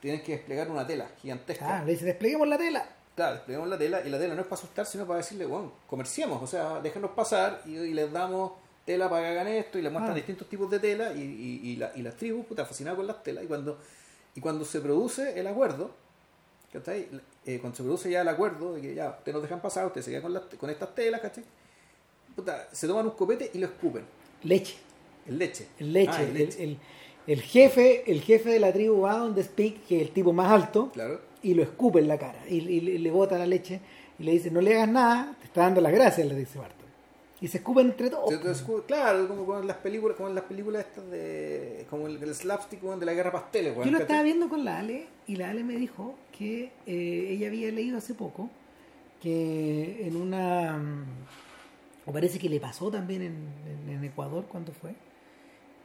tienen 0.00 0.22
que 0.22 0.32
desplegar 0.32 0.70
una 0.70 0.86
tela 0.86 1.08
gigantesca. 1.20 1.78
Ah, 1.80 1.84
le 1.84 1.92
dice, 1.92 2.04
despleguemos 2.04 2.46
la 2.48 2.58
tela. 2.58 2.86
Claro, 3.14 3.34
desplegamos 3.36 3.68
la 3.68 3.76
tela 3.78 4.00
y 4.04 4.08
la 4.10 4.18
tela 4.18 4.34
no 4.34 4.40
es 4.40 4.46
para 4.46 4.58
asustar, 4.60 4.86
sino 4.86 5.06
para 5.06 5.18
decirle, 5.18 5.44
bueno, 5.46 5.72
comerciemos, 5.86 6.42
o 6.42 6.46
sea, 6.46 6.80
déjenos 6.80 7.10
pasar 7.12 7.60
y, 7.66 7.76
y 7.76 7.92
les 7.94 8.10
damos 8.12 8.52
tela 8.86 9.08
para 9.10 9.22
que 9.22 9.28
hagan 9.28 9.48
esto 9.48 9.78
y 9.78 9.82
les 9.82 9.92
muestran 9.92 10.12
Ah. 10.12 10.16
distintos 10.16 10.48
tipos 10.48 10.70
de 10.70 10.78
tela 10.78 11.12
y, 11.12 11.20
y, 11.20 11.70
y, 11.72 11.76
la- 11.76 11.92
y 11.94 12.02
las 12.02 12.16
tribus, 12.16 12.46
puta, 12.46 12.64
fascinadas 12.64 12.96
con 12.96 13.06
las 13.06 13.22
telas 13.22 13.44
y 13.44 13.46
cuando, 13.46 13.78
y 14.34 14.40
cuando 14.40 14.64
se 14.64 14.80
produce 14.80 15.38
el 15.38 15.46
acuerdo, 15.46 15.90
¿cachai? 16.72 17.08
Eh, 17.44 17.58
cuando 17.60 17.76
se 17.76 17.82
produce 17.82 18.10
ya 18.10 18.22
el 18.22 18.28
acuerdo 18.28 18.74
de 18.74 18.80
que 18.80 18.94
ya, 18.94 19.10
ustedes 19.18 19.34
nos 19.34 19.42
dejan 19.42 19.60
pasar, 19.60 19.86
ustedes 19.86 20.04
se 20.06 20.10
quedan 20.10 20.22
con, 20.22 20.32
las- 20.34 20.42
con 20.58 20.70
estas 20.70 20.94
telas, 20.94 21.20
¿cachai? 21.20 21.44
Puta, 22.34 22.68
se 22.72 22.86
toman 22.86 23.06
un 23.06 23.12
copete 23.12 23.50
y 23.52 23.58
lo 23.58 23.66
escupen, 23.66 24.04
Leche. 24.44 24.76
el 25.26 25.38
leche. 25.38 25.66
El 25.78 25.92
leche. 25.92 26.12
Ah, 26.14 26.22
el, 26.22 26.36
el- 26.36 26.78
el 27.26 27.40
jefe, 27.42 28.10
el 28.10 28.20
jefe 28.22 28.50
de 28.50 28.58
la 28.58 28.72
tribu 28.72 29.02
va 29.02 29.16
donde 29.18 29.44
Speak, 29.44 29.86
que 29.86 29.96
es 29.96 30.02
el 30.02 30.10
tipo 30.12 30.32
más 30.32 30.50
alto, 30.50 30.90
Claro. 30.92 31.20
y 31.42 31.54
lo 31.54 31.62
escupe 31.62 32.00
en 32.00 32.08
la 32.08 32.18
cara. 32.18 32.42
Y, 32.48 32.56
y 32.56 32.80
le- 32.80 32.98
le 32.98 33.10
bota 33.10 33.38
la 33.38 33.46
leche 33.46 33.80
y 34.18 34.24
le 34.24 34.32
dice, 34.32 34.50
no 34.50 34.60
le 34.60 34.74
hagas 34.74 34.88
nada, 34.88 35.36
te 35.40 35.46
está 35.46 35.60
dando 35.62 35.80
las 35.80 35.92
gracias, 35.92 36.26
le 36.26 36.34
dice 36.34 36.58
Barton. 36.58 36.81
Y 37.42 37.48
se 37.48 37.58
escupen 37.58 37.88
entre 37.88 38.08
todos. 38.08 38.32
Entonces, 38.32 38.64
claro, 38.86 39.26
como 39.28 39.44
con 39.44 39.66
las 39.66 39.76
películas, 39.78 40.16
como 40.16 40.28
en 40.30 40.34
las 40.36 40.44
películas 40.44 40.86
estas 40.86 41.10
de. 41.10 41.84
como 41.90 42.06
el, 42.06 42.22
el 42.22 42.34
slapstick 42.34 42.80
de 42.80 43.04
la 43.04 43.12
guerra 43.14 43.32
pasteles, 43.32 43.72
weón, 43.76 43.86
Yo 43.86 43.92
lo 43.92 43.98
estaba 43.98 44.22
viendo 44.22 44.48
con 44.48 44.64
la 44.64 44.78
Ale 44.78 45.06
y 45.26 45.36
la 45.36 45.50
Ale 45.50 45.64
me 45.64 45.74
dijo 45.76 46.14
que 46.38 46.70
eh, 46.86 47.26
ella 47.30 47.48
había 47.48 47.70
leído 47.72 47.98
hace 47.98 48.14
poco 48.14 48.48
que 49.20 50.06
en 50.06 50.16
una... 50.16 50.76
mm, 50.78 51.04
o 52.06 52.12
parece 52.12 52.38
que 52.38 52.48
le 52.48 52.58
pasó 52.60 52.90
también 52.90 53.22
en, 53.22 53.34
en- 53.88 53.96
en 53.96 54.04
Ecuador 54.04 54.44
cuando 54.48 54.72
fue, 54.72 54.94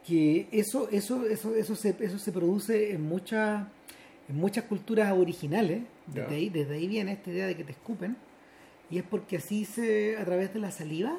que 0.05 0.47
eso, 0.51 0.89
eso, 0.91 1.25
eso, 1.27 1.55
eso, 1.55 1.75
se, 1.75 1.95
eso 1.99 2.17
se 2.19 2.31
produce 2.31 2.91
en 2.93 3.01
muchas 3.01 3.65
en 4.29 4.35
muchas 4.35 4.65
culturas 4.65 5.13
originales, 5.13 5.83
desde 6.05 6.35
ahí, 6.35 6.49
desde 6.49 6.75
ahí 6.75 6.87
viene 6.87 7.13
esta 7.13 7.29
idea 7.29 7.47
de 7.47 7.55
que 7.55 7.63
te 7.63 7.71
escupen, 7.71 8.17
y 8.89 8.97
es 8.97 9.03
porque 9.03 9.37
así 9.37 9.63
se, 9.63 10.17
a 10.17 10.25
través 10.25 10.53
de 10.53 10.59
la 10.59 10.69
saliva, 10.71 11.17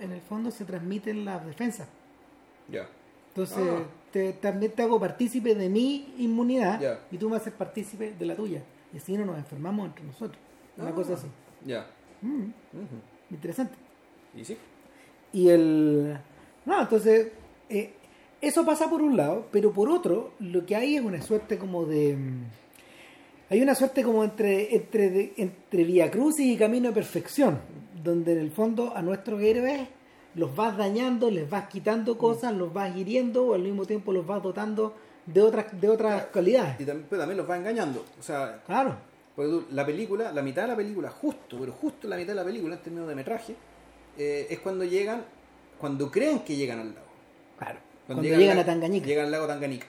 en 0.00 0.12
el 0.12 0.20
fondo 0.20 0.50
se 0.50 0.64
transmiten 0.64 1.24
las 1.24 1.44
defensas. 1.46 1.88
Ya. 2.68 2.88
Entonces, 3.28 3.58
Ah. 3.58 3.82
te- 4.12 4.32
también 4.34 4.72
te 4.72 4.82
hago 4.82 4.98
partícipe 4.98 5.54
de 5.54 5.68
mi 5.68 6.14
inmunidad 6.18 6.80
Ya. 6.80 7.00
y 7.10 7.16
tú 7.18 7.28
me 7.30 7.36
haces 7.36 7.52
partícipe 7.52 8.12
de 8.18 8.26
la 8.26 8.34
tuya. 8.34 8.62
Y 8.92 8.96
así 8.96 9.16
no 9.16 9.24
nos 9.24 9.38
enfermamos 9.38 9.86
entre 9.86 10.04
nosotros. 10.04 10.38
Una 10.76 10.88
Ah. 10.90 10.94
cosa 10.94 11.14
así. 11.14 11.26
Ya. 11.64 11.86
Mm, 12.22 12.42
Ujú. 12.42 12.96
interesante. 13.30 13.74
¿Y 14.34 14.44
sí? 14.44 14.56
Y 15.32 15.48
el. 15.48 16.18
No, 16.66 16.80
entonces, 16.82 17.28
eh, 17.68 17.92
eso 18.40 18.64
pasa 18.66 18.90
por 18.90 19.00
un 19.02 19.16
lado, 19.16 19.46
pero 19.52 19.72
por 19.72 19.88
otro, 19.88 20.32
lo 20.40 20.66
que 20.66 20.74
hay 20.76 20.96
es 20.96 21.02
una 21.04 21.20
suerte 21.22 21.56
como 21.58 21.84
de. 21.86 22.16
mm, 22.16 22.44
Hay 23.52 23.60
una 23.62 23.74
suerte 23.74 24.04
como 24.04 24.22
entre, 24.22 24.76
entre, 24.76 25.32
entre 25.36 25.82
Vía 25.82 26.08
Crucis 26.08 26.46
y 26.46 26.56
Camino 26.56 26.88
de 26.90 26.94
Perfección, 26.94 27.58
donde 28.02 28.32
en 28.32 28.38
el 28.38 28.50
fondo 28.50 28.96
a 28.96 29.02
nuestros 29.02 29.40
héroes 29.42 29.88
los 30.34 30.54
vas 30.54 30.76
dañando, 30.76 31.30
les 31.30 31.48
vas 31.50 31.68
quitando 31.68 32.16
cosas, 32.16 32.52
los 32.54 32.72
vas 32.72 32.96
hiriendo 32.96 33.46
o 33.48 33.54
al 33.54 33.62
mismo 33.62 33.84
tiempo 33.84 34.12
los 34.12 34.26
vas 34.26 34.42
dotando 34.42 34.94
de 35.26 35.42
otras, 35.42 35.80
de 35.80 35.88
otras 35.88 36.26
cualidades. 36.26 36.80
Y 36.80 36.84
también, 36.84 37.06
pero 37.10 37.20
también 37.22 37.38
los 37.38 37.48
va 37.50 37.56
engañando. 37.56 38.04
O 38.18 38.22
sea, 38.22 38.62
Claro, 38.66 38.94
porque 39.34 39.50
tú- 39.50 39.64
la 39.72 39.84
película, 39.84 40.32
la 40.32 40.42
mitad 40.42 40.62
de 40.62 40.68
la 40.68 40.76
película, 40.76 41.10
justo, 41.10 41.56
pero 41.58 41.72
justo 41.72 42.06
la 42.08 42.16
mitad 42.16 42.28
de 42.32 42.36
la 42.36 42.44
película 42.44 42.76
en 42.76 42.82
términos 42.82 43.08
de 43.08 43.14
metraje, 43.14 43.54
eh, 44.18 44.46
es 44.50 44.58
cuando 44.60 44.84
llegan, 44.84 45.24
cuando 45.78 46.10
creen 46.10 46.40
que 46.40 46.56
llegan 46.56 46.80
al 46.80 46.94
lago. 46.94 47.06
claro. 47.58 47.78
Cuando, 48.06 48.22
al 48.22 48.28
llegan 48.38 48.56
lago- 48.56 48.60
a 48.60 48.64
Tangañica. 48.64 49.06
Llegan 49.06 49.26
al 49.26 49.30
lago 49.32 49.46
Tanganica. 49.46 49.86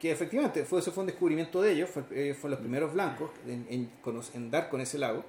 Que 0.00 0.10
efectivamente 0.10 0.64
fue, 0.64 0.80
eso 0.80 0.90
fue 0.90 1.02
un 1.02 1.06
descubrimiento 1.06 1.60
de 1.62 1.72
ellos, 1.72 1.88
fue, 1.90 2.02
ellos 2.14 2.36
fueron 2.36 2.52
los 2.52 2.60
primeros 2.60 2.92
blancos 2.92 3.30
en, 3.46 3.66
en 3.70 3.90
cono- 4.02 4.20
en 4.34 4.50
dar 4.50 4.68
con 4.68 4.80
ese 4.80 4.98
lago, 4.98 5.22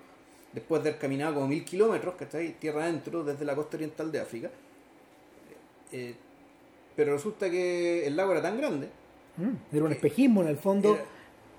después 0.54 0.84
de 0.84 0.90
haber 0.90 1.02
caminado 1.02 1.34
como 1.36 1.48
mil 1.48 1.66
kilómetros, 1.66 2.16
¿cachai? 2.16 2.54
tierra 2.60 2.84
adentro, 2.84 3.24
desde 3.24 3.44
la 3.46 3.56
costa 3.56 3.78
oriental 3.78 4.12
de 4.12 4.20
África. 4.20 4.50
Eh, 5.92 6.16
pero 6.96 7.14
resulta 7.14 7.50
que 7.50 8.06
el 8.08 8.16
lago 8.16 8.32
era 8.32 8.42
tan 8.42 8.58
grande, 8.58 8.90
Mm, 9.36 9.76
Era 9.76 9.86
un 9.86 9.92
espejismo 9.92 10.44
en 10.44 10.48
el 10.50 10.58
fondo, 10.58 10.94
era- 10.94 11.04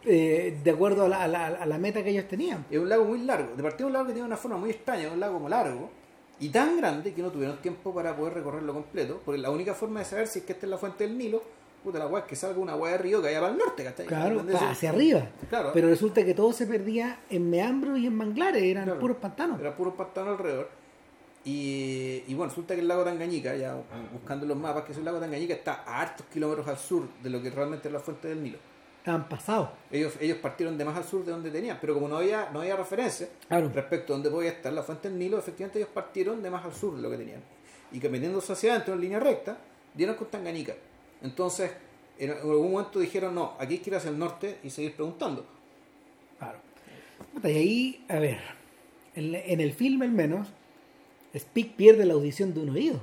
eh, 0.05 0.57
de 0.63 0.71
acuerdo 0.71 1.07
a 1.07 1.09
la, 1.09 1.25
a 1.25 1.27
la- 1.27 1.47
a 1.49 1.67
la 1.67 1.77
meta 1.77 2.05
que 2.05 2.11
ellos 2.11 2.29
tenían. 2.29 2.65
es 2.71 2.79
un 2.79 2.89
lago 2.89 3.05
muy 3.05 3.19
largo, 3.19 3.57
de 3.57 3.63
partida 3.65 3.89
un 3.89 3.93
lago 3.93 4.07
que 4.07 4.13
tiene 4.13 4.25
una 4.29 4.37
forma 4.37 4.57
muy 4.59 4.71
extraña, 4.71 5.11
un 5.11 5.19
lago 5.19 5.35
como 5.35 5.49
largo, 5.49 5.91
y 6.39 6.51
tan 6.51 6.77
grande 6.77 7.13
que 7.13 7.21
no 7.21 7.33
tuvieron 7.33 7.61
tiempo 7.61 7.93
para 7.93 8.15
poder 8.15 8.35
recorrerlo 8.35 8.73
completo, 8.75 9.21
porque 9.25 9.41
la 9.41 9.51
única 9.51 9.75
forma 9.75 9.99
de 9.99 10.05
saber 10.07 10.29
si 10.29 10.39
es 10.39 10.45
que 10.45 10.53
esta 10.53 10.67
es 10.67 10.71
la 10.71 10.79
fuente 10.79 11.03
del 11.05 11.19
Nilo, 11.19 11.43
puta 11.85 11.99
la 12.01 12.07
weá 12.09 12.25
que 12.27 12.35
salga 12.35 12.59
una 12.59 12.75
weá 12.75 12.93
de 12.93 12.99
río 12.99 13.21
que 13.21 13.29
vaya 13.29 13.41
para 13.41 13.53
el 13.53 13.59
norte, 13.59 13.85
¿cachai? 13.85 14.07
Claro, 14.07 14.41
¿Entendés? 14.41 14.57
pa- 14.59 14.71
hacia 14.71 14.91
arriba. 14.91 15.29
Claro. 15.49 15.71
Pero 15.73 15.89
resulta 15.89 16.25
que 16.25 16.35
todo 16.35 16.53
se 16.53 16.67
perdía 16.67 17.21
en 17.31 17.49
meandros 17.51 17.99
y 17.99 18.07
en 18.07 18.15
manglares, 18.17 18.63
eran 18.63 18.85
Claro. 18.85 18.99
puros 19.01 19.17
pantanos. 19.19 19.61
Era 19.61 19.77
puro 19.77 19.95
pantano 19.95 20.31
alrededor. 20.33 20.69
Y, 21.45 22.23
y 22.27 22.35
bueno, 22.35 22.49
resulta 22.51 22.75
que 22.75 22.81
el 22.81 22.89
lago 22.89 23.05
Tangañica, 23.05 23.55
ya 23.55 23.77
buscando 24.13 24.47
los 24.47 24.57
mapas, 24.57 24.85
que 24.85 24.93
es 24.93 24.99
el 24.99 25.05
lago 25.05 25.19
Tangañica 25.19 25.53
está 25.55 25.83
a 25.87 26.01
hartos 26.01 26.25
kilómetros 26.33 26.67
al 26.69 26.79
sur 26.79 27.07
de 27.23 27.29
lo 27.31 27.43
que 27.43 27.51
realmente 27.51 27.89
es 27.89 27.93
la 27.93 28.01
fuente 28.01 28.29
del 28.29 28.43
Nilo. 28.43 28.59
Estaban 28.99 29.29
pasados. 29.29 29.69
Ellos, 29.93 30.15
ellos 30.19 30.39
partieron 30.39 30.79
de 30.79 30.85
más 30.87 30.97
al 30.97 31.05
sur 31.05 31.23
de 31.23 31.33
donde 31.33 31.51
tenían, 31.51 31.77
pero 31.79 31.93
como 31.93 32.09
no 32.09 32.17
había, 32.17 32.49
no 32.51 32.61
había 32.63 32.75
referencia 32.77 33.29
Claro. 33.47 33.71
respecto 33.75 34.15
a 34.15 34.17
dónde 34.17 34.31
podía 34.31 34.49
estar 34.53 34.73
la 34.73 34.83
fuente 34.83 35.11
del 35.11 35.19
Nilo, 35.19 35.39
efectivamente 35.39 35.79
ellos 35.81 35.91
partieron 35.93 36.43
de 36.43 36.49
más 36.51 36.65
al 36.65 36.73
sur 36.73 36.97
de 36.97 37.03
lo 37.03 37.11
que 37.11 37.19
tenían. 37.19 37.43
Y 37.93 38.01
que 38.01 38.09
metiéndose 38.09 38.51
hacia 38.55 38.73
adentro 38.73 38.95
en 38.95 39.03
línea 39.03 39.21
recta, 39.21 39.59
dieron 39.93 40.17
con 40.17 40.29
Tangañica. 40.29 40.73
Entonces, 41.25 41.73
en 42.19 42.31
algún 42.31 42.71
momento 42.71 43.01
dijeron, 43.01 43.35
no, 43.35 43.55
aquí 43.59 43.75
hay 43.75 43.79
que 43.81 43.91
ir 43.91 43.97
hacia 43.97 44.11
el 44.11 44.19
norte 44.19 44.59
y 44.63 44.71
seguir 44.71 44.95
preguntando. 44.95 45.45
Claro. 46.39 46.59
Y 47.43 47.47
ahí, 47.49 48.05
a 48.09 48.19
ver, 48.21 48.39
en, 49.17 49.35
en 49.35 49.61
el 49.61 49.73
filme 49.73 50.05
al 50.05 50.13
menos, 50.13 50.47
Speak 51.37 51.73
pierde 51.75 52.05
la 52.05 52.15
audición 52.15 52.55
de 52.55 52.61
un 52.61 52.69
oído. 52.71 53.01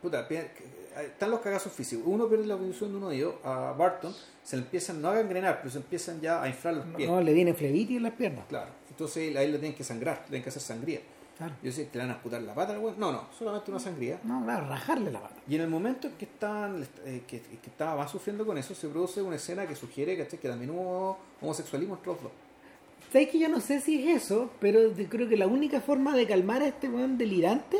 Puta, 0.00 0.28
pi- 0.28 0.36
están 0.36 1.30
los 1.30 1.40
cagazos 1.40 1.72
físicos. 1.72 2.04
Uno 2.06 2.28
pierde 2.28 2.46
la 2.46 2.54
audición 2.54 2.90
de 2.92 2.96
un 2.98 3.04
oído, 3.04 3.40
a 3.42 3.72
Barton 3.72 4.14
se 4.44 4.56
le 4.56 4.62
empiezan, 4.62 5.00
no 5.02 5.08
a 5.08 5.14
gangrenar, 5.14 5.58
pero 5.58 5.70
se 5.70 5.78
empiezan 5.78 6.20
ya 6.20 6.42
a 6.42 6.48
inflar 6.48 6.74
los 6.74 6.84
pies. 6.94 7.08
No, 7.08 7.20
le 7.20 7.32
viene 7.32 7.54
flebitis 7.54 7.96
en 7.96 8.02
las 8.04 8.12
piernas. 8.12 8.44
Claro. 8.48 8.70
Entonces 8.90 9.34
ahí 9.34 9.50
le 9.50 9.58
tienen 9.58 9.74
que 9.76 9.82
sangrar, 9.82 10.18
le 10.18 10.26
tienen 10.26 10.42
que 10.42 10.50
hacer 10.50 10.62
sangría. 10.62 11.00
Claro. 11.36 11.54
Yo 11.62 11.72
sé, 11.72 11.86
¿te 11.86 11.98
le 11.98 12.04
van 12.04 12.12
a 12.12 12.14
amputar 12.14 12.40
la 12.42 12.54
pata 12.54 12.74
al 12.74 12.78
weón? 12.78 12.94
No, 12.98 13.10
no, 13.10 13.26
solamente 13.36 13.70
una 13.70 13.80
sangría. 13.80 14.20
No, 14.22 14.44
claro, 14.44 14.68
rajarle 14.68 15.10
la 15.10 15.20
pata. 15.20 15.34
Y 15.48 15.56
en 15.56 15.62
el 15.62 15.68
momento 15.68 16.06
en 16.06 16.14
que 16.14 16.26
estaban, 16.26 16.86
eh, 17.04 17.22
que, 17.26 17.40
que 17.40 17.70
estaba 17.70 17.96
más 17.96 18.10
sufriendo 18.10 18.46
con 18.46 18.56
eso, 18.56 18.74
se 18.74 18.88
produce 18.88 19.20
una 19.20 19.36
escena 19.36 19.66
que 19.66 19.74
sugiere 19.74 20.16
¿cachai? 20.16 20.38
que 20.38 20.48
también 20.48 20.70
hubo 20.70 21.18
homosexualismo 21.40 21.94
entre 21.94 22.12
los 22.12 22.22
dos. 22.22 22.32
¿Sabes 23.12 23.28
que 23.28 23.38
yo 23.38 23.48
no 23.48 23.60
sé 23.60 23.80
si 23.80 24.08
es 24.08 24.24
eso? 24.24 24.50
Pero 24.60 24.92
creo 25.08 25.28
que 25.28 25.36
la 25.36 25.46
única 25.46 25.80
forma 25.80 26.16
de 26.16 26.26
calmar 26.26 26.62
a 26.62 26.66
este 26.66 26.88
weón 26.88 27.16
delirante 27.16 27.78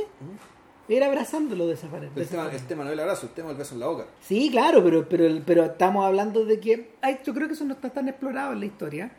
era 0.88 1.06
abrazándolo 1.06 1.66
de 1.66 1.74
esa 1.74 1.88
manera. 1.88 2.12
El 2.14 2.28
tema, 2.28 2.50
el 2.52 2.66
tema 2.66 2.84
no 2.84 2.90
es 2.90 2.94
el 2.94 3.00
abrazo, 3.00 3.26
el 3.26 3.32
tema 3.32 3.48
es 3.48 3.52
el 3.52 3.58
beso 3.58 3.74
en 3.74 3.80
la 3.80 3.86
boca. 3.86 4.06
Sí, 4.20 4.48
claro, 4.50 4.84
pero, 4.84 5.08
pero, 5.08 5.42
pero 5.44 5.64
estamos 5.64 6.04
hablando 6.04 6.44
de 6.44 6.60
que. 6.60 6.90
Ay, 7.00 7.18
yo 7.24 7.34
creo 7.34 7.48
que 7.48 7.54
eso 7.54 7.64
no 7.64 7.74
está 7.74 7.90
tan 7.90 8.08
explorado 8.08 8.52
en 8.52 8.60
la 8.60 8.66
historia. 8.66 9.10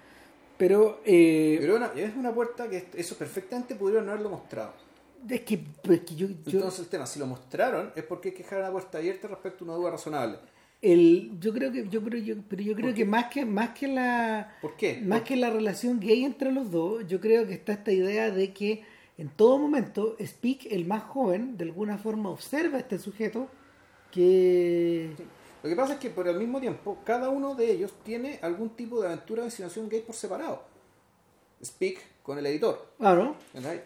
Pero, 0.58 1.01
eh, 1.06 1.58
Pero 1.60 1.76
una- 1.76 1.91
es 1.95 2.16
una 2.16 2.34
puerta 2.34 2.70
que 2.70 2.86
eso 2.95 3.16
perfectamente 3.18 3.76
pudieron 3.76 4.06
no 4.06 4.12
haberlo 4.14 4.30
mostrado. 4.30 4.74
es 5.30 5.41
que, 5.41 5.58
pues, 5.84 6.01
que 6.01 6.16
yo, 6.16 6.28
yo, 6.28 6.36
Entonces 6.60 6.80
el 6.82 6.88
tema, 6.88 7.06
si 7.08 7.20
lo 7.20 7.26
mostraron, 7.26 7.91
es 7.95 8.03
porque 8.03 8.30
hay 8.30 8.36
que 8.36 8.43
dejar 8.43 8.60
una 8.60 8.72
puerta 8.72 8.97
abierta 8.99 9.28
respecto 9.28 9.64
a 9.64 9.68
una 9.68 9.76
duda 9.78 9.91
razonable. 9.91 10.38
el, 10.82 11.32
yo 11.39 11.51
creo 11.51 11.72
que, 11.72 11.88
yo 11.89 12.03
creo, 12.03 12.22
yo, 12.22 12.36
pero 12.47 12.62
yo 12.62 12.76
creo 12.76 12.88
¿Por 12.89 12.95
que 12.95 13.06
más 13.06 13.26
que, 13.26 13.43
más 13.43 13.70
que 13.70 13.88
la, 13.88 14.56
¿Por 14.62 14.76
qué? 14.78 15.01
más 15.03 15.22
que 15.24 15.36
la 15.36 15.49
relación 15.49 15.99
gay 15.99 16.24
entre 16.26 16.51
los 16.51 16.70
dos, 16.70 17.08
yo 17.08 17.20
creo 17.20 17.47
que 17.47 17.53
está 17.53 17.74
esta 17.74 17.91
idea 17.91 18.30
de 18.30 18.53
que 18.53 18.84
en 19.18 19.30
todo 19.30 19.58
momento 19.58 20.16
Speak, 20.24 20.68
el 20.70 20.86
más 20.86 21.01
joven, 21.03 21.58
de 21.58 21.64
alguna 21.64 21.97
forma 21.97 22.30
observa 22.30 22.78
a 22.78 22.82
este 22.82 22.99
sujeto 22.99 23.47
que 24.12 25.10
Lo 25.66 25.70
que 25.70 25.76
pasa 25.76 25.93
es 25.93 25.99
que 25.99 26.11
por 26.11 26.28
el 26.28 26.38
mismo 26.38 26.59
tiempo, 26.59 26.99
cada 27.03 27.30
uno 27.30 27.55
de 27.55 27.72
ellos 27.72 27.91
tiene 28.03 28.38
algún 28.43 28.70
tipo 28.70 29.01
de 29.01 29.07
aventura 29.07 29.41
o 29.41 29.45
insinuación 29.45 29.89
gay 29.89 30.01
por 30.01 30.13
separado. 30.13 30.61
Speak 31.63 31.97
con 32.22 32.38
el 32.38 32.45
editor, 32.45 32.86
claro. 32.99 33.36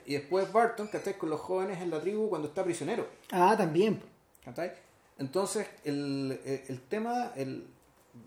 Y 0.06 0.14
después 0.16 0.52
Barton, 0.52 0.88
¿cachai? 0.88 1.18
Con 1.18 1.30
los 1.30 1.40
jóvenes 1.40 1.82
en 1.82 1.90
la 1.90 2.02
tribu 2.02 2.28
cuando 2.28 2.50
está 2.50 2.66
prisionero, 2.66 3.08
ah, 3.32 3.56
también, 3.58 4.02
¿cachai? 4.44 4.74
Entonces, 5.18 5.68
el, 5.86 6.38
el- 6.44 6.64
el 6.68 6.82
tema, 6.82 7.32
el, 7.38 7.66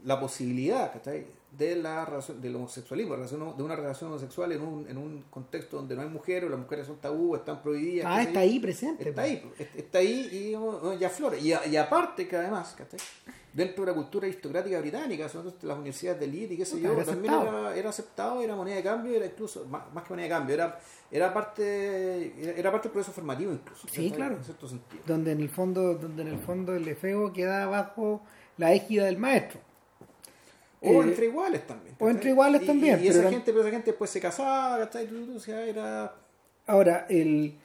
la 0.02 0.18
posibilidad, 0.18 0.90
¿cachai? 0.90 1.26
De 1.56 1.76
la 1.76 2.06
relación, 2.06 2.40
del 2.40 2.56
homosexualismo, 2.56 3.14
de 3.14 3.62
una 3.62 3.76
relación 3.76 4.10
homosexual 4.10 4.52
en 4.52 4.62
un, 4.62 4.88
en 4.88 4.96
un 4.96 5.22
contexto 5.28 5.76
donde 5.76 5.94
no 5.94 6.00
hay 6.00 6.08
mujeres, 6.08 6.50
las 6.50 6.58
mujeres 6.58 6.86
son 6.86 6.96
tabú, 6.96 7.36
están 7.36 7.60
prohibidas. 7.60 8.06
ah, 8.08 8.22
está 8.22 8.40
ahí 8.40 8.58
presente. 8.58 9.10
Está 9.10 9.22
pues. 9.22 9.32
ahí, 9.32 9.68
está 9.76 9.98
ahí 9.98 10.28
y 10.32 10.54
oh, 10.54 10.96
ya 10.98 11.10
flora. 11.10 11.36
Y, 11.36 11.52
aparte 11.76 12.26
que 12.26 12.36
además, 12.36 12.74
¿cachai? 12.76 12.98
dentro 13.52 13.84
de 13.84 13.90
la 13.90 13.94
cultura 13.94 14.26
aristocrática 14.26 14.80
británica, 14.80 15.28
todo 15.28 15.54
las 15.62 15.76
universidades 15.76 16.20
de 16.20 16.26
elite 16.26 16.54
y 16.54 16.56
qué 16.56 16.64
sé 16.64 16.80
yo, 16.80 16.92
Era 16.92 17.04
también 17.04 17.34
aceptado. 17.34 17.58
era, 17.58 17.76
era 17.76 17.90
aceptado, 17.90 18.42
era 18.42 18.56
moneda 18.56 18.76
de 18.76 18.82
cambio, 18.82 19.14
era 19.14 19.26
incluso, 19.26 19.66
más, 19.66 19.92
más 19.92 20.04
que 20.04 20.10
moneda 20.10 20.24
de 20.24 20.30
cambio, 20.30 20.54
era, 20.54 20.80
era 21.10 21.34
parte 21.34 22.58
era, 22.58 22.70
parte 22.70 22.88
del 22.88 22.92
proceso 22.92 23.12
formativo 23.12 23.52
incluso. 23.52 23.86
Sí, 23.88 24.04
¿cachai? 24.04 24.10
claro. 24.12 24.36
En 24.36 24.44
cierto 24.44 24.68
sentido. 24.68 25.02
donde 25.06 25.32
en 25.32 25.40
el 25.40 25.50
fondo 25.50 25.94
donde 25.94 26.22
en 26.22 26.28
el 26.28 26.38
fondo 26.38 26.74
el 26.74 26.88
efebo 26.88 27.32
queda 27.32 27.66
bajo 27.66 28.22
la 28.56 28.72
égida 28.72 29.04
del 29.04 29.18
maestro 29.18 29.60
O 30.82 31.02
Eh, 31.02 31.06
entre 31.06 31.26
iguales 31.26 31.66
también. 31.66 31.94
o 31.98 32.08
entre 32.10 32.30
iguales 32.30 32.62
Y- 32.62 32.66
también, 32.66 33.02
Y, 33.04 33.08
esa 33.08 33.18
pero- 33.20 33.30
gente, 33.30 33.52
pero 33.52 33.60
esa 33.62 33.70
gente 33.70 33.90
después 33.92 34.10
se 34.10 34.20
casaba, 34.20 34.78
¿cachai? 34.78 35.06
Tú- 35.06 35.26
tú- 35.26 35.36
O 35.36 35.40
sea, 35.40 35.64
era... 35.64 36.14
ahora 36.66 37.06
el 37.08 37.56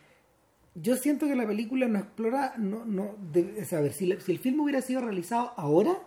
yo 0.76 0.96
siento 0.96 1.26
que 1.26 1.36
la 1.36 1.48
película 1.48 1.88
no 1.88 1.98
explora 1.98 2.54
no 2.58 2.86
no 2.86 3.16
de- 3.32 3.56
es 3.58 3.74
a 3.74 3.82
ver 3.82 3.94
si, 3.94 4.06
la- 4.06 4.20
si 4.20 4.32
el 4.32 4.38
filme 4.40 4.62
hubiera 4.62 4.82
sido 4.82 5.02
realizado 5.02 5.54
ahora 5.58 5.98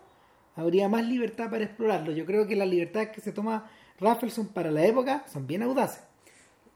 habría 0.55 0.89
más 0.89 1.05
libertad 1.05 1.51
para 1.51 1.65
explorarlo 1.65 2.13
yo 2.13 2.25
creo 2.25 2.47
que 2.47 2.55
las 2.55 2.69
libertades 2.69 3.09
que 3.11 3.21
se 3.21 3.33
toma 3.33 3.69
Raffleson 3.99 4.47
para 4.49 4.71
la 4.71 4.85
época 4.85 5.25
son 5.27 5.47
bien 5.49 5.63
audaces 5.65 6.03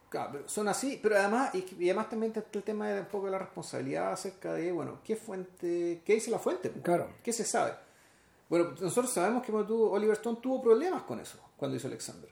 Claro, 0.09 0.43
son 0.47 0.68
así, 0.68 1.01
pero 1.03 1.16
además, 1.16 1.53
y, 1.55 1.64
además 1.87 2.09
también 2.09 2.32
está 2.32 2.45
el 2.59 2.62
tema 2.64 2.89
de 2.89 3.01
un 3.01 3.07
poco 3.07 3.24
de 3.26 3.32
la 3.32 3.39
responsabilidad 3.39 4.12
acerca 4.12 4.53
de, 4.55 4.70
bueno, 4.70 5.01
¿qué 5.03 5.16
fuente, 5.16 6.03
qué 6.05 6.14
dice 6.14 6.30
la 6.30 6.39
fuente? 6.39 6.70
Claro. 6.70 7.09
¿Qué 7.24 7.32
se 7.32 7.45
sabe? 7.45 7.72
Bueno, 8.55 8.71
nosotros 8.81 9.11
sabemos 9.13 9.43
que 9.43 9.51
Oliver 9.51 10.13
Stone 10.17 10.39
tuvo 10.41 10.63
problemas 10.63 11.03
con 11.03 11.19
eso, 11.19 11.39
cuando 11.57 11.77
hizo 11.77 11.89
Alexander. 11.89 12.31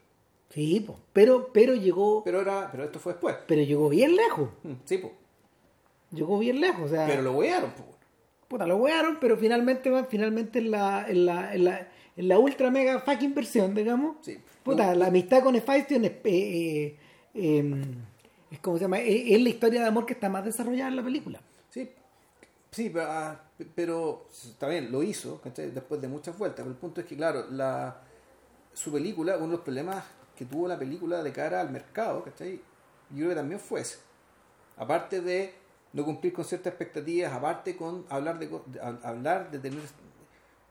sí 0.49 0.79
po. 0.79 0.97
pero 1.11 1.51
pero 1.51 1.75
llegó 1.75 2.23
Pero 2.23 2.39
era, 2.39 2.69
pero 2.71 2.85
esto 2.85 2.97
fue 2.99 3.11
después. 3.11 3.35
pero 3.45 3.61
llegó 3.61 3.89
bien 3.89 4.15
lejos 4.15 4.49
Mm, 4.63 4.73
Sí, 4.85 4.99
pues. 4.99 5.11
llegó 6.11 6.39
bien 6.39 6.61
lejos. 6.61 6.83
O 6.85 6.87
sea, 6.87 7.05
Pero 7.07 7.23
lo 7.23 7.33
wearon, 7.33 7.71
pues. 7.71 7.85
puta, 8.47 8.65
lo 8.65 8.77
wearon, 8.77 9.17
pero 9.19 9.35
finalmente, 9.35 9.91
finalmente 10.09 10.59
en 10.59 10.71
la, 10.71 11.05
en 11.09 11.25
la, 11.25 11.53
en 11.55 11.63
la, 11.65 11.87
en 12.15 12.27
la 12.29 12.39
ultra 12.39 12.71
mega 12.71 13.01
fucking 13.01 13.33
versión, 13.33 13.75
digamos. 13.75 14.15
Sí. 14.21 14.37
Puta, 14.63 14.95
la 14.95 15.07
amistad 15.07 15.43
con 15.43 15.55
Hephaestion 15.57 16.05
es, 16.05 16.11
eh, 16.11 16.21
eh, 16.23 16.97
eh, 17.33 17.81
es 18.49 18.59
como 18.59 18.77
se 18.77 18.83
llama, 18.85 18.99
es, 19.01 19.23
es 19.33 19.41
la 19.41 19.49
historia 19.49 19.81
de 19.81 19.87
amor 19.87 20.05
que 20.05 20.13
está 20.13 20.29
más 20.29 20.45
desarrollada 20.45 20.87
en 20.89 20.95
la 20.95 21.03
película. 21.03 21.41
Sí, 21.69 21.89
sí, 22.71 22.89
pero, 22.89 23.07
ah, 23.11 23.41
pero 23.75 24.27
está 24.31 24.67
bien, 24.67 24.91
lo 24.91 25.03
hizo 25.03 25.39
¿cachai? 25.41 25.71
después 25.71 26.01
de 26.01 26.07
muchas 26.07 26.37
vueltas. 26.37 26.59
Pero 26.63 26.71
el 26.71 26.77
punto 26.77 27.01
es 27.01 27.07
que, 27.07 27.15
claro, 27.15 27.45
la, 27.51 28.01
su 28.73 28.91
película, 28.91 29.37
uno 29.37 29.45
de 29.47 29.51
los 29.53 29.61
problemas 29.61 30.03
que 30.35 30.45
tuvo 30.45 30.67
la 30.67 30.77
película 30.79 31.21
de 31.23 31.31
cara 31.31 31.61
al 31.61 31.69
mercado, 31.69 32.23
¿cachai? 32.23 32.59
yo 33.09 33.17
creo 33.17 33.29
que 33.29 33.35
también 33.35 33.59
fue 33.59 33.81
ese. 33.81 33.97
Aparte 34.77 35.21
de 35.21 35.53
no 35.93 36.03
cumplir 36.03 36.33
con 36.33 36.43
ciertas 36.45 36.71
expectativas, 36.73 37.31
aparte 37.31 37.75
con 37.77 38.05
hablar 38.09 38.39
de, 38.39 38.47
de- 38.47 38.79
hablar 38.81 39.51
de 39.51 39.59
tener 39.59 39.79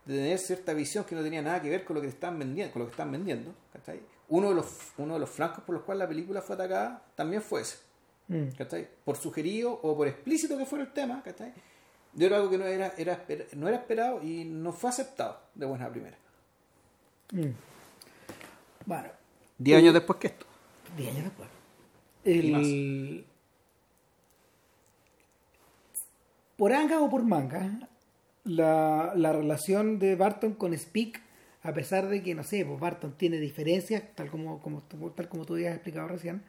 de 0.05 0.15
tener 0.17 0.37
cierta 0.37 0.73
visión 0.73 1.05
que 1.05 1.15
no 1.15 1.23
tenía 1.23 1.41
nada 1.41 1.61
que 1.61 1.69
ver 1.69 1.85
con 1.85 1.95
lo 1.95 2.01
que 2.01 2.09
están 2.09 2.37
vendiendo, 2.37 2.73
con 2.73 2.81
lo 2.81 2.87
que 2.87 2.91
están 2.91 3.09
vendiendo, 3.09 3.53
¿cachai? 3.71 4.01
Uno 4.27 4.49
de 4.49 4.55
los 4.55 4.67
uno 4.97 5.13
de 5.13 5.19
los 5.21 5.29
flancos 5.29 5.63
por 5.63 5.75
los 5.75 5.83
cuales 5.85 5.99
la 5.99 6.07
película 6.09 6.41
fue 6.41 6.55
atacada 6.55 7.05
también 7.15 7.41
fue 7.41 7.61
ese. 7.61 7.77
Mm. 8.27 8.49
¿cachai? 8.57 8.89
Por 9.05 9.15
sugerido 9.15 9.71
o 9.71 9.95
por 9.95 10.07
explícito 10.09 10.57
que 10.57 10.65
fuera 10.65 10.83
el 10.83 10.91
tema, 10.91 11.21
¿cachai? 11.23 11.53
Yo 12.15 12.27
era 12.27 12.37
algo 12.37 12.49
que 12.49 12.57
no 12.57 12.65
era, 12.65 12.93
era 12.97 13.25
esper- 13.25 13.51
no 13.53 13.67
era 13.67 13.77
esperado 13.77 14.21
y 14.23 14.43
no 14.45 14.71
fue 14.71 14.89
aceptado 14.89 15.39
de 15.55 15.65
buena 15.65 15.89
primera. 15.89 16.17
Mm. 17.31 17.49
Bueno, 18.85 19.09
Diez 19.57 19.77
años 19.77 19.93
después 19.93 20.19
que 20.19 20.27
esto. 20.27 20.45
10 20.97 21.09
años 21.11 21.23
después. 21.25 21.49
El... 22.25 23.25
Por 26.57 26.73
anga 26.73 26.99
o 27.01 27.09
por 27.09 27.23
manga, 27.23 27.89
la, 28.43 29.13
la 29.15 29.33
relación 29.33 29.99
de 29.99 30.15
Barton 30.15 30.53
con 30.53 30.77
Speak, 30.77 31.21
a 31.63 31.73
pesar 31.73 32.07
de 32.09 32.21
que, 32.21 32.35
no 32.35 32.43
sé, 32.43 32.65
pues 32.65 32.79
Barton 32.79 33.13
tiene 33.17 33.37
diferencias, 33.39 34.03
tal 34.15 34.29
como, 34.29 34.61
como, 34.61 34.81
tal 34.81 35.29
como 35.29 35.45
tú 35.45 35.53
habías 35.55 35.73
explicado 35.73 36.07
recién, 36.07 36.43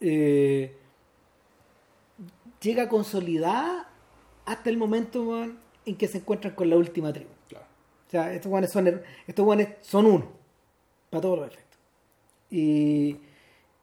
eh, 0.00 0.74
llega 2.60 2.88
consolidada 2.88 3.88
hasta 4.52 4.70
el 4.70 4.76
momento 4.76 5.24
man, 5.24 5.58
en 5.86 5.96
que 5.96 6.08
se 6.08 6.18
encuentran 6.18 6.54
con 6.54 6.68
la 6.70 6.76
última 6.76 7.12
tribu. 7.12 7.30
Claro. 7.48 7.64
O 8.06 8.10
sea, 8.10 8.32
estos 8.34 8.50
guanes 8.50 8.70
son, 8.70 9.02
estos 9.26 9.44
guanes 9.44 9.68
son 9.82 10.06
uno, 10.06 10.28
para 11.10 11.20
todos 11.20 11.38
los 11.38 11.48
efectos. 11.48 11.78
Y, 12.50 13.16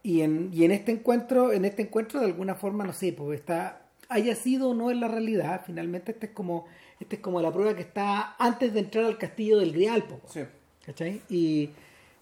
y, 0.04 0.22
en, 0.22 0.50
y 0.54 0.66
en 0.66 0.72
este 0.72 0.92
encuentro, 0.92 1.52
en 1.54 1.66
este 1.66 1.84
encuentro, 1.84 2.20
de 2.20 2.26
alguna 2.26 2.56
forma, 2.56 2.84
no 2.84 2.94
sé, 2.94 3.14
pues 3.14 3.40
está, 3.40 3.82
haya 4.10 4.36
sido 4.36 4.70
o 4.70 4.74
no 4.74 4.92
en 4.92 5.00
la 5.00 5.08
realidad, 5.08 5.62
finalmente 5.66 6.12
este 6.12 6.28
es 6.28 6.32
como, 6.32 6.66
este 7.00 7.18
es 7.18 7.22
como 7.22 7.42
la 7.42 7.52
prueba 7.52 7.76
que 7.76 7.82
está 7.82 8.36
antes 8.38 8.74
de 8.74 8.80
entrar 8.80 9.06
al 9.06 9.18
castillo 9.18 9.60
del 9.60 9.72
Grial, 9.74 10.04
po, 10.04 10.20
Sí. 10.28 10.42
¿cachai? 10.86 11.22
Y, 11.30 11.70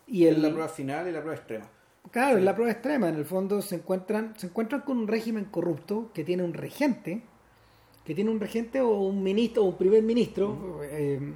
y 0.08 0.26
Es 0.26 0.36
el, 0.36 0.42
la 0.42 0.50
prueba 0.50 0.70
final 0.70 1.08
y 1.08 1.12
la 1.12 1.20
prueba 1.20 1.38
extrema. 1.38 1.70
Claro, 2.12 2.38
es 2.38 2.44
la 2.44 2.54
prueba 2.54 2.72
extrema. 2.72 3.08
En 3.10 3.16
el 3.16 3.26
fondo 3.26 3.62
se 3.62 3.76
encuentran, 3.76 4.34
se 4.38 4.48
encuentran 4.48 4.82
con 4.82 4.98
un 4.98 5.08
régimen 5.08 5.46
corrupto 5.46 6.12
que 6.14 6.24
tiene 6.24 6.44
un 6.44 6.54
regente, 6.54 7.22
que 8.04 8.14
tiene 8.14 8.32
un 8.32 8.40
regente 8.40 8.82
o 8.82 8.98
un 9.00 9.24
ministro 9.24 9.64
o 9.64 9.68
un 9.68 9.78
primer 9.78 10.04
ministro. 10.04 10.82
eh, 10.84 11.34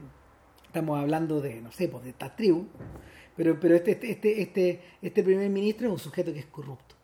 estamos 0.66 1.00
hablando 1.00 1.42
de, 1.42 1.62
no 1.62 1.72
sé, 1.72 1.88
pues 1.88 2.04
de 2.04 2.12
esta 2.12 2.36
tribu. 2.36 2.68
Pero, 3.36 3.60
pero 3.60 3.76
este, 3.76 3.92
este, 3.92 4.12
este, 4.12 4.42
este, 4.42 4.82
este 5.02 5.24
primer 5.24 5.50
ministro 5.50 5.88
es 5.88 5.94
un 5.94 6.00
sujeto 6.00 6.34
que 6.34 6.40
es 6.40 6.46
corrupto. 6.46 6.96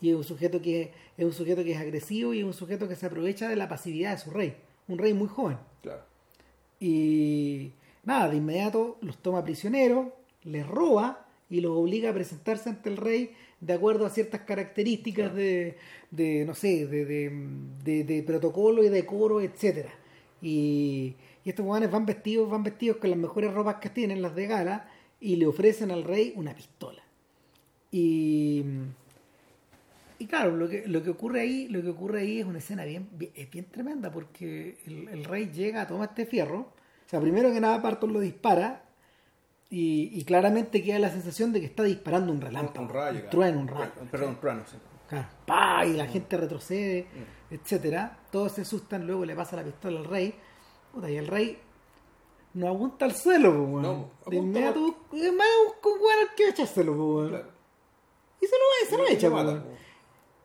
Y 0.00 0.10
es 0.10 0.16
un 0.16 0.24
sujeto 0.24 0.60
que 0.62 0.92
es 1.16 1.24
un 1.24 1.32
sujeto 1.32 1.62
que 1.62 1.72
es 1.72 1.78
agresivo 1.78 2.32
y 2.32 2.40
es 2.40 2.44
un 2.44 2.54
sujeto 2.54 2.88
que 2.88 2.96
se 2.96 3.06
aprovecha 3.06 3.48
de 3.48 3.56
la 3.56 3.68
pasividad 3.68 4.12
de 4.12 4.18
su 4.18 4.30
rey. 4.30 4.56
Un 4.88 4.98
rey 4.98 5.12
muy 5.12 5.28
joven. 5.28 5.58
Claro. 5.82 6.02
Y 6.78 7.72
nada, 8.04 8.30
de 8.30 8.36
inmediato 8.36 8.96
los 9.02 9.18
toma 9.18 9.44
prisioneros, 9.44 10.06
les 10.44 10.66
roba 10.66 11.26
y 11.50 11.60
los 11.60 11.72
obliga 11.76 12.10
a 12.10 12.14
presentarse 12.14 12.68
ante 12.70 12.88
el 12.88 12.96
rey 12.96 13.32
de 13.60 13.72
acuerdo 13.74 14.06
a 14.06 14.10
ciertas 14.10 14.42
características 14.42 15.34
de, 15.34 15.76
de, 16.10 16.44
no 16.46 16.54
sé, 16.54 16.86
de, 16.86 17.04
de, 17.84 18.22
protocolo 18.22 18.82
y 18.84 18.88
decoro, 18.88 19.40
etcétera. 19.42 19.90
Y, 20.40 21.14
y 21.44 21.50
estos 21.50 21.66
jóvenes 21.66 21.90
van 21.90 22.06
vestidos, 22.06 22.48
van 22.48 22.62
vestidos 22.62 22.96
con 22.98 23.10
las 23.10 23.18
mejores 23.18 23.52
ropas 23.52 23.76
que 23.76 23.90
tienen, 23.90 24.22
las 24.22 24.34
de 24.34 24.46
gala, 24.46 24.88
y 25.20 25.36
le 25.36 25.46
ofrecen 25.46 25.90
al 25.90 26.04
rey 26.04 26.32
una 26.36 26.54
pistola. 26.54 27.02
Y, 27.92 28.64
y 30.18 30.26
claro, 30.26 30.56
lo 30.56 30.68
que, 30.68 30.86
lo 30.86 31.02
que 31.02 31.10
ocurre 31.10 31.40
ahí, 31.40 31.68
lo 31.68 31.82
que 31.82 31.88
ocurre 31.88 32.20
ahí 32.20 32.40
es 32.40 32.46
una 32.46 32.58
escena 32.58 32.84
bien, 32.84 33.08
bien- 33.12 33.32
es 33.34 33.50
bien 33.50 33.64
tremenda 33.66 34.10
porque 34.10 34.76
el, 34.86 35.08
el 35.08 35.24
rey 35.24 35.50
llega, 35.52 35.86
toma 35.86 36.04
este 36.06 36.24
fierro, 36.26 36.58
o 36.60 37.08
sea, 37.10 37.20
primero 37.20 37.52
que 37.52 37.60
nada 37.60 37.78
Barton 37.78 38.12
lo 38.12 38.20
dispara 38.20 38.84
y, 39.70 40.10
y 40.18 40.24
claramente 40.24 40.82
queda 40.82 40.98
la 40.98 41.10
sensación 41.10 41.52
de 41.52 41.60
que 41.60 41.66
está 41.66 41.84
disparando 41.84 42.32
un 42.32 42.40
relámpago, 42.40 42.86
Un 42.86 42.88
rayo. 42.92 43.20
un 43.24 43.30
trueno, 43.30 43.60
un 43.60 43.68
rayo. 43.68 43.92
Perdón, 44.10 44.28
un 44.30 44.40
trueno, 44.40 44.62
sí. 44.66 44.76
Claro, 45.08 45.28
¡pa! 45.46 45.84
y 45.86 45.94
la 45.94 46.06
gente 46.06 46.36
retrocede, 46.36 47.06
etcétera. 47.50 48.18
Todos 48.30 48.52
se 48.52 48.60
asustan, 48.62 49.06
luego 49.06 49.24
le 49.24 49.34
pasa 49.34 49.56
la 49.56 49.64
pistola 49.64 49.98
al 50.00 50.04
rey. 50.06 50.34
Puta, 50.92 51.10
y 51.10 51.16
el 51.16 51.26
rey 51.26 51.58
no 52.54 52.68
apunta 52.68 53.04
al 53.06 53.14
suelo, 53.14 53.52
po, 53.52 53.58
weón. 53.62 53.82
No, 53.82 54.10
de 54.26 54.36
inmediato 54.36 54.80
weón 55.12 55.40
al 56.28 56.34
que 56.36 56.48
echárselo, 56.48 56.92
weón. 56.94 57.28
Claro. 57.30 57.50
Y 58.40 58.46
se 58.46 58.52
lo, 58.56 58.88
se 58.90 58.98
lo 58.98 59.08
Y 59.08 59.12
echa, 59.14 59.30
weón. 59.30 59.60
po. 59.62 59.66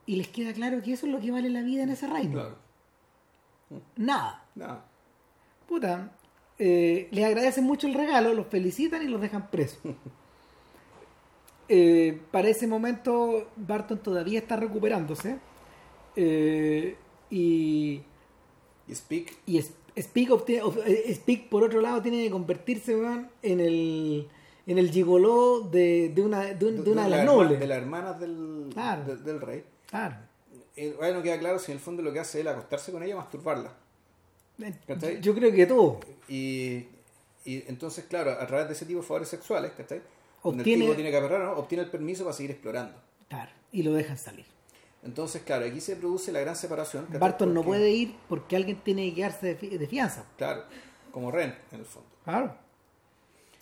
Y 0.07 0.15
les 0.17 0.27
queda 0.29 0.53
claro 0.53 0.81
que 0.83 0.93
eso 0.93 1.05
es 1.07 1.11
lo 1.11 1.19
que 1.19 1.31
vale 1.31 1.49
la 1.49 1.61
vida 1.61 1.83
en 1.83 1.89
ese 1.89 2.05
reino. 2.07 2.33
Claro. 2.33 2.57
Nada. 3.97 4.45
Nada. 4.55 4.85
Puta, 5.67 6.11
eh, 6.59 7.07
les 7.11 7.25
agradecen 7.25 7.63
mucho 7.63 7.87
el 7.87 7.93
regalo, 7.93 8.33
los 8.33 8.47
felicitan 8.47 9.03
y 9.03 9.07
los 9.07 9.21
dejan 9.21 9.49
presos. 9.49 9.79
Eh, 11.67 12.19
para 12.29 12.47
ese 12.49 12.67
momento, 12.67 13.47
Barton 13.55 13.97
todavía 13.97 14.37
está 14.39 14.55
recuperándose. 14.55 15.37
eh, 16.15 16.95
y 17.31 18.03
Y 18.87 18.93
Speak. 18.95 19.33
y 19.47 19.57
Es- 19.57 19.73
Speak, 19.99 20.29
obtiene- 20.29 20.61
eh, 20.85 21.11
Speak, 21.15 21.49
por 21.49 21.63
otro 21.63 21.81
lado, 21.81 22.01
tiene 22.03 22.23
que 22.23 22.29
convertirse 22.29 22.95
weón, 22.95 23.29
en 23.41 23.59
el 23.61 24.27
en 24.67 24.77
el 24.77 24.91
gigoló 24.91 25.61
de, 25.61 26.09
de 26.13 26.21
una, 26.21 26.41
de, 26.53 26.65
un- 26.67 26.83
de 26.83 26.91
una 26.91 27.03
de 27.05 27.09
las 27.09 27.19
la 27.19 27.25
nobles. 27.25 27.59
De 27.59 27.65
las 27.67 27.77
hermanas 27.79 28.19
del, 28.19 28.69
Claro. 28.73 29.03
del, 29.05 29.23
del 29.23 29.41
rey. 29.41 29.63
Claro. 29.87 30.17
Bueno, 30.97 31.21
queda 31.23 31.39
claro 31.39 31.57
si 31.59 31.71
en 31.71 31.77
el 31.77 31.83
fondo 31.83 32.01
lo 32.03 32.11
que 32.13 32.19
hace 32.19 32.41
es 32.41 32.47
acostarse 32.47 32.91
con 32.91 33.01
ella 33.01 33.15
masturbarla. 33.15 33.73
¿Cachai? 34.87 35.21
Yo 35.21 35.33
creo 35.35 35.51
que 35.51 35.65
todo. 35.65 35.99
Y, 36.27 36.87
y 37.43 37.63
entonces, 37.67 38.05
claro, 38.05 38.31
a 38.31 38.47
través 38.47 38.67
de 38.67 38.73
ese 38.73 38.85
tipo 38.85 39.01
de 39.01 39.05
favores 39.05 39.27
sexuales, 39.29 39.71
¿cachai? 39.77 40.01
Obtiene- 40.43 40.73
el 40.73 40.79
tipo 40.81 40.95
tiene 40.95 41.11
que 41.11 41.17
agarrar, 41.17 41.41
¿no? 41.41 41.51
obtiene 41.53 41.83
el 41.83 41.89
permiso 41.89 42.23
para 42.23 42.35
seguir 42.35 42.51
explorando. 42.51 42.95
Claro. 43.27 43.51
Y 43.71 43.83
lo 43.83 43.93
dejan 43.93 44.17
salir. 44.17 44.45
Entonces, 45.03 45.41
claro, 45.43 45.65
aquí 45.65 45.81
se 45.81 45.95
produce 45.95 46.31
la 46.31 46.39
gran 46.39 46.55
separación. 46.55 47.05
¿cachai? 47.05 47.19
Barton 47.19 47.53
no 47.53 47.63
puede 47.63 47.91
ir 47.91 48.15
porque 48.29 48.55
alguien 48.55 48.77
tiene 48.83 49.09
que 49.09 49.15
quedarse 49.15 49.47
de, 49.47 49.55
fi- 49.55 49.77
de 49.77 49.87
fianza. 49.87 50.25
Claro, 50.37 50.63
como 51.11 51.31
Ren, 51.31 51.53
en 51.71 51.79
el 51.79 51.85
fondo. 51.85 52.09
Claro. 52.23 52.55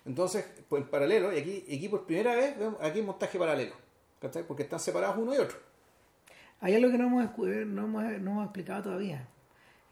Entonces, 0.06 0.46
pues 0.70 0.84
en 0.84 0.90
paralelo, 0.90 1.34
y 1.34 1.40
aquí, 1.40 1.64
aquí 1.68 1.88
por 1.90 2.06
primera 2.06 2.36
vez, 2.36 2.58
vemos 2.58 2.76
aquí 2.82 3.02
montaje 3.02 3.38
paralelo. 3.40 3.76
¿cachai? 4.22 4.44
Porque 4.48 4.64
están 4.64 4.80
separados 4.80 5.18
uno 5.18 5.34
y 5.34 5.38
otro. 5.38 5.58
Hay 6.62 6.76
algo 6.76 6.90
que 6.92 6.98
no 6.98 7.08
hemos, 7.08 7.26
escu- 7.26 7.66
no 7.66 7.84
hemos, 7.86 8.04
no 8.22 8.32
hemos 8.32 8.44
explicado 8.46 8.84
todavía. 8.84 9.28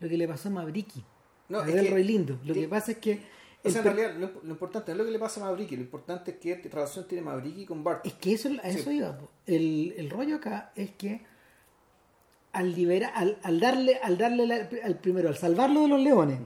Lo 0.01 0.09
que 0.09 0.17
le 0.17 0.27
pasó 0.27 0.49
a 0.49 0.51
Mabriki. 0.51 1.01
No, 1.47 1.59
a 1.59 1.69
es 1.69 1.89
que- 1.89 1.99
Lindo. 2.03 2.37
Lo 2.43 2.53
que 2.53 2.67
pasa 2.67 2.91
es 2.91 2.97
que. 2.97 3.21
O 3.63 3.69
sea, 3.69 3.79
en 3.81 3.85
realidad, 3.95 4.15
lo, 4.17 4.41
lo 4.43 4.49
importante 4.51 4.91
no 4.91 4.95
es 4.95 4.97
lo 4.99 5.05
que 5.05 5.11
le 5.11 5.19
pasa 5.19 5.39
a 5.39 5.45
Mavriki, 5.45 5.75
lo 5.75 5.83
importante 5.83 6.31
es 6.31 6.37
qué 6.37 6.55
relación 6.69 7.07
tiene 7.07 7.23
Mavriki 7.23 7.63
con 7.65 7.83
Barton. 7.83 8.11
Es 8.11 8.17
que 8.17 8.33
eso, 8.33 8.49
a 8.63 8.67
eso 8.67 8.89
Sí. 8.89 8.97
iba. 8.97 9.19
El, 9.45 9.93
el 9.97 10.09
rollo 10.09 10.37
acá 10.37 10.71
es 10.75 10.91
que 10.91 11.21
al 12.53 12.73
liberar, 12.73 13.11
al, 13.15 13.37
al 13.43 13.59
darle, 13.59 13.97
al 14.01 14.17
darle 14.17 14.47
la- 14.47 14.67
al 14.83 14.97
primero, 14.99 15.29
al 15.29 15.37
salvarlo 15.37 15.83
de 15.83 15.87
los 15.89 15.99
leones, 16.01 16.39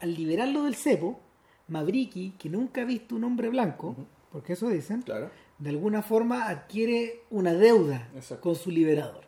al 0.00 0.14
liberarlo 0.14 0.64
del 0.64 0.74
cepo, 0.74 1.20
Mabriki, 1.68 2.32
que 2.38 2.48
nunca 2.50 2.82
ha 2.82 2.84
visto 2.84 3.16
un 3.16 3.24
hombre 3.24 3.48
blanco, 3.48 3.96
porque 4.30 4.52
eso 4.52 4.68
dicen, 4.68 5.02
Claro. 5.02 5.30
de 5.58 5.70
alguna 5.70 6.02
forma 6.02 6.48
adquiere 6.48 7.22
una 7.30 7.54
deuda 7.54 8.10
Exacto. 8.14 8.42
con 8.42 8.56
su 8.56 8.70
liberador. 8.70 9.24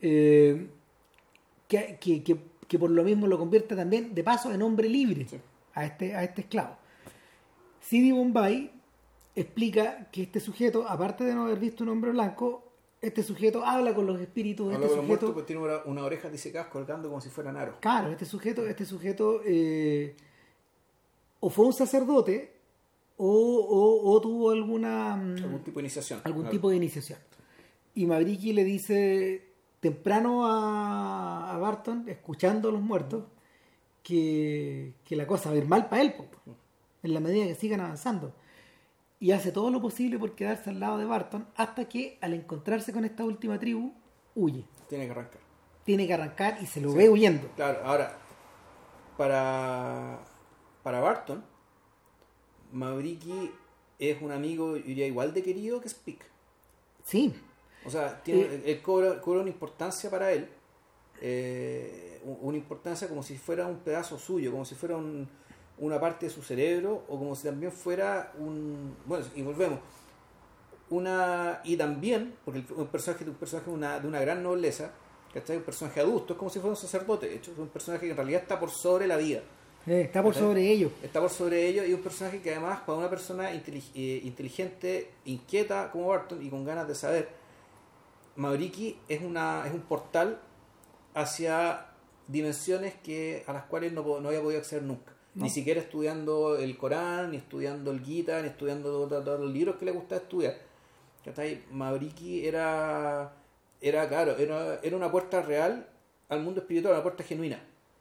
Eh, 0.00 0.68
que, 1.68 1.96
que- 1.98 2.22
que- 2.22 2.38
que 2.68 2.78
por 2.78 2.90
lo 2.90 3.02
mismo 3.04 3.26
lo 3.26 3.38
convierte 3.38 3.74
también, 3.76 4.14
de 4.14 4.24
paso, 4.24 4.52
en 4.52 4.62
hombre 4.62 4.88
libre 4.88 5.26
Sí. 5.28 5.38
a, 5.74 5.84
este, 5.84 6.14
a 6.14 6.24
este 6.24 6.42
esclavo. 6.42 6.76
Sidi 7.80 8.12
Bombay 8.12 8.70
explica 9.34 10.08
que 10.10 10.22
este 10.22 10.40
sujeto, 10.40 10.88
aparte 10.88 11.24
de 11.24 11.34
no 11.34 11.44
haber 11.44 11.58
visto 11.58 11.82
un 11.84 11.90
hombre 11.90 12.10
blanco, 12.12 12.62
este 13.02 13.22
sujeto 13.22 13.64
habla 13.64 13.94
con 13.94 14.06
los 14.06 14.18
espíritus 14.20 14.68
de 14.68 14.74
Habla 14.76 14.86
este 14.86 14.94
de 14.94 15.02
los 15.02 15.06
muertos, 15.06 15.28
sujeto. 15.28 15.34
pues 15.34 15.46
tiene 15.46 15.62
una, 15.62 15.84
una 15.84 16.04
oreja 16.04 16.30
disecadas 16.30 16.68
colgando 16.68 17.08
como 17.08 17.20
si 17.20 17.28
fueran 17.28 17.56
aros. 17.56 17.76
Claro, 17.80 18.10
este 18.10 18.24
sujeto, 18.24 18.66
este 18.66 18.86
sujeto 18.86 19.42
eh, 19.44 20.16
o 21.40 21.50
fue 21.50 21.66
un 21.66 21.72
sacerdote 21.74 22.54
o, 23.18 23.26
o- 23.28 24.10
o 24.10 24.20
tuvo 24.20 24.50
alguna 24.50 25.12
Algún 25.14 25.62
tipo 25.62 25.78
de 25.80 25.84
iniciación. 25.84 26.20
algún 26.24 26.42
Claro. 26.44 26.52
tipo 26.52 26.70
de 26.70 26.76
iniciación. 26.76 27.18
Y 27.94 28.06
Mabriki 28.06 28.52
le 28.54 28.64
dice, 28.64 29.50
temprano 29.84 30.46
a, 30.46 31.54
a 31.54 31.58
Barton, 31.58 32.08
escuchando 32.08 32.70
a 32.70 32.72
los 32.72 32.80
muertos, 32.80 33.24
que, 34.02 34.94
que 35.04 35.14
la 35.14 35.26
cosa 35.26 35.50
va 35.50 35.56
a 35.56 35.58
ir 35.58 35.68
mal 35.68 35.90
para 35.90 36.00
él, 36.00 36.14
po, 36.14 36.24
en 37.02 37.12
la 37.12 37.20
medida 37.20 37.44
que 37.44 37.54
sigan 37.54 37.82
avanzando. 37.82 38.32
Y 39.20 39.32
hace 39.32 39.52
todo 39.52 39.70
lo 39.70 39.82
posible 39.82 40.18
por 40.18 40.34
quedarse 40.34 40.70
al 40.70 40.80
lado 40.80 40.96
de 40.96 41.04
Barton 41.04 41.46
hasta 41.54 41.86
que 41.86 42.16
al 42.22 42.32
encontrarse 42.32 42.94
con 42.94 43.04
esta 43.04 43.24
última 43.24 43.58
tribu, 43.58 43.92
huye. 44.34 44.64
Tiene 44.88 45.04
que 45.04 45.10
arrancar. 45.10 45.40
Tiene 45.84 46.06
que 46.06 46.14
arrancar 46.14 46.58
y 46.62 46.66
se 46.66 46.80
lo 46.80 46.94
ve 46.94 47.10
huyendo. 47.10 47.46
Claro, 47.54 47.80
ahora, 47.84 48.16
para, 49.18 50.18
para 50.82 51.00
Barton, 51.00 51.44
Mauriki 52.72 53.50
es 53.98 54.22
un 54.22 54.32
amigo, 54.32 54.78
yo 54.78 54.82
diría, 54.82 55.06
igual 55.06 55.34
de 55.34 55.42
querido 55.42 55.82
que 55.82 55.90
Speak. 55.90 56.24
Sí, 57.02 57.34
O 57.86 57.90
sea, 57.90 58.22
tiene, 58.22 58.62
él 58.64 58.80
cobra, 58.82 59.20
cobra 59.20 59.40
una 59.40 59.50
importancia 59.50 60.08
para 60.10 60.32
él, 60.32 60.48
eh, 61.20 62.20
un- 62.24 62.38
una 62.40 62.56
importancia 62.56 63.08
como 63.08 63.22
si 63.22 63.36
fuera 63.36 63.66
un 63.66 63.78
pedazo 63.78 64.18
suyo, 64.18 64.50
como 64.50 64.64
si 64.64 64.74
fuera 64.74 64.96
un- 64.96 65.28
una 65.78 65.98
parte 66.00 66.26
de 66.26 66.30
su 66.32 66.42
cerebro, 66.42 67.04
o 67.08 67.18
como 67.18 67.34
si 67.34 67.44
también 67.44 67.72
fuera 67.72 68.32
un... 68.38 68.96
Bueno, 69.06 69.24
y 69.34 69.42
volvemos. 69.42 69.80
Una, 70.90 71.60
y 71.64 71.76
también, 71.76 72.34
porque 72.44 72.60
el- 72.60 72.66
un 72.76 72.86
personaje, 72.88 73.24
un 73.24 73.34
personaje 73.34 73.70
de 73.70 73.76
una, 73.76 73.98
de 74.00 74.06
una 74.06 74.20
gran 74.20 74.42
nobleza, 74.42 74.92
¿cachai? 75.32 75.56
Un 75.56 75.62
personaje 75.62 76.00
adulto, 76.00 76.34
es 76.34 76.38
como 76.38 76.50
si 76.50 76.58
fuera 76.60 76.70
un 76.70 76.76
sacerdote, 76.76 77.26
de 77.28 77.36
hecho, 77.36 77.52
es 77.52 77.58
un 77.58 77.68
personaje 77.68 78.04
que 78.06 78.10
en 78.10 78.16
realidad 78.16 78.42
está 78.42 78.60
por 78.60 78.70
sobre 78.70 79.06
la 79.06 79.16
vida. 79.16 79.40
eh, 79.86 80.00
está 80.02 80.22
por 80.22 80.34
sobre 80.34 80.70
ellos. 80.70 80.92
Está 81.02 81.20
por 81.20 81.28
sobre 81.30 81.66
ello 81.66 81.84
y 81.84 81.92
un 81.92 82.00
personaje 82.00 82.40
que 82.40 82.50
además 82.52 82.80
para 82.86 82.96
una 82.98 83.10
persona 83.10 83.52
intelig- 83.52 83.90
eh, 83.94 84.20
inteligente, 84.24 85.10
inquieta 85.26 85.90
como 85.90 86.08
Barton 86.08 86.42
y 86.42 86.48
con 86.48 86.64
ganas 86.64 86.88
de 86.88 86.94
saber, 86.94 87.28
Mauriki 88.36 88.96
es, 89.08 89.22
una, 89.22 89.64
es 89.66 89.72
un 89.72 89.82
portal 89.82 90.40
hacia 91.14 91.86
dimensiones 92.26 92.94
que 92.94 93.44
a 93.46 93.52
las 93.52 93.64
cuales 93.64 93.92
no, 93.92 94.02
no 94.20 94.28
había 94.28 94.42
podido 94.42 94.60
acceder 94.60 94.82
nunca. 94.82 95.12
No. 95.34 95.44
Ni 95.44 95.50
siquiera 95.50 95.80
estudiando 95.80 96.56
el 96.56 96.76
Corán, 96.76 97.32
ni 97.32 97.38
estudiando 97.38 97.90
el 97.90 98.00
Gita, 98.00 98.40
ni 98.42 98.48
estudiando 98.48 99.08
todos 99.08 99.40
los 99.40 99.50
libros 99.50 99.76
que 99.76 99.84
le 99.84 99.90
gustaba 99.90 100.20
estudiar. 100.20 100.54
Mauriki 101.72 102.46
era, 102.46 103.32
era 103.80 104.08
claro, 104.08 104.36
era, 104.36 104.78
era 104.82 104.96
una 104.96 105.10
puerta 105.10 105.42
real 105.42 105.88
al 106.28 106.42
mundo 106.42 106.60
espiritual, 106.60 106.94
una 106.94 107.02
puerta 107.02 107.24
genuina. 107.24 107.60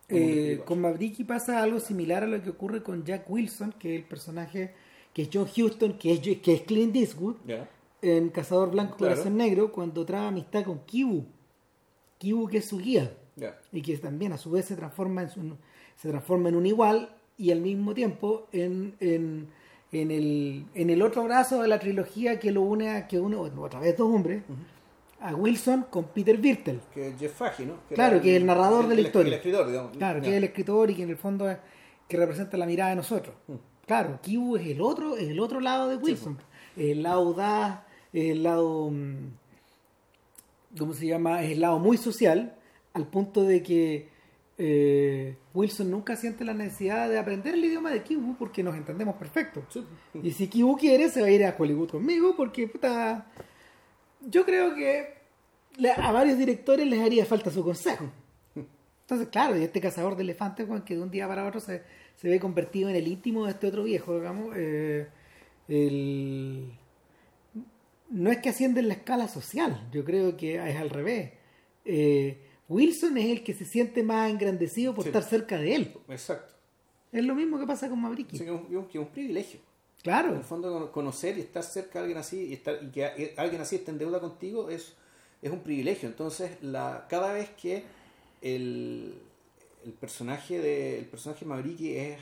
Eh, 0.10 0.62
con 0.66 0.82
Mavriki 0.82 1.24
pasa 1.24 1.64
algo 1.64 1.80
similar 1.80 2.24
a 2.24 2.28
lo 2.28 2.42
que 2.42 2.50
ocurre 2.50 2.84
con 2.84 3.04
Jack 3.04 3.30
Wilson, 3.30 3.74
que 3.80 3.96
es 3.96 4.02
el 4.02 4.08
personaje 4.08 4.74
que 5.14 5.24
es 5.24 5.30
John 5.32 5.48
Huston, 5.48 5.98
que 5.98 6.14
es, 6.14 6.20
que 6.40 6.54
es 6.54 6.62
Clint 6.62 6.96
Eastwood, 6.96 7.36
Ya. 7.48 7.70
En 8.04 8.30
Cazador 8.30 8.70
Blanco 8.72 8.98
Claro. 8.98 9.14
Corazón 9.16 9.38
Negro, 9.38 9.72
cuando 9.72 10.06
trae 10.06 10.28
amistad 10.28 10.64
con 10.64 10.80
Kibu. 10.86 11.26
Kibu 12.18 12.48
que 12.48 12.58
es 12.60 12.66
su 12.68 12.78
guía 12.78 13.12
y 13.72 13.82
que 13.82 13.98
también 13.98 14.32
a 14.34 14.38
su 14.38 14.52
vez 14.52 14.66
se 14.66 14.76
transforma 14.76 15.24
en, 15.24 15.30
su- 15.30 15.58
se 15.96 16.10
transforma 16.10 16.50
en 16.50 16.56
un 16.56 16.66
igual 16.66 17.10
y 17.38 17.52
al 17.52 17.62
mismo 17.62 17.94
tiempo 17.94 18.48
en, 18.52 18.96
en, 19.00 19.48
en 19.92 20.12
el, 20.12 20.66
en 20.76 20.90
el 20.90 21.02
otro 21.02 21.24
brazo 21.24 21.62
de 21.62 21.68
la 21.68 21.80
trilogía 21.80 22.40
que 22.40 22.52
lo 22.52 22.62
une 22.62 22.90
a 22.92 23.08
que 23.08 23.20
une 23.20 23.36
bueno, 23.36 23.62
otra 23.64 23.80
vez 23.80 23.98
dos 23.98 24.08
hombres 24.14 24.44
a 25.20 25.34
Wilson 25.36 25.86
con 25.90 26.06
Peter 26.06 26.38
Birtel 26.38 26.80
que 26.94 27.08
es 27.08 27.18
Jeff 27.20 27.34
Fahey, 27.34 27.66
¿no? 27.66 27.76
Claro, 27.90 28.22
que 28.22 28.32
es 28.36 28.38
el 28.42 28.46
narrador 28.46 28.88
de 28.88 28.96
la 28.96 29.02
historia. 29.02 29.30
El 29.30 29.34
escritor, 29.36 29.68
digamos. 29.68 29.98
claro 29.98 30.22
que 30.22 30.28
es 30.30 30.34
el 30.36 30.44
escritor 30.44 30.92
y 30.92 30.96
que 30.96 31.04
en 31.04 31.10
el 31.10 31.18
fondo 31.18 31.50
es 31.50 31.58
que 32.08 32.18
representa 32.18 32.56
la 32.58 32.66
mirada 32.66 32.92
de 32.92 32.96
nosotros 32.98 33.36
Mm. 33.48 33.54
claro 33.88 34.20
Kibu 34.22 34.58
es 34.58 34.68
el 34.68 34.80
otro 34.82 35.18
es 35.18 35.30
el 35.30 35.40
otro 35.40 35.60
lado 35.60 35.90
de 35.90 35.96
Wilson 35.96 36.38
el 36.78 37.02
lado 37.04 37.34
audaz 38.14 38.32
el 38.32 38.44
lado 38.44 38.90
mm, 38.92 39.16
¿cómo 40.78 40.94
se 40.94 41.08
llama? 41.08 41.44
es 41.44 41.52
el 41.52 41.62
lado 41.62 41.80
muy 41.80 41.98
social 41.98 42.56
al 42.94 43.08
punto 43.08 43.44
de 43.44 43.62
que 43.64 44.08
eh, 44.58 45.36
Wilson 45.54 45.90
nunca 45.90 46.16
siente 46.16 46.46
la 46.46 46.54
necesidad 46.54 47.10
de 47.10 47.18
aprender 47.18 47.56
el 47.56 47.66
idioma 47.66 47.92
de 47.92 48.04
Kibu 48.04 48.36
porque 48.38 48.62
nos 48.64 48.76
entendemos 48.76 49.16
perfecto 49.16 49.64
Sí. 49.70 49.84
y 50.22 50.32
si 50.32 50.48
Kibu 50.48 50.78
quiere 50.78 51.10
se 51.10 51.22
va 51.22 51.28
a 51.28 51.32
ir 51.32 51.44
a 51.46 51.56
Hollywood 51.58 51.90
conmigo 51.90 52.36
porque 52.38 52.68
puta 52.68 53.26
yo 54.30 54.46
creo 54.46 54.76
que 54.76 55.16
a 55.98 56.12
varios 56.12 56.38
directores 56.38 56.86
les 56.88 57.00
haría 57.02 57.26
falta 57.26 57.50
su 57.52 57.64
consejo 57.64 58.10
entonces, 59.06 59.28
claro, 59.28 59.58
y 59.58 59.64
este 59.64 59.82
cazador 59.82 60.16
de 60.16 60.24
elefantes, 60.24 60.66
Juan, 60.66 60.82
que 60.86 60.96
de 60.96 61.02
un 61.02 61.12
día 61.12 61.28
para 61.28 61.46
otro 61.46 61.60
se, 61.60 61.84
se 62.16 62.30
ve 62.30 62.40
convertido 62.40 62.90
en 62.90 62.96
el 62.96 63.06
íntimo 63.06 63.44
de 63.46 63.52
este 63.52 63.68
otro 63.68 63.84
viejo, 63.84 64.16
digamos, 64.18 64.54
eh, 64.56 65.08
el- 65.68 66.72
no 68.10 68.32
es 68.32 68.38
que 68.40 68.50
asciende 68.50 68.80
en 68.82 68.88
la 68.90 68.94
escala 68.96 69.28
social, 69.28 69.88
yo 69.92 70.04
creo 70.06 70.38
que 70.38 70.56
es 70.56 70.76
al 70.78 70.90
revés. 70.90 71.32
Eh, 71.86 72.38
Wilson 72.70 73.18
es 73.18 73.26
el 73.30 73.44
que 73.44 73.54
se 73.54 73.66
siente 73.66 74.04
más 74.04 74.30
engrandecido 74.32 74.94
por 74.94 75.04
Sí. 75.04 75.10
estar 75.10 75.24
cerca 75.24 75.58
de 75.58 75.76
él. 75.76 75.94
Exacto. 76.10 76.54
Es 77.12 77.24
lo 77.24 77.36
mismo 77.36 77.60
que 77.60 77.68
pasa 77.68 77.90
con 77.90 78.00
Mavriki. 78.02 78.38
Sí, 78.38 78.44
que 78.46 78.50
es 78.54 78.60
un, 78.70 78.88
que 78.88 79.00
es 79.02 79.08
privilegio. 79.10 79.60
En 79.60 80.02
Claro, 80.04 80.36
el 80.36 80.44
fondo, 80.44 80.72
cono- 80.72 80.92
conocer 80.92 81.38
y 81.38 81.42
estar 81.42 81.64
cerca 81.64 81.94
de 81.94 82.00
alguien 82.00 82.18
así 82.18 82.48
y, 82.48 82.54
estar, 82.54 82.78
y 82.82 82.88
que 82.92 83.34
alguien 83.38 83.62
así 83.62 83.76
esté 83.78 83.92
en 83.92 83.98
deuda 84.00 84.20
contigo 84.20 84.70
es, 84.70 84.94
es 85.42 85.52
un 85.52 85.60
privilegio. 85.62 86.10
Entonces, 86.10 86.52
la, 86.62 87.06
cada 87.10 87.32
vez 87.34 87.50
que 87.52 87.84
el, 88.42 89.14
el 89.86 89.92
personaje 89.94 90.60
de 90.60 91.00
el 91.00 91.06
personaje 91.06 91.46
Mavriki 91.46 91.96
es 91.96 92.18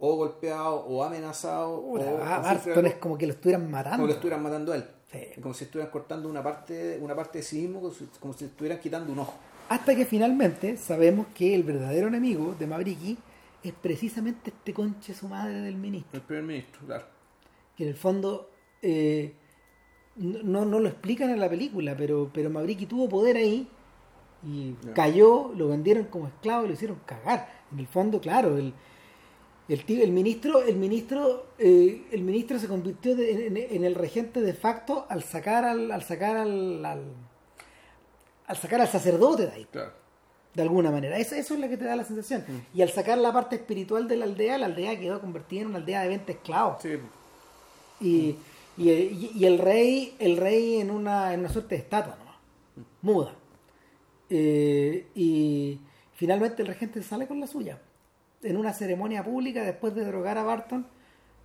o 0.00 0.16
golpeado 0.16 0.76
o 0.76 1.04
amenazado 1.04 1.74
o, 1.74 1.92
Barton 1.92 2.72
algo, 2.72 2.88
es 2.88 2.94
como 2.94 3.18
que 3.18 3.26
lo 3.26 3.34
estuvieran 3.34 3.70
matando. 3.70 3.98
como 3.98 4.06
lo 4.06 4.14
estuvieran 4.14 4.42
matando 4.42 4.72
a 4.72 4.76
él. 4.76 4.84
Sí. 5.12 5.40
Como 5.40 5.54
si 5.54 5.64
estuvieran 5.64 5.92
cortando 5.92 6.28
una 6.28 6.42
parte, 6.42 6.98
una 7.00 7.14
parte 7.14 7.38
de 7.38 7.44
sí 7.44 7.60
mismo, 7.62 7.80
como 7.80 7.92
si, 7.92 8.06
como 8.18 8.32
si 8.32 8.46
estuvieran 8.46 8.78
quitando 8.78 9.12
un 9.12 9.18
ojo. 9.18 9.34
Hasta 9.68 9.94
que 9.94 10.06
finalmente 10.06 10.76
sabemos 10.76 11.26
que 11.34 11.54
el 11.54 11.62
verdadero 11.64 12.08
enemigo 12.08 12.54
de 12.58 12.66
Mavriki 12.66 13.18
es 13.62 13.72
precisamente 13.74 14.50
este 14.50 14.72
conche 14.72 15.12
su 15.12 15.28
madre 15.28 15.60
del 15.60 15.76
ministro. 15.76 16.18
El 16.18 16.22
primer 16.22 16.44
ministro, 16.44 16.80
claro. 16.86 17.04
que 17.76 17.84
en 17.84 17.90
el 17.90 17.96
fondo 17.96 18.50
eh, 18.80 19.34
no, 20.16 20.64
no 20.64 20.80
lo 20.80 20.88
explican 20.88 21.30
en 21.30 21.40
la 21.40 21.48
película, 21.50 21.94
pero, 21.96 22.30
pero 22.32 22.48
Mavriki 22.48 22.86
tuvo 22.86 23.08
poder 23.08 23.36
ahí 23.36 23.68
y 24.42 24.72
cayó, 24.94 25.52
lo 25.54 25.68
vendieron 25.68 26.04
como 26.04 26.28
esclavo 26.28 26.64
y 26.64 26.68
lo 26.68 26.74
hicieron 26.74 26.98
cagar. 27.04 27.60
En 27.70 27.80
el 27.80 27.86
fondo, 27.86 28.20
claro, 28.20 28.56
el, 28.56 28.72
el, 29.72 29.84
tío- 29.84 30.02
el 30.02 30.10
ministro, 30.12 30.62
el 30.62 30.76
ministro, 30.76 31.46
eh, 31.58 32.02
el 32.12 32.22
ministro 32.22 32.58
se 32.58 32.66
convirtió 32.68 33.14
de- 33.16 33.46
en, 33.46 33.56
en 33.56 33.84
el 33.84 33.94
regente 33.94 34.40
de 34.40 34.52
facto 34.54 35.06
al 35.08 35.22
sacar 35.22 35.64
al, 35.64 35.90
al 35.92 36.02
sacar 36.02 36.36
al, 36.36 36.84
al, 36.84 37.02
al 38.46 38.56
sacar 38.56 38.80
al 38.80 38.88
sacerdote 38.88 39.46
de 39.46 39.52
ahí 39.52 39.64
Claro. 39.70 39.92
de 40.54 40.62
alguna 40.62 40.90
manera. 40.90 41.16
Eso, 41.18 41.34
eso 41.36 41.54
es 41.54 41.60
lo 41.60 41.68
que 41.68 41.76
te 41.76 41.84
da 41.84 41.94
la 41.96 42.04
sensación. 42.04 42.44
Mm. 42.46 42.78
Y 42.78 42.82
al 42.82 42.90
sacar 42.90 43.16
la 43.18 43.32
parte 43.32 43.56
espiritual 43.56 44.08
de 44.08 44.16
la 44.16 44.24
aldea, 44.24 44.58
la 44.58 44.66
aldea 44.66 44.98
quedó 44.98 45.20
convertida 45.20 45.60
en 45.62 45.68
una 45.68 45.78
aldea 45.78 46.02
de 46.02 46.08
20 46.08 46.32
esclavos 46.32 46.82
Sí, 46.82 46.98
y, 48.00 48.36
y, 48.76 48.90
y- 48.90 49.30
y 49.36 49.44
el 49.44 49.58
rey 49.58 50.14
el 50.18 50.36
rey 50.36 50.76
en 50.80 50.90
una, 50.90 51.32
en 51.34 51.40
una 51.40 51.48
suerte 51.48 51.74
de 51.76 51.82
estatua 51.82 52.16
nomás, 52.18 52.36
muda 53.02 53.34
Eh, 54.32 55.06
y 55.14 55.78
finalmente 56.14 56.62
el 56.62 56.68
regente 56.68 57.02
sale 57.02 57.26
con 57.26 57.40
la 57.40 57.46
suya 57.46 57.78
en 58.42 58.56
una 58.56 58.72
ceremonia 58.72 59.22
pública 59.24 59.62
después 59.62 59.94
de 59.94 60.04
drogar 60.04 60.38
a 60.38 60.42
Barton 60.44 60.86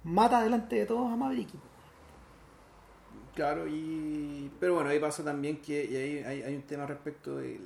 mata 0.04 0.42
delante 0.44 0.76
de 0.78 0.86
todos 0.86 1.12
a 1.12 1.16
Mavriki 1.16 1.58
Claro, 3.34 3.68
y 3.68 4.50
pero 4.62 4.76
bueno, 4.76 4.90
ahí 4.90 5.00
pasa 5.00 5.22
también 5.24 5.58
que 5.62 5.84
y 5.84 5.96
ahí 5.96 6.24
hay, 6.24 6.42
hay 6.44 6.56
un 6.56 6.62
tema 6.62 6.86
respecto 6.86 7.38
del 7.38 7.60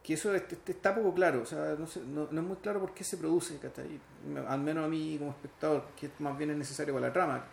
que 0.00 0.14
eso 0.14 0.32
está 0.34 0.94
poco 0.94 1.12
claro, 1.12 1.42
o 1.42 1.46
sea, 1.46 1.74
no, 1.78 1.86
sé- 1.88 2.00
no, 2.06 2.28
no 2.30 2.40
es 2.40 2.46
muy 2.46 2.56
claro 2.56 2.80
por 2.80 2.94
qué 2.94 3.02
se 3.04 3.16
produce, 3.18 3.58
¿cachai? 3.58 4.00
al 4.48 4.60
menos 4.60 4.84
a 4.84 4.88
mí 4.88 5.16
como 5.18 5.32
espectador, 5.32 5.84
que 6.00 6.08
más 6.20 6.38
bien 6.38 6.50
es 6.52 6.56
necesario 6.56 6.94
para 6.94 7.08
la 7.08 7.12
trama, 7.12 7.44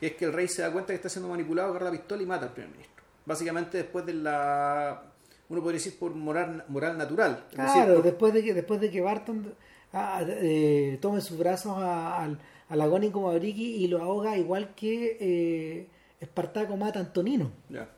y 0.00 0.06
es 0.06 0.12
que 0.14 0.24
el 0.26 0.32
rey 0.32 0.46
se 0.48 0.62
da 0.62 0.72
cuenta 0.72 0.92
que 0.92 0.94
está 0.94 1.08
siendo 1.10 1.28
manipulado, 1.28 1.70
agarra 1.70 1.86
la 1.86 1.90
pistola 1.90 2.22
y 2.22 2.26
mata 2.26 2.46
al 2.46 2.52
primer 2.52 2.70
ministro. 2.70 3.02
Básicamente 3.26 3.76
después 3.78 4.06
de 4.06 4.14
la, 4.14 5.02
uno 5.50 5.60
podría 5.60 5.76
decir 5.78 5.98
por 5.98 6.14
moral, 6.14 6.64
moral 6.68 6.96
natural. 6.96 7.44
decir, 7.50 7.56
claro 7.56 7.94
por- 7.96 8.04
después 8.04 8.32
de 8.32 8.44
que 8.44 8.54
después 8.54 8.80
de 8.80 8.90
que 8.90 9.00
Barton 9.02 9.54
ah, 9.92 10.22
eh, 10.26 10.98
tome 11.00 11.20
sus 11.20 11.38
brazos 11.38 11.76
a- 11.78 12.22
al, 12.22 12.38
al 12.68 12.80
agónico 12.80 13.20
Mavriki 13.22 13.76
y 13.76 13.88
lo 13.88 14.02
ahoga 14.02 14.36
igual 14.36 14.74
que 14.74 15.16
eh, 15.20 15.86
Espartaco 16.20 16.76
mata 16.76 16.98
a 16.98 17.02
Antonino. 17.02 17.50
Ya. 17.68 17.88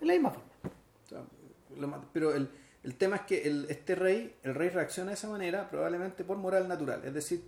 de 0.00 0.06
la 0.06 0.12
misma 0.12 0.30
forma. 0.30 2.04
Pero 2.12 2.34
el, 2.34 2.48
el 2.82 2.94
tema 2.96 3.16
es 3.16 3.22
que 3.22 3.42
el, 3.42 3.66
este 3.68 3.94
rey, 3.94 4.34
el 4.42 4.54
rey 4.54 4.68
reacciona 4.68 5.10
de 5.10 5.14
esa 5.14 5.28
manera 5.28 5.68
probablemente 5.70 6.22
por 6.24 6.36
moral 6.36 6.68
natural, 6.68 7.02
es 7.04 7.14
decir, 7.14 7.42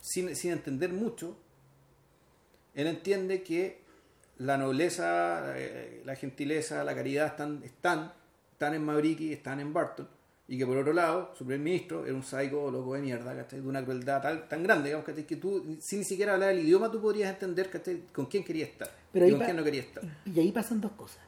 sin, 0.00 0.34
sin 0.34 0.52
entender 0.52 0.92
mucho, 0.92 1.36
él 2.74 2.86
entiende 2.86 3.42
que 3.42 3.82
la 4.38 4.56
nobleza, 4.56 5.54
eh, 5.56 6.02
la 6.04 6.14
gentileza, 6.16 6.84
la 6.84 6.94
caridad 6.94 7.26
están, 7.26 7.62
están, 7.64 8.12
están 8.52 8.74
en 8.74 8.84
Mavriki, 8.84 9.32
están 9.32 9.60
en 9.60 9.72
Barton, 9.72 10.08
y 10.50 10.56
que 10.56 10.66
por 10.66 10.78
otro 10.78 10.94
lado, 10.94 11.30
su 11.36 11.44
primer 11.44 11.60
ministro 11.60 12.04
era 12.06 12.14
un 12.14 12.22
psycho 12.22 12.70
loco 12.70 12.94
de 12.94 13.00
mierda, 13.02 13.36
¿cachai? 13.36 13.60
de 13.60 13.68
una 13.68 13.84
crueldad 13.84 14.22
tal, 14.22 14.48
tan 14.48 14.62
grande, 14.62 14.86
digamos, 14.88 15.04
¿cachai? 15.06 15.26
que 15.26 15.36
tú, 15.36 15.76
sin 15.78 15.98
ni 15.98 16.04
siquiera 16.06 16.32
hablar 16.34 16.50
el 16.50 16.60
idioma, 16.60 16.90
tú 16.90 17.00
podrías 17.02 17.30
entender 17.30 17.68
¿cachai? 17.70 18.04
con 18.12 18.26
quién 18.26 18.42
quería 18.44 18.64
estar 18.64 18.90
Pero 19.12 19.26
y 19.26 19.32
con 19.32 19.40
quién 19.40 19.56
no 19.56 19.62
quería 19.64 19.82
estar. 19.82 20.02
y 20.24 20.40
ahí 20.40 20.50
pasan 20.50 20.80
dos 20.80 20.92
cosas. 20.92 21.18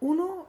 Uno, 0.00 0.46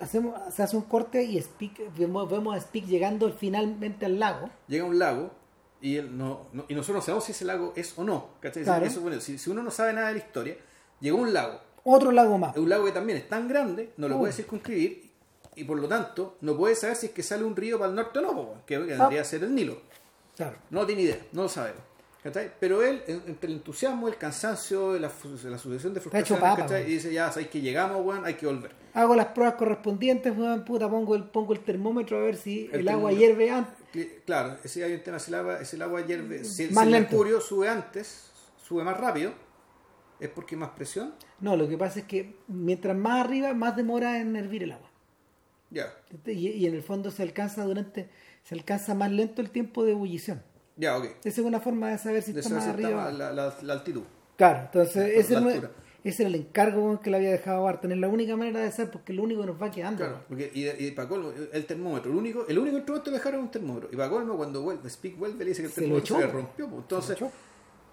hacemos, 0.00 0.38
se 0.52 0.62
hace 0.62 0.76
un 0.76 0.82
corte 0.82 1.22
y 1.22 1.40
Speak, 1.40 1.96
vemos, 1.96 2.28
vemos 2.30 2.56
a 2.56 2.60
Speak 2.60 2.86
llegando 2.86 3.30
finalmente 3.32 4.06
al 4.06 4.18
lago. 4.18 4.50
Llega 4.68 4.84
a 4.84 4.88
un 4.88 4.98
lago 4.98 5.30
y, 5.80 5.96
él 5.96 6.16
no, 6.18 6.48
no- 6.52 6.64
y 6.68 6.74
nosotros 6.74 6.96
no 6.96 7.02
sabemos 7.02 7.24
si 7.24 7.32
ese 7.32 7.44
lago 7.44 7.72
es 7.76 7.96
o 7.96 8.04
no. 8.04 8.30
¿cachai? 8.40 8.64
Claro. 8.64 8.84
Eso, 8.84 9.00
bueno, 9.00 9.20
si, 9.20 9.38
si 9.38 9.48
uno 9.50 9.62
no 9.62 9.70
sabe 9.70 9.92
nada 9.92 10.08
de 10.08 10.14
la 10.14 10.18
historia, 10.18 10.56
llegó 11.00 11.18
a 11.18 11.22
un 11.22 11.32
lago. 11.32 11.60
Otro 11.84 12.10
lago 12.10 12.36
más. 12.38 12.56
Un 12.56 12.68
lago 12.68 12.84
que 12.86 12.92
también 12.92 13.18
es 13.18 13.28
tan 13.28 13.46
grande, 13.46 13.92
no 13.96 14.08
lo 14.08 14.16
Oh. 14.16 14.20
puede 14.20 14.32
circunscribir 14.32 15.03
y 15.56 15.64
por 15.64 15.78
lo 15.78 15.88
tanto 15.88 16.36
no 16.40 16.56
puede 16.56 16.74
saber 16.74 16.96
si 16.96 17.06
es 17.06 17.12
que 17.12 17.22
sale 17.22 17.44
un 17.44 17.54
río 17.56 17.78
para 17.78 17.90
el 17.90 17.96
norte 17.96 18.18
o 18.18 18.22
no, 18.22 18.54
que 18.66 18.78
vendría 18.78 19.20
a 19.20 19.24
ser 19.24 19.42
el 19.44 19.54
Nilo. 19.54 19.78
Claro. 20.36 20.56
No 20.70 20.84
tiene 20.86 21.02
idea, 21.02 21.18
no 21.32 21.42
lo 21.42 21.48
sabemos. 21.48 21.80
Pero 22.58 22.82
él, 22.82 23.02
en- 23.06 23.22
entre 23.26 23.48
el 23.50 23.56
entusiasmo, 23.56 24.08
el 24.08 24.16
cansancio, 24.16 24.94
la, 24.94 25.10
la 25.44 25.58
sucesión 25.58 25.92
de 25.92 26.00
frustraciones, 26.00 26.88
y 26.88 26.92
dice, 26.92 27.12
ya 27.12 27.30
sabéis 27.30 27.48
que 27.50 27.60
llegamos, 27.60 28.02
weón, 28.04 28.24
hay 28.24 28.32
que 28.34 28.46
volver. 28.46 28.70
Hago 28.94 29.14
las 29.14 29.26
pruebas 29.26 29.56
correspondientes, 29.56 30.34
weón, 30.34 30.64
puta, 30.64 30.88
pongo 30.88 31.16
el, 31.16 31.24
pongo 31.24 31.52
el 31.52 31.60
termómetro 31.60 32.16
a 32.16 32.20
ver 32.22 32.36
si 32.36 32.70
el, 32.72 32.80
El 32.80 32.88
agua 32.88 33.12
hierve 33.12 33.50
antes. 33.50 33.74
Claro, 34.24 34.56
ese 34.64 34.82
hay 34.84 34.94
un 34.94 35.02
tema, 35.02 35.18
si 35.18 35.30
el 35.30 35.34
agua, 35.34 35.64
si 35.66 35.76
el 35.76 35.82
agua 35.82 36.00
hierve, 36.06 36.44
si, 36.44 36.68
Más 36.70 36.86
si 36.88 36.94
el 36.94 37.00
mercurio 37.02 37.40
sube 37.42 37.68
antes, 37.68 38.30
sube 38.66 38.82
más 38.82 38.96
rápido, 38.98 39.32
es 40.18 40.30
porque 40.30 40.54
hay 40.54 40.60
más 40.62 40.70
presión. 40.70 41.14
No, 41.40 41.56
lo 41.58 41.68
que 41.68 41.76
pasa 41.76 41.98
es 42.00 42.06
que 42.06 42.36
mientras 42.48 42.96
más 42.96 43.22
arriba, 43.26 43.52
más 43.52 43.76
demora 43.76 44.18
en 44.18 44.34
hervir 44.34 44.62
el 44.62 44.72
agua. 44.72 44.88
Ya, 45.74 45.92
Y, 46.26 46.48
y 46.50 46.66
en 46.66 46.74
el 46.74 46.82
fondo 46.82 47.10
se 47.10 47.22
alcanza 47.22 47.64
durante, 47.64 48.08
se 48.44 48.54
alcanza 48.54 48.94
más 48.94 49.10
lento 49.10 49.42
el 49.42 49.50
tiempo 49.50 49.84
de 49.84 49.90
ebullición. 49.92 50.40
ya, 50.76 50.96
ok. 50.96 51.04
Esa 51.24 51.40
es 51.40 51.46
una 51.46 51.60
forma 51.60 51.90
de 51.90 51.98
saber 51.98 52.22
si 52.22 52.32
De 52.32 52.40
está 52.40 52.54
más 52.54 52.66
arriba. 52.68 53.10
la, 53.12 53.32
la- 53.32 53.56
la 53.60 53.72
altitud. 53.72 54.02
Claro, 54.36 54.60
entonces 54.66 55.12
ese, 55.16 55.40
no- 55.40 55.50
ese 56.04 56.22
era 56.22 56.28
el 56.28 56.34
encargo 56.34 57.00
que 57.00 57.10
le 57.10 57.16
había 57.16 57.30
dejado 57.30 57.62
Barton. 57.64 57.92
Es 57.92 57.98
la 57.98 58.08
única 58.08 58.36
manera 58.36 58.60
de 58.60 58.70
saber 58.72 58.90
porque 58.92 59.12
es 59.12 59.16
lo 59.16 59.22
único 59.24 59.40
que 59.40 59.46
nos 59.48 59.60
va 59.62 59.70
quedando. 59.70 59.98
Claro, 60.04 60.20
porque, 60.28 60.50
y, 60.54 60.68
y 60.86 60.90
para 60.92 61.08
colmo, 61.08 61.32
el 61.52 61.64
termómetro, 61.66 62.10
el 62.12 62.16
único, 62.18 62.46
el 62.46 62.58
único 62.58 62.76
instrumento 62.76 63.04
que 63.04 63.10
le 63.12 63.16
dejaron 63.18 63.40
es 63.40 63.44
un 63.46 63.50
termómetro. 63.50 63.88
Y 63.92 63.96
para 63.96 64.10
colmo, 64.10 64.36
cuando 64.36 64.62
vuelve, 64.62 64.88
Speak 64.90 65.16
vuelve, 65.18 65.38
le 65.44 65.50
dice 65.50 65.62
que 65.62 65.68
el 65.68 65.74
termómetro 65.74 66.16
se 66.18 66.26
rompió. 66.26 66.64
Se 66.66 66.70
lo 66.72 66.78
Entonces, 66.78 67.18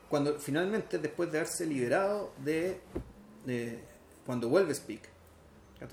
cuando 0.09 0.33
finalmente, 0.39 0.97
después 0.99 1.31
de 1.31 1.37
haberse 1.39 1.65
liberado 1.65 2.31
de, 2.43 2.79
de- 3.45 3.79
cuando 4.25 4.49
vuelve 4.49 4.73
Speak. 4.75 5.01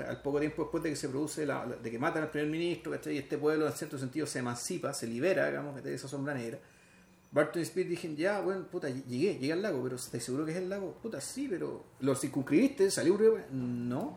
Al 0.08 0.22
poco 0.22 0.38
tiempo 0.40 0.62
después 0.62 0.82
de 0.82 0.90
que 0.90 0.96
se 0.96 1.08
produce, 1.08 1.46
la, 1.46 1.64
de 1.66 1.90
que 1.90 1.98
matan 1.98 2.22
al 2.24 2.30
primer 2.30 2.50
ministro, 2.50 2.92
¿cachai? 2.92 3.14
y 3.14 3.18
este 3.18 3.38
pueblo 3.38 3.66
en 3.66 3.72
cierto 3.72 3.98
sentido 3.98 4.26
se 4.26 4.38
emancipa, 4.40 4.92
se 4.92 5.06
libera, 5.06 5.46
digamos, 5.48 5.74
¿cachai? 5.74 5.90
de 5.90 5.96
esa 5.96 6.08
sombra 6.08 6.34
negra. 6.34 6.58
Barton 7.30 7.60
y 7.60 7.64
Speak 7.64 7.88
dijeron, 7.88 8.16
ya, 8.16 8.40
bueno, 8.40 8.64
puta, 8.70 8.88
llegué, 8.88 9.34
llegué 9.38 9.52
al 9.52 9.60
lago, 9.62 9.82
pero 9.82 9.96
¿estás 9.96 10.22
seguro 10.22 10.44
que 10.46 10.52
es 10.52 10.56
el 10.58 10.68
lago? 10.70 10.94
Puta, 11.02 11.20
sí, 11.20 11.46
pero 11.48 11.84
¿lo 12.00 12.14
circunscribiste? 12.14 12.90
¿Salió 12.90 13.14
un 13.14 13.18
río? 13.18 13.38
No. 13.52 14.16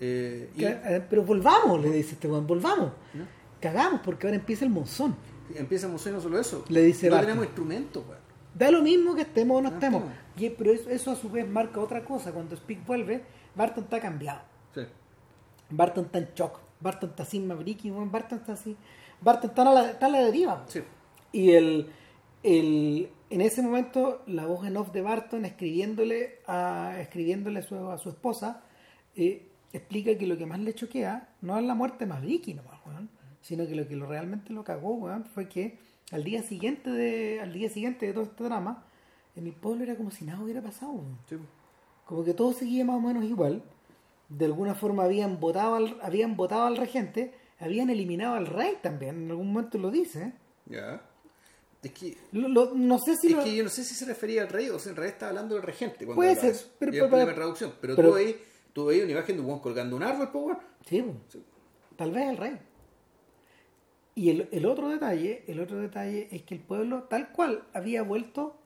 Eh, 0.00 0.50
y 0.56 0.64
eh, 0.64 1.04
pero 1.08 1.22
volvamos, 1.24 1.80
le 1.82 1.90
dice 1.90 2.14
este 2.14 2.28
weón, 2.28 2.46
volvamos. 2.46 2.92
¿No? 3.14 3.24
Cagamos 3.60 4.00
porque 4.04 4.26
ahora 4.26 4.36
empieza 4.36 4.64
el 4.64 4.70
monzón. 4.70 5.14
empieza 5.54 5.86
a 5.86 5.90
emocionar 5.90 6.16
no 6.18 6.22
solo 6.22 6.38
eso. 6.40 6.64
Le 6.68 6.82
dice 6.82 7.06
No 7.08 7.12
Barton. 7.16 7.26
tenemos 7.28 7.46
instrumentos, 7.46 8.04
weón. 8.08 8.20
Da 8.54 8.70
lo 8.70 8.82
mismo 8.82 9.14
que 9.14 9.22
estemos 9.22 9.58
o 9.58 9.62
no 9.62 9.68
No 9.70 9.74
estemos. 9.76 10.02
estemos. 10.02 10.22
Y- 10.36 10.50
pero 10.50 10.72
eso, 10.72 10.90
eso 10.90 11.10
a 11.12 11.16
su 11.16 11.30
vez 11.30 11.48
marca 11.48 11.80
otra 11.80 12.02
cosa. 12.04 12.32
Cuando 12.32 12.56
Speak 12.56 12.84
vuelve, 12.86 13.22
Barton 13.54 13.84
está 13.84 14.00
cambiado. 14.00 14.40
Barton 15.72 16.06
está 16.06 16.18
en 16.18 16.28
shock. 16.34 16.60
Barton 16.80 17.10
está 17.10 17.24
sin 17.24 17.46
Maverick. 17.46 17.80
Barton 18.10 18.38
está 18.38 18.52
así. 18.52 18.76
Barton 19.20 19.50
está 19.50 19.62
a 19.62 19.74
la, 19.74 19.90
está 19.90 20.06
a 20.06 20.08
la 20.10 20.20
deriva. 20.20 20.64
Sí. 20.68 20.80
Y 21.32 21.52
el, 21.52 21.88
el, 22.42 23.08
en 23.30 23.40
ese 23.40 23.62
momento, 23.62 24.22
la 24.26 24.46
voz 24.46 24.66
en 24.66 24.76
off 24.76 24.92
de 24.92 25.00
Barton 25.00 25.44
escribiéndole 25.44 26.40
a, 26.46 26.96
escribiéndole 27.00 27.62
su, 27.62 27.76
a 27.88 27.98
su 27.98 28.10
esposa, 28.10 28.62
eh, 29.16 29.48
explica 29.72 30.16
que 30.18 30.26
lo 30.26 30.36
que 30.36 30.46
más 30.46 30.60
le 30.60 30.74
choquea 30.74 31.28
no 31.40 31.58
es 31.58 31.64
la 31.64 31.74
muerte 31.74 32.00
de 32.00 32.06
Maverick, 32.06 32.48
nomás, 32.48 32.80
weón, 32.86 33.08
sino 33.40 33.66
que 33.66 33.74
lo 33.74 33.88
que 33.88 33.96
lo, 33.96 34.06
realmente 34.06 34.52
lo 34.52 34.64
cagó 34.64 34.94
weón, 34.94 35.24
fue 35.24 35.48
que 35.48 35.78
al 36.10 36.24
día 36.24 36.42
siguiente 36.42 36.90
de 36.90 37.40
al 37.40 37.52
día 37.52 37.70
siguiente 37.70 38.06
de 38.06 38.12
todo 38.12 38.24
este 38.24 38.44
drama, 38.44 38.84
en 39.34 39.46
el 39.46 39.54
pueblo 39.54 39.84
era 39.84 39.96
como 39.96 40.10
si 40.10 40.24
nada 40.24 40.42
hubiera 40.42 40.60
pasado. 40.60 41.00
sí. 41.28 41.36
Como 42.04 42.24
que 42.24 42.34
todo 42.34 42.52
seguía 42.52 42.84
más 42.84 42.96
o 42.96 43.00
menos 43.00 43.24
igual. 43.24 43.62
De 44.36 44.44
alguna 44.46 44.74
forma 44.74 45.04
habían 45.04 45.38
votado 45.40 45.74
al, 45.74 45.98
habían 46.02 46.36
votado 46.36 46.64
al 46.64 46.76
regente, 46.76 47.34
habían 47.58 47.90
eliminado 47.90 48.34
al 48.34 48.46
rey 48.46 48.76
también, 48.82 49.24
en 49.24 49.30
algún 49.30 49.52
momento 49.52 49.78
lo 49.78 49.90
dice. 49.90 50.32
Ya. 50.66 51.02
Es 51.82 51.92
que, 51.92 52.16
Lo- 52.32 52.48
lo- 52.48 52.74
no 52.74 52.98
sé 52.98 53.16
si 53.16 53.26
es 53.28 53.32
lo- 53.34 53.44
que 53.44 53.54
yo 53.56 53.64
no 53.64 53.70
sé 53.70 53.82
si 53.84 53.94
se 53.94 54.04
refería 54.06 54.42
al 54.42 54.48
rey 54.48 54.68
o 54.70 54.78
si 54.78 54.88
en 54.88 54.96
realidad 54.96 55.14
estaba 55.14 55.30
hablando 55.30 55.54
del 55.56 55.64
regente. 55.64 56.06
Cuando 56.06 56.14
Puede 56.14 56.36
ser, 56.36 56.54
pero- 56.78 56.92
pero- 56.92 57.08
pero- 57.10 57.34
traducción. 57.34 57.72
Pero, 57.80 57.96
pero- 57.96 58.08
tú 58.10 58.14
veis 58.14 58.36
tú 58.72 58.86
veis 58.86 59.02
una 59.02 59.12
imagen 59.12 59.36
de 59.36 59.42
un 59.42 59.58
colgando 59.58 59.96
un 59.96 60.02
árbol, 60.02 60.30
pues. 60.32 60.56
Sí, 60.86 61.02
po. 61.02 61.12
tal 61.96 62.10
vez 62.12 62.28
el 62.30 62.36
rey. 62.38 62.58
Y 64.14 64.30
el, 64.30 64.48
el 64.52 64.66
otro 64.66 64.88
detalle, 64.88 65.42
el 65.46 65.60
otro 65.60 65.78
detalle 65.78 66.28
es 66.30 66.42
que 66.42 66.54
el 66.54 66.60
pueblo 66.60 67.04
tal 67.04 67.32
cual 67.32 67.64
había 67.72 68.02
vuelto, 68.02 68.56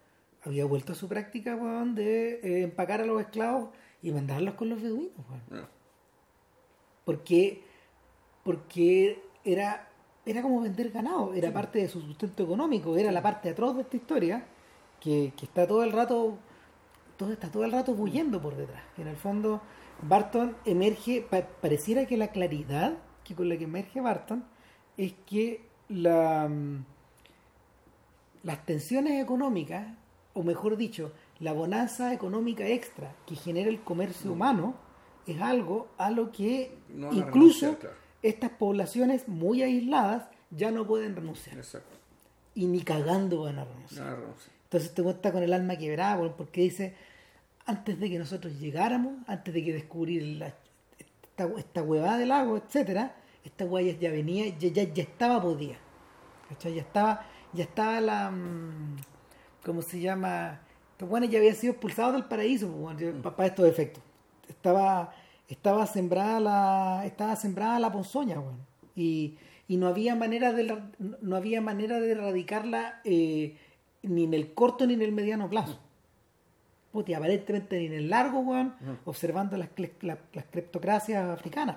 había 0.42 0.64
vuelto 0.64 0.92
a 0.92 0.94
su 0.96 1.08
práctica, 1.08 1.54
weón, 1.56 1.94
de 1.94 2.34
eh, 2.42 2.62
empacar 2.62 3.00
a 3.00 3.06
los 3.06 3.20
esclavos 3.20 3.70
y 4.02 4.10
mandarlos 4.12 4.54
con 4.54 4.68
los 4.68 4.80
beduinos, 4.80 5.12
weón. 5.28 5.42
No. 5.62 5.68
Porque, 7.04 7.62
porque 8.44 9.22
era, 9.44 9.88
era 10.24 10.42
como 10.42 10.60
vender 10.60 10.90
ganado, 10.90 11.34
era 11.34 11.52
parte 11.52 11.78
de 11.78 11.88
su 11.88 12.00
sustento 12.00 12.42
económico, 12.42 12.96
era 12.96 13.12
la 13.12 13.22
parte 13.22 13.50
atroz 13.50 13.76
de 13.76 13.82
esta 13.82 13.96
historia, 13.96 14.44
que, 15.00 15.32
que 15.36 15.44
está 15.46 15.66
todo 15.66 15.84
el 15.84 15.92
rato, 15.92 16.36
todo 17.16 17.32
está 17.32 17.50
todo 17.50 17.64
el 17.64 17.72
rato 17.72 17.94
bullendo 17.94 18.40
por 18.40 18.56
detrás. 18.56 18.82
En 18.98 19.06
el 19.06 19.16
fondo, 19.16 19.60
Barton 20.02 20.56
emerge, 20.64 21.22
pa- 21.22 21.46
pareciera 21.60 22.06
que 22.06 22.16
la 22.16 22.28
claridad 22.28 22.94
que 23.24 23.34
con 23.34 23.48
la 23.48 23.56
que 23.56 23.64
emerge 23.64 24.00
Barton 24.00 24.44
es 24.96 25.14
que 25.26 25.64
la, 25.88 26.48
mm, 26.48 26.84
las 28.42 28.64
tensiones 28.66 29.22
económicas, 29.22 29.86
o 30.34 30.42
mejor 30.42 30.76
dicho, 30.76 31.12
la 31.40 31.52
bonanza 31.52 32.12
económica 32.12 32.66
extra 32.66 33.14
que 33.26 33.36
genera 33.36 33.68
el 33.68 33.80
comercio 33.82 34.32
humano, 34.32 34.74
es 35.26 35.40
algo 35.40 35.88
a 35.98 36.10
lo 36.10 36.32
que 36.32 36.72
No 36.88 37.12
incluso 37.12 37.78
claro. 37.78 37.96
estas 38.22 38.50
poblaciones 38.50 39.28
muy 39.28 39.62
aisladas 39.62 40.24
ya 40.50 40.70
no 40.70 40.86
pueden 40.86 41.16
renunciar. 41.16 41.56
Exacto. 41.58 41.96
Y 42.54 42.66
ni 42.66 42.80
cagando 42.82 43.42
van 43.42 43.58
a 43.58 43.64
renunciar. 43.64 44.18
No. 44.18 44.24
Entonces 44.64 44.94
te 44.94 45.02
cuenta 45.02 45.32
con 45.32 45.42
el 45.42 45.52
alma 45.52 45.76
quebrada, 45.76 46.34
porque 46.36 46.62
dice, 46.62 46.94
antes 47.66 47.98
de 48.00 48.08
que 48.08 48.18
nosotros 48.18 48.58
llegáramos, 48.58 49.14
antes 49.26 49.52
de 49.52 49.62
que 49.64 49.72
descubrir 49.72 50.22
la- 50.38 50.54
esta, 50.98 51.48
esta 51.58 51.82
huevada 51.82 52.18
del 52.18 52.28
lago, 52.30 52.56
etcétera, 52.56 53.14
esta 53.44 53.64
hueá 53.64 53.92
ya, 53.98 54.10
venía, 54.10 54.46
ya, 54.58 54.68
ya, 54.70 54.84
ya 54.84 55.02
estaba 55.02 55.42
podía. 55.42 55.76
Ya 56.62 56.70
estaba, 56.80 57.26
ya 57.52 57.64
estaba 57.64 58.00
la 58.00 58.30
mm, 58.30 58.96
¿cómo 59.64 59.82
se 59.82 60.00
llama? 60.00 60.60
Estos 60.96 61.10
buenos 61.10 61.28
ya 61.28 61.38
habían 61.38 61.54
sido 61.54 61.72
expulsados 61.74 62.14
del 62.14 62.24
paraíso, 62.24 62.68
para 63.36 63.46
estos 63.48 63.66
efectos. 63.68 64.02
Estaba, 64.48 65.12
estaba 65.46 65.86
sembrada 65.86 66.40
la, 66.40 67.02
estaba 67.04 67.36
sembrada 67.36 67.78
la 67.78 67.92
ponzoña, 67.92 68.40
weón. 68.40 68.56
Y, 68.94 69.36
y 69.68 69.76
no 69.76 69.88
había 69.88 70.14
manera 70.14 70.54
de 70.54 70.82
no 71.20 71.36
había 71.36 71.60
manera 71.60 72.00
de 72.00 72.12
erradicarla 72.12 73.02
eh, 73.04 73.58
ni 74.02 74.24
en 74.24 74.32
el 74.32 74.54
corto 74.54 74.86
ni 74.86 74.94
en 74.94 75.02
el 75.02 75.12
mediano 75.12 75.50
plazo. 75.50 75.78
Puta, 76.92 77.10
y 77.10 77.14
aparentemente 77.14 77.78
ni 77.78 77.86
en 77.86 77.92
el 77.92 78.08
largo, 78.08 78.38
weón, 78.40 78.74
observando 79.04 79.58
las, 79.58 79.68
cle- 79.74 79.92
la- 80.00 80.18
las 80.32 80.46
cleptocracias 80.46 81.28
africanas. 81.28 81.76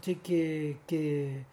Que, 0.00 0.76
que, 0.86 1.44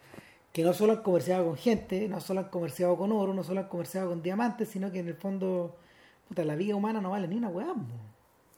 que 0.52 0.62
no 0.62 0.72
solo 0.74 0.92
han 0.92 1.02
comerciado 1.02 1.44
con 1.46 1.56
gente, 1.56 2.08
no 2.08 2.20
solo 2.20 2.38
han 2.40 2.50
comerciado 2.50 2.96
con 2.96 3.10
oro, 3.10 3.34
no 3.34 3.42
solo 3.42 3.62
han 3.62 3.68
comerciado 3.68 4.10
con 4.10 4.22
diamantes, 4.22 4.68
sino 4.68 4.92
que 4.92 5.00
en 5.00 5.08
el 5.08 5.14
fondo, 5.16 5.76
puta, 6.28 6.44
la 6.44 6.56
vida 6.56 6.76
humana 6.76 7.00
no 7.00 7.10
vale 7.10 7.26
ni 7.28 7.36
una 7.36 7.48
weá, 7.48 7.74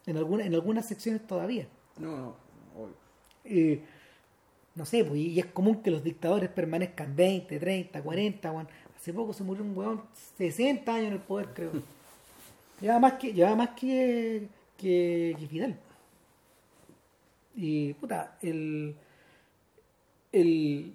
en, 0.06 0.16
alguna, 0.16 0.44
en 0.44 0.54
algunas 0.54 0.86
secciones 0.86 1.26
todavía. 1.26 1.66
No, 1.98 2.16
no. 2.16 2.36
obvio. 2.76 2.94
Eh, 3.44 3.80
no 4.74 4.84
sé, 4.84 5.04
pues, 5.04 5.20
y 5.20 5.38
es 5.38 5.46
común 5.46 5.82
que 5.82 5.90
los 5.90 6.02
dictadores 6.02 6.48
permanezcan 6.50 7.14
20, 7.16 7.58
30, 7.58 8.02
40, 8.02 8.52
weón. 8.52 8.68
Hace 8.96 9.12
poco 9.12 9.32
se 9.32 9.42
murió 9.44 9.62
un 9.64 9.76
weón 9.76 10.02
60 10.36 10.94
años 10.94 11.06
en 11.08 11.12
el 11.14 11.20
poder, 11.20 11.48
creo. 11.54 11.72
Lleva 12.80 12.98
más 12.98 13.14
que, 13.14 13.32
lleva 13.32 13.54
más 13.54 13.70
que, 13.70 14.48
que, 14.78 15.36
que 15.38 15.46
Fidel. 15.46 15.76
Y 17.56 17.92
puta, 17.94 18.38
el, 18.42 18.94
el, 20.32 20.94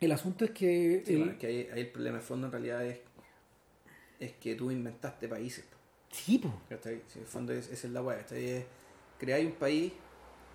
el 0.00 0.12
asunto 0.12 0.44
es 0.44 0.50
que 0.52 1.02
Sí, 1.06 1.12
el- 1.14 1.18
bueno, 1.24 1.38
que 1.38 1.46
ahí, 1.46 1.68
ahí 1.72 1.80
el 1.82 1.90
problema 1.90 2.16
de 2.18 2.22
fondo 2.24 2.46
en 2.46 2.52
realidad 2.52 2.84
es, 2.86 2.98
es 4.20 4.32
que 4.32 4.54
tú 4.54 4.70
inventaste 4.70 5.28
países. 5.28 5.64
sí. 6.10 6.40
Sí, 6.40 6.40
en 7.14 7.20
el 7.20 7.26
fondo 7.26 7.52
es, 7.52 7.68
esa 7.70 7.86
es 7.86 7.92
la 7.92 8.02
weá. 8.02 8.24
creáis 9.18 9.46
un 9.46 9.52
país, 9.52 9.92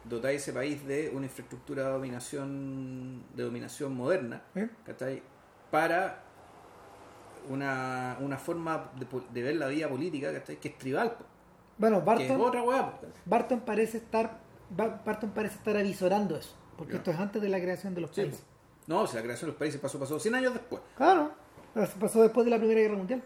dotáis 0.04 0.42
ese 0.42 0.54
país 0.54 0.86
de 0.88 1.10
una 1.14 1.26
infraestructura 1.26 1.84
de 1.86 1.90
dominación, 1.92 3.24
de 3.36 3.44
dominación 3.44 3.94
moderna, 3.96 4.42
¿Eh? 4.56 4.70
Para 5.70 6.24
una, 7.50 8.18
una 8.20 8.38
forma 8.38 8.92
de, 9.34 9.44
ver 9.44 9.56
la 9.56 9.68
vida 9.68 9.90
política, 9.90 10.32
¿cachai? 10.34 10.58
Que 10.60 10.70
es 10.70 10.78
tribal, 10.78 11.14
po, 11.14 11.26
Bueno, 11.78 11.98
que 11.98 12.24
es 12.24 12.30
Barton, 12.30 12.42
otra 12.42 12.64
weá. 12.64 13.00
Barton 13.26 13.62
parece 13.62 13.98
estar 13.98 14.40
Ba- 14.70 15.02
Barton 15.06 15.32
parece 15.32 15.56
estar 15.56 15.76
avisorando 15.76 16.38
eso, 16.38 16.56
porque 16.78 16.98
esto 16.98 17.12
es 17.12 17.20
antes 17.20 17.42
de 17.42 17.50
la 17.50 17.60
creación 17.60 17.94
de 17.94 18.02
los 18.02 18.12
Sí, 18.12 18.22
países. 18.22 18.44
No, 18.88 19.06
si 19.08 19.16
la 19.16 19.22
creación 19.24 19.48
de 19.50 19.52
los 19.54 19.60
países 19.60 19.80
pasó, 19.80 20.00
pasó 20.00 20.20
100 20.20 20.36
años 20.36 20.54
después. 20.54 20.82
Claro, 20.98 21.32
eso 21.76 21.94
pasó 22.00 22.22
después 22.22 22.46
de 22.46 22.52
la 22.52 22.58
Primera 22.58 22.82
Guerra 22.82 22.98
Mundial. 22.98 23.24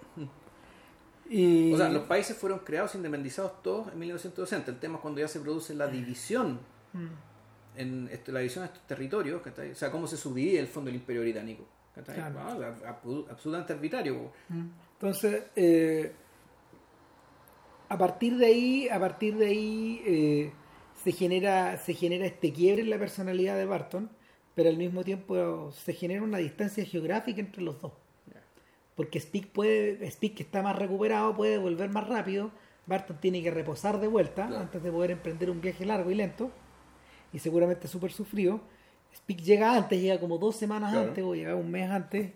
Y... 1.29 1.73
O 1.73 1.77
sea, 1.77 1.89
los 1.89 2.03
países 2.03 2.37
fueron 2.37 2.59
creados, 2.59 2.93
independizados 2.95 3.61
todos 3.63 3.91
en 3.91 3.99
1960. 3.99 4.71
El 4.71 4.79
tema 4.79 4.95
es 4.95 5.01
cuando 5.01 5.19
ya 5.21 5.27
se 5.27 5.39
produce 5.39 5.73
la 5.73 5.87
división, 5.87 6.59
Mm. 6.93 7.07
en 7.77 8.09
este, 8.09 8.31
la 8.31 8.39
división 8.39 8.63
de 8.63 8.67
estos 8.67 8.87
territorios, 8.87 9.41
¿cachai? 9.41 9.71
o 9.71 9.75
sea, 9.75 9.91
cómo 9.91 10.07
se 10.07 10.15
subdivide 10.15 10.59
el 10.59 10.67
fondo 10.67 10.87
del 10.89 10.95
imperio 10.95 11.23
británico. 11.23 11.65
absolutamente 13.29 13.73
arbitrario. 13.73 14.31
Entonces, 14.93 15.43
eh, 15.57 16.13
a 17.89 17.97
partir 17.97 18.37
de 18.37 18.45
ahí, 18.45 18.89
a 18.89 18.99
partir 18.99 19.35
de 19.35 19.47
ahí 19.47 20.01
eh, 20.05 20.51
se 21.03 21.11
genera, 21.11 21.77
se 21.77 21.93
genera 21.93 22.25
este 22.25 22.53
quiebre 22.53 22.81
en 22.83 22.89
la 22.89 22.97
personalidad 22.97 23.57
de 23.57 23.65
Barton, 23.65 24.09
pero 24.53 24.69
al 24.69 24.77
mismo 24.77 25.03
tiempo 25.03 25.71
se 25.71 25.93
genera 25.93 26.23
una 26.23 26.37
distancia 26.37 26.85
geográfica 26.85 27.41
entre 27.41 27.61
los 27.61 27.81
dos. 27.81 27.91
Porque 28.95 29.19
Speak 29.19 29.47
puede, 29.47 30.09
Speak 30.11 30.35
que 30.35 30.43
está 30.43 30.61
más 30.61 30.75
recuperado 30.77 31.35
puede 31.35 31.57
volver 31.57 31.89
más 31.89 32.07
rápido, 32.07 32.51
Barton 32.87 33.17
tiene 33.19 33.41
que 33.43 33.51
reposar 33.51 33.99
de 33.99 34.07
vuelta 34.07 34.47
Claro. 34.47 34.61
antes 34.63 34.81
de 34.83 34.91
poder 34.91 35.11
emprender 35.11 35.49
un 35.49 35.59
viaje 35.61 35.85
largo 35.85 36.11
y 36.11 36.15
lento, 36.15 36.51
y 37.33 37.39
seguramente 37.39 37.87
súper 37.87 38.11
sufrido. 38.11 38.61
Speak 39.15 39.39
llega 39.41 39.75
antes, 39.75 39.99
llega 40.01 40.19
como 40.19 40.37
dos 40.37 40.55
semanas 40.55 40.91
Claro. 40.91 41.07
antes 41.09 41.23
o 41.23 41.35
llega 41.35 41.55
un 41.55 41.71
mes 41.71 41.89
antes. 41.89 42.31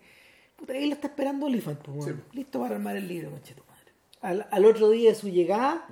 Puta, 0.57 0.73
ahí 0.73 0.87
lo 0.87 0.93
está 0.95 1.07
esperando 1.07 1.45
Oliphant, 1.45 1.79
pues. 1.81 2.05
Sí. 2.05 2.11
listo 2.33 2.59
para 2.59 2.75
armar 2.75 2.97
el 2.97 3.07
libro, 3.07 3.31
conche 3.31 3.53
tu 3.53 3.63
madre. 3.63 3.91
Al, 4.21 4.47
al 4.51 4.65
otro 4.65 4.89
día 4.89 5.09
de 5.11 5.15
su 5.15 5.29
llegada, 5.29 5.87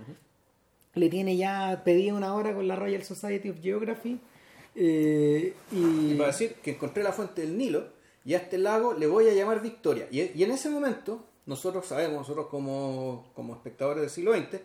le 0.95 1.09
tiene 1.09 1.37
ya 1.37 1.81
pedida 1.85 2.13
una 2.13 2.33
hora 2.33 2.53
con 2.53 2.67
la 2.67 2.75
Royal 2.75 3.03
Society 3.03 3.49
of 3.49 3.61
Geography. 3.61 4.19
eh, 4.75 5.53
y, 5.71 6.11
Y 6.11 6.15
para 6.17 6.27
decir 6.27 6.55
que 6.61 6.71
encontré 6.71 7.03
la 7.03 7.11
fuente 7.13 7.41
del 7.41 7.57
Nilo 7.57 7.87
y 8.27 8.33
a 8.35 8.37
este 8.39 8.57
lago 8.57 8.93
le 8.93 9.07
voy 9.07 9.27
a 9.29 9.33
llamar 9.33 9.61
Victoria. 9.61 10.07
Y, 10.11 10.21
y 10.37 10.43
en 10.43 10.51
ese 10.51 10.69
momento, 10.69 11.23
nosotros 11.45 11.85
sabemos, 11.87 12.17
nosotros 12.19 12.47
como, 12.47 13.31
como 13.33 13.53
espectadores 13.55 14.01
del 14.01 14.09
siglo 14.09 14.33
XX, 14.33 14.59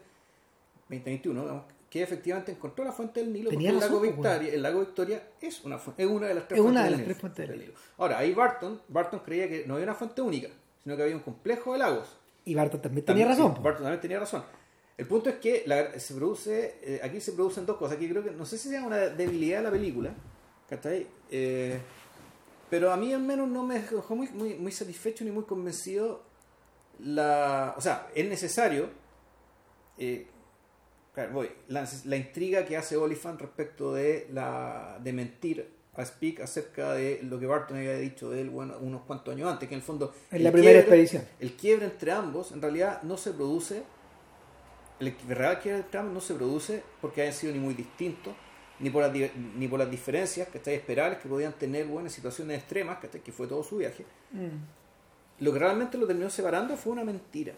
2021, 0.89 1.41
digamos, 1.43 1.65
que 1.89 2.03
efectivamente 2.03 2.53
encontró 2.53 2.85
la 2.85 2.93
fuente 2.93 3.21
del 3.21 3.33
Nilo 3.33 3.51
Tenía 3.51 3.71
porque 3.73 3.85
el 3.85 3.91
lago, 3.91 4.01
pues, 4.01 4.13
Victoria, 4.17 4.55
el 4.55 4.63
lago 4.63 4.81
Victoria 4.81 5.23
es 5.41 5.65
una, 5.65 5.77
es 5.97 6.07
una 6.07 6.27
de 6.27 6.35
las 6.35 6.49
tres 6.49 6.59
Es 6.61 6.65
una 6.67 6.81
fuentes 6.81 6.83
de 6.83 6.83
del 6.83 6.91
las 6.91 6.99
Nilo. 7.01 7.05
tres 7.07 7.21
fuentes 7.21 7.39
del 7.49 7.59
del 7.59 7.61
Nilo. 7.69 7.81
Ahora, 7.99 8.19
ahí 8.19 8.35
Barton, 8.35 8.81
Barton 8.89 9.21
creía 9.21 9.49
que 9.49 9.65
no 9.67 9.75
había 9.75 9.85
una 9.85 9.95
fuente 9.95 10.23
única, 10.23 10.49
sino 10.83 10.97
que 10.97 11.03
había 11.03 11.15
un 11.17 11.23
complejo 11.23 11.73
de 11.73 11.79
lagos. 11.79 12.09
y 12.45 12.55
Barton 12.55 12.81
también 12.83 13.05
También, 13.05 13.29
tenía 13.29 13.37
razón. 13.39 13.53
sí, 13.53 13.57
po. 13.59 13.63
Barton 13.63 13.83
también 13.85 14.01
tenía 14.01 14.19
razón. 14.19 14.43
El 14.99 15.07
punto 15.07 15.31
es 15.31 15.37
que 15.37 15.63
la- 15.67 15.99
se 16.01 16.15
produce, 16.15 16.77
eh, 16.83 17.01
aquí 17.03 17.21
se 17.21 17.33
producen 17.33 17.65
dos 17.67 17.77
cosas. 17.77 17.97
Aquí 17.97 18.09
creo 18.09 18.25
que, 18.25 18.31
no 18.33 18.45
sé 18.45 18.59
si 18.59 18.69
sea 18.69 18.83
una 18.85 18.97
debilidad 18.99 19.59
de 19.59 19.65
la 19.65 19.71
película, 19.71 20.13
¿cachai? 20.69 21.07
Eh, 21.31 21.79
pero 22.73 22.91
a 22.91 22.97
mí 22.97 23.13
al 23.13 23.21
menos 23.21 23.47
no 23.49 23.65
me 23.65 23.79
dejó 23.79 24.17
muy, 24.17 24.29
muy, 24.31 24.55
muy 24.55 24.73
satisfecho 24.73 25.25
ni 25.25 25.31
muy 25.31 25.45
convencido. 25.45 26.23
La, 27.01 27.75
o 27.77 27.81
sea, 27.83 28.09
es 28.15 28.27
necesario, 28.27 28.89
eh, 29.99 30.27
claro, 31.13 31.35
voy, 31.35 31.51
la, 31.69 31.87
la 32.07 32.17
intriga 32.17 32.65
que 32.65 32.79
hace 32.79 32.97
Oliphant 32.97 33.39
respecto 33.43 33.93
de, 33.93 34.27
la, 34.33 34.99
de 35.05 35.13
mentir 35.13 35.69
a 35.93 36.03
Speak 36.03 36.41
acerca 36.41 36.95
de 36.95 37.21
lo 37.25 37.39
que 37.39 37.45
Barton 37.45 37.77
había 37.77 37.99
dicho 37.99 38.31
de 38.31 38.41
él 38.41 38.49
bueno, 38.49 38.79
unos 38.81 39.03
cuantos 39.03 39.35
años 39.35 39.53
antes, 39.53 39.69
que 39.69 39.75
en 39.75 39.81
el 39.81 39.85
fondo... 39.85 40.15
En 40.31 40.43
la 40.43 40.51
primera 40.51 40.81
quiebre- 40.81 40.81
expedición. 40.81 41.29
el 41.41 41.53
quiebre 41.53 41.85
entre 41.85 42.11
ambos 42.13 42.53
en 42.53 42.63
realidad 42.63 43.03
no 43.03 43.19
se 43.19 43.33
produce 43.33 43.83
el 44.99 45.15
real 45.29 45.61
quiebre 45.61 45.83
entre 45.83 46.01
ambos 46.01 46.15
no 46.15 46.21
se 46.23 46.35
produce 46.35 46.83
porque 47.03 47.21
hayan 47.21 47.35
sido 47.35 47.53
ni 47.53 47.59
muy 47.59 47.75
distintos 47.75 48.33
ni 48.83 48.91
por 48.91 49.03
las, 49.03 49.13
ni 49.57 49.69
por 49.69 49.79
las 49.79 49.91
diferencias 49.91 50.49
que 50.49 50.59
estáis 50.59 50.79
esperables 50.81 51.19
que 51.21 51.29
podían 51.29 51.53
tener 51.55 51.87
bueno, 51.87 52.09
en 52.09 52.11
situaciones 52.11 52.59
extremas 52.59 52.99
¿cachai? 52.99 53.23
que 53.23 53.33
fue 53.33 53.47
todo 53.47 53.63
su 53.63 53.79
viaje 53.79 54.05
Mm. 54.33 55.45
lo 55.45 55.53
que 55.53 55.59
realmente 55.59 55.97
lo 55.99 56.07
terminó 56.07 56.29
separando 56.31 56.77
fue 56.77 56.93
una 56.93 57.05
mentira 57.05 57.55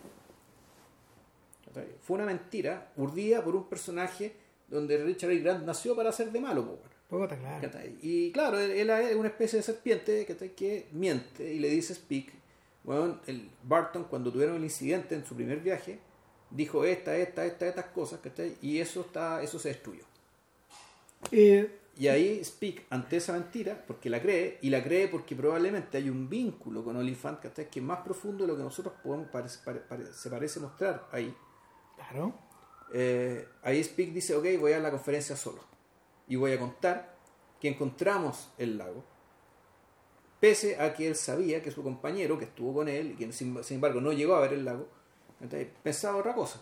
fue 2.02 2.14
una 2.16 2.26
mentira 2.26 2.92
urdida 2.96 3.42
por 3.42 3.56
un 3.56 3.64
personaje 3.68 4.32
donde 4.68 4.96
Richard 5.02 5.30
E. 5.32 5.38
Grant 5.40 5.64
nació 5.64 5.96
para 5.96 6.12
ser 6.12 6.30
de 6.30 6.40
malo 6.40 6.62
po, 6.64 6.78
bueno. 7.08 7.26
Puta, 7.26 7.36
claro. 7.38 7.70
Y 8.02 8.32
claro, 8.32 8.58
él, 8.58 8.70
él 8.70 8.90
es 8.90 9.16
una 9.16 9.28
especie 9.28 9.58
de 9.58 9.62
serpiente 9.62 10.24
¿cachai? 10.26 10.50
que 10.50 10.88
miente 10.92 11.52
y 11.52 11.58
le 11.58 11.68
dice 11.68 11.92
a 11.92 11.96
Speak, 11.96 12.32
bueno, 12.82 13.20
el 13.26 13.50
Barton 13.62 14.04
cuando 14.04 14.32
tuvieron 14.32 14.56
el 14.56 14.64
incidente 14.64 15.14
en 15.14 15.24
su 15.24 15.34
primer 15.34 15.60
viaje, 15.60 15.98
dijo 16.50 16.84
esta, 16.84 17.16
esta, 17.16 17.44
esta, 17.44 17.66
estas 17.66 17.86
cosas, 17.86 18.20
¿cachai? 18.20 18.56
Y 18.62 18.78
eso 18.78 19.00
está, 19.02 19.42
eso 19.42 19.58
se 19.58 19.68
destruyó. 19.70 20.04
Eh, 21.30 21.80
Y 21.96 22.08
ahí 22.08 22.44
Speak, 22.44 22.86
ante 22.90 23.18
esa 23.18 23.32
mentira, 23.32 23.84
porque 23.86 24.10
la 24.10 24.20
cree, 24.20 24.58
y 24.62 24.70
la 24.70 24.82
cree 24.82 25.06
porque 25.06 25.36
probablemente 25.36 25.96
hay 25.98 26.10
un 26.10 26.28
vínculo 26.28 26.82
con 26.82 26.96
Oliphant, 26.96 27.38
¿cachai? 27.40 27.70
Que 27.70 27.78
es 27.78 27.84
más 27.86 28.00
profundo 28.00 28.42
de 28.44 28.48
lo 28.48 28.56
que 28.56 28.64
nosotros 28.64 28.94
podemos 29.02 29.28
parece- 29.30 29.60
se 30.12 30.28
parece 30.30 30.58
mostrar 30.60 31.06
ahí. 31.12 31.32
claro. 31.96 32.34
Eh, 32.92 33.48
ahí 33.62 33.82
Speak 33.82 34.12
dice, 34.12 34.34
ok, 34.36 34.46
voy 34.60 34.72
a 34.72 34.78
la 34.80 34.90
conferencia 34.90 35.36
solo. 35.36 35.60
Y 36.28 36.36
voy 36.36 36.52
a 36.52 36.58
contar 36.58 37.16
que 37.60 37.68
encontramos 37.68 38.50
el 38.58 38.78
lago. 38.78 39.04
Pese 40.40 40.80
a 40.80 40.92
que 40.94 41.08
él 41.08 41.16
sabía 41.16 41.62
que 41.62 41.70
su 41.70 41.82
compañero, 41.82 42.38
que 42.38 42.44
estuvo 42.44 42.74
con 42.74 42.88
él, 42.88 43.12
y 43.12 43.14
que 43.16 43.32
sin, 43.32 43.62
sin 43.64 43.76
embargo 43.76 44.00
no 44.00 44.12
llegó 44.12 44.34
a 44.34 44.40
ver 44.40 44.52
el 44.52 44.64
lago, 44.64 44.88
¿cachai? 45.40 45.70
pensaba 45.82 46.18
otra 46.18 46.34
cosa. 46.34 46.60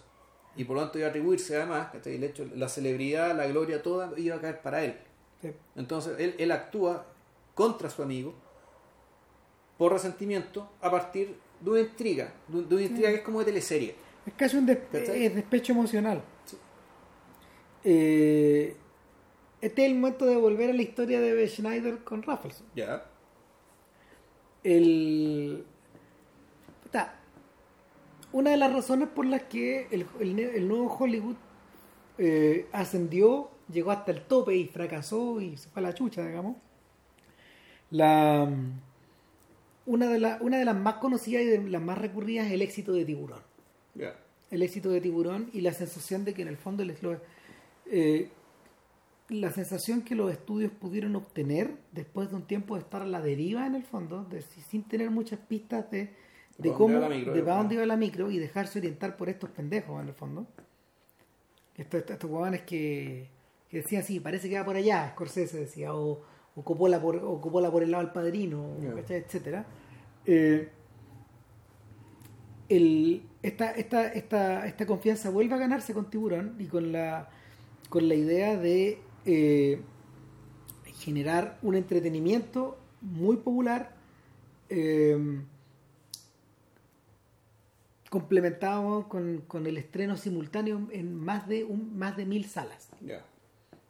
Y 0.57 0.65
por 0.65 0.77
lo 0.77 0.83
tanto 0.83 0.99
iba 0.99 1.07
a 1.07 1.11
atribuirse 1.11 1.57
además, 1.57 1.89
¿cachai? 1.93 2.17
el 2.17 2.25
hecho, 2.25 2.47
la 2.55 2.69
celebridad, 2.69 3.35
la 3.37 3.47
gloria, 3.47 3.83
toda 3.83 4.13
iba 4.19 4.37
a 4.37 4.41
caer 4.41 4.61
para 4.61 4.85
él. 4.85 4.97
Sí. 5.41 5.51
Entonces 5.77 6.19
él, 6.19 6.35
él 6.39 6.51
actúa 6.53 7.07
contra 7.55 7.89
su 7.89 8.03
amigo 8.03 8.35
por 9.79 9.93
resentimiento 9.93 10.69
a 10.81 10.91
partir 10.91 11.35
de 11.61 11.71
una 11.71 11.81
intriga, 11.81 12.33
de, 12.49 12.75
una 12.75 12.83
intriga 12.83 13.09
que 13.09 13.17
es 13.17 13.23
como 13.23 13.39
de 13.41 13.47
teleserie. 13.47 13.95
Es 14.27 14.35
casi 14.35 14.57
un 14.57 14.67
despe- 14.67 14.89
¿Cachai? 14.93 15.27
es 15.27 15.35
despecho 15.35 15.73
emocional. 15.73 16.23
Sí. 16.45 16.57
Eh, 17.85 18.77
este 19.61 19.85
es 19.85 19.91
el 19.91 19.95
momento 19.99 20.27
de 20.27 20.37
volver 20.37 20.71
a 20.71 20.73
la 20.73 20.83
historia 20.83 21.21
de. 21.21 21.49
Schneider 21.49 21.99
con 22.05 22.23
Raffleson. 22.23 22.67
Ya. 22.75 23.05
El, 24.65 25.65
puta, 26.83 27.15
una 28.33 28.51
de 28.51 28.57
las 28.57 28.73
razones 28.73 29.09
por 29.09 29.27
las 29.27 29.43
que 29.45 29.87
el, 29.91 30.07
el 30.21 30.69
nuevo 30.69 30.87
Hollywood 30.95 31.37
eh, 32.19 32.67
ascendió, 32.73 33.51
llegó 33.73 33.91
hasta 33.91 34.13
el 34.13 34.23
tope 34.23 34.55
y 34.57 34.67
fracasó 34.67 35.41
y 35.41 35.57
se 35.57 35.69
fue 35.69 35.81
a 35.81 35.85
la 35.85 35.95
chucha, 35.95 36.27
digamos. 36.27 36.57
La, 37.91 38.49
una, 39.87 40.09
de 40.09 40.19
la- 40.19 40.39
una 40.41 40.59
de 40.59 40.65
las 40.65 40.77
más 40.77 40.95
conocidas 40.95 41.43
y 41.43 41.47
de 41.47 41.69
las 41.71 41.83
más 41.83 41.99
recurridas 41.99 42.47
es 42.47 42.53
el 42.53 42.63
éxito 42.63 42.93
de 42.93 43.05
Tiburón. 43.05 43.41
El 44.51 44.63
éxito 44.63 44.91
de 44.91 45.01
Tiburón 45.01 45.51
y 45.53 45.61
la 45.63 45.73
sensación 45.73 46.25
de 46.25 46.35
que 46.35 46.43
en 46.43 46.49
el 46.49 46.57
fondo 46.57 46.85
les 46.85 47.03
lo- 47.03 47.21
eh, 47.87 48.29
la 49.29 49.51
sensación 49.51 50.03
que 50.03 50.15
los 50.15 50.31
estudios 50.31 50.71
pudieron 50.73 51.17
obtener 51.17 51.71
después 51.93 52.31
de 52.31 52.37
un 52.37 52.43
tiempo 52.43 52.75
de 52.75 52.83
estar 52.83 53.03
a 53.03 53.07
la 53.07 53.21
deriva 53.23 53.67
en 53.67 53.75
el 53.75 53.85
fondo, 53.85 54.25
de, 54.25 54.43
sin 54.43 54.83
tener 54.85 55.11
muchas 55.11 55.39
pistas 55.41 55.91
de, 55.91 56.11
de 56.63 56.71
¿Pa' 56.71 56.77
cómo, 56.77 57.09
micro? 57.09 57.35
de 57.35 57.43
para 57.43 57.57
dónde 57.57 57.75
iba 57.75 57.87
la 57.87 57.97
micro 57.97 58.31
y 58.31 58.39
dejarse 58.39 58.79
orientar 58.79 59.17
por 59.17 59.29
estos 59.29 59.51
pendejos 59.51 60.01
en 60.01 60.09
el 60.09 60.15
fondo. 60.15 60.47
Estos, 61.77 62.01
estos, 62.01 62.15
estos 62.15 62.31
huevones 62.31 62.63
que, 62.63 63.29
que 63.69 63.79
decían, 63.79 64.03
sí, 64.03 64.21
parece 64.21 64.49
que 64.49 64.59
va 64.59 64.65
por 64.65 64.77
allá, 64.77 65.11
Scorsese 65.13 65.61
decía, 65.61 65.95
o, 65.95 66.21
o 66.55 66.63
Coppola 66.63 67.01
por, 67.01 67.17
o 67.17 67.41
Coppola 67.41 67.71
por 67.71 67.83
el 67.83 67.91
lado 67.91 68.05
del 68.05 68.13
padrino. 68.13 68.77
¿cachai? 68.95 69.19
etcétera. 69.19 69.65
Eh, 70.27 70.69
el, 72.69 73.23
esta, 73.43 73.73
esta, 73.73 74.09
esta, 74.09 74.67
esta 74.67 74.87
confianza 74.87 75.31
vuelve 75.31 75.55
a 75.55 75.59
ganarse 75.59 75.93
con 75.93 76.09
Tiburón 76.11 76.55
y 76.59 76.67
con 76.67 76.93
la, 76.93 77.29
con 77.89 78.09
la 78.09 78.15
idea 78.15 78.57
de 78.57 78.99
eh, 79.25 79.81
generar 80.99 81.59
un 81.63 81.75
entretenimiento 81.75 82.79
muy 83.01 83.37
popular 83.37 83.95
eh, 84.69 85.43
complementado 88.13 89.09
con, 89.09 89.39
con 89.49 89.67
el 89.67 89.79
estreno 89.79 90.19
simultáneo 90.19 90.87
en 90.93 91.15
más 91.15 91.49
de 91.49 91.65
un, 91.65 91.97
más 91.99 92.15
de 92.15 92.27
mil 92.27 92.45
salas. 92.45 92.91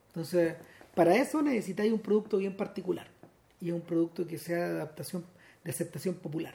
Entonces, 0.09 0.55
para 0.95 1.17
eso 1.17 1.43
necesitáis 1.43 1.93
un 1.93 1.99
producto 1.99 2.39
bien 2.39 2.57
particular 2.57 3.09
y 3.61 3.73
un 3.73 3.81
producto 3.81 4.25
que 4.25 4.39
sea 4.39 4.59
de 4.69 4.75
adaptación, 4.77 5.25
de 5.65 5.71
aceptación 5.73 6.15
popular, 6.15 6.55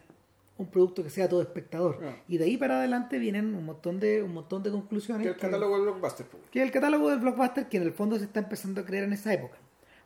un 0.57 0.67
producto 0.67 1.03
que 1.03 1.09
sea 1.09 1.27
todo 1.27 1.41
espectador. 1.41 1.99
Y 2.29 2.37
de 2.37 2.45
ahí 2.45 2.55
para 2.55 2.77
adelante 2.79 3.19
vienen 3.19 3.53
un 3.53 3.65
montón 3.65 3.99
de 3.99 4.23
un 4.23 4.33
montón 4.33 4.63
de 4.63 4.71
conclusiones. 4.71 5.23
Que 5.23 5.29
el 5.31 5.35
que- 5.35 5.41
catálogo 5.41 5.75
del 5.75 5.83
blockbuster. 5.83 6.25
pues. 6.25 6.43
que 6.49 6.61
el 6.63 6.71
catálogo 6.71 7.09
del 7.09 7.19
blockbuster 7.19 7.67
que 7.67 7.77
en 7.77 7.83
el 7.83 7.91
fondo 7.91 8.17
se 8.17 8.23
está 8.23 8.39
empezando 8.39 8.79
a 8.79 8.85
crear 8.85 9.03
en 9.03 9.11
esa 9.11 9.33
época. 9.33 9.57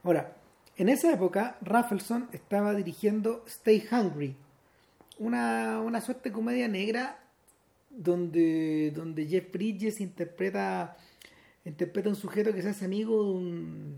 Ahora, 0.03 0.33
en 0.77 0.89
esa 0.89 1.13
época, 1.13 1.57
Raffleson 1.61 2.27
estaba 2.31 2.73
dirigiendo 2.73 3.43
Stay 3.45 3.87
Hungry, 3.91 4.35
una, 5.19 5.79
una 5.79 6.01
suerte 6.01 6.29
de 6.29 6.33
comedia 6.33 6.67
negra 6.67 7.19
donde, 7.95 8.91
donde 8.95 9.25
Jeff 9.27 9.51
Bridges 9.51 10.01
interpreta 10.01 10.97
interpreta 11.63 12.09
a 12.09 12.11
un 12.11 12.15
sujeto 12.15 12.51
que 12.53 12.61
se 12.61 12.69
hace 12.69 12.85
amigo 12.85 13.23
de 13.23 13.31
un, 13.31 13.95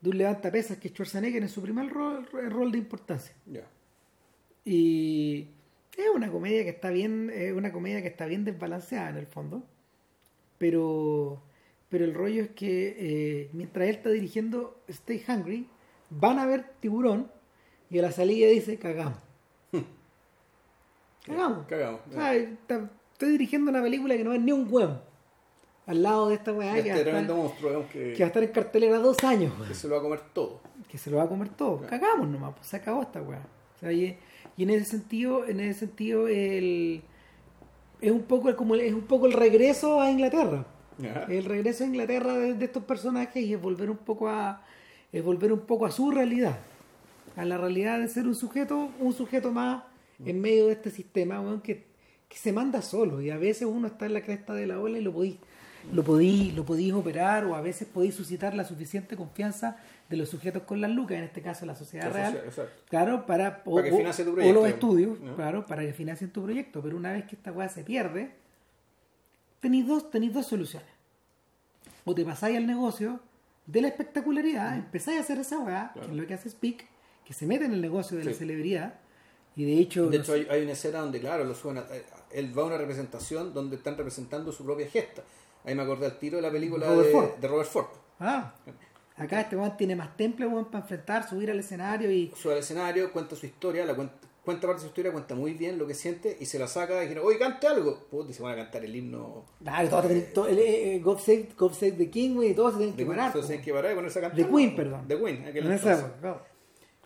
de 0.00 0.10
un 0.10 0.16
levantapesas 0.18 0.78
que 0.78 0.88
es 0.88 0.94
Schwarzenegger 0.94 1.42
en 1.42 1.48
su 1.50 1.60
primer 1.60 1.90
rol, 1.90 2.26
rol 2.32 2.72
de 2.72 2.78
importancia. 2.78 3.34
Y 4.64 5.48
es 5.96 6.06
una 6.14 6.30
comedia 6.30 6.62
que 6.64 6.70
está 6.70 6.88
bien, 6.90 7.30
es 7.34 7.52
una 7.52 7.72
comedia 7.72 8.00
que 8.00 8.08
está 8.08 8.24
bien 8.26 8.44
desbalanceada 8.44 9.10
en 9.10 9.16
el 9.16 9.26
fondo. 9.26 9.62
Pero, 10.56 11.42
pero 11.90 12.04
el 12.06 12.14
rollo 12.14 12.42
es 12.44 12.50
que 12.50 12.96
eh, 12.98 13.50
mientras 13.52 13.86
él 13.88 13.96
está 13.96 14.08
dirigiendo 14.08 14.80
Stay 14.88 15.22
Hungry, 15.28 15.68
van 16.08 16.38
a 16.38 16.46
ver 16.46 16.64
tiburón 16.80 17.30
y 17.90 17.98
a 17.98 18.02
la 18.02 18.12
salida 18.12 18.48
dice 18.48 18.78
cagamos. 18.78 19.18
cagamos. 21.26 21.66
Cagamos. 21.66 22.00
O 22.08 22.12
sea, 22.12 22.34
está- 22.34 22.90
estoy 23.14 23.30
dirigiendo 23.30 23.70
una 23.70 23.82
película 23.82 24.16
que 24.16 24.24
no 24.24 24.32
es 24.34 24.40
ni 24.42 24.52
un 24.52 24.66
huevo. 24.70 25.00
Al 25.86 26.02
lado 26.02 26.28
de 26.28 26.34
esta 26.36 26.52
weá 26.52 26.74
que, 26.74 26.90
Este 26.90 27.12
va 27.12 27.20
estar- 27.20 27.36
monstruo, 27.36 27.84
que, 27.92 28.12
que 28.14 28.18
va 28.20 28.24
a 28.24 28.28
estar 28.28 28.42
en 28.42 28.50
cartelera 28.52 28.98
dos 28.98 29.22
años. 29.24 29.52
que 29.66 29.74
se 29.74 29.86
lo 29.88 29.94
va 29.94 30.00
a 30.00 30.02
comer 30.02 30.20
todo. 30.32 30.60
que 30.90 30.98
se 30.98 31.10
lo 31.10 31.16
va 31.18 31.24
a 31.24 31.28
comer 31.28 31.48
todo. 31.48 31.78
Claro. 31.78 31.90
Cagamos 31.90 32.28
nomás, 32.28 32.54
pues 32.54 32.68
se 32.68 32.76
acabó 32.76 33.02
esta 33.02 33.20
weá. 33.20 33.40
O 33.76 33.78
sea, 33.80 33.92
y, 33.92 34.16
y 34.56 34.62
en 34.62 34.70
ese 34.70 34.84
sentido, 34.86 35.44
en 35.46 35.60
ese 35.60 35.80
sentido, 35.80 36.28
el, 36.28 37.02
es 38.00 38.10
un 38.12 38.22
poco 38.22 38.48
el- 38.48 38.56
como 38.56 38.74
el- 38.74 38.80
es 38.82 38.94
un 38.94 39.02
poco 39.02 39.26
el 39.26 39.32
regreso 39.32 40.00
a 40.00 40.10
Inglaterra. 40.10 40.64
El 41.28 41.44
regreso 41.44 41.82
a 41.84 41.88
Inglaterra 41.88 42.34
de, 42.34 42.54
de 42.54 42.64
estos 42.64 42.84
personajes 42.84 43.42
y 43.44 43.52
es 43.52 43.60
volver 43.60 43.90
un 43.90 43.96
poco 43.96 44.28
a 44.28 44.62
es 45.12 45.22
volver 45.24 45.52
un 45.52 45.60
poco 45.60 45.86
a 45.86 45.90
su 45.90 46.10
realidad. 46.10 46.58
A 47.36 47.44
la 47.44 47.58
realidad 47.58 47.98
de 48.00 48.08
ser 48.08 48.26
un 48.26 48.34
sujeto, 48.36 48.90
un 49.00 49.12
sujeto 49.12 49.50
más 49.52 49.82
en 50.24 50.40
medio 50.40 50.66
de 50.68 50.72
este 50.72 50.90
sistema, 50.90 51.40
weón, 51.40 51.60
que, 51.60 51.84
que 52.34 52.40
se 52.40 52.52
manda 52.52 52.82
solo. 52.82 53.22
Y 53.22 53.30
a 53.30 53.38
veces 53.38 53.68
uno 53.70 53.86
está 53.86 54.06
en 54.06 54.14
la 54.14 54.20
cresta 54.22 54.54
de 54.54 54.66
la 54.66 54.80
ola 54.80 54.98
y 54.98 55.02
lo 55.02 55.12
podéis, 55.12 55.36
lo 55.92 56.02
podéis, 56.02 56.52
lo 56.56 56.64
podéis 56.64 56.92
operar, 56.92 57.44
o 57.44 57.54
a 57.54 57.60
veces 57.60 57.86
podéis 57.86 58.16
suscitar 58.16 58.54
la 58.56 58.64
suficiente 58.64 59.14
confianza 59.16 59.76
de 60.10 60.16
los 60.16 60.30
sujetos 60.30 60.64
con 60.64 60.80
las 60.80 60.90
lucas, 60.90 61.16
en 61.18 61.24
este 61.24 61.40
caso 61.42 61.64
la 61.64 61.76
sociedad 61.76 62.06
La 62.06 62.12
real, 62.12 62.42
claro, 62.88 63.24
para, 63.24 63.62
o, 63.64 63.76
Para 63.76 63.88
que 63.88 63.94
o- 63.94 63.96
financie 63.98 64.24
tu 64.24 64.32
o 64.32 64.34
proyecto, 64.34 64.60
los 64.60 64.68
estudios, 64.68 65.20
¿no? 65.20 65.36
claro, 65.36 65.64
para 65.64 65.82
que 65.82 65.92
financien 65.92 66.30
tu 66.30 66.42
proyecto. 66.42 66.82
Pero 66.82 66.96
una 66.96 67.12
vez 67.12 67.24
que 67.24 67.36
esta 67.36 67.52
weá 67.52 67.68
se 67.68 67.84
pierde, 67.84 68.32
tenéis 69.60 69.86
dos, 69.86 70.10
tenéis 70.10 70.32
dos 70.34 70.46
soluciones. 70.48 70.88
O 72.04 72.16
te 72.16 72.24
pasáis 72.24 72.56
al 72.56 72.66
negocio 72.66 73.20
de 73.66 73.80
la 73.80 73.88
espectacularidad, 73.88 74.76
empezáis 74.76 75.18
a 75.18 75.20
hacer 75.20 75.38
esa 75.38 75.60
weá, 75.60 75.92
que 75.94 76.00
es 76.00 76.08
lo 76.08 76.26
que 76.26 76.34
hace 76.34 76.50
Speak, 76.50 76.84
que 77.24 77.32
se 77.32 77.46
mete 77.46 77.64
en 77.64 77.72
el 77.72 77.80
negocio 77.80 78.18
de 78.18 78.24
la 78.24 78.32
celebridad, 78.34 78.94
y 79.56 79.64
de 79.64 79.78
hecho, 79.80 80.08
De 80.10 80.18
no 80.18 80.22
hecho, 80.24 80.32
hay, 80.34 80.46
hay 80.50 80.62
una 80.62 80.72
escena 80.72 81.00
donde, 81.00 81.20
claro, 81.20 81.44
lo 81.44 81.54
suena. 81.54 81.84
eh, 81.92 82.04
Él 82.32 82.56
va 82.56 82.62
a 82.62 82.66
una 82.66 82.78
representación 82.78 83.54
donde 83.54 83.76
están 83.76 83.96
representando 83.96 84.50
su 84.52 84.64
propia 84.64 84.88
gesta. 84.88 85.22
Ahí 85.64 85.74
me 85.74 85.82
acordé 85.82 86.06
al 86.06 86.18
tiro 86.18 86.36
de 86.36 86.42
la 86.42 86.50
película 86.50 86.86
Robert 86.88 87.06
de, 87.06 87.12
Ford. 87.12 87.30
de 87.40 87.48
Robert 87.48 87.68
Ford. 87.70 87.86
ah, 88.20 88.54
acá 89.16 89.40
este 89.42 89.56
weón 89.56 89.76
tiene 89.76 89.94
más 89.96 90.16
temple 90.16 90.46
weón, 90.46 90.66
para 90.66 90.80
enfrentar, 90.82 91.28
subir 91.28 91.50
al 91.50 91.58
escenario 91.60 92.10
y 92.10 92.32
Sube 92.36 92.52
al 92.54 92.58
escenario, 92.58 93.12
cuenta 93.12 93.36
su 93.36 93.46
historia, 93.46 93.86
la 93.86 93.94
cuenta, 93.94 94.14
cuenta 94.44 94.66
parte 94.66 94.80
de 94.80 94.82
su 94.82 94.86
historia, 94.88 95.12
cuenta 95.12 95.34
muy 95.36 95.54
bien 95.54 95.78
lo 95.78 95.86
que 95.86 95.94
siente 95.94 96.36
y 96.38 96.44
se 96.46 96.58
la 96.58 96.66
saca 96.66 97.02
y 97.02 97.08
dice, 97.08 97.20
oye, 97.20 97.38
cante 97.38 97.66
algo. 97.66 98.06
Puta, 98.10 98.30
y 98.30 98.34
se 98.34 98.42
van 98.42 98.52
a 98.52 98.56
cantar 98.56 98.84
el 98.84 98.94
himno 98.94 99.44
Claro, 99.62 99.88
todo, 99.88 100.02
todo- 100.34 100.48
el, 100.48 100.58
eh, 100.58 100.96
eh, 100.96 100.98
God, 100.98 101.18
Save, 101.18 101.48
God 101.56 101.72
Save 101.72 101.92
the 101.92 102.10
King, 102.10 102.34
güey, 102.34 102.54
todos 102.54 102.72
se 102.72 102.78
tienen 102.78 102.96
que 102.96 103.06
parar. 103.06 103.26
Entonces 103.28 103.42
po. 103.42 103.48
tienen 103.48 103.64
que 103.64 103.72
parar 103.72 103.92
y 103.92 103.94
ponerse 103.94 104.18
a 104.18 104.22
cantar. 104.22 104.44
De 104.44 104.50
Queen, 104.54 104.76
perdón. 104.76 105.08
De 105.08 105.18
Queen, 105.18 105.44
aquel 105.46 105.72
esa 105.72 105.92
entonces. 105.92 106.42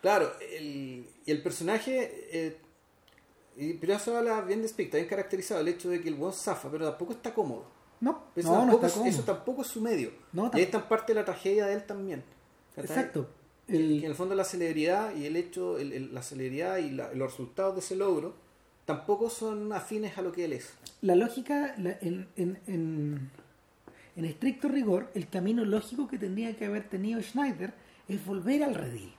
Claro, 0.01 0.33
el, 0.57 1.07
y 1.27 1.31
el 1.31 1.43
personaje, 1.43 2.29
eh, 2.31 2.57
y, 3.57 3.73
pero 3.75 3.95
eso 3.95 4.17
habla 4.17 4.41
bien 4.43 4.61
de 4.61 4.67
bien 4.99 5.09
caracterizado 5.09 5.61
el 5.61 5.69
hecho 5.69 5.89
de 5.91 6.01
que 6.01 6.09
el 6.09 6.15
buen 6.15 6.33
zafa, 6.33 6.71
pero 6.71 6.89
tampoco 6.89 7.13
está 7.13 7.35
cómodo. 7.35 7.65
No, 8.01 8.27
Eso, 8.37 8.49
no, 8.53 8.55
no 8.55 8.61
tampoco, 8.61 8.77
está 8.77 8.87
es- 8.87 8.93
cómodo. 8.95 9.11
eso 9.11 9.23
tampoco 9.25 9.63
es 9.63 9.69
su 9.69 9.81
medio. 9.81 10.13
No, 10.33 10.51
y 10.55 10.61
parte 10.85 11.13
de 11.13 11.19
la 11.21 11.25
tragedia 11.25 11.67
de 11.67 11.75
él 11.75 11.85
también. 11.85 12.23
Exacto. 12.77 13.29
Que 13.67 13.77
El- 13.77 13.99
en 14.05 14.11
el 14.11 14.15
fondo 14.15 14.35
la 14.37 14.45
celebridad 14.45 15.15
y 15.17 15.27
el 15.27 15.35
hecho, 15.37 15.79
el- 15.79 15.93
el- 15.93 16.15
la 16.15 16.23
celebridad 16.23 16.79
y 16.79 16.91
la- 16.93 17.13
los 17.13 17.33
resultados 17.33 17.75
de 17.75 17.81
ese 17.81 17.97
logro 17.97 18.35
tampoco 18.87 19.29
son 19.29 19.73
afines 19.73 20.17
a 20.17 20.23
lo 20.23 20.31
que 20.33 20.45
él 20.45 20.53
es. 20.53 20.73
la 21.03 21.15
lógica, 21.17 21.75
la- 21.79 21.99
en, 22.01 22.29
en, 22.37 22.59
en, 22.67 23.31
en 24.17 24.25
estricto 24.25 24.69
rigor, 24.69 25.11
el 25.15 25.29
camino 25.29 25.65
lógico 25.65 26.07
que 26.09 26.19
tendría 26.19 26.57
que 26.57 26.65
haber 26.67 26.89
tenido 26.89 27.21
Schneider 27.23 27.73
es 28.09 28.25
volver 28.25 28.63
al 28.65 28.75
redil. 28.77 29.13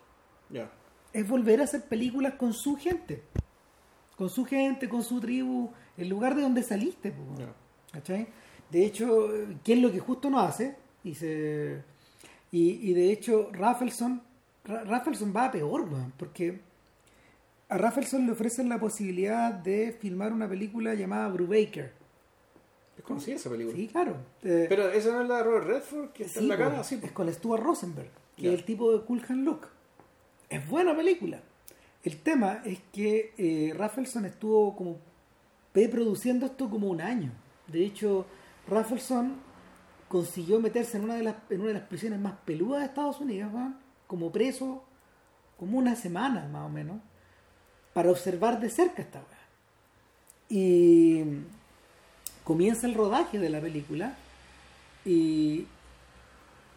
Es 1.13 1.27
volver 1.27 1.61
a 1.61 1.63
hacer 1.63 1.83
películas 1.85 2.33
con 2.35 2.53
su 2.53 2.75
gente. 2.77 3.23
Con 4.17 4.29
su 4.29 4.45
gente, 4.45 4.89
con 4.89 5.03
su 5.03 5.19
tribu, 5.19 5.71
el 5.97 6.09
lugar 6.09 6.35
de 6.35 6.41
donde 6.41 6.61
saliste. 6.63 7.13
De 8.69 8.85
hecho, 8.85 9.29
¿qué 9.63 9.73
es 9.73 9.79
lo 9.79 9.91
que 9.91 9.99
justo 9.99 10.29
no 10.29 10.39
hace? 10.39 10.75
Y, 11.03 11.15
se, 11.15 11.81
y, 12.51 12.89
y 12.89 12.93
de 12.93 13.11
hecho, 13.11 13.49
Raffleson, 13.51 14.21
Ra- 14.65 14.83
Raffleson 14.83 15.33
va 15.35 15.45
a 15.45 15.51
peor, 15.51 15.87
porque 16.17 16.59
a 17.69 17.77
Raffleson 17.77 18.25
le 18.25 18.33
ofrecen 18.33 18.69
la 18.69 18.79
posibilidad 18.79 19.53
de 19.53 19.91
filmar 19.99 20.33
una 20.33 20.47
película 20.47 20.93
llamada 20.93 21.29
Brubaker. 21.29 21.93
Es 22.97 23.03
conocida 23.03 23.37
esa 23.37 23.49
película. 23.49 23.75
Sí, 23.77 23.87
claro. 23.87 24.17
Eh, 24.43 24.65
Pero 24.67 24.89
esa 24.89 25.13
no 25.13 25.21
es 25.21 25.29
la 25.29 25.37
de 25.37 25.43
Robert 25.43 25.65
Redford 25.65 26.09
que 26.09 26.23
está 26.25 26.39
sí, 26.39 26.45
en 26.45 26.49
la 26.49 26.57
cara, 26.57 26.83
sí. 26.83 26.99
es 27.01 27.11
con 27.13 27.31
Stuart 27.33 27.63
Rosenberg, 27.63 28.09
que 28.35 28.53
es 28.53 28.59
el 28.59 28.65
tipo 28.65 28.91
de 28.91 29.05
Cool 29.05 29.23
Hand 29.27 29.45
Luke. 29.45 29.67
Es 30.49 30.67
buena 30.67 30.95
película. 30.95 31.39
El 32.03 32.17
tema 32.17 32.61
es 32.65 32.79
que 32.91 33.33
eh, 33.37 33.73
estuvo 34.25 34.75
como 34.75 34.97
produciendo 35.87 36.45
esto 36.45 36.69
como 36.69 36.87
un 36.87 37.01
año. 37.01 37.31
De 37.67 37.85
hecho, 37.85 38.25
Raffleson 38.67 39.35
consiguió 40.07 40.59
meterse 40.59 40.97
en 40.97 41.03
una 41.03 41.15
de 41.15 41.23
las, 41.23 41.35
en 41.49 41.61
una 41.61 41.69
de 41.69 41.75
las 41.75 41.87
prisiones 41.87 42.19
más 42.19 42.33
peludas 42.45 42.81
de 42.81 42.87
Estados 42.87 43.21
Unidos, 43.21 43.51
como 44.07 44.31
preso, 44.31 44.83
como 45.57 45.77
una 45.77 45.95
semana 45.95 46.47
más 46.51 46.65
o 46.65 46.69
menos, 46.69 46.97
para 47.93 48.09
observar 48.09 48.59
de 48.59 48.69
cerca 48.69 49.01
esta 49.01 49.19
weá. 49.19 49.39
Y 50.49 51.23
comienza 52.43 52.87
el 52.87 52.95
rodaje 52.95 53.37
de 53.37 53.49
la 53.49 53.61
película 53.61 54.15
y, 55.05 55.67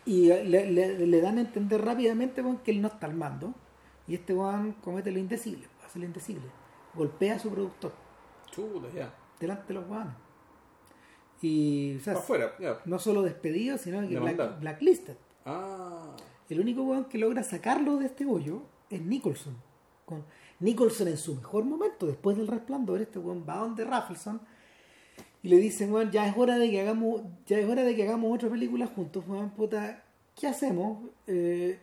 y 0.05 0.27
le, 0.27 1.21
dan 1.21 1.39
a 1.39 1.41
entender 1.41 1.83
rápidamente 1.83 2.45
que 2.63 2.71
él 2.71 2.83
no 2.83 2.89
está 2.89 3.07
al 3.07 3.15
mando 3.15 3.55
y 4.13 4.17
este 4.17 4.35
weón 4.35 4.73
comete 4.83 5.11
lo 5.11 5.19
indecible, 5.19 5.67
hace 5.87 5.99
lo 5.99 6.05
indecible, 6.05 6.43
golpea 6.95 7.37
a 7.37 7.39
su 7.39 7.49
productor 7.49 7.93
Chuta, 8.51 8.89
ya. 8.95 9.15
delante 9.41 9.69
de 9.69 9.75
los 9.75 9.89
weones. 9.89 10.13
Y 11.41 11.97
o 11.97 12.01
sea, 12.01 12.13
afuera, 12.13 12.53
no 12.85 12.99
solo 12.99 13.23
despedido, 13.23 13.79
sino 13.79 14.07
que 14.07 14.19
black- 14.21 14.61
blacklisted. 14.61 15.17
Ah. 15.47 16.15
El 16.51 16.61
único 16.61 16.83
weón 16.83 17.07
que 17.07 17.17
logra 17.17 17.43
sacarlo 17.43 17.97
de 17.97 18.05
este 18.07 18.27
hoyo 18.27 18.65
es 18.91 19.01
Nicholson. 19.01 19.57
Con 20.05 20.27
Nicholson 20.61 21.09
en 21.09 21.17
su 21.17 21.35
mejor 21.37 21.65
momento, 21.65 22.07
después 22.07 22.37
del 22.37 22.49
resplandor, 22.49 23.01
este 23.01 23.19
weón 23.19 23.47
va 23.49 23.57
donde 23.57 23.83
Raffleson 23.85 24.43
y 25.43 25.49
le 25.49 25.57
dice, 25.57 25.87
weón, 25.87 26.11
ya 26.11 26.29
es 26.29 26.37
hora 26.37 26.59
de 26.59 26.71
que 26.71 26.83
hagamos, 26.83 27.23
ya 27.47 27.59
es 27.59 27.67
hora 27.67 27.83
de 27.83 27.97
que 27.97 28.03
hagamos 28.03 28.35
otra 28.35 28.51
película 28.51 28.87
juntos, 28.87 29.25
weón, 29.27 29.51
puta, 29.53 30.05
¿qué 30.39 30.49
hacemos? 30.49 31.09
Eh, 31.27 31.81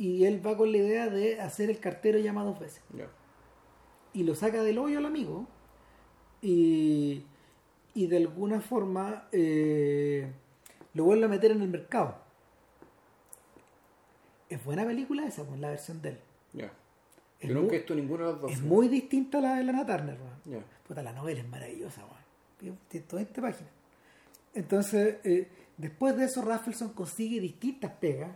y 0.00 0.24
él 0.24 0.44
va 0.44 0.56
con 0.56 0.72
la 0.72 0.78
idea 0.78 1.08
de 1.10 1.40
hacer 1.42 1.68
el 1.68 1.78
cartero 1.78 2.18
llama 2.18 2.42
dos 2.42 2.58
veces. 2.58 2.82
Y 4.14 4.22
lo 4.24 4.34
saca 4.34 4.62
del 4.62 4.78
hoyo 4.78 4.96
al 4.98 5.04
amigo 5.04 5.46
y, 6.40 7.24
y 7.94 8.06
de 8.06 8.16
alguna 8.16 8.60
forma 8.62 9.28
eh, 9.30 10.32
lo 10.94 11.04
vuelve 11.04 11.26
a 11.26 11.28
meter 11.28 11.50
en 11.50 11.60
el 11.60 11.68
mercado. 11.68 12.16
Es 14.48 14.64
buena 14.64 14.84
película 14.86 15.26
esa, 15.26 15.44
pues, 15.44 15.60
la 15.60 15.68
versión 15.68 16.00
de 16.00 16.08
él. 16.10 16.18
Ya. 16.54 16.72
Es 17.38 17.48
Yo 17.48 17.54
nunca 17.54 17.74
he 17.74 17.78
visto 17.78 17.94
ninguno 17.94 18.26
de 18.26 18.32
los 18.32 18.40
dos. 18.40 18.52
Es 18.52 18.62
muy 18.62 18.88
distinta 18.88 19.38
a 19.38 19.40
la 19.42 19.54
de 19.56 19.64
Lana 19.64 19.84
Turner, 19.86 20.18
weón. 20.18 20.60
Ya. 20.60 20.64
Puta, 20.88 21.02
la 21.02 21.12
novela 21.12 21.40
es 21.40 21.48
maravillosa, 21.48 22.02
weón. 22.04 22.78
Tiene- 22.88 23.06
toda 23.06 23.22
esta 23.22 23.40
página. 23.42 23.68
Entonces, 24.54 25.18
eh, 25.24 25.48
después 25.76 26.16
de 26.16 26.24
eso, 26.24 26.42
Raffleson 26.42 26.94
consigue 26.94 27.38
distintas 27.40 27.92
pegas, 27.92 28.30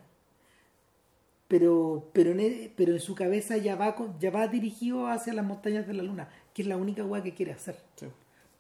pero, 1.49 2.11
pero, 2.13 2.31
en, 2.31 2.41
e- 2.41 2.73
pero 2.77 2.93
en 2.93 3.01
su 3.01 3.15
cabeza 3.15 3.57
ya 3.57 3.77
va, 3.77 3.95
con- 3.95 4.19
ya 4.19 4.31
va 4.31 4.49
dirigido 4.49 5.07
hacia 5.07 5.33
las 5.35 5.45
montañas 5.45 5.87
de 5.87 5.95
la 5.95 6.03
luna, 6.03 6.29
que 6.53 6.63
es 6.63 6.69
la 6.69 6.77
única 6.77 7.05
weá 7.05 7.23
que 7.23 7.35
quiere 7.35 7.53
hacer. 7.53 7.77
Sí. 7.97 8.07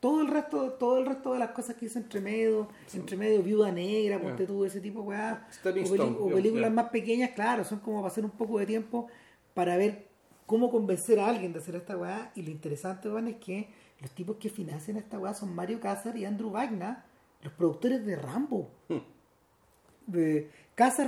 Todo 0.00 0.20
el 0.20 0.28
resto, 0.28 0.72
todo 0.74 0.98
el 0.98 1.06
resto 1.06 1.32
de 1.32 1.38
las 1.38 1.50
cosas 1.52 1.76
que 1.76 1.86
hizo 1.86 1.98
entre 1.98 2.20
medio, 2.20 2.68
entre 2.92 3.16
medio 3.16 3.42
viuda 3.42 3.72
negra, 3.72 4.20
ponte 4.20 4.42
Ya. 4.42 4.46
tú, 4.46 4.64
ese 4.66 4.80
tipo 4.82 5.00
de 5.00 5.06
weá, 5.08 5.48
o, 5.64 5.68
Stone, 5.68 6.34
películas 6.34 6.70
más 6.72 6.90
pequeñas, 6.90 7.30
claro, 7.30 7.64
son 7.64 7.78
como 7.80 8.02
pasar 8.02 8.22
un 8.24 8.32
poco 8.32 8.58
de 8.58 8.66
tiempo 8.66 9.06
para 9.54 9.78
ver 9.78 10.06
cómo 10.44 10.70
convencer 10.70 11.18
a 11.20 11.28
alguien 11.28 11.54
de 11.54 11.60
hacer 11.60 11.76
esta 11.76 11.96
weá. 11.96 12.32
Y 12.34 12.42
lo 12.42 12.50
interesante, 12.50 13.08
weón, 13.08 13.28
es 13.28 13.36
que 13.36 13.70
los 14.02 14.10
tipos 14.10 14.36
que 14.36 14.50
financian 14.50 14.98
esta 14.98 15.18
weá 15.18 15.32
son 15.32 15.54
Mario 15.54 15.80
Casar 15.80 16.14
y 16.18 16.26
Andrew 16.26 16.50
Wagner, 16.50 16.96
los 17.42 17.52
productores 17.54 18.04
de 18.04 18.16
Rambo. 18.16 18.70
Hmm. 18.90 18.98
De, 20.06 20.50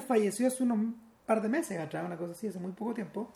falleció 0.06 0.46
hace 0.46 0.62
unos 0.62 0.94
par 1.26 1.42
de 1.42 1.48
meses 1.48 1.78
atrás, 1.78 2.04
una 2.06 2.16
cosa 2.16 2.32
así, 2.32 2.46
hace 2.46 2.58
muy 2.58 2.72
poco 2.72 2.94
tiempo. 2.94 3.32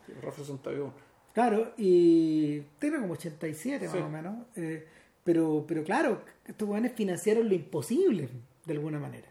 Está 0.56 0.70
vivo. 0.70 0.92
Claro, 1.34 1.72
y 1.76 2.60
tiene 2.78 2.98
como 2.98 3.12
87 3.14 3.88
Sí. 3.88 3.96
más 3.96 4.04
o 4.06 4.08
menos. 4.08 4.34
eh, 4.56 4.86
pero, 5.22 5.64
pero 5.68 5.84
claro, 5.84 6.22
estos 6.46 6.68
weones 6.68 6.92
financiaron 6.92 7.48
lo 7.48 7.54
imposible, 7.54 8.28
de 8.66 8.72
alguna 8.72 8.98
manera. 8.98 9.28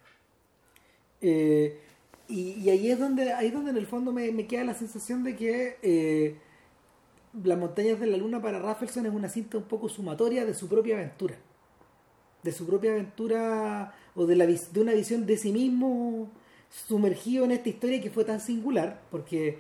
Eh, 1.21 1.79
y, 2.27 2.51
y 2.61 2.69
ahí 2.69 2.91
es 2.91 2.99
donde 2.99 3.33
ahí 3.33 3.47
es 3.47 3.53
donde 3.53 3.71
en 3.71 3.77
el 3.77 3.87
fondo 3.87 4.11
me, 4.13 4.31
me 4.31 4.45
queda 4.47 4.63
la 4.63 4.73
sensación 4.75 5.23
de 5.23 5.35
que 5.35 5.77
eh, 5.81 6.35
Las 7.43 7.57
montañas 7.57 7.99
de 7.99 8.07
la 8.07 8.17
luna 8.17 8.41
para 8.41 8.59
Rafelson 8.59 9.05
es 9.05 9.13
una 9.13 9.29
cinta 9.29 9.57
un 9.57 9.63
poco 9.65 9.89
sumatoria 9.89 10.45
de 10.45 10.53
su 10.53 10.67
propia 10.69 10.95
aventura. 10.95 11.35
De 12.43 12.51
su 12.51 12.65
propia 12.65 12.91
aventura 12.91 13.93
o 14.15 14.25
de, 14.25 14.35
la, 14.35 14.45
de 14.45 14.79
una 14.79 14.93
visión 14.93 15.25
de 15.25 15.37
sí 15.37 15.51
mismo 15.51 16.31
sumergido 16.69 17.45
en 17.45 17.51
esta 17.51 17.69
historia 17.69 18.01
que 18.01 18.09
fue 18.11 18.25
tan 18.25 18.39
singular, 18.39 19.01
porque 19.11 19.59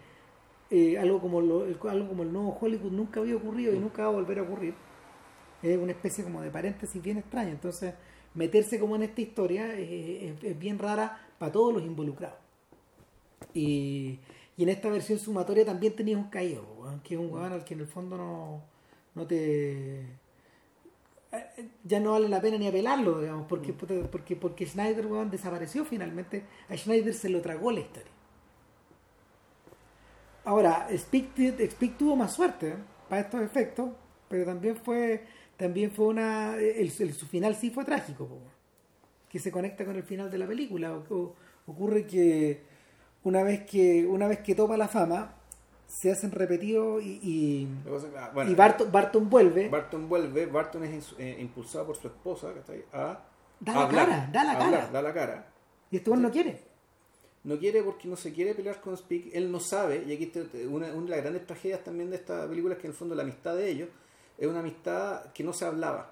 eh, 0.71 0.97
algo, 0.99 1.21
como 1.21 1.41
lo- 1.41 1.65
el- 1.65 1.77
algo 1.89 2.09
como 2.09 2.23
el 2.23 2.33
nuevo 2.33 2.57
Hollywood 2.61 2.91
nunca 2.91 3.19
había 3.21 3.35
ocurrido 3.35 3.73
y 3.75 3.79
nunca 3.79 4.03
va 4.03 4.09
a 4.09 4.11
volver 4.13 4.39
a 4.39 4.43
ocurrir. 4.43 4.75
Es 5.63 5.77
una 5.77 5.91
especie 5.93 6.23
como 6.23 6.41
de 6.41 6.51
paréntesis 6.51 7.01
bien 7.03 7.17
extraña. 7.17 7.51
Entonces, 7.51 7.93
meterse 8.35 8.79
como 8.79 8.95
en 8.95 9.03
esta 9.03 9.21
historia 9.21 9.73
eh, 9.79 10.35
es, 10.39 10.43
es 10.43 10.59
bien 10.59 10.79
rara 10.79 11.27
para 11.39 11.51
todos 11.51 11.73
los 11.73 11.83
involucrados. 11.83 12.37
Y, 13.53 14.19
y 14.57 14.63
en 14.63 14.69
esta 14.69 14.89
versión 14.89 15.19
sumatoria 15.19 15.65
también 15.65 15.95
tenía 15.95 16.17
un 16.17 16.29
caído, 16.29 16.63
weón, 16.79 16.99
que 17.01 17.15
es 17.15 17.19
un 17.19 17.31
weón 17.31 17.51
al 17.53 17.63
que 17.63 17.73
en 17.73 17.79
el 17.81 17.87
fondo 17.87 18.17
no, 18.17 18.61
no 19.15 19.27
te. 19.27 20.05
Ya 21.83 21.99
no 21.99 22.11
vale 22.11 22.27
la 22.27 22.41
pena 22.41 22.57
ni 22.57 22.67
apelarlo, 22.67 23.21
digamos, 23.21 23.47
porque, 23.47 23.73
porque, 23.73 24.35
porque 24.35 24.65
Schneider 24.65 25.05
weón, 25.05 25.29
desapareció 25.29 25.85
finalmente. 25.85 26.43
A 26.69 26.75
Schneider 26.75 27.13
se 27.13 27.29
lo 27.29 27.41
tragó 27.41 27.71
la 27.71 27.81
historia. 27.81 28.11
Ahora, 30.45 30.87
Speak, 30.97 31.35
Speak 31.71 31.97
tuvo 31.97 32.15
más 32.15 32.33
suerte 32.33 32.69
¿eh? 32.69 32.75
para 33.07 33.21
estos 33.21 33.41
efectos, 33.41 33.91
pero 34.27 34.45
también 34.45 34.75
fue 34.75 35.23
también 35.57 35.91
fue 35.91 36.07
una 36.07 36.55
el, 36.55 36.89
su 36.89 37.27
final 37.27 37.53
sí 37.53 37.69
fue 37.69 37.83
trágico 37.83 38.29
que 39.27 39.39
se 39.39 39.51
conecta 39.51 39.83
con 39.83 39.97
el 39.97 40.03
final 40.03 40.31
de 40.31 40.37
la 40.37 40.47
película 40.47 41.03
ocurre 41.65 42.07
que 42.07 42.63
una 43.23 43.43
vez 43.43 43.65
que 43.65 44.07
una 44.07 44.27
vez 44.29 44.39
que 44.39 44.55
topa 44.55 44.77
la 44.77 44.87
fama 44.87 45.35
se 45.89 46.11
hacen 46.11 46.31
repetidos 46.31 47.03
y, 47.03 47.19
y, 47.23 47.67
que 47.83 48.11
que, 48.11 48.17
ah, 48.17 48.29
bueno, 48.31 48.51
y 48.51 48.53
Barton, 48.53 48.91
Barton 48.91 49.27
vuelve 49.27 49.69
Barton 49.69 50.07
vuelve, 50.07 50.45
Barton 50.45 50.83
es 50.83 51.15
eh, 51.17 51.37
impulsado 51.39 51.87
por 51.87 51.97
su 51.97 52.07
esposa 52.07 52.53
¿cachai? 52.53 52.85
a 52.93 53.19
Da 53.59 53.73
la 53.73 53.81
hablar, 53.81 54.07
cara, 54.07 54.29
da 54.31 54.43
la 54.43 54.57
cara. 54.57 54.87
da 54.87 55.01
la 55.01 55.13
cara. 55.13 55.47
y 55.89 55.97
este 55.97 56.11
no 56.15 56.31
quiere 56.31 56.61
No 57.43 57.57
quiere 57.57 57.81
porque 57.81 58.07
no 58.07 58.15
se 58.15 58.31
quiere 58.31 58.53
pelear 58.53 58.79
con 58.79 58.95
Speak, 58.95 59.31
él 59.33 59.51
no 59.51 59.59
sabe, 59.59 60.03
y 60.07 60.13
aquí 60.13 60.25
está 60.25 60.41
una, 60.67 60.93
una 60.93 61.05
de 61.05 61.09
las 61.09 61.21
grandes 61.21 61.47
tragedias 61.47 61.83
también 61.83 62.11
de 62.11 62.17
esta 62.17 62.47
película 62.47 62.75
es 62.75 62.79
que 62.79 62.87
en 62.87 62.91
el 62.91 62.97
fondo 62.97 63.15
la 63.15 63.23
amistad 63.23 63.55
de 63.55 63.69
ellos 63.69 63.89
es 64.37 64.47
una 64.47 64.59
amistad 64.59 65.33
que 65.33 65.43
no 65.43 65.51
se 65.53 65.65
hablaba. 65.65 66.11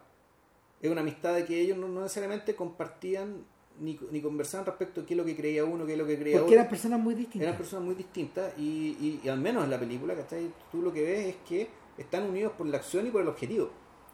Es 0.82 0.92
una 0.92 1.02
amistad 1.02 1.36
de 1.36 1.46
que 1.46 1.62
ellos 1.62 1.78
no, 1.78 1.88
no 1.88 2.02
necesariamente 2.02 2.56
compartían 2.56 3.46
ni, 3.80 4.00
ni 4.12 4.22
conversaban 4.22 4.66
respecto 4.66 5.02
a 5.02 5.06
qué 5.06 5.14
es 5.14 5.18
lo 5.18 5.26
que 5.26 5.36
creía 5.36 5.64
uno, 5.66 5.86
qué 5.86 5.94
es 5.94 5.98
lo 5.98 6.06
que 6.08 6.18
creía 6.18 6.38
porque 6.38 6.46
otro. 6.54 6.60
eran 6.62 6.70
personas 6.70 7.00
muy 7.00 7.16
distintas 7.16 7.42
Eran 7.48 7.58
personas 7.58 7.86
muy 7.86 7.96
distintas 7.96 8.54
y, 8.58 8.62
y- 8.62 9.22
y 9.24 9.30
al 9.30 9.40
menos 9.40 9.64
en 9.64 9.70
la 9.70 9.80
película, 9.80 10.16
¿cachai? 10.16 10.52
Tú 10.72 10.82
lo 10.82 10.92
que 10.94 11.02
ves 11.04 11.26
es 11.28 11.36
que 11.48 11.68
están 11.98 12.24
unidos 12.30 12.54
por 12.58 12.68
la 12.68 12.78
acción 12.78 13.08
y 13.08 13.10
por 13.12 13.22
el 13.22 13.28
objetivo. 13.28 13.70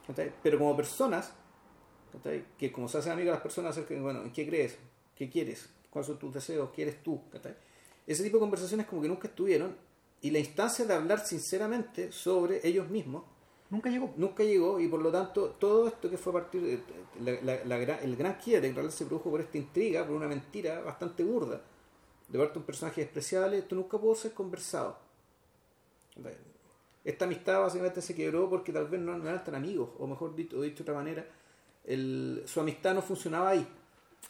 ¿cachai? 0.07 0.31
Pero 0.43 0.57
como 0.57 0.75
personas, 0.75 1.33
¿cachai? 2.11 2.43
Que 2.57 2.71
como 2.71 2.87
se 2.87 2.97
hacen 2.97 3.11
amigos 3.13 3.31
las 3.33 3.41
personas 3.41 3.71
acerca 3.71 3.93
de, 3.93 4.01
bueno, 4.01 4.21
¿en 4.21 4.31
qué 4.31 4.47
crees? 4.47 4.77
¿Qué 5.15 5.29
quieres? 5.29 5.69
¿Cuáles 5.89 6.07
son 6.07 6.19
tus 6.19 6.33
deseos? 6.33 6.69
¿Qué 6.75 6.81
eres 6.83 7.01
tú? 7.03 7.21
¿cachai? 7.31 7.55
Ese 8.05 8.23
tipo 8.23 8.37
de 8.37 8.41
conversaciones 8.41 8.85
como 8.87 9.01
que 9.01 9.07
nunca 9.07 9.27
estuvieron 9.27 9.75
y 10.21 10.31
la 10.31 10.39
instancia 10.39 10.85
de 10.85 10.93
hablar 10.93 11.25
sinceramente 11.25 12.11
sobre 12.11 12.65
ellos 12.67 12.89
mismos 12.89 13.23
nunca 13.73 13.89
llegó 13.89 14.13
nunca 14.17 14.43
llegó 14.43 14.79
y 14.79 14.87
por 14.87 15.01
lo 15.01 15.11
tanto 15.11 15.49
todo 15.59 15.87
esto 15.87 16.09
que 16.09 16.17
fue 16.17 16.31
a 16.31 16.35
partir 16.35 16.61
de 16.61 16.79
la- 17.19 17.41
la- 17.41 17.65
la 17.65 17.77
gran- 17.77 17.99
el 18.03 18.15
gran 18.15 18.35
quiebre 18.35 18.67
en 18.69 18.75
realidad 18.75 18.93
se 18.95 19.05
produjo 19.05 19.29
por 19.31 19.41
esta 19.41 19.57
intriga, 19.57 20.05
por 20.05 20.15
una 20.15 20.27
mentira 20.27 20.79
bastante 20.81 21.23
burda 21.23 21.61
de 22.29 22.39
parte 22.39 22.53
de 22.53 22.59
un 22.59 22.65
personaje 22.65 23.01
despreciable, 23.01 23.57
esto 23.57 23.75
nunca 23.75 23.97
pudo 23.97 24.15
ser 24.15 24.31
conversado. 24.33 24.97
Esta 27.03 27.25
amistad 27.25 27.59
básicamente 27.61 28.01
se 28.01 28.15
quebró 28.15 28.49
porque 28.49 28.71
tal 28.71 28.87
vez 28.87 29.01
no, 29.01 29.17
no 29.17 29.27
eran 29.27 29.43
tan 29.43 29.55
amigos, 29.55 29.89
o 29.99 30.07
mejor 30.07 30.35
dicho, 30.35 30.57
o 30.57 30.61
dicho 30.61 30.77
de 30.83 30.91
otra 30.91 30.93
manera, 30.95 31.25
el- 31.85 32.43
su 32.45 32.59
amistad 32.61 32.93
no 32.95 33.01
funcionaba 33.01 33.49
ahí, 33.49 33.67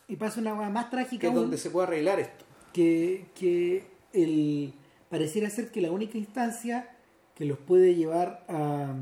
y 0.08 0.16
pasa 0.16 0.42
una 0.42 0.56
cosa 0.56 0.70
más 0.70 0.86
que 0.86 0.92
trágica 0.92 1.28
es 1.28 1.34
aún, 1.34 1.42
donde 1.44 1.58
se 1.58 1.70
puede 1.70 1.88
arreglar 1.88 2.20
esto. 2.20 2.46
que, 2.74 3.28
que 3.36 3.86
el, 4.14 4.74
pareciera 5.10 5.50
ser 5.52 5.72
que 5.72 5.82
la 5.82 5.92
única 5.92 6.18
instancia 6.18 6.98
que 7.36 7.46
los 7.46 7.60
puede 7.60 7.94
llevar 7.94 8.44
a, 8.50 8.96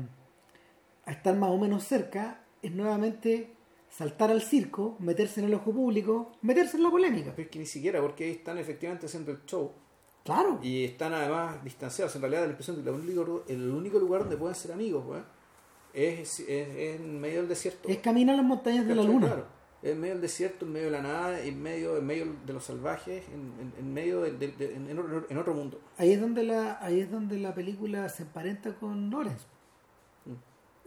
a 1.04 1.12
estar 1.12 1.36
más 1.36 1.50
o 1.50 1.58
menos 1.58 1.84
cerca 1.84 2.44
es 2.62 2.72
nuevamente 2.72 3.54
saltar 3.90 4.30
al 4.30 4.40
circo, 4.42 4.96
meterse 5.00 5.40
en 5.40 5.46
el 5.46 5.54
ojo 5.54 5.72
público, 5.72 6.32
meterse 6.42 6.76
en 6.76 6.82
la 6.84 6.90
polémica. 6.90 7.32
Pero 7.36 7.46
es 7.46 7.50
que 7.50 7.58
ni 7.58 7.66
siquiera, 7.66 8.00
porque 8.00 8.24
ahí 8.24 8.30
están 8.30 8.56
efectivamente 8.58 9.06
haciendo 9.06 9.32
el 9.32 9.44
show 9.44 9.72
Claro. 10.24 10.60
y 10.62 10.84
están 10.84 11.12
además 11.12 11.62
distanciados. 11.64 12.14
En 12.14 12.22
realidad, 12.22 12.40
da 12.42 12.46
la 12.46 12.52
impresión 12.52 12.76
que 12.82 12.88
el 12.88 12.94
único, 12.94 13.44
el 13.48 13.70
único 13.70 13.98
lugar 13.98 14.20
donde 14.22 14.36
pueden 14.36 14.54
ser 14.54 14.72
amigos 14.72 15.04
weón, 15.06 15.24
es, 15.92 16.40
es, 16.40 16.48
es 16.48 17.00
en 17.00 17.20
medio 17.20 17.40
del 17.40 17.48
desierto. 17.48 17.88
Es 17.88 17.98
caminar 17.98 18.36
las 18.36 18.44
montañas 18.46 18.86
de 18.86 18.94
la 18.94 19.02
luna. 19.02 19.26
Claro. 19.26 19.46
En 19.82 19.98
medio 20.00 20.14
del 20.14 20.22
desierto, 20.22 20.64
en 20.64 20.72
medio 20.72 20.86
de 20.86 20.92
la 20.92 21.02
nada, 21.02 21.40
en 21.40 21.60
medio, 21.60 21.96
en 21.98 22.06
medio 22.06 22.26
de 22.46 22.52
los 22.52 22.62
salvajes, 22.64 23.24
en, 23.28 23.52
en- 23.60 23.72
en 23.78 23.92
medio 23.92 24.20
de, 24.22 24.30
de- 24.30 24.52
de- 24.52 24.74
en, 24.76 24.96
otro, 24.98 25.26
en 25.28 25.36
otro 25.38 25.54
mundo. 25.54 25.80
Ahí 25.98 26.12
es 26.12 26.20
donde 26.20 26.44
la, 26.44 26.78
ahí 26.80 27.00
es 27.00 27.10
donde 27.10 27.36
la 27.38 27.52
película 27.52 28.08
se 28.08 28.22
emparenta 28.22 28.74
con 28.76 29.10
Lawrence. 29.10 29.44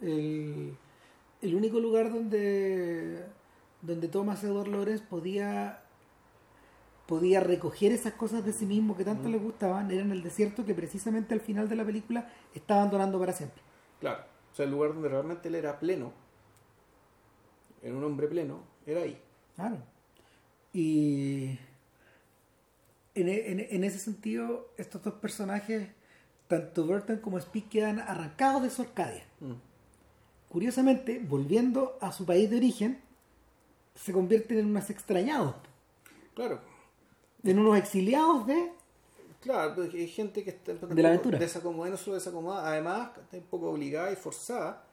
El, 0.01 0.75
el 1.41 1.55
único 1.55 1.79
lugar 1.79 2.11
donde, 2.11 3.25
donde 3.81 4.07
Thomas 4.07 4.43
Edward 4.43 4.67
Lawrence 4.67 5.03
podía 5.07 5.81
podía 7.07 7.39
recoger 7.39 7.91
esas 7.91 8.13
cosas 8.13 8.43
de 8.43 8.51
sí 8.51 8.65
mismo 8.65 8.97
que 8.97 9.03
tanto 9.05 9.29
le 9.29 9.37
gustaban 9.37 9.91
era 9.91 10.01
en 10.01 10.11
el 10.11 10.23
desierto 10.23 10.65
que 10.65 10.73
precisamente 10.73 11.35
al 11.35 11.39
final 11.39 11.69
de 11.69 11.75
la 11.75 11.85
película 11.85 12.31
está 12.55 12.75
abandonando 12.75 13.19
para 13.19 13.31
siempre. 13.31 13.61
Claro. 13.99 14.23
O 14.51 14.55
sea, 14.55 14.65
el 14.65 14.71
lugar 14.71 14.93
donde 14.93 15.09
realmente 15.09 15.47
él 15.49 15.53
era 15.55 15.77
pleno, 15.79 16.11
era 17.83 17.93
un 17.95 18.03
hombre 18.03 18.27
pleno, 18.27 18.63
era 18.87 19.01
ahí. 19.01 19.21
Claro. 19.55 19.77
Y 20.73 21.59
en, 23.13 23.29
en- 23.29 23.67
en 23.69 23.83
ese 23.83 23.99
sentido, 23.99 24.69
estos 24.77 25.03
dos 25.03 25.13
personajes, 25.15 25.89
tanto 26.47 26.87
Burton 26.87 27.17
como 27.17 27.39
Speak, 27.39 27.69
quedan 27.69 27.99
arrancados 27.99 28.63
de 28.63 28.71
su 28.71 28.81
Arcadia. 28.81 29.23
Curiosamente, 30.49 31.19
volviendo 31.19 31.97
a 32.01 32.11
su 32.11 32.25
país 32.25 32.49
de 32.49 32.57
origen, 32.57 33.01
se 33.95 34.11
convierten 34.13 34.59
en 34.59 34.65
unos 34.67 34.89
extrañados, 34.89 35.55
Claro. 36.33 36.59
en 37.43 37.59
unos 37.59 37.77
exiliados 37.77 38.45
de... 38.47 38.71
Claro, 39.41 39.75
porque 39.75 39.97
hay 39.99 40.07
gente 40.07 40.43
que 40.43 40.49
está 40.51 40.73
De 40.73 41.01
la 41.03 41.09
aventura. 41.09 41.37
desacomodada, 41.37 41.91
no 41.91 41.97
solo 41.97 42.15
desacomodada, 42.15 42.67
además 42.71 43.11
está 43.17 43.37
un 43.37 43.43
poco 43.43 43.69
obligada 43.69 44.11
y 44.11 44.15
forzada 44.15 44.83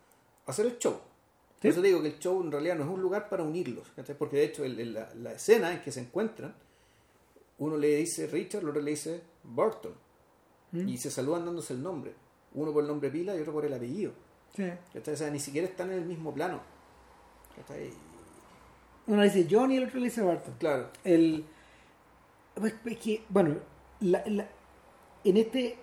a 0.47 0.51
hacer 0.51 0.67
el 0.67 0.79
show. 0.79 0.93
Sí. 0.93 1.69
Por 1.69 1.71
eso 1.71 1.83
digo 1.83 2.03
que 2.03 2.09
el 2.09 2.19
show 2.19 2.41
en 2.43 2.51
realidad 2.53 2.77
no 2.77 2.85
es 2.85 2.91
un 2.91 3.01
lugar 3.01 3.29
para 3.29 3.43
unirlos, 3.45 3.87
porque 4.19 4.37
de 4.37 4.45
hecho 4.45 4.65
el- 4.65 4.79
el- 4.79 4.95
la, 4.95 5.15
la 5.15 5.33
escena 5.33 5.73
en 5.73 5.81
que 5.81 5.91
se 5.93 6.01
encuentran, 6.01 6.55
uno 7.59 7.77
le 7.77 7.97
dice 7.97 8.27
Richard, 8.27 8.63
el 8.63 8.69
otro 8.71 8.83
le 8.83 8.91
dice 8.91 9.23
Burton, 9.45 9.95
¿Mm? 10.73 10.89
y 10.89 10.99
se 10.99 11.11
saludan 11.11 11.47
dándose 11.47 11.73
el 11.73 11.83
nombre, 11.83 12.13
uno 12.55 12.73
por 12.73 12.83
el 12.83 12.89
nombre 12.89 13.11
pila 13.11 13.35
y 13.37 13.41
otro 13.41 13.53
por 13.53 13.65
el 13.65 13.73
apellido. 13.73 14.13
Sí. 14.55 14.71
O 15.13 15.17
sea, 15.17 15.31
ni 15.31 15.39
siquiera 15.41 15.67
están 15.67 15.91
en 15.93 15.99
el 15.99 16.05
mismo 16.05 16.33
plano. 16.35 16.61
Uno 19.07 19.21
le 19.23 19.31
dice 19.31 19.47
John 19.51 19.73
y 19.73 19.77
el 19.77 19.85
otro 19.85 19.99
le 19.99 20.05
dice 20.07 20.23
Barton. 20.23 20.55
Claro, 20.59 20.91
El, 21.05 21.45
pues, 22.55 22.75
es 22.85 22.99
que, 22.99 23.25
bueno, 23.29 23.57
la- 24.01 24.23
la- 24.27 24.49
en 25.25 25.37
este 25.37 25.79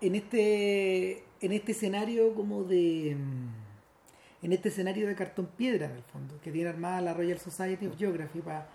en 0.00 0.14
este 0.14 1.24
en 1.40 1.52
este 1.52 1.72
escenario 1.72 2.34
como 2.34 2.62
de 2.64 3.16
mm, 3.18 4.44
en 4.44 4.52
este 4.52 4.68
escenario 4.68 5.08
de 5.08 5.14
cartón 5.16 5.46
piedra 5.56 5.86
en 5.86 5.92
el 5.96 6.02
fondo 6.04 6.40
que 6.40 6.52
tiene 6.52 6.68
armada 6.70 7.00
la 7.00 7.14
Royal 7.14 7.38
Society 7.40 7.86
of 7.86 7.96
Geography 7.98 8.40
para 8.40 8.68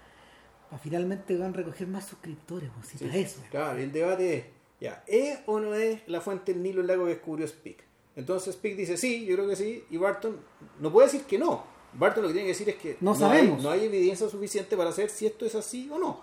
finalmente 0.81 1.37
van 1.37 1.53
a 1.53 1.57
recoger 1.57 1.87
más 1.87 2.05
suscriptores 2.05 2.69
si 2.83 2.97
Sí, 2.97 3.09
eso 3.13 3.41
Claro, 3.51 3.77
el 3.77 3.91
debate 3.91 4.37
es, 4.37 4.45
ya, 4.81 5.03
¿es 5.07 5.39
o 5.45 5.59
no 5.59 5.73
es 5.75 6.01
la 6.07 6.19
fuente 6.19 6.51
del 6.53 6.63
Nilo 6.63 6.81
el 6.81 6.87
lago 6.87 7.05
que 7.05 7.11
descubrió 7.11 7.47
Speak? 7.47 7.83
Entonces 8.15 8.55
Speak 8.55 8.75
dice 8.75 8.97
sí, 8.97 9.25
yo 9.25 9.35
creo 9.35 9.47
que 9.49 9.55
sí, 9.55 9.83
y 9.89 9.97
Barton 9.97 10.37
no 10.79 10.91
puede 10.91 11.07
decir 11.07 11.23
que 11.23 11.37
no. 11.39 11.63
Barton 11.93 12.23
lo 12.23 12.27
que 12.29 12.33
tiene 12.33 12.47
que 12.47 12.53
decir 12.53 12.69
es 12.69 12.75
que 12.75 12.97
No 13.01 13.11
hay- 13.13 13.17
sabemos. 13.19 13.61
no 13.63 13.69
hay 13.69 13.85
evidencia 13.85 14.27
suficiente 14.29 14.75
para 14.77 14.91
saber 14.91 15.09
si 15.09 15.25
esto 15.25 15.45
es 15.45 15.55
así 15.55 15.89
o 15.91 15.97
no. 15.99 16.21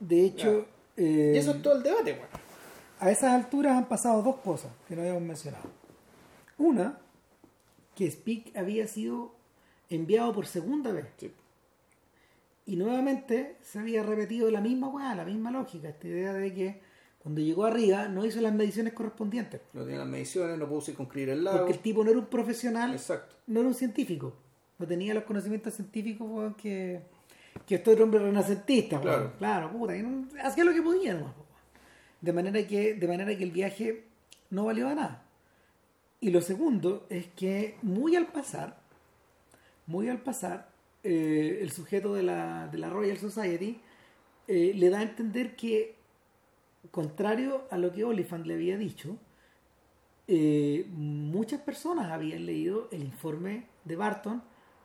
de 0.00 0.24
hecho 0.26 0.66
eh, 0.96 1.32
Y 1.34 1.38
eso 1.38 1.50
es 1.52 1.62
todo 1.62 1.74
el 1.76 1.82
debate, 1.82 2.12
bueno. 2.12 2.28
a 3.00 3.10
esas 3.10 3.32
alturas 3.32 3.76
han 3.76 3.88
pasado 3.88 4.22
dos 4.22 4.36
cosas 4.36 4.70
que 4.86 4.94
no 4.96 5.02
habíamos 5.02 5.22
mencionado 5.22 5.64
una 6.58 6.98
que 7.94 8.10
Speak 8.10 8.56
había 8.56 8.86
sido 8.86 9.32
enviado 9.90 10.32
por 10.32 10.46
segunda 10.46 10.92
vez 10.92 11.06
Sí. 11.18 11.32
Y 12.66 12.76
nuevamente 12.76 13.56
se 13.62 13.78
había 13.78 14.02
repetido 14.02 14.50
la 14.50 14.60
misma 14.60 14.88
weá, 14.88 15.14
la 15.14 15.24
misma 15.24 15.50
lógica, 15.50 15.88
esta 15.88 16.06
idea 16.06 16.32
de 16.34 16.52
que 16.54 16.80
cuando 17.28 17.42
llegó 17.42 17.66
arriba 17.66 18.08
no 18.08 18.24
hizo 18.24 18.40
las 18.40 18.54
mediciones 18.54 18.94
correspondientes. 18.94 19.60
No 19.74 19.82
tenía 19.82 19.98
las 19.98 20.08
mediciones, 20.08 20.58
no 20.58 20.66
pudo 20.66 20.80
circunscribir 20.80 21.28
el 21.28 21.44
lago. 21.44 21.58
Porque 21.58 21.72
el 21.74 21.78
tipo 21.80 22.02
no 22.02 22.08
era 22.10 22.18
un 22.18 22.24
profesional, 22.26 22.92
Exacto. 22.92 23.36
no 23.48 23.60
era 23.60 23.68
un 23.68 23.74
científico. 23.74 24.34
No 24.78 24.86
tenía 24.86 25.12
los 25.12 25.24
conocimientos 25.24 25.74
científicos 25.74 26.26
weón, 26.26 26.54
que, 26.54 27.02
que 27.66 27.74
este 27.74 27.90
otro 27.90 28.04
hombre 28.04 28.20
renacentista, 28.20 28.98
Claro. 28.98 29.32
claro, 29.36 29.70
puta, 29.70 29.94
no- 29.96 30.26
hacía 30.42 30.64
lo 30.64 30.72
que 30.72 30.80
podía 30.80 31.12
nomás, 31.14 31.34
de 32.22 32.32
manera 32.32 32.66
que 32.66 32.94
de 32.94 33.06
manera 33.08 33.36
que 33.36 33.44
el 33.44 33.50
viaje 33.50 34.04
no 34.48 34.64
valió 34.64 34.88
a 34.88 34.94
nada. 34.94 35.22
Y 36.22 36.30
lo 36.30 36.40
segundo 36.40 37.06
es 37.10 37.26
que 37.36 37.76
muy 37.82 38.16
al 38.16 38.28
pasar, 38.28 38.78
muy 39.86 40.08
al 40.08 40.22
pasar, 40.22 40.70
eh, 41.02 41.58
el 41.60 41.70
sujeto 41.72 42.14
de 42.14 42.22
la, 42.22 42.68
de 42.68 42.78
la 42.78 42.88
Royal 42.88 43.18
Society 43.18 43.78
eh, 44.46 44.72
le 44.74 44.88
da 44.88 45.00
a 45.00 45.02
entender 45.02 45.54
que, 45.56 45.97
contrario 46.90 47.62
a 47.70 47.78
lo 47.78 47.92
que 47.92 48.04
Oliphant 48.04 48.46
le 48.46 48.54
había 48.54 48.76
dicho, 48.76 49.16
eh, 50.26 50.86
muchas 50.90 51.60
personas 51.60 52.10
habían 52.10 52.44
leído 52.46 52.88
el 52.90 53.02
informe 53.02 53.66
de 53.84 53.96
Barton 53.96 54.42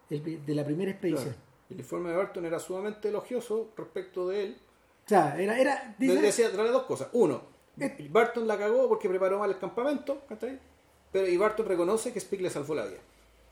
el- 0.09 0.45
de 0.45 0.55
la 0.55 0.63
primera 0.63 0.91
expedición. 0.91 1.33
Claro. 1.33 1.39
El 1.69 1.79
informe 1.79 2.09
de 2.11 2.15
Barton 2.17 2.45
era 2.45 2.59
sumamente 2.59 3.09
elogioso 3.09 3.71
respecto 3.75 4.27
de 4.29 4.43
él. 4.43 4.57
O 5.05 5.09
sea, 5.09 5.35
era, 5.41 5.59
era 5.59 5.95
dice- 5.97 6.21
decía 6.21 6.51
trae 6.51 6.69
dos 6.69 6.83
cosas. 6.83 7.09
Uno. 7.13 7.41
Barton 8.11 8.47
la 8.47 8.57
cagó 8.57 8.87
porque 8.87 9.09
preparó 9.09 9.39
mal 9.39 9.49
el 9.49 9.57
campamento. 9.57 10.21
Pero 11.11 11.27
y 11.27 11.37
Barton 11.37 11.65
reconoce 11.67 12.13
que 12.13 12.19
Speak 12.19 12.41
le 12.41 12.49
salvó 12.49 12.75
la 12.75 12.85
vida. 12.85 12.99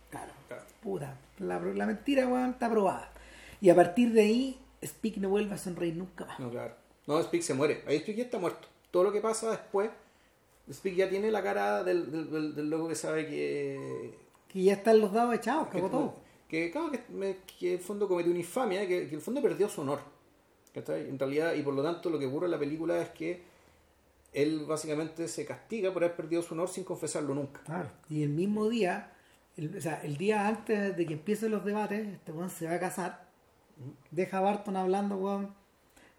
claro, 0.10 0.32
Claro. 0.48 0.64
puta, 0.82 1.18
la, 1.40 1.60
la 1.60 1.86
mentira 1.86 2.28
weón, 2.28 2.52
está 2.52 2.69
probada. 2.69 3.11
Y 3.60 3.69
a 3.69 3.76
partir 3.76 4.11
de 4.14 4.22
ahí, 4.22 4.60
Speak 4.84 5.18
no 5.18 5.30
vuelve 5.30 5.53
a 5.53 5.57
sonreír 5.57 5.95
nunca 5.95 6.26
más. 6.26 6.40
No, 6.40 6.49
claro. 6.49 6.76
No, 7.07 7.22
Speak 7.23 7.41
se 7.44 7.53
muere. 7.53 7.84
Ahí 7.88 7.99
Speak 7.99 8.18
ya 8.18 8.23
está 8.23 8.38
muerto. 8.40 8.68
Todo 8.91 9.03
lo 9.06 9.11
que 9.11 9.22
pasa 9.22 9.52
después, 9.52 9.90
Speak 10.72 10.95
ya 10.95 11.10
tiene 11.10 11.32
la 11.32 11.41
cara 11.44 11.84
del, 11.84 12.11
del, 12.11 12.32
del- 12.32 12.56
del 12.56 12.69
loco 12.69 12.88
que 12.88 12.95
sabe 12.95 13.28
que. 13.28 14.14
Que 14.48 14.64
ya 14.64 14.73
están 14.73 14.99
los 14.99 15.11
dados 15.14 15.34
echados, 15.36 15.68
que, 15.69 15.78
cagó 15.78 15.90
todo. 15.90 16.15
que, 16.48 16.72
claro, 16.72 16.91
que, 16.91 17.02
me- 17.10 17.38
que 17.60 17.73
el 17.76 17.80
fondo 17.80 18.07
cometió 18.07 18.32
una 18.32 18.40
infamia, 18.41 18.82
que, 18.82 18.88
que 19.03 19.10
en 19.10 19.15
el 19.15 19.22
fondo 19.22 19.41
perdió 19.41 19.68
su 19.69 19.82
honor. 19.82 19.99
¿cachai? 20.73 21.10
En 21.10 21.18
realidad, 21.19 21.53
y 21.56 21.61
por 21.64 21.73
lo 21.73 21.84
tanto, 21.84 22.10
lo 22.10 22.18
que 22.19 22.26
ocurre 22.26 22.45
en 22.45 22.52
la 22.52 22.60
película 22.60 23.02
es 23.02 23.10
que 23.10 23.41
él 24.34 24.65
básicamente 24.65 25.28
se 25.28 25.45
castiga 25.45 25.91
por 25.91 26.03
haber 26.03 26.15
perdido 26.15 26.41
su 26.41 26.53
honor 26.53 26.69
sin 26.69 26.84
confesarlo 26.86 27.34
nunca. 27.36 27.61
Claro. 27.65 27.90
Y 28.10 28.23
el 28.23 28.30
mismo 28.30 28.69
día, 28.69 29.11
el, 29.57 29.76
o 29.78 29.82
sea, 29.82 30.02
el 30.03 30.15
día 30.18 30.48
antes 30.48 30.95
de 30.95 31.06
que 31.06 31.14
empiecen 31.14 31.52
los 31.52 31.65
debates, 31.65 32.07
este 32.07 32.32
weón 32.32 32.49
se 32.49 32.65
va 32.68 32.76
a 32.76 32.80
casar, 32.80 33.26
deja 34.11 34.38
a 34.38 34.41
Barton 34.41 34.78
hablando, 34.78 35.18
weón, 35.18 35.53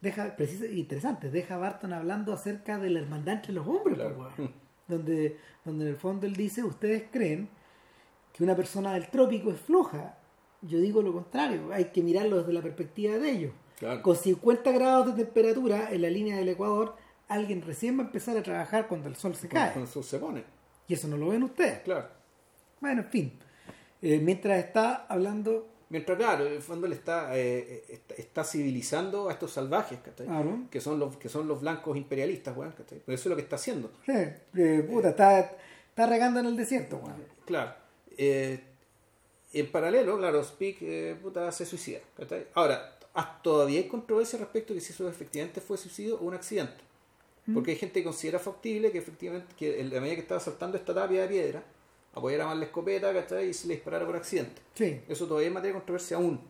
deja, 0.02 0.36
preciso, 0.36 0.66
interesante, 0.66 1.30
deja 1.30 1.54
a 1.54 1.58
Barton 1.58 1.92
hablando 1.94 2.34
acerca 2.34 2.78
de 2.78 2.90
la 2.90 3.00
hermandad 3.00 3.36
entre 3.36 3.54
los 3.54 3.66
hombres, 3.66 3.96
Claro. 3.96 4.28
pues, 4.36 4.50
donde, 4.88 5.38
donde 5.64 5.84
en 5.84 5.90
el 5.92 5.96
fondo 5.96 6.26
él 6.26 6.36
dice, 6.36 6.62
ustedes 6.62 7.04
creen 7.10 7.48
que 8.34 8.44
una 8.44 8.54
persona 8.54 8.92
del 8.92 9.08
trópico 9.08 9.50
es 9.50 9.60
floja. 9.60 10.18
Yo 10.60 10.78
digo 10.78 11.00
lo 11.02 11.12
contrario, 11.12 11.72
hay 11.72 11.86
que 11.86 12.02
mirarlo 12.02 12.38
desde 12.38 12.52
la 12.52 12.60
perspectiva 12.62 13.16
de 13.16 13.30
ellos. 13.30 13.52
Claro. 13.78 14.02
Con 14.02 14.16
50 14.16 14.70
grados 14.72 15.06
de 15.16 15.24
temperatura 15.24 15.90
en 15.90 16.02
la 16.02 16.10
línea 16.10 16.36
del 16.36 16.48
Ecuador, 16.50 16.94
alguien 17.28 17.62
recién 17.62 17.98
va 17.98 18.02
a 18.02 18.06
empezar 18.06 18.36
a 18.36 18.42
trabajar 18.42 18.86
cuando 18.86 19.08
el 19.08 19.16
sol 19.16 19.34
se 19.34 19.48
cae. 19.48 19.72
Cuando 19.72 19.90
se 20.02 20.18
pone. 20.18 20.44
Y 20.86 20.94
eso 20.94 21.08
no 21.08 21.16
lo 21.16 21.28
ven 21.28 21.42
ustedes. 21.42 21.80
Claro. 21.80 22.06
Bueno, 22.80 23.02
en 23.02 23.08
fin. 23.08 23.32
Eh, 24.00 24.20
mientras 24.22 24.58
está 24.58 25.06
hablando. 25.08 25.68
Mientras, 25.92 26.16
claro, 26.16 26.46
en 26.46 26.54
el 26.54 26.62
fondo 26.62 26.88
le 26.88 26.94
está, 26.94 27.36
eh, 27.36 27.84
está, 27.86 28.14
está 28.14 28.44
civilizando 28.44 29.28
a 29.28 29.32
estos 29.32 29.52
salvajes, 29.52 29.98
¿cachai? 30.02 30.26
Claro. 30.26 30.60
Que 30.70 30.80
son 30.80 30.98
los 30.98 31.18
que 31.18 31.28
son 31.28 31.46
los 31.46 31.60
blancos 31.60 31.98
imperialistas, 31.98 32.56
weón, 32.56 32.72
¿cachai? 32.72 33.02
Pero 33.04 33.14
eso 33.14 33.28
es 33.28 33.30
lo 33.30 33.36
que 33.36 33.42
está 33.42 33.56
haciendo. 33.56 33.90
Sí, 34.06 34.12
eh, 34.14 34.88
puta, 34.90 35.10
está, 35.10 35.38
está 35.40 36.06
regando 36.06 36.40
en 36.40 36.46
el 36.46 36.56
desierto, 36.56 36.96
weón. 36.96 37.22
Claro. 37.44 37.74
Eh, 38.16 38.58
en 39.52 39.70
paralelo, 39.70 40.16
claro, 40.16 40.42
Speak 40.42 40.78
eh, 40.80 41.14
puta, 41.20 41.52
se 41.52 41.66
suicida. 41.66 42.00
¿cachai? 42.16 42.46
Ahora, 42.54 42.98
todavía 43.42 43.80
hay 43.80 43.86
controversia 43.86 44.38
respecto 44.38 44.72
de 44.72 44.80
si 44.80 44.94
eso 44.94 45.06
efectivamente 45.10 45.60
fue 45.60 45.76
suicidio 45.76 46.16
o 46.16 46.24
un 46.24 46.32
accidente. 46.32 46.82
Porque 47.52 47.72
hay 47.72 47.76
gente 47.76 48.00
que 48.00 48.04
considera 48.04 48.38
factible 48.38 48.90
que 48.92 48.98
efectivamente, 48.98 49.54
que 49.58 49.78
en 49.78 49.92
la 49.92 50.00
medida 50.00 50.14
que 50.14 50.22
estaba 50.22 50.40
saltando 50.40 50.78
esta 50.78 50.94
tapia 50.94 51.22
de 51.22 51.28
piedra, 51.28 51.62
apoyara 52.14 52.46
más 52.46 52.56
la 52.58 52.64
escopeta 52.66 53.12
¿cachai? 53.12 53.48
y 53.48 53.54
se 53.54 53.68
le 53.68 53.74
disparara 53.74 54.04
por 54.06 54.16
accidente. 54.16 54.60
Sí, 54.74 55.00
Eso 55.08 55.26
todavía 55.26 55.48
es 55.48 55.54
materia 55.54 55.72
de 55.74 55.78
controversia 55.80 56.16
aún. 56.16 56.40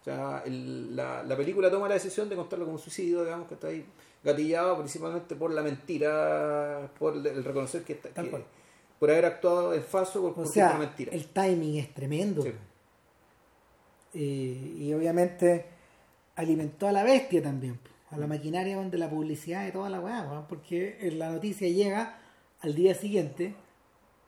O 0.00 0.04
sea, 0.04 0.42
el- 0.46 0.94
la, 0.96 1.22
la 1.22 1.36
película 1.36 1.70
toma 1.70 1.88
la 1.88 1.94
decisión 1.94 2.28
de 2.28 2.36
contarlo 2.36 2.64
como 2.64 2.76
un 2.76 2.82
suicidio, 2.82 3.24
digamos, 3.24 3.48
que 3.48 3.54
está 3.54 3.66
ahí 3.68 3.84
gatillado 4.24 4.76
principalmente 4.78 5.34
por 5.36 5.52
la 5.52 5.62
mentira, 5.62 6.90
por 6.98 7.14
el, 7.16 7.44
reconocer 7.44 7.82
que, 7.82 7.92
está, 7.94 8.10
que- 8.22 8.44
por 8.98 9.10
haber 9.10 9.26
actuado 9.26 9.74
en 9.74 9.82
falso 9.82 10.20
por, 10.22 10.30
o 10.30 10.34
por 10.34 10.48
sea, 10.48 10.70
una 10.70 10.78
mentira. 10.80 11.12
el 11.12 11.26
timing 11.28 11.76
es 11.78 11.92
tremendo. 11.94 12.42
Sí. 12.42 12.52
Y 14.14 14.92
obviamente 14.94 15.66
alimentó 16.36 16.88
a 16.88 16.92
la 16.92 17.04
bestia 17.04 17.42
también, 17.42 17.78
a 18.10 18.16
la 18.16 18.26
maquinaria 18.26 18.76
donde 18.76 18.96
la 18.98 19.10
publicidad 19.10 19.66
y 19.68 19.72
toda 19.72 19.90
la 19.90 20.00
weá, 20.00 20.46
porque 20.48 21.10
la 21.14 21.30
noticia 21.30 21.68
llega 21.68 22.18
al 22.60 22.74
día 22.74 22.94
siguiente 22.94 23.54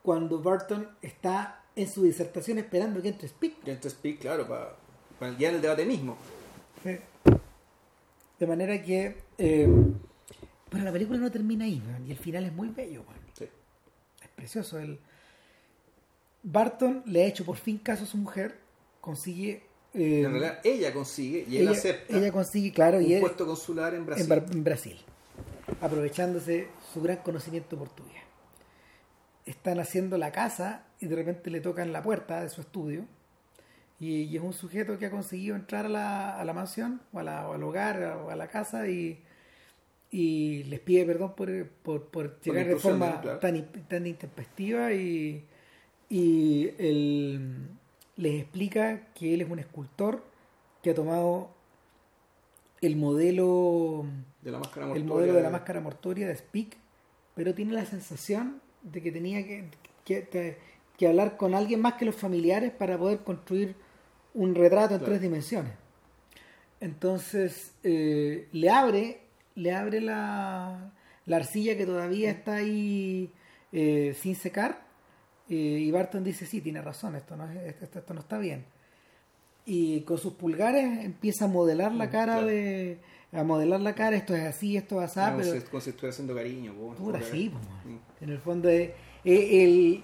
cuando 0.03 0.39
Burton 0.39 0.89
está 1.03 1.65
en 1.77 1.89
su 1.89 2.03
disertación 2.03 2.59
esperando 2.59 3.01
que 3.03 3.09
entre 3.09 3.29
Speak. 3.29 3.55
Y 3.65 3.71
entonces 3.71 3.93
Speak, 3.93 4.19
claro, 4.21 4.47
para, 4.47 4.77
ya 5.39 5.49
en 5.51 5.57
el 5.57 5.63
debate 5.63 5.85
mismo. 5.85 6.17
Sí. 6.83 6.99
De 8.39 8.47
manera 8.47 8.83
que. 8.83 9.17
eh, 9.39 9.69
pero 10.71 10.85
la 10.85 10.93
película 10.93 11.19
no 11.19 11.31
termina 11.31 11.65
ahí, 11.65 11.83
weón, 11.87 12.07
y 12.07 12.13
el 12.13 12.17
final 12.17 12.45
es 12.45 12.53
muy 12.53 12.69
bello, 12.69 13.03
weón. 13.03 13.21
Sí. 13.37 13.45
Es 14.23 14.29
precioso. 14.35 14.79
El... 14.79 14.99
Barton 16.43 17.03
le 17.07 17.25
ha 17.25 17.27
hecho 17.27 17.45
por 17.45 17.57
fin 17.57 17.79
caso 17.79 18.05
a 18.05 18.07
su 18.07 18.17
mujer, 18.17 18.57
consigue. 19.01 19.65
eh, 19.93 20.23
En 20.25 20.31
realidad, 20.31 20.61
ella 20.65 20.93
consigue 20.93 21.45
y 21.49 21.57
él 21.57 21.63
ella, 21.63 21.73
acepta 21.73 22.17
ella 22.17 22.33
consigue, 22.33 22.73
claro, 22.73 22.99
un 22.99 23.05
y 23.05 23.15
él, 23.15 23.21
puesto 23.21 23.47
consular 23.47 23.95
en 23.95 24.07
Brasil. 24.07 24.33
en 24.33 24.65
Brasil, 24.65 24.97
aprovechándose 25.83 26.69
su 26.95 27.03
gran 27.03 27.19
conocimiento 27.19 27.77
portugués. 27.77 28.23
Están 29.47 29.81
haciendo 29.81 30.19
la 30.19 30.33
casa 30.33 30.85
y 31.01 31.07
de 31.07 31.17
repente 31.17 31.51
le 31.51 31.61
tocan 31.61 31.93
la 31.93 32.03
puerta 32.03 32.41
de 32.43 32.49
su 32.49 32.61
estudio. 32.61 33.05
Y, 33.99 34.23
y 34.23 34.37
es 34.37 34.43
un 34.43 34.53
sujeto 34.55 34.99
que 34.99 35.07
ha 35.07 35.11
conseguido 35.11 35.57
entrar 35.57 35.87
a 35.87 35.89
la, 35.89 36.39
a 36.41 36.45
la 36.45 36.53
mansión 36.55 37.01
o, 37.13 37.19
a 37.19 37.23
la- 37.23 37.49
o 37.49 37.53
al 37.55 37.63
hogar 37.63 38.03
o 38.03 38.31
a 38.31 38.37
la 38.37 38.49
casa 38.49 38.89
y, 38.89 39.23
y 40.11 40.65
les 40.65 40.81
pide 40.81 41.05
perdón 41.05 41.35
por, 41.37 41.67
por, 41.69 42.07
por 42.07 42.41
llegar 42.41 42.67
de 42.67 42.77
forma 42.77 43.21
tan, 43.41 43.67
tan 43.89 44.07
intempestiva 44.07 44.93
y, 44.95 45.45
y 46.09 46.71
él 46.79 47.69
les 48.17 48.41
explica 48.41 49.07
que 49.15 49.35
él 49.35 49.43
es 49.43 49.51
un 49.51 49.59
escultor 49.59 50.25
que 50.83 50.91
ha 50.91 50.95
tomado 50.95 51.51
el 52.81 52.97
modelo 52.97 54.07
de 54.43 54.51
la 54.51 54.59
máscara 54.59 54.87
el 54.95 55.05
modelo 55.05 55.35
de 55.35 55.43
la 55.43 55.51
máscara 55.51 55.81
mortuoria 55.81 56.27
de 56.27 56.37
Speak, 56.37 56.77
pero 57.35 57.55
tiene 57.55 57.73
la 57.75 57.85
sensación 57.85 58.63
de 58.83 59.03
que 59.03 59.13
tenía 59.13 59.45
que, 59.47 60.57
que, 60.97 61.07
hablar 61.07 61.37
con 61.37 61.55
alguien 61.55 61.81
más 61.81 61.95
que 61.95 62.05
los 62.05 62.15
familiares 62.15 62.73
para 62.73 62.99
poder 62.99 63.21
construir 63.21 63.75
un 64.35 64.55
retrato 64.55 64.95
en 64.95 64.99
Claro. 65.01 65.13
tres 65.13 65.23
dimensiones. 65.23 65.73
Entonces 66.81 67.73
eh, 67.83 68.49
le 68.53 68.71
abre, 68.71 69.21
le 69.55 69.73
abre 69.73 70.01
la, 70.01 70.93
la 71.27 71.37
arcilla 71.37 71.77
que 71.77 71.85
todavía 71.87 72.31
está 72.31 72.57
ahí 72.57 73.31
eh, 73.73 74.17
sin 74.19 74.35
secar 74.35 74.83
eh, 75.49 75.55
y 75.55 75.91
Barton 75.91 76.25
dice 76.25 76.47
sí 76.47 76.61
tiene 76.61 76.81
razón 76.81 77.15
esto 77.17 77.37
no 77.37 77.51
es- 77.51 77.83
esto, 77.83 77.99
esto 77.99 78.15
no 78.15 78.21
está 78.21 78.39
bien 78.39 78.65
y 79.67 80.01
con 80.03 80.17
sus 80.19 80.33
pulgares 80.35 81.05
empieza 81.05 81.45
a 81.45 81.49
modelar 81.49 81.93
la 81.93 82.09
cara 82.11 82.35
claro. 82.35 82.47
de 82.49 82.99
a 83.33 83.45
modelar 83.45 83.81
la 83.81 83.95
cara 83.95 84.17
esto 84.17 84.35
es 84.35 84.43
así 84.45 84.77
esto 84.77 85.01
es 85.03 85.17
así 85.17 85.31
como, 85.31 85.43
pero 85.43 85.61
si, 85.61 85.67
como 85.67 85.81
si 85.81 85.91
estuviera 85.91 86.13
haciendo 86.13 86.35
cariño. 86.35 86.75
po, 86.75 87.05
otra 87.09 87.23
sí, 87.23 87.49
po, 87.51 87.59
en 88.25 88.31
el 88.31 88.39
fondo 88.41 88.69
es, 88.69 88.91
el 89.25 90.03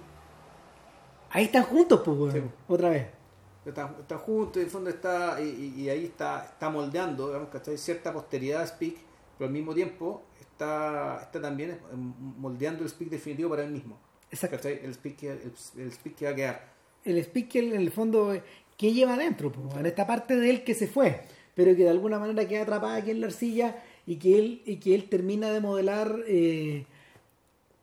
ahí 1.31 1.45
están 1.45 1.63
juntos 1.63 2.01
pues 2.05 2.33
Sí. 2.33 2.41
otra 2.67 2.89
vez 2.89 3.07
Están, 3.65 3.95
están 3.99 4.19
juntos 4.19 4.55
y 4.57 4.59
en 4.59 4.65
el 4.65 4.71
fondo 4.71 4.89
está, 4.89 5.41
y, 5.41 5.89
ahí 5.89 6.05
está, 6.05 6.45
está 6.45 6.69
moldeando, 6.69 7.27
digamos, 7.27 7.49
¿cachai? 7.49 7.77
cierta 7.77 8.13
posteridad 8.13 8.61
de 8.61 8.67
Speak, 8.67 8.95
pero 9.37 9.47
al 9.49 9.53
mismo 9.53 9.73
tiempo 9.73 10.23
está, 10.39 11.19
está 11.23 11.41
también 11.41 11.71
eh, 11.71 11.77
moldeando 11.93 12.83
el 12.83 12.89
Speak 12.89 13.09
definitivo 13.09 13.49
para 13.49 13.63
él 13.65 13.71
mismo. 13.71 13.97
Exacto. 14.31 14.55
¿cachai? 14.55 14.79
El 14.83 14.93
Speak, 14.93 15.17
que- 15.17 15.31
el, 15.31 15.53
el 15.79 15.91
Speak 15.91 16.15
que 16.15 16.25
va 16.25 16.31
a 16.31 16.35
quedar. 16.35 16.73
el 17.03 17.17
speaker 17.19 17.63
en 17.65 17.75
el 17.81 17.91
fondo 17.91 18.33
¿qué 18.77 18.93
lleva 18.93 19.13
adentro? 19.15 19.51
en 19.77 19.85
esta 19.85 20.05
parte 20.07 20.35
de 20.37 20.49
él 20.49 20.63
que 20.63 20.73
se 20.73 20.87
fue 20.87 21.21
pero 21.57 21.75
que 21.75 21.83
de 21.83 21.89
alguna 21.89 22.17
manera 22.19 22.47
queda 22.47 22.61
atrapada 22.61 22.95
aquí 22.95 23.11
en 23.11 23.19
la 23.19 23.27
arcilla 23.27 23.83
y 24.05 24.15
que 24.15 24.37
él 24.39 24.61
y 24.65 24.77
que 24.77 24.95
él 24.95 25.09
termina 25.09 25.51
de 25.51 25.59
modelar 25.59 26.23
eh, 26.27 26.85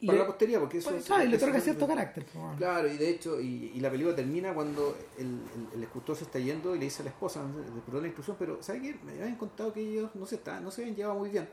Para 0.00 0.12
le- 0.14 0.18
la 0.20 0.26
posteridad, 0.26 0.60
porque 0.60 0.78
eso 0.78 0.90
pues, 0.90 1.04
eso- 1.04 1.14
ah, 1.14 1.24
y 1.24 1.28
le 1.28 1.36
otorga 1.36 1.60
cierto 1.60 1.86
carácter 1.86 2.24
po, 2.26 2.38
man. 2.38 2.56
Claro, 2.56 2.88
y 2.92 2.96
de 2.96 3.10
hecho, 3.10 3.40
y, 3.40 3.72
y 3.74 3.80
la 3.80 3.90
película 3.90 4.14
termina 4.16 4.54
cuando 4.54 4.96
el, 5.18 5.26
el, 5.26 5.68
el 5.74 5.82
escultor 5.82 6.14
se 6.16 6.24
está 6.24 6.38
yendo 6.38 6.74
y 6.74 6.78
le 6.78 6.84
dice 6.86 7.02
a 7.02 7.04
la 7.04 7.10
esposa, 7.10 7.42
perdón 7.84 8.02
la 8.02 8.08
intrusión, 8.08 8.36
pero 8.38 8.62
¿sabes 8.62 8.80
qué? 8.82 8.94
Me 9.04 9.12
habían 9.12 9.36
contado 9.36 9.72
que 9.72 9.80
ellos 9.80 10.10
no 10.14 10.24
se, 10.26 10.36
está, 10.36 10.60
no 10.60 10.70
se 10.70 10.82
habían 10.82 10.96
llevado 10.96 11.18
muy 11.18 11.30
bien. 11.30 11.48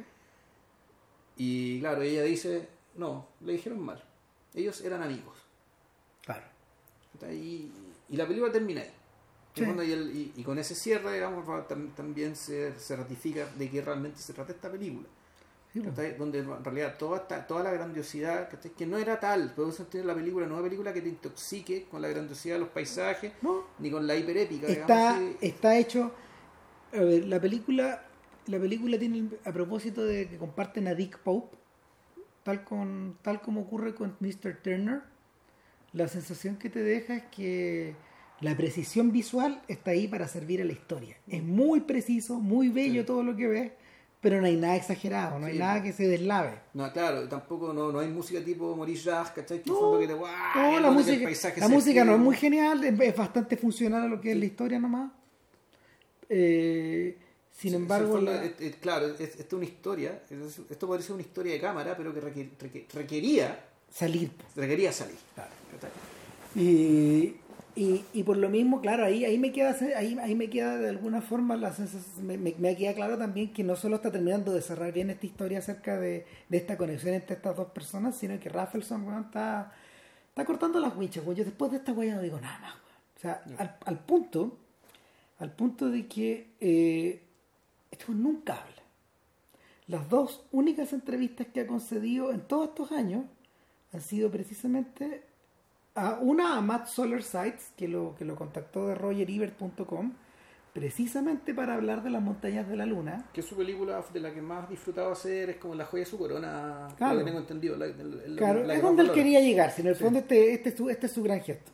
Y 1.38 1.80
claro, 1.80 2.02
ella 2.02 2.24
dice, 2.24 2.68
no, 2.96 3.28
le 3.42 3.54
dijeron 3.54 3.80
mal. 3.80 4.04
Ellos 4.54 4.82
eran 4.82 5.02
amigos. 5.02 5.38
claro 6.24 6.44
Y, 7.32 7.72
y 8.10 8.16
la 8.18 8.28
película 8.28 8.52
termina 8.52 8.82
ahí. 8.82 8.92
Y, 9.56 9.92
el- 9.92 10.16
y- 10.16 10.34
y 10.38 10.44
con 10.44 10.58
ese 10.60 10.76
cierre, 10.76 11.14
digamos, 11.14 11.46
tam- 11.68 11.94
también 11.94 12.36
se, 12.36 12.78
se 12.80 12.96
ratifica 12.96 13.46
de 13.58 13.70
que 13.70 13.82
realmente 13.82 14.20
se 14.22 14.34
trata 14.34 14.52
esta 14.54 14.72
película. 14.72 15.08
Donde 16.18 16.40
en 16.40 16.64
realidad 16.66 16.98
toda, 16.98 17.20
esta- 17.20 17.48
toda 17.48 17.64
la 17.64 17.72
grandiosidad, 17.72 18.50
que 18.50 18.86
no 18.86 18.98
era 18.98 19.20
tal, 19.22 19.54
por 19.54 19.70
eso 19.70 19.86
tiene 19.86 20.06
la 20.06 20.14
película, 20.16 20.46
no 20.46 20.56
una 20.56 20.64
película 20.64 20.92
que 20.94 21.02
te 21.02 21.08
intoxique 21.10 21.86
con 21.90 22.02
la 22.02 22.10
grandiosidad 22.10 22.56
de 22.56 22.60
los 22.60 22.70
paisajes, 22.70 23.32
No, 23.42 23.64
ni 23.80 23.90
con 23.90 24.06
la 24.06 24.16
hiperépica. 24.18 24.68
está, 24.68 25.14
digamos, 25.20 25.36
está 25.42 25.78
hecho. 25.78 26.12
A 26.94 27.00
ver, 27.00 27.26
la 27.26 27.40
película, 27.40 28.06
la 28.48 28.60
película 28.60 29.00
tiene 29.00 29.30
a 29.46 29.52
propósito 29.54 30.04
de 30.04 30.28
que 30.28 30.38
comparten 30.38 30.90
a 30.90 30.94
Dick 30.94 31.18
Pope, 31.20 31.56
tal 32.44 32.66
con, 32.66 33.18
tal 33.22 33.40
como 33.42 33.62
ocurre 33.62 33.96
con 33.96 34.18
Mr. 34.20 34.58
Turner, 34.62 35.02
la 35.94 36.10
sensación 36.10 36.58
que 36.58 36.70
te 36.70 36.84
deja 36.84 37.16
es 37.16 37.24
que 37.32 37.96
la 38.42 38.56
precisión 38.58 39.12
visual 39.12 39.62
está 39.68 39.92
ahí 39.92 40.08
para 40.08 40.28
servir 40.28 40.62
a 40.62 40.66
la 40.66 40.74
historia. 40.74 41.16
Es 41.28 41.44
muy 41.44 41.82
preciso, 41.82 42.36
muy 42.40 42.70
bello 42.70 43.02
Sí. 43.02 43.06
todo 43.08 43.24
lo 43.24 43.36
que 43.36 43.48
ves, 43.48 43.72
pero 44.20 44.40
no 44.40 44.48
hay 44.48 44.56
nada 44.56 44.76
exagerado, 44.76 45.40
no 45.40 45.48
hay 45.48 45.58
nada 45.58 45.82
que 45.82 45.94
se 45.94 46.08
deslave. 46.08 46.60
No, 46.74 46.92
claro, 46.94 47.28
tampoco 47.28 47.74
no, 47.74 47.92
no 47.92 48.00
hay 48.00 48.08
música 48.10 48.44
tipo 48.44 48.76
Maurice 48.76 49.10
Jarre, 49.10 49.32
¿cachai? 49.36 49.62
Que 49.64 49.70
No, 49.70 49.80
fondo 49.80 50.00
que 50.00 50.08
te, 50.08 50.14
¡guau! 50.14 50.32
No, 50.56 50.78
y 50.80 50.82
la 50.82 50.92
música, 50.92 51.30
la 51.58 51.68
música 51.68 52.04
no 52.06 52.14
es 52.16 52.20
muy 52.20 52.36
genial, 52.36 52.84
es, 52.84 53.16
bastante 53.16 53.58
funcional 53.58 54.04
a 54.04 54.08
lo 54.08 54.20
que 54.22 54.32
es 54.32 54.38
la 54.38 54.46
historia 54.46 54.80
nomás. 54.80 55.12
Eh, 56.30 57.18
sin 57.52 57.74
embargo, 57.76 58.20
la- 58.22 58.44
es- 58.46 58.60
es- 58.60 58.76
claro, 58.78 59.08
es, 59.08 59.20
esto 59.22 59.42
es 59.44 59.54
una 59.54 59.66
historia, 59.66 60.22
es- 60.30 60.60
esto 60.70 60.88
podría 60.88 61.06
ser 61.06 61.14
una 61.14 61.22
historia 61.24 61.54
de 61.54 61.60
cámara, 61.60 61.96
pero 61.98 62.14
que 62.14 62.22
requer- 62.22 62.50
requer- 62.60 62.86
requería, 62.94 63.60
salir. 63.92 64.32
requería 64.56 64.92
salir. 64.92 65.18
¿cachai? 65.36 65.90
Y, 66.56 67.36
y, 67.76 68.04
y 68.14 68.24
por 68.24 68.38
lo 68.38 68.50
mismo, 68.50 68.82
claro, 68.82 69.06
ahí, 69.06 69.24
ahí 69.24 69.38
me 69.38 69.52
queda 69.52 69.76
ahí, 69.96 70.18
ahí 70.20 70.36
me 70.36 70.50
queda 70.50 70.78
de 70.78 70.90
alguna 70.90 71.22
forma 71.22 71.56
la 71.56 71.72
sensación, 71.72 72.28
me, 72.28 72.38
me, 72.38 72.54
me 72.58 72.76
queda 72.76 72.94
claro 72.94 73.18
también 73.18 73.54
que 73.54 73.64
no 73.64 73.76
solo 73.76 73.96
está 73.96 74.12
terminando 74.12 74.52
de 74.54 74.62
cerrar 74.62 74.92
bien 74.92 75.10
esta 75.10 75.26
historia 75.26 75.60
acerca 75.60 75.98
de, 75.98 76.26
de 76.50 76.58
esta 76.58 76.78
conexión 76.78 77.14
entre 77.14 77.36
estas 77.36 77.56
dos 77.56 77.70
personas, 77.70 78.16
sino 78.18 78.40
que 78.40 78.50
Raffleson 78.50 79.08
weón, 79.08 79.24
está, 79.24 79.72
está 80.30 80.44
cortando 80.46 80.80
las 80.80 80.96
huichas, 80.96 81.24
weón. 81.24 81.38
Yo 81.38 81.46
después 81.46 81.72
de 81.72 81.78
esta 81.78 81.94
weá 81.94 82.16
no 82.16 82.22
digo 82.22 82.40
nada 82.42 82.60
más. 82.60 82.76
O 83.16 83.20
sea, 83.22 83.44
al, 83.58 83.78
al 83.86 84.00
punto, 84.00 84.58
al 85.40 85.52
punto 85.52 85.90
de 85.90 86.08
que 86.08 86.50
eh, 86.60 87.22
weón 88.08 88.24
nunca 88.24 88.62
habla. 88.62 88.82
Las 89.88 90.10
dos 90.10 90.46
únicas 90.52 90.94
entrevistas 90.94 91.48
que 91.54 91.62
ha 91.62 91.68
concedido 91.68 92.32
en 92.32 92.42
todos 92.42 92.70
estos 92.70 92.92
años 92.92 93.26
han 93.94 94.02
sido 94.02 94.30
precisamente 94.32 95.24
a 95.96 96.20
una 96.22 96.58
a 96.58 96.62
Matt 96.62 96.88
Solar 96.88 97.22
Sites, 97.24 97.74
que 97.76 97.88
lo, 97.88 98.16
que 98.16 98.26
lo 98.26 98.36
contactó 98.36 98.88
de 98.88 98.96
rogeribert.com, 98.96 100.14
precisamente 100.74 101.54
para 101.54 101.74
hablar 101.74 102.02
de 102.04 102.10
las 102.10 102.22
montañas 102.22 102.68
de 102.70 102.78
la 102.78 102.86
luna. 102.86 103.30
Que 103.34 103.42
su 103.42 103.56
película 103.58 104.04
de 104.14 104.20
la 104.22 104.34
que 104.34 104.42
más 104.42 104.70
disfrutado 104.70 105.12
hacer 105.12 105.50
es 105.50 105.58
como 105.58 105.76
La 105.76 105.86
joya 105.86 106.04
de 106.06 106.10
su 106.10 106.18
corona, 106.18 106.88
Claro. 106.98 107.14
lo 107.16 107.20
que 107.20 107.26
tengo 107.26 107.40
entendido. 107.40 107.76
La, 107.78 107.88
la- 107.88 108.04
la- 108.28 108.38
Claro, 108.38 108.64
la 108.64 108.76
es 108.76 108.82
donde 108.82 109.02
él 109.02 109.08
valora. 109.10 109.24
quería 109.24 109.42
llegar, 109.42 109.72
si 109.72 109.82
en 109.82 109.88
el 109.88 109.96
Sí. 109.96 110.04
fondo 110.04 110.20
este, 110.20 110.54
este, 110.54 110.70
es 110.70 110.76
su, 110.78 110.90
este 110.90 111.06
es 111.08 111.12
su 111.12 111.24
gran 111.24 111.42
gesto. 111.42 111.72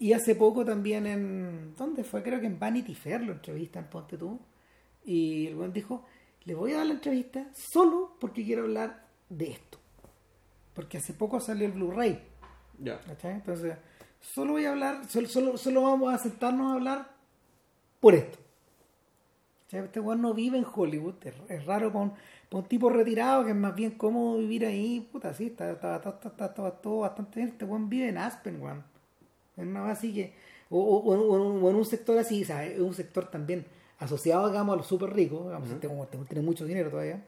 Y 0.00 0.12
hace 0.12 0.34
poco 0.34 0.64
también 0.64 1.06
en... 1.06 1.74
¿Dónde 1.78 2.02
fue? 2.02 2.22
Creo 2.24 2.40
que 2.40 2.46
en 2.46 2.58
Vanity 2.58 2.94
Fair 2.96 3.20
lo 3.22 3.32
entrevistan, 3.32 3.88
ponte 3.88 4.18
tú. 4.18 4.40
Y 5.04 5.46
el 5.46 5.54
buen 5.54 5.72
dijo, 5.72 6.04
le 6.44 6.54
voy 6.56 6.72
a 6.72 6.78
dar 6.78 6.86
la 6.86 6.94
entrevista 6.94 7.46
solo 7.54 8.16
porque 8.20 8.44
quiero 8.44 8.62
hablar 8.64 9.06
de 9.28 9.52
esto. 9.52 9.78
Porque 10.74 10.98
hace 10.98 11.12
poco 11.12 11.38
salió 11.38 11.66
el 11.66 11.72
Blu-ray. 11.72 12.20
Ya. 12.78 13.00
Entonces, 13.24 13.76
solo 14.20 14.52
voy 14.52 14.64
a 14.64 14.70
hablar, 14.72 15.04
solo, 15.08 15.28
solo, 15.28 15.56
solo 15.56 15.82
vamos 15.82 16.12
a 16.14 16.18
sentarnos 16.18 16.70
a 16.72 16.74
hablar 16.74 17.08
por 18.00 18.14
esto. 18.14 18.38
¿Cachai? 19.66 19.84
Este 19.86 20.00
weón 20.00 20.20
no 20.22 20.34
vive 20.34 20.58
en 20.58 20.66
Hollywood, 20.72 21.14
es, 21.24 21.34
es 21.48 21.64
raro 21.66 21.86
un, 21.88 22.10
para 22.10 22.62
un 22.62 22.64
tipo 22.68 22.90
retirado 22.90 23.44
que 23.44 23.50
es 23.50 23.56
más 23.56 23.74
bien 23.74 23.92
cómodo 23.92 24.38
vivir 24.38 24.64
ahí, 24.66 25.08
puta, 25.10 25.32
sí, 25.34 25.46
está, 25.46 25.70
está, 25.72 25.96
está, 25.96 26.28
está, 26.28 26.70
todo 26.70 27.00
bastante 27.00 27.36
bien. 27.40 27.48
Este 27.50 27.64
weón 27.64 27.88
vive 27.88 28.08
en 28.08 28.18
Aspen, 28.18 28.60
weón. 28.60 28.84
Es 29.56 29.64
una 29.64 29.80
base 29.82 29.92
así 29.92 30.14
que, 30.14 30.34
o, 30.70 30.78
o- 30.80 30.98
o 30.98 31.14
en- 31.14 31.64
o 31.64 31.70
en 31.70 31.76
un- 31.76 31.84
sector 31.84 32.18
así, 32.18 32.44
¿sabes? 32.44 32.72
Es 32.72 32.80
un 32.80 32.94
sector 32.94 33.26
también 33.30 33.64
asociado, 33.98 34.48
digamos, 34.48 34.74
a 34.74 34.76
los 34.76 34.86
súper 34.86 35.12
ricos, 35.12 35.44
digamos, 35.46 35.70
este 35.70 35.86
weón 35.86 36.08
tiene- 36.26 36.44
mucho 36.44 36.64
dinero 36.66 36.90
todavía. 36.90 37.24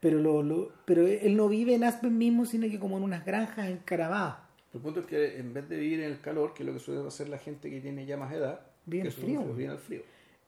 Pero, 0.00 0.18
lo, 0.20 0.42
lo- 0.44 0.70
pero 0.84 1.06
él 1.06 1.36
no 1.36 1.48
vive 1.48 1.74
en 1.74 1.82
Aspen 1.84 2.16
mismo, 2.16 2.46
sino 2.46 2.68
que 2.68 2.78
como 2.78 2.98
en 2.98 3.02
unas 3.02 3.24
granjas 3.24 3.68
encaravadas. 3.68 4.36
El 4.74 4.80
punto 4.80 5.00
es 5.00 5.06
que 5.06 5.38
en 5.38 5.54
vez 5.54 5.68
de 5.68 5.78
vivir 5.78 6.00
en 6.00 6.10
el 6.12 6.20
calor, 6.20 6.52
que 6.54 6.62
es 6.62 6.66
lo 6.66 6.72
que 6.74 6.78
suele 6.78 7.06
hacer 7.06 7.28
la 7.28 7.38
gente 7.38 7.70
que 7.70 7.80
tiene 7.80 8.04
ya 8.06 8.16
más 8.16 8.32
edad, 8.32 8.60
Vive 8.86 9.10
frío, 9.10 9.42
vive 9.54 9.72
el 9.72 9.78
frío. 9.78 10.02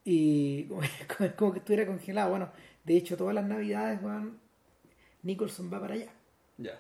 y 0.05 0.65
como, 1.37 1.53
que 1.53 1.59
estuviera 1.59 1.87
congelado. 1.87 2.31
Bueno, 2.31 2.51
de 2.85 2.97
hecho, 2.97 3.17
todas 3.17 3.35
las 3.35 3.45
navidades, 3.47 4.01
Juan, 4.01 4.39
Nicholson 5.23 5.71
va 5.73 5.81
para 5.81 5.95
allá. 5.95 6.13
Ya. 6.59 6.79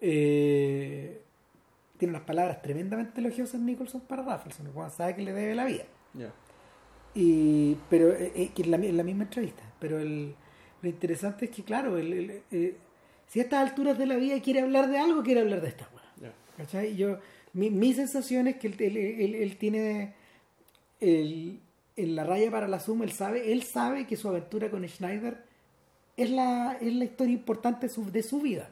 Eh, 0.00 1.20
tiene 1.98 2.12
unas 2.12 2.24
palabras 2.26 2.60
tremendamente 2.62 3.20
elogiosas 3.20 3.60
Nicholson 3.60 4.02
para 4.02 4.22
Raffleson. 4.22 4.70
Juan 4.72 4.90
sabe 4.90 5.14
que 5.16 5.22
le 5.22 5.32
debe 5.32 5.54
la 5.54 5.64
vida. 5.64 5.84
Ya. 6.14 6.32
Y, 7.14 7.76
pero 7.88 8.12
eh, 8.12 8.32
eh, 8.34 8.50
en 8.56 8.70
la, 8.70 8.76
en 8.76 8.96
la 8.96 9.02
misma 9.02 9.22
entrevista. 9.24 9.62
Pero 9.78 9.98
el, 9.98 10.34
lo 10.82 10.88
interesante 10.88 11.46
es 11.46 11.50
que, 11.50 11.64
claro, 11.64 11.96
el, 11.98 12.12
el- 12.12 12.42
eh, 12.50 12.76
si 13.26 13.40
a 13.40 13.44
estas 13.44 13.68
alturas 13.70 13.98
de 13.98 14.06
la 14.06 14.16
vida 14.16 14.40
quiere 14.40 14.60
hablar 14.60 14.88
de 14.90 14.98
algo, 14.98 15.22
quiere 15.22 15.40
hablar 15.40 15.60
de 15.62 15.68
esta. 15.68 15.88
¿Cachai? 16.56 16.96
Yo, 16.96 17.18
mi, 17.52 17.70
mi 17.70 17.92
sensación 17.92 18.46
es 18.48 18.56
que 18.56 18.68
él, 18.68 18.74
él- 18.78 18.96
él- 18.96 19.34
él 19.34 19.56
tiene 19.56 20.14
el, 21.00 21.60
en 21.96 22.16
la 22.16 22.24
raya 22.24 22.50
para 22.50 22.68
la 22.68 22.80
suma, 22.80 23.04
él 23.04 23.12
sabe, 23.12 23.52
él 23.52 23.62
sabe 23.62 24.06
que 24.06 24.16
su 24.16 24.28
aventura 24.28 24.70
con 24.70 24.86
Schneider 24.86 25.42
es 26.16 26.30
la, 26.30 26.78
es 26.80 26.92
la 26.94 27.04
historia 27.04 27.34
importante 27.34 27.88
de 27.88 27.92
su, 27.92 28.10
de 28.10 28.22
su 28.22 28.40
vida. 28.40 28.70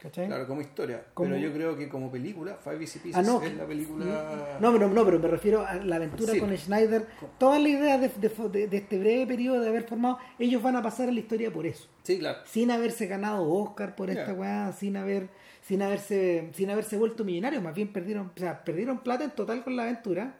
¿Cachai? 0.00 0.26
Claro, 0.26 0.48
como 0.48 0.60
historia. 0.60 1.04
Pero 1.16 1.36
yo 1.36 1.52
creo 1.52 1.76
que 1.76 1.88
como 1.88 2.10
película, 2.10 2.56
Five 2.56 2.80
Easy 2.80 2.98
Pieces 2.98 3.16
Ah, 3.16 3.22
no, 3.22 3.40
es 3.40 3.54
la 3.54 3.64
película... 3.64 4.58
No, 4.60 4.72
pero, 4.72 4.88
no, 4.88 5.04
pero 5.04 5.20
me 5.20 5.28
refiero 5.28 5.64
a 5.64 5.74
la 5.76 5.94
aventura 5.94 6.32
Sí. 6.32 6.40
con 6.40 6.56
Schneider. 6.56 7.06
Todas 7.38 7.60
las 7.62 7.70
ideas 7.70 8.00
de, 8.00 8.08
de- 8.08 8.48
de- 8.48 8.66
de 8.66 8.76
este 8.78 8.98
breve 8.98 9.28
periodo 9.28 9.60
de 9.60 9.68
haber 9.68 9.84
formado, 9.84 10.18
ellos 10.40 10.60
van 10.60 10.74
a 10.74 10.82
pasar 10.82 11.08
a 11.08 11.12
la 11.12 11.20
historia 11.20 11.52
por 11.52 11.66
eso. 11.66 11.86
Sí, 12.02 12.18
claro. 12.18 12.40
Sin 12.46 12.72
haberse 12.72 13.06
ganado 13.06 13.48
Oscar 13.48 13.94
por 13.94 14.10
esta 14.10 14.32
weá, 14.32 14.72
sin 14.72 14.96
haber, 14.96 15.28
sin 15.62 15.80
haberse, 15.82 16.50
sin 16.54 16.70
haberse 16.70 16.96
vuelto 16.98 17.24
millonarios, 17.24 17.62
más 17.62 17.74
bien 17.74 17.92
perdieron, 17.92 18.30
o 18.34 18.38
sea, 18.38 18.62
perdieron 18.64 18.98
plata 19.02 19.24
en 19.24 19.30
total 19.30 19.62
con 19.64 19.76
la 19.76 19.84
aventura, 19.84 20.36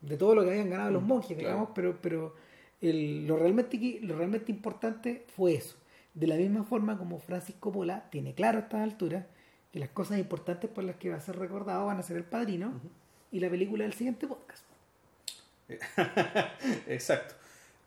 de 0.00 0.16
todo 0.16 0.34
lo 0.34 0.42
que 0.44 0.50
habían 0.50 0.70
ganado 0.70 0.90
los 0.90 1.02
monjes, 1.02 1.36
claro. 1.36 1.48
digamos, 1.54 1.70
pero, 1.74 1.98
pero 2.00 2.34
el- 2.80 3.26
lo 3.26 3.36
realmente 3.36 3.98
lo 4.02 4.16
realmente 4.16 4.52
importante 4.52 5.24
fue 5.36 5.54
eso. 5.54 5.76
De 6.14 6.26
la 6.26 6.36
misma 6.36 6.64
forma 6.64 6.98
como 6.98 7.18
Francis 7.18 7.56
Coppola 7.58 8.08
tiene 8.10 8.34
claro 8.34 8.58
a 8.58 8.62
estas 8.62 8.82
alturas 8.82 9.24
que 9.72 9.78
las 9.78 9.88
cosas 9.90 10.18
importantes 10.18 10.70
por 10.70 10.84
las 10.84 10.96
que 10.96 11.10
va 11.10 11.16
a 11.16 11.20
ser 11.20 11.36
recordado 11.38 11.86
van 11.86 11.98
a 11.98 12.02
ser 12.02 12.16
el 12.16 12.24
padrino 12.24 12.72
y 13.30 13.40
la 13.40 13.50
película 13.50 13.84
del 13.84 13.92
siguiente 13.92 14.26
podcast. 14.26 14.64
Exacto. 16.88 17.34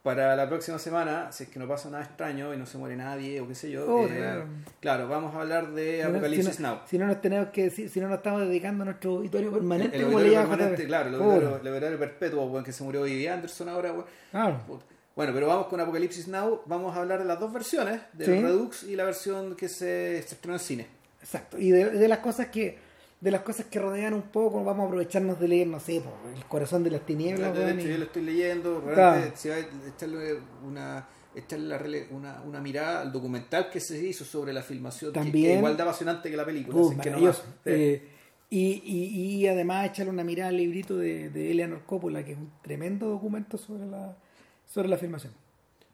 Para 0.04 0.36
la 0.36 0.50
próxima 0.50 0.80
semana, 0.80 1.32
si 1.32 1.44
es 1.44 1.50
que 1.50 1.60
no 1.60 1.68
pasa 1.68 1.90
nada 1.92 2.04
extraño 2.04 2.54
y 2.56 2.58
no 2.58 2.66
se 2.66 2.80
muere 2.80 2.96
nadie 2.96 3.40
o 3.40 3.48
qué 3.48 3.54
sé 3.54 3.70
yo, 3.70 3.86
Oh, 3.88 4.06
eh, 4.08 4.16
claro. 4.18 4.46
claro, 4.80 5.08
vamos 5.08 5.36
a 5.36 5.42
hablar 5.42 5.72
de 5.74 6.02
Apocalipsis 6.04 6.56
si 6.56 6.62
no, 6.64 6.70
Now. 6.70 6.80
Si 6.88 6.98
no 6.98 7.06
nos 7.06 7.22
tenemos 7.22 7.50
que 7.50 7.70
si, 7.70 7.88
si 7.88 8.00
no 8.00 8.08
nos 8.08 8.18
estamos 8.18 8.42
dedicando 8.42 8.82
a 8.82 8.86
nuestro 8.86 9.12
auditorio 9.18 9.52
permanente, 9.52 9.98
El 9.98 10.02
le 10.02 10.14
auditorio 10.14 10.40
permanente, 10.50 10.86
claro, 10.88 11.10
el 11.10 11.16
auditorio, 11.16 11.88
el 11.90 11.98
perpetuo, 12.00 12.46
weón, 12.46 12.64
que 12.64 12.72
se 12.74 12.84
murió 12.84 13.04
Vivi 13.04 13.28
Anderson 13.28 13.70
ahora. 13.70 13.94
Claro. 14.32 14.60
Puta. 14.66 14.86
Bueno, 15.16 15.34
pero 15.36 15.46
vamos 15.48 15.68
con 15.68 15.80
Apocalipsis 15.80 16.28
Now. 16.30 16.62
Vamos 16.66 16.96
a 16.98 17.02
hablar 17.02 17.20
de 17.20 17.26
las 17.26 17.40
dos 17.40 17.54
versiones, 17.54 18.02
del 18.14 18.26
Sí. 18.28 18.42
Redux 18.42 18.84
y 18.84 18.96
la 18.96 19.04
versión 19.04 19.56
que 19.56 19.68
se, 19.70 20.24
se 20.24 20.34
estrenó 20.36 20.56
en 20.56 20.60
cine. 20.60 20.88
Exacto. 21.22 21.60
Y 21.60 21.70
de, 21.70 21.92
de 21.92 22.08
las 22.08 22.20
cosas 22.20 22.48
que 22.48 22.80
de 23.22 23.32
las 23.32 23.42
cosas 23.42 23.68
que 23.68 23.80
rodean 23.80 24.14
un 24.16 24.24
poco, 24.24 24.64
vamos 24.64 24.84
a 24.84 24.88
aprovecharnos 24.88 25.40
de 25.40 25.48
leer, 25.48 25.68
no 25.68 25.80
sé, 25.80 26.02
po, 26.02 26.12
el 26.36 26.44
corazón 26.46 26.84
de 26.84 26.90
las 26.92 27.06
tinieblas, 27.06 27.54
de 27.56 27.72
hecho, 27.72 27.88
y- 27.88 27.92
yo 27.92 27.98
lo 28.00 28.06
estoy 28.06 28.24
leyendo. 28.24 28.82
Realmente, 28.82 29.38
si 29.38 29.50
va 29.50 29.56
a 29.56 29.60
echarle 29.60 30.40
una, 30.66 31.08
echarle 31.36 32.08
una, 32.10 32.42
una 32.42 32.60
mirada 32.60 33.02
al 33.02 33.12
documental 33.12 33.70
que 33.70 33.80
se 33.80 34.04
hizo 34.04 34.26
sobre 34.26 34.52
la 34.54 34.64
filmación, 34.64 35.14
que- 35.14 35.20
que, 35.32 35.54
igual 35.58 35.78
de 35.78 35.84
apasionante 35.84 36.30
que 36.32 36.36
la 36.36 36.46
película. 36.46 36.76
Uh, 36.78 36.98
que 37.00 37.12
no 37.12 37.20
más. 37.20 37.44
Eh, 37.66 38.08
y, 38.50 38.82
y, 38.84 39.36
y 39.38 39.48
además 39.48 39.86
echarle 39.90 40.12
una 40.12 40.24
mirada 40.24 40.50
al 40.50 40.58
librito 40.58 40.98
de, 40.98 41.30
de 41.30 41.52
Eleanor 41.52 41.84
Coppola, 41.86 42.26
que 42.26 42.32
es 42.34 42.38
un 42.38 42.52
tremendo 42.64 43.08
documento 43.08 43.58
sobre 43.58 43.86
la 43.86 44.18
sobre 44.66 44.88
la 44.90 44.98
filmación. 44.98 45.32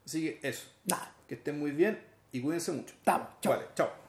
Así 0.05 0.21
que 0.21 0.47
eso. 0.47 0.67
Nada, 0.85 1.13
Que 1.27 1.35
estén 1.35 1.59
muy 1.59 1.71
bien 1.71 1.99
y 2.31 2.39
cuídense 2.41 2.71
mucho. 2.71 2.93
estamos. 2.95 3.27
Chao. 3.41 3.53
Vale, 3.53 3.65
chao. 3.75 4.06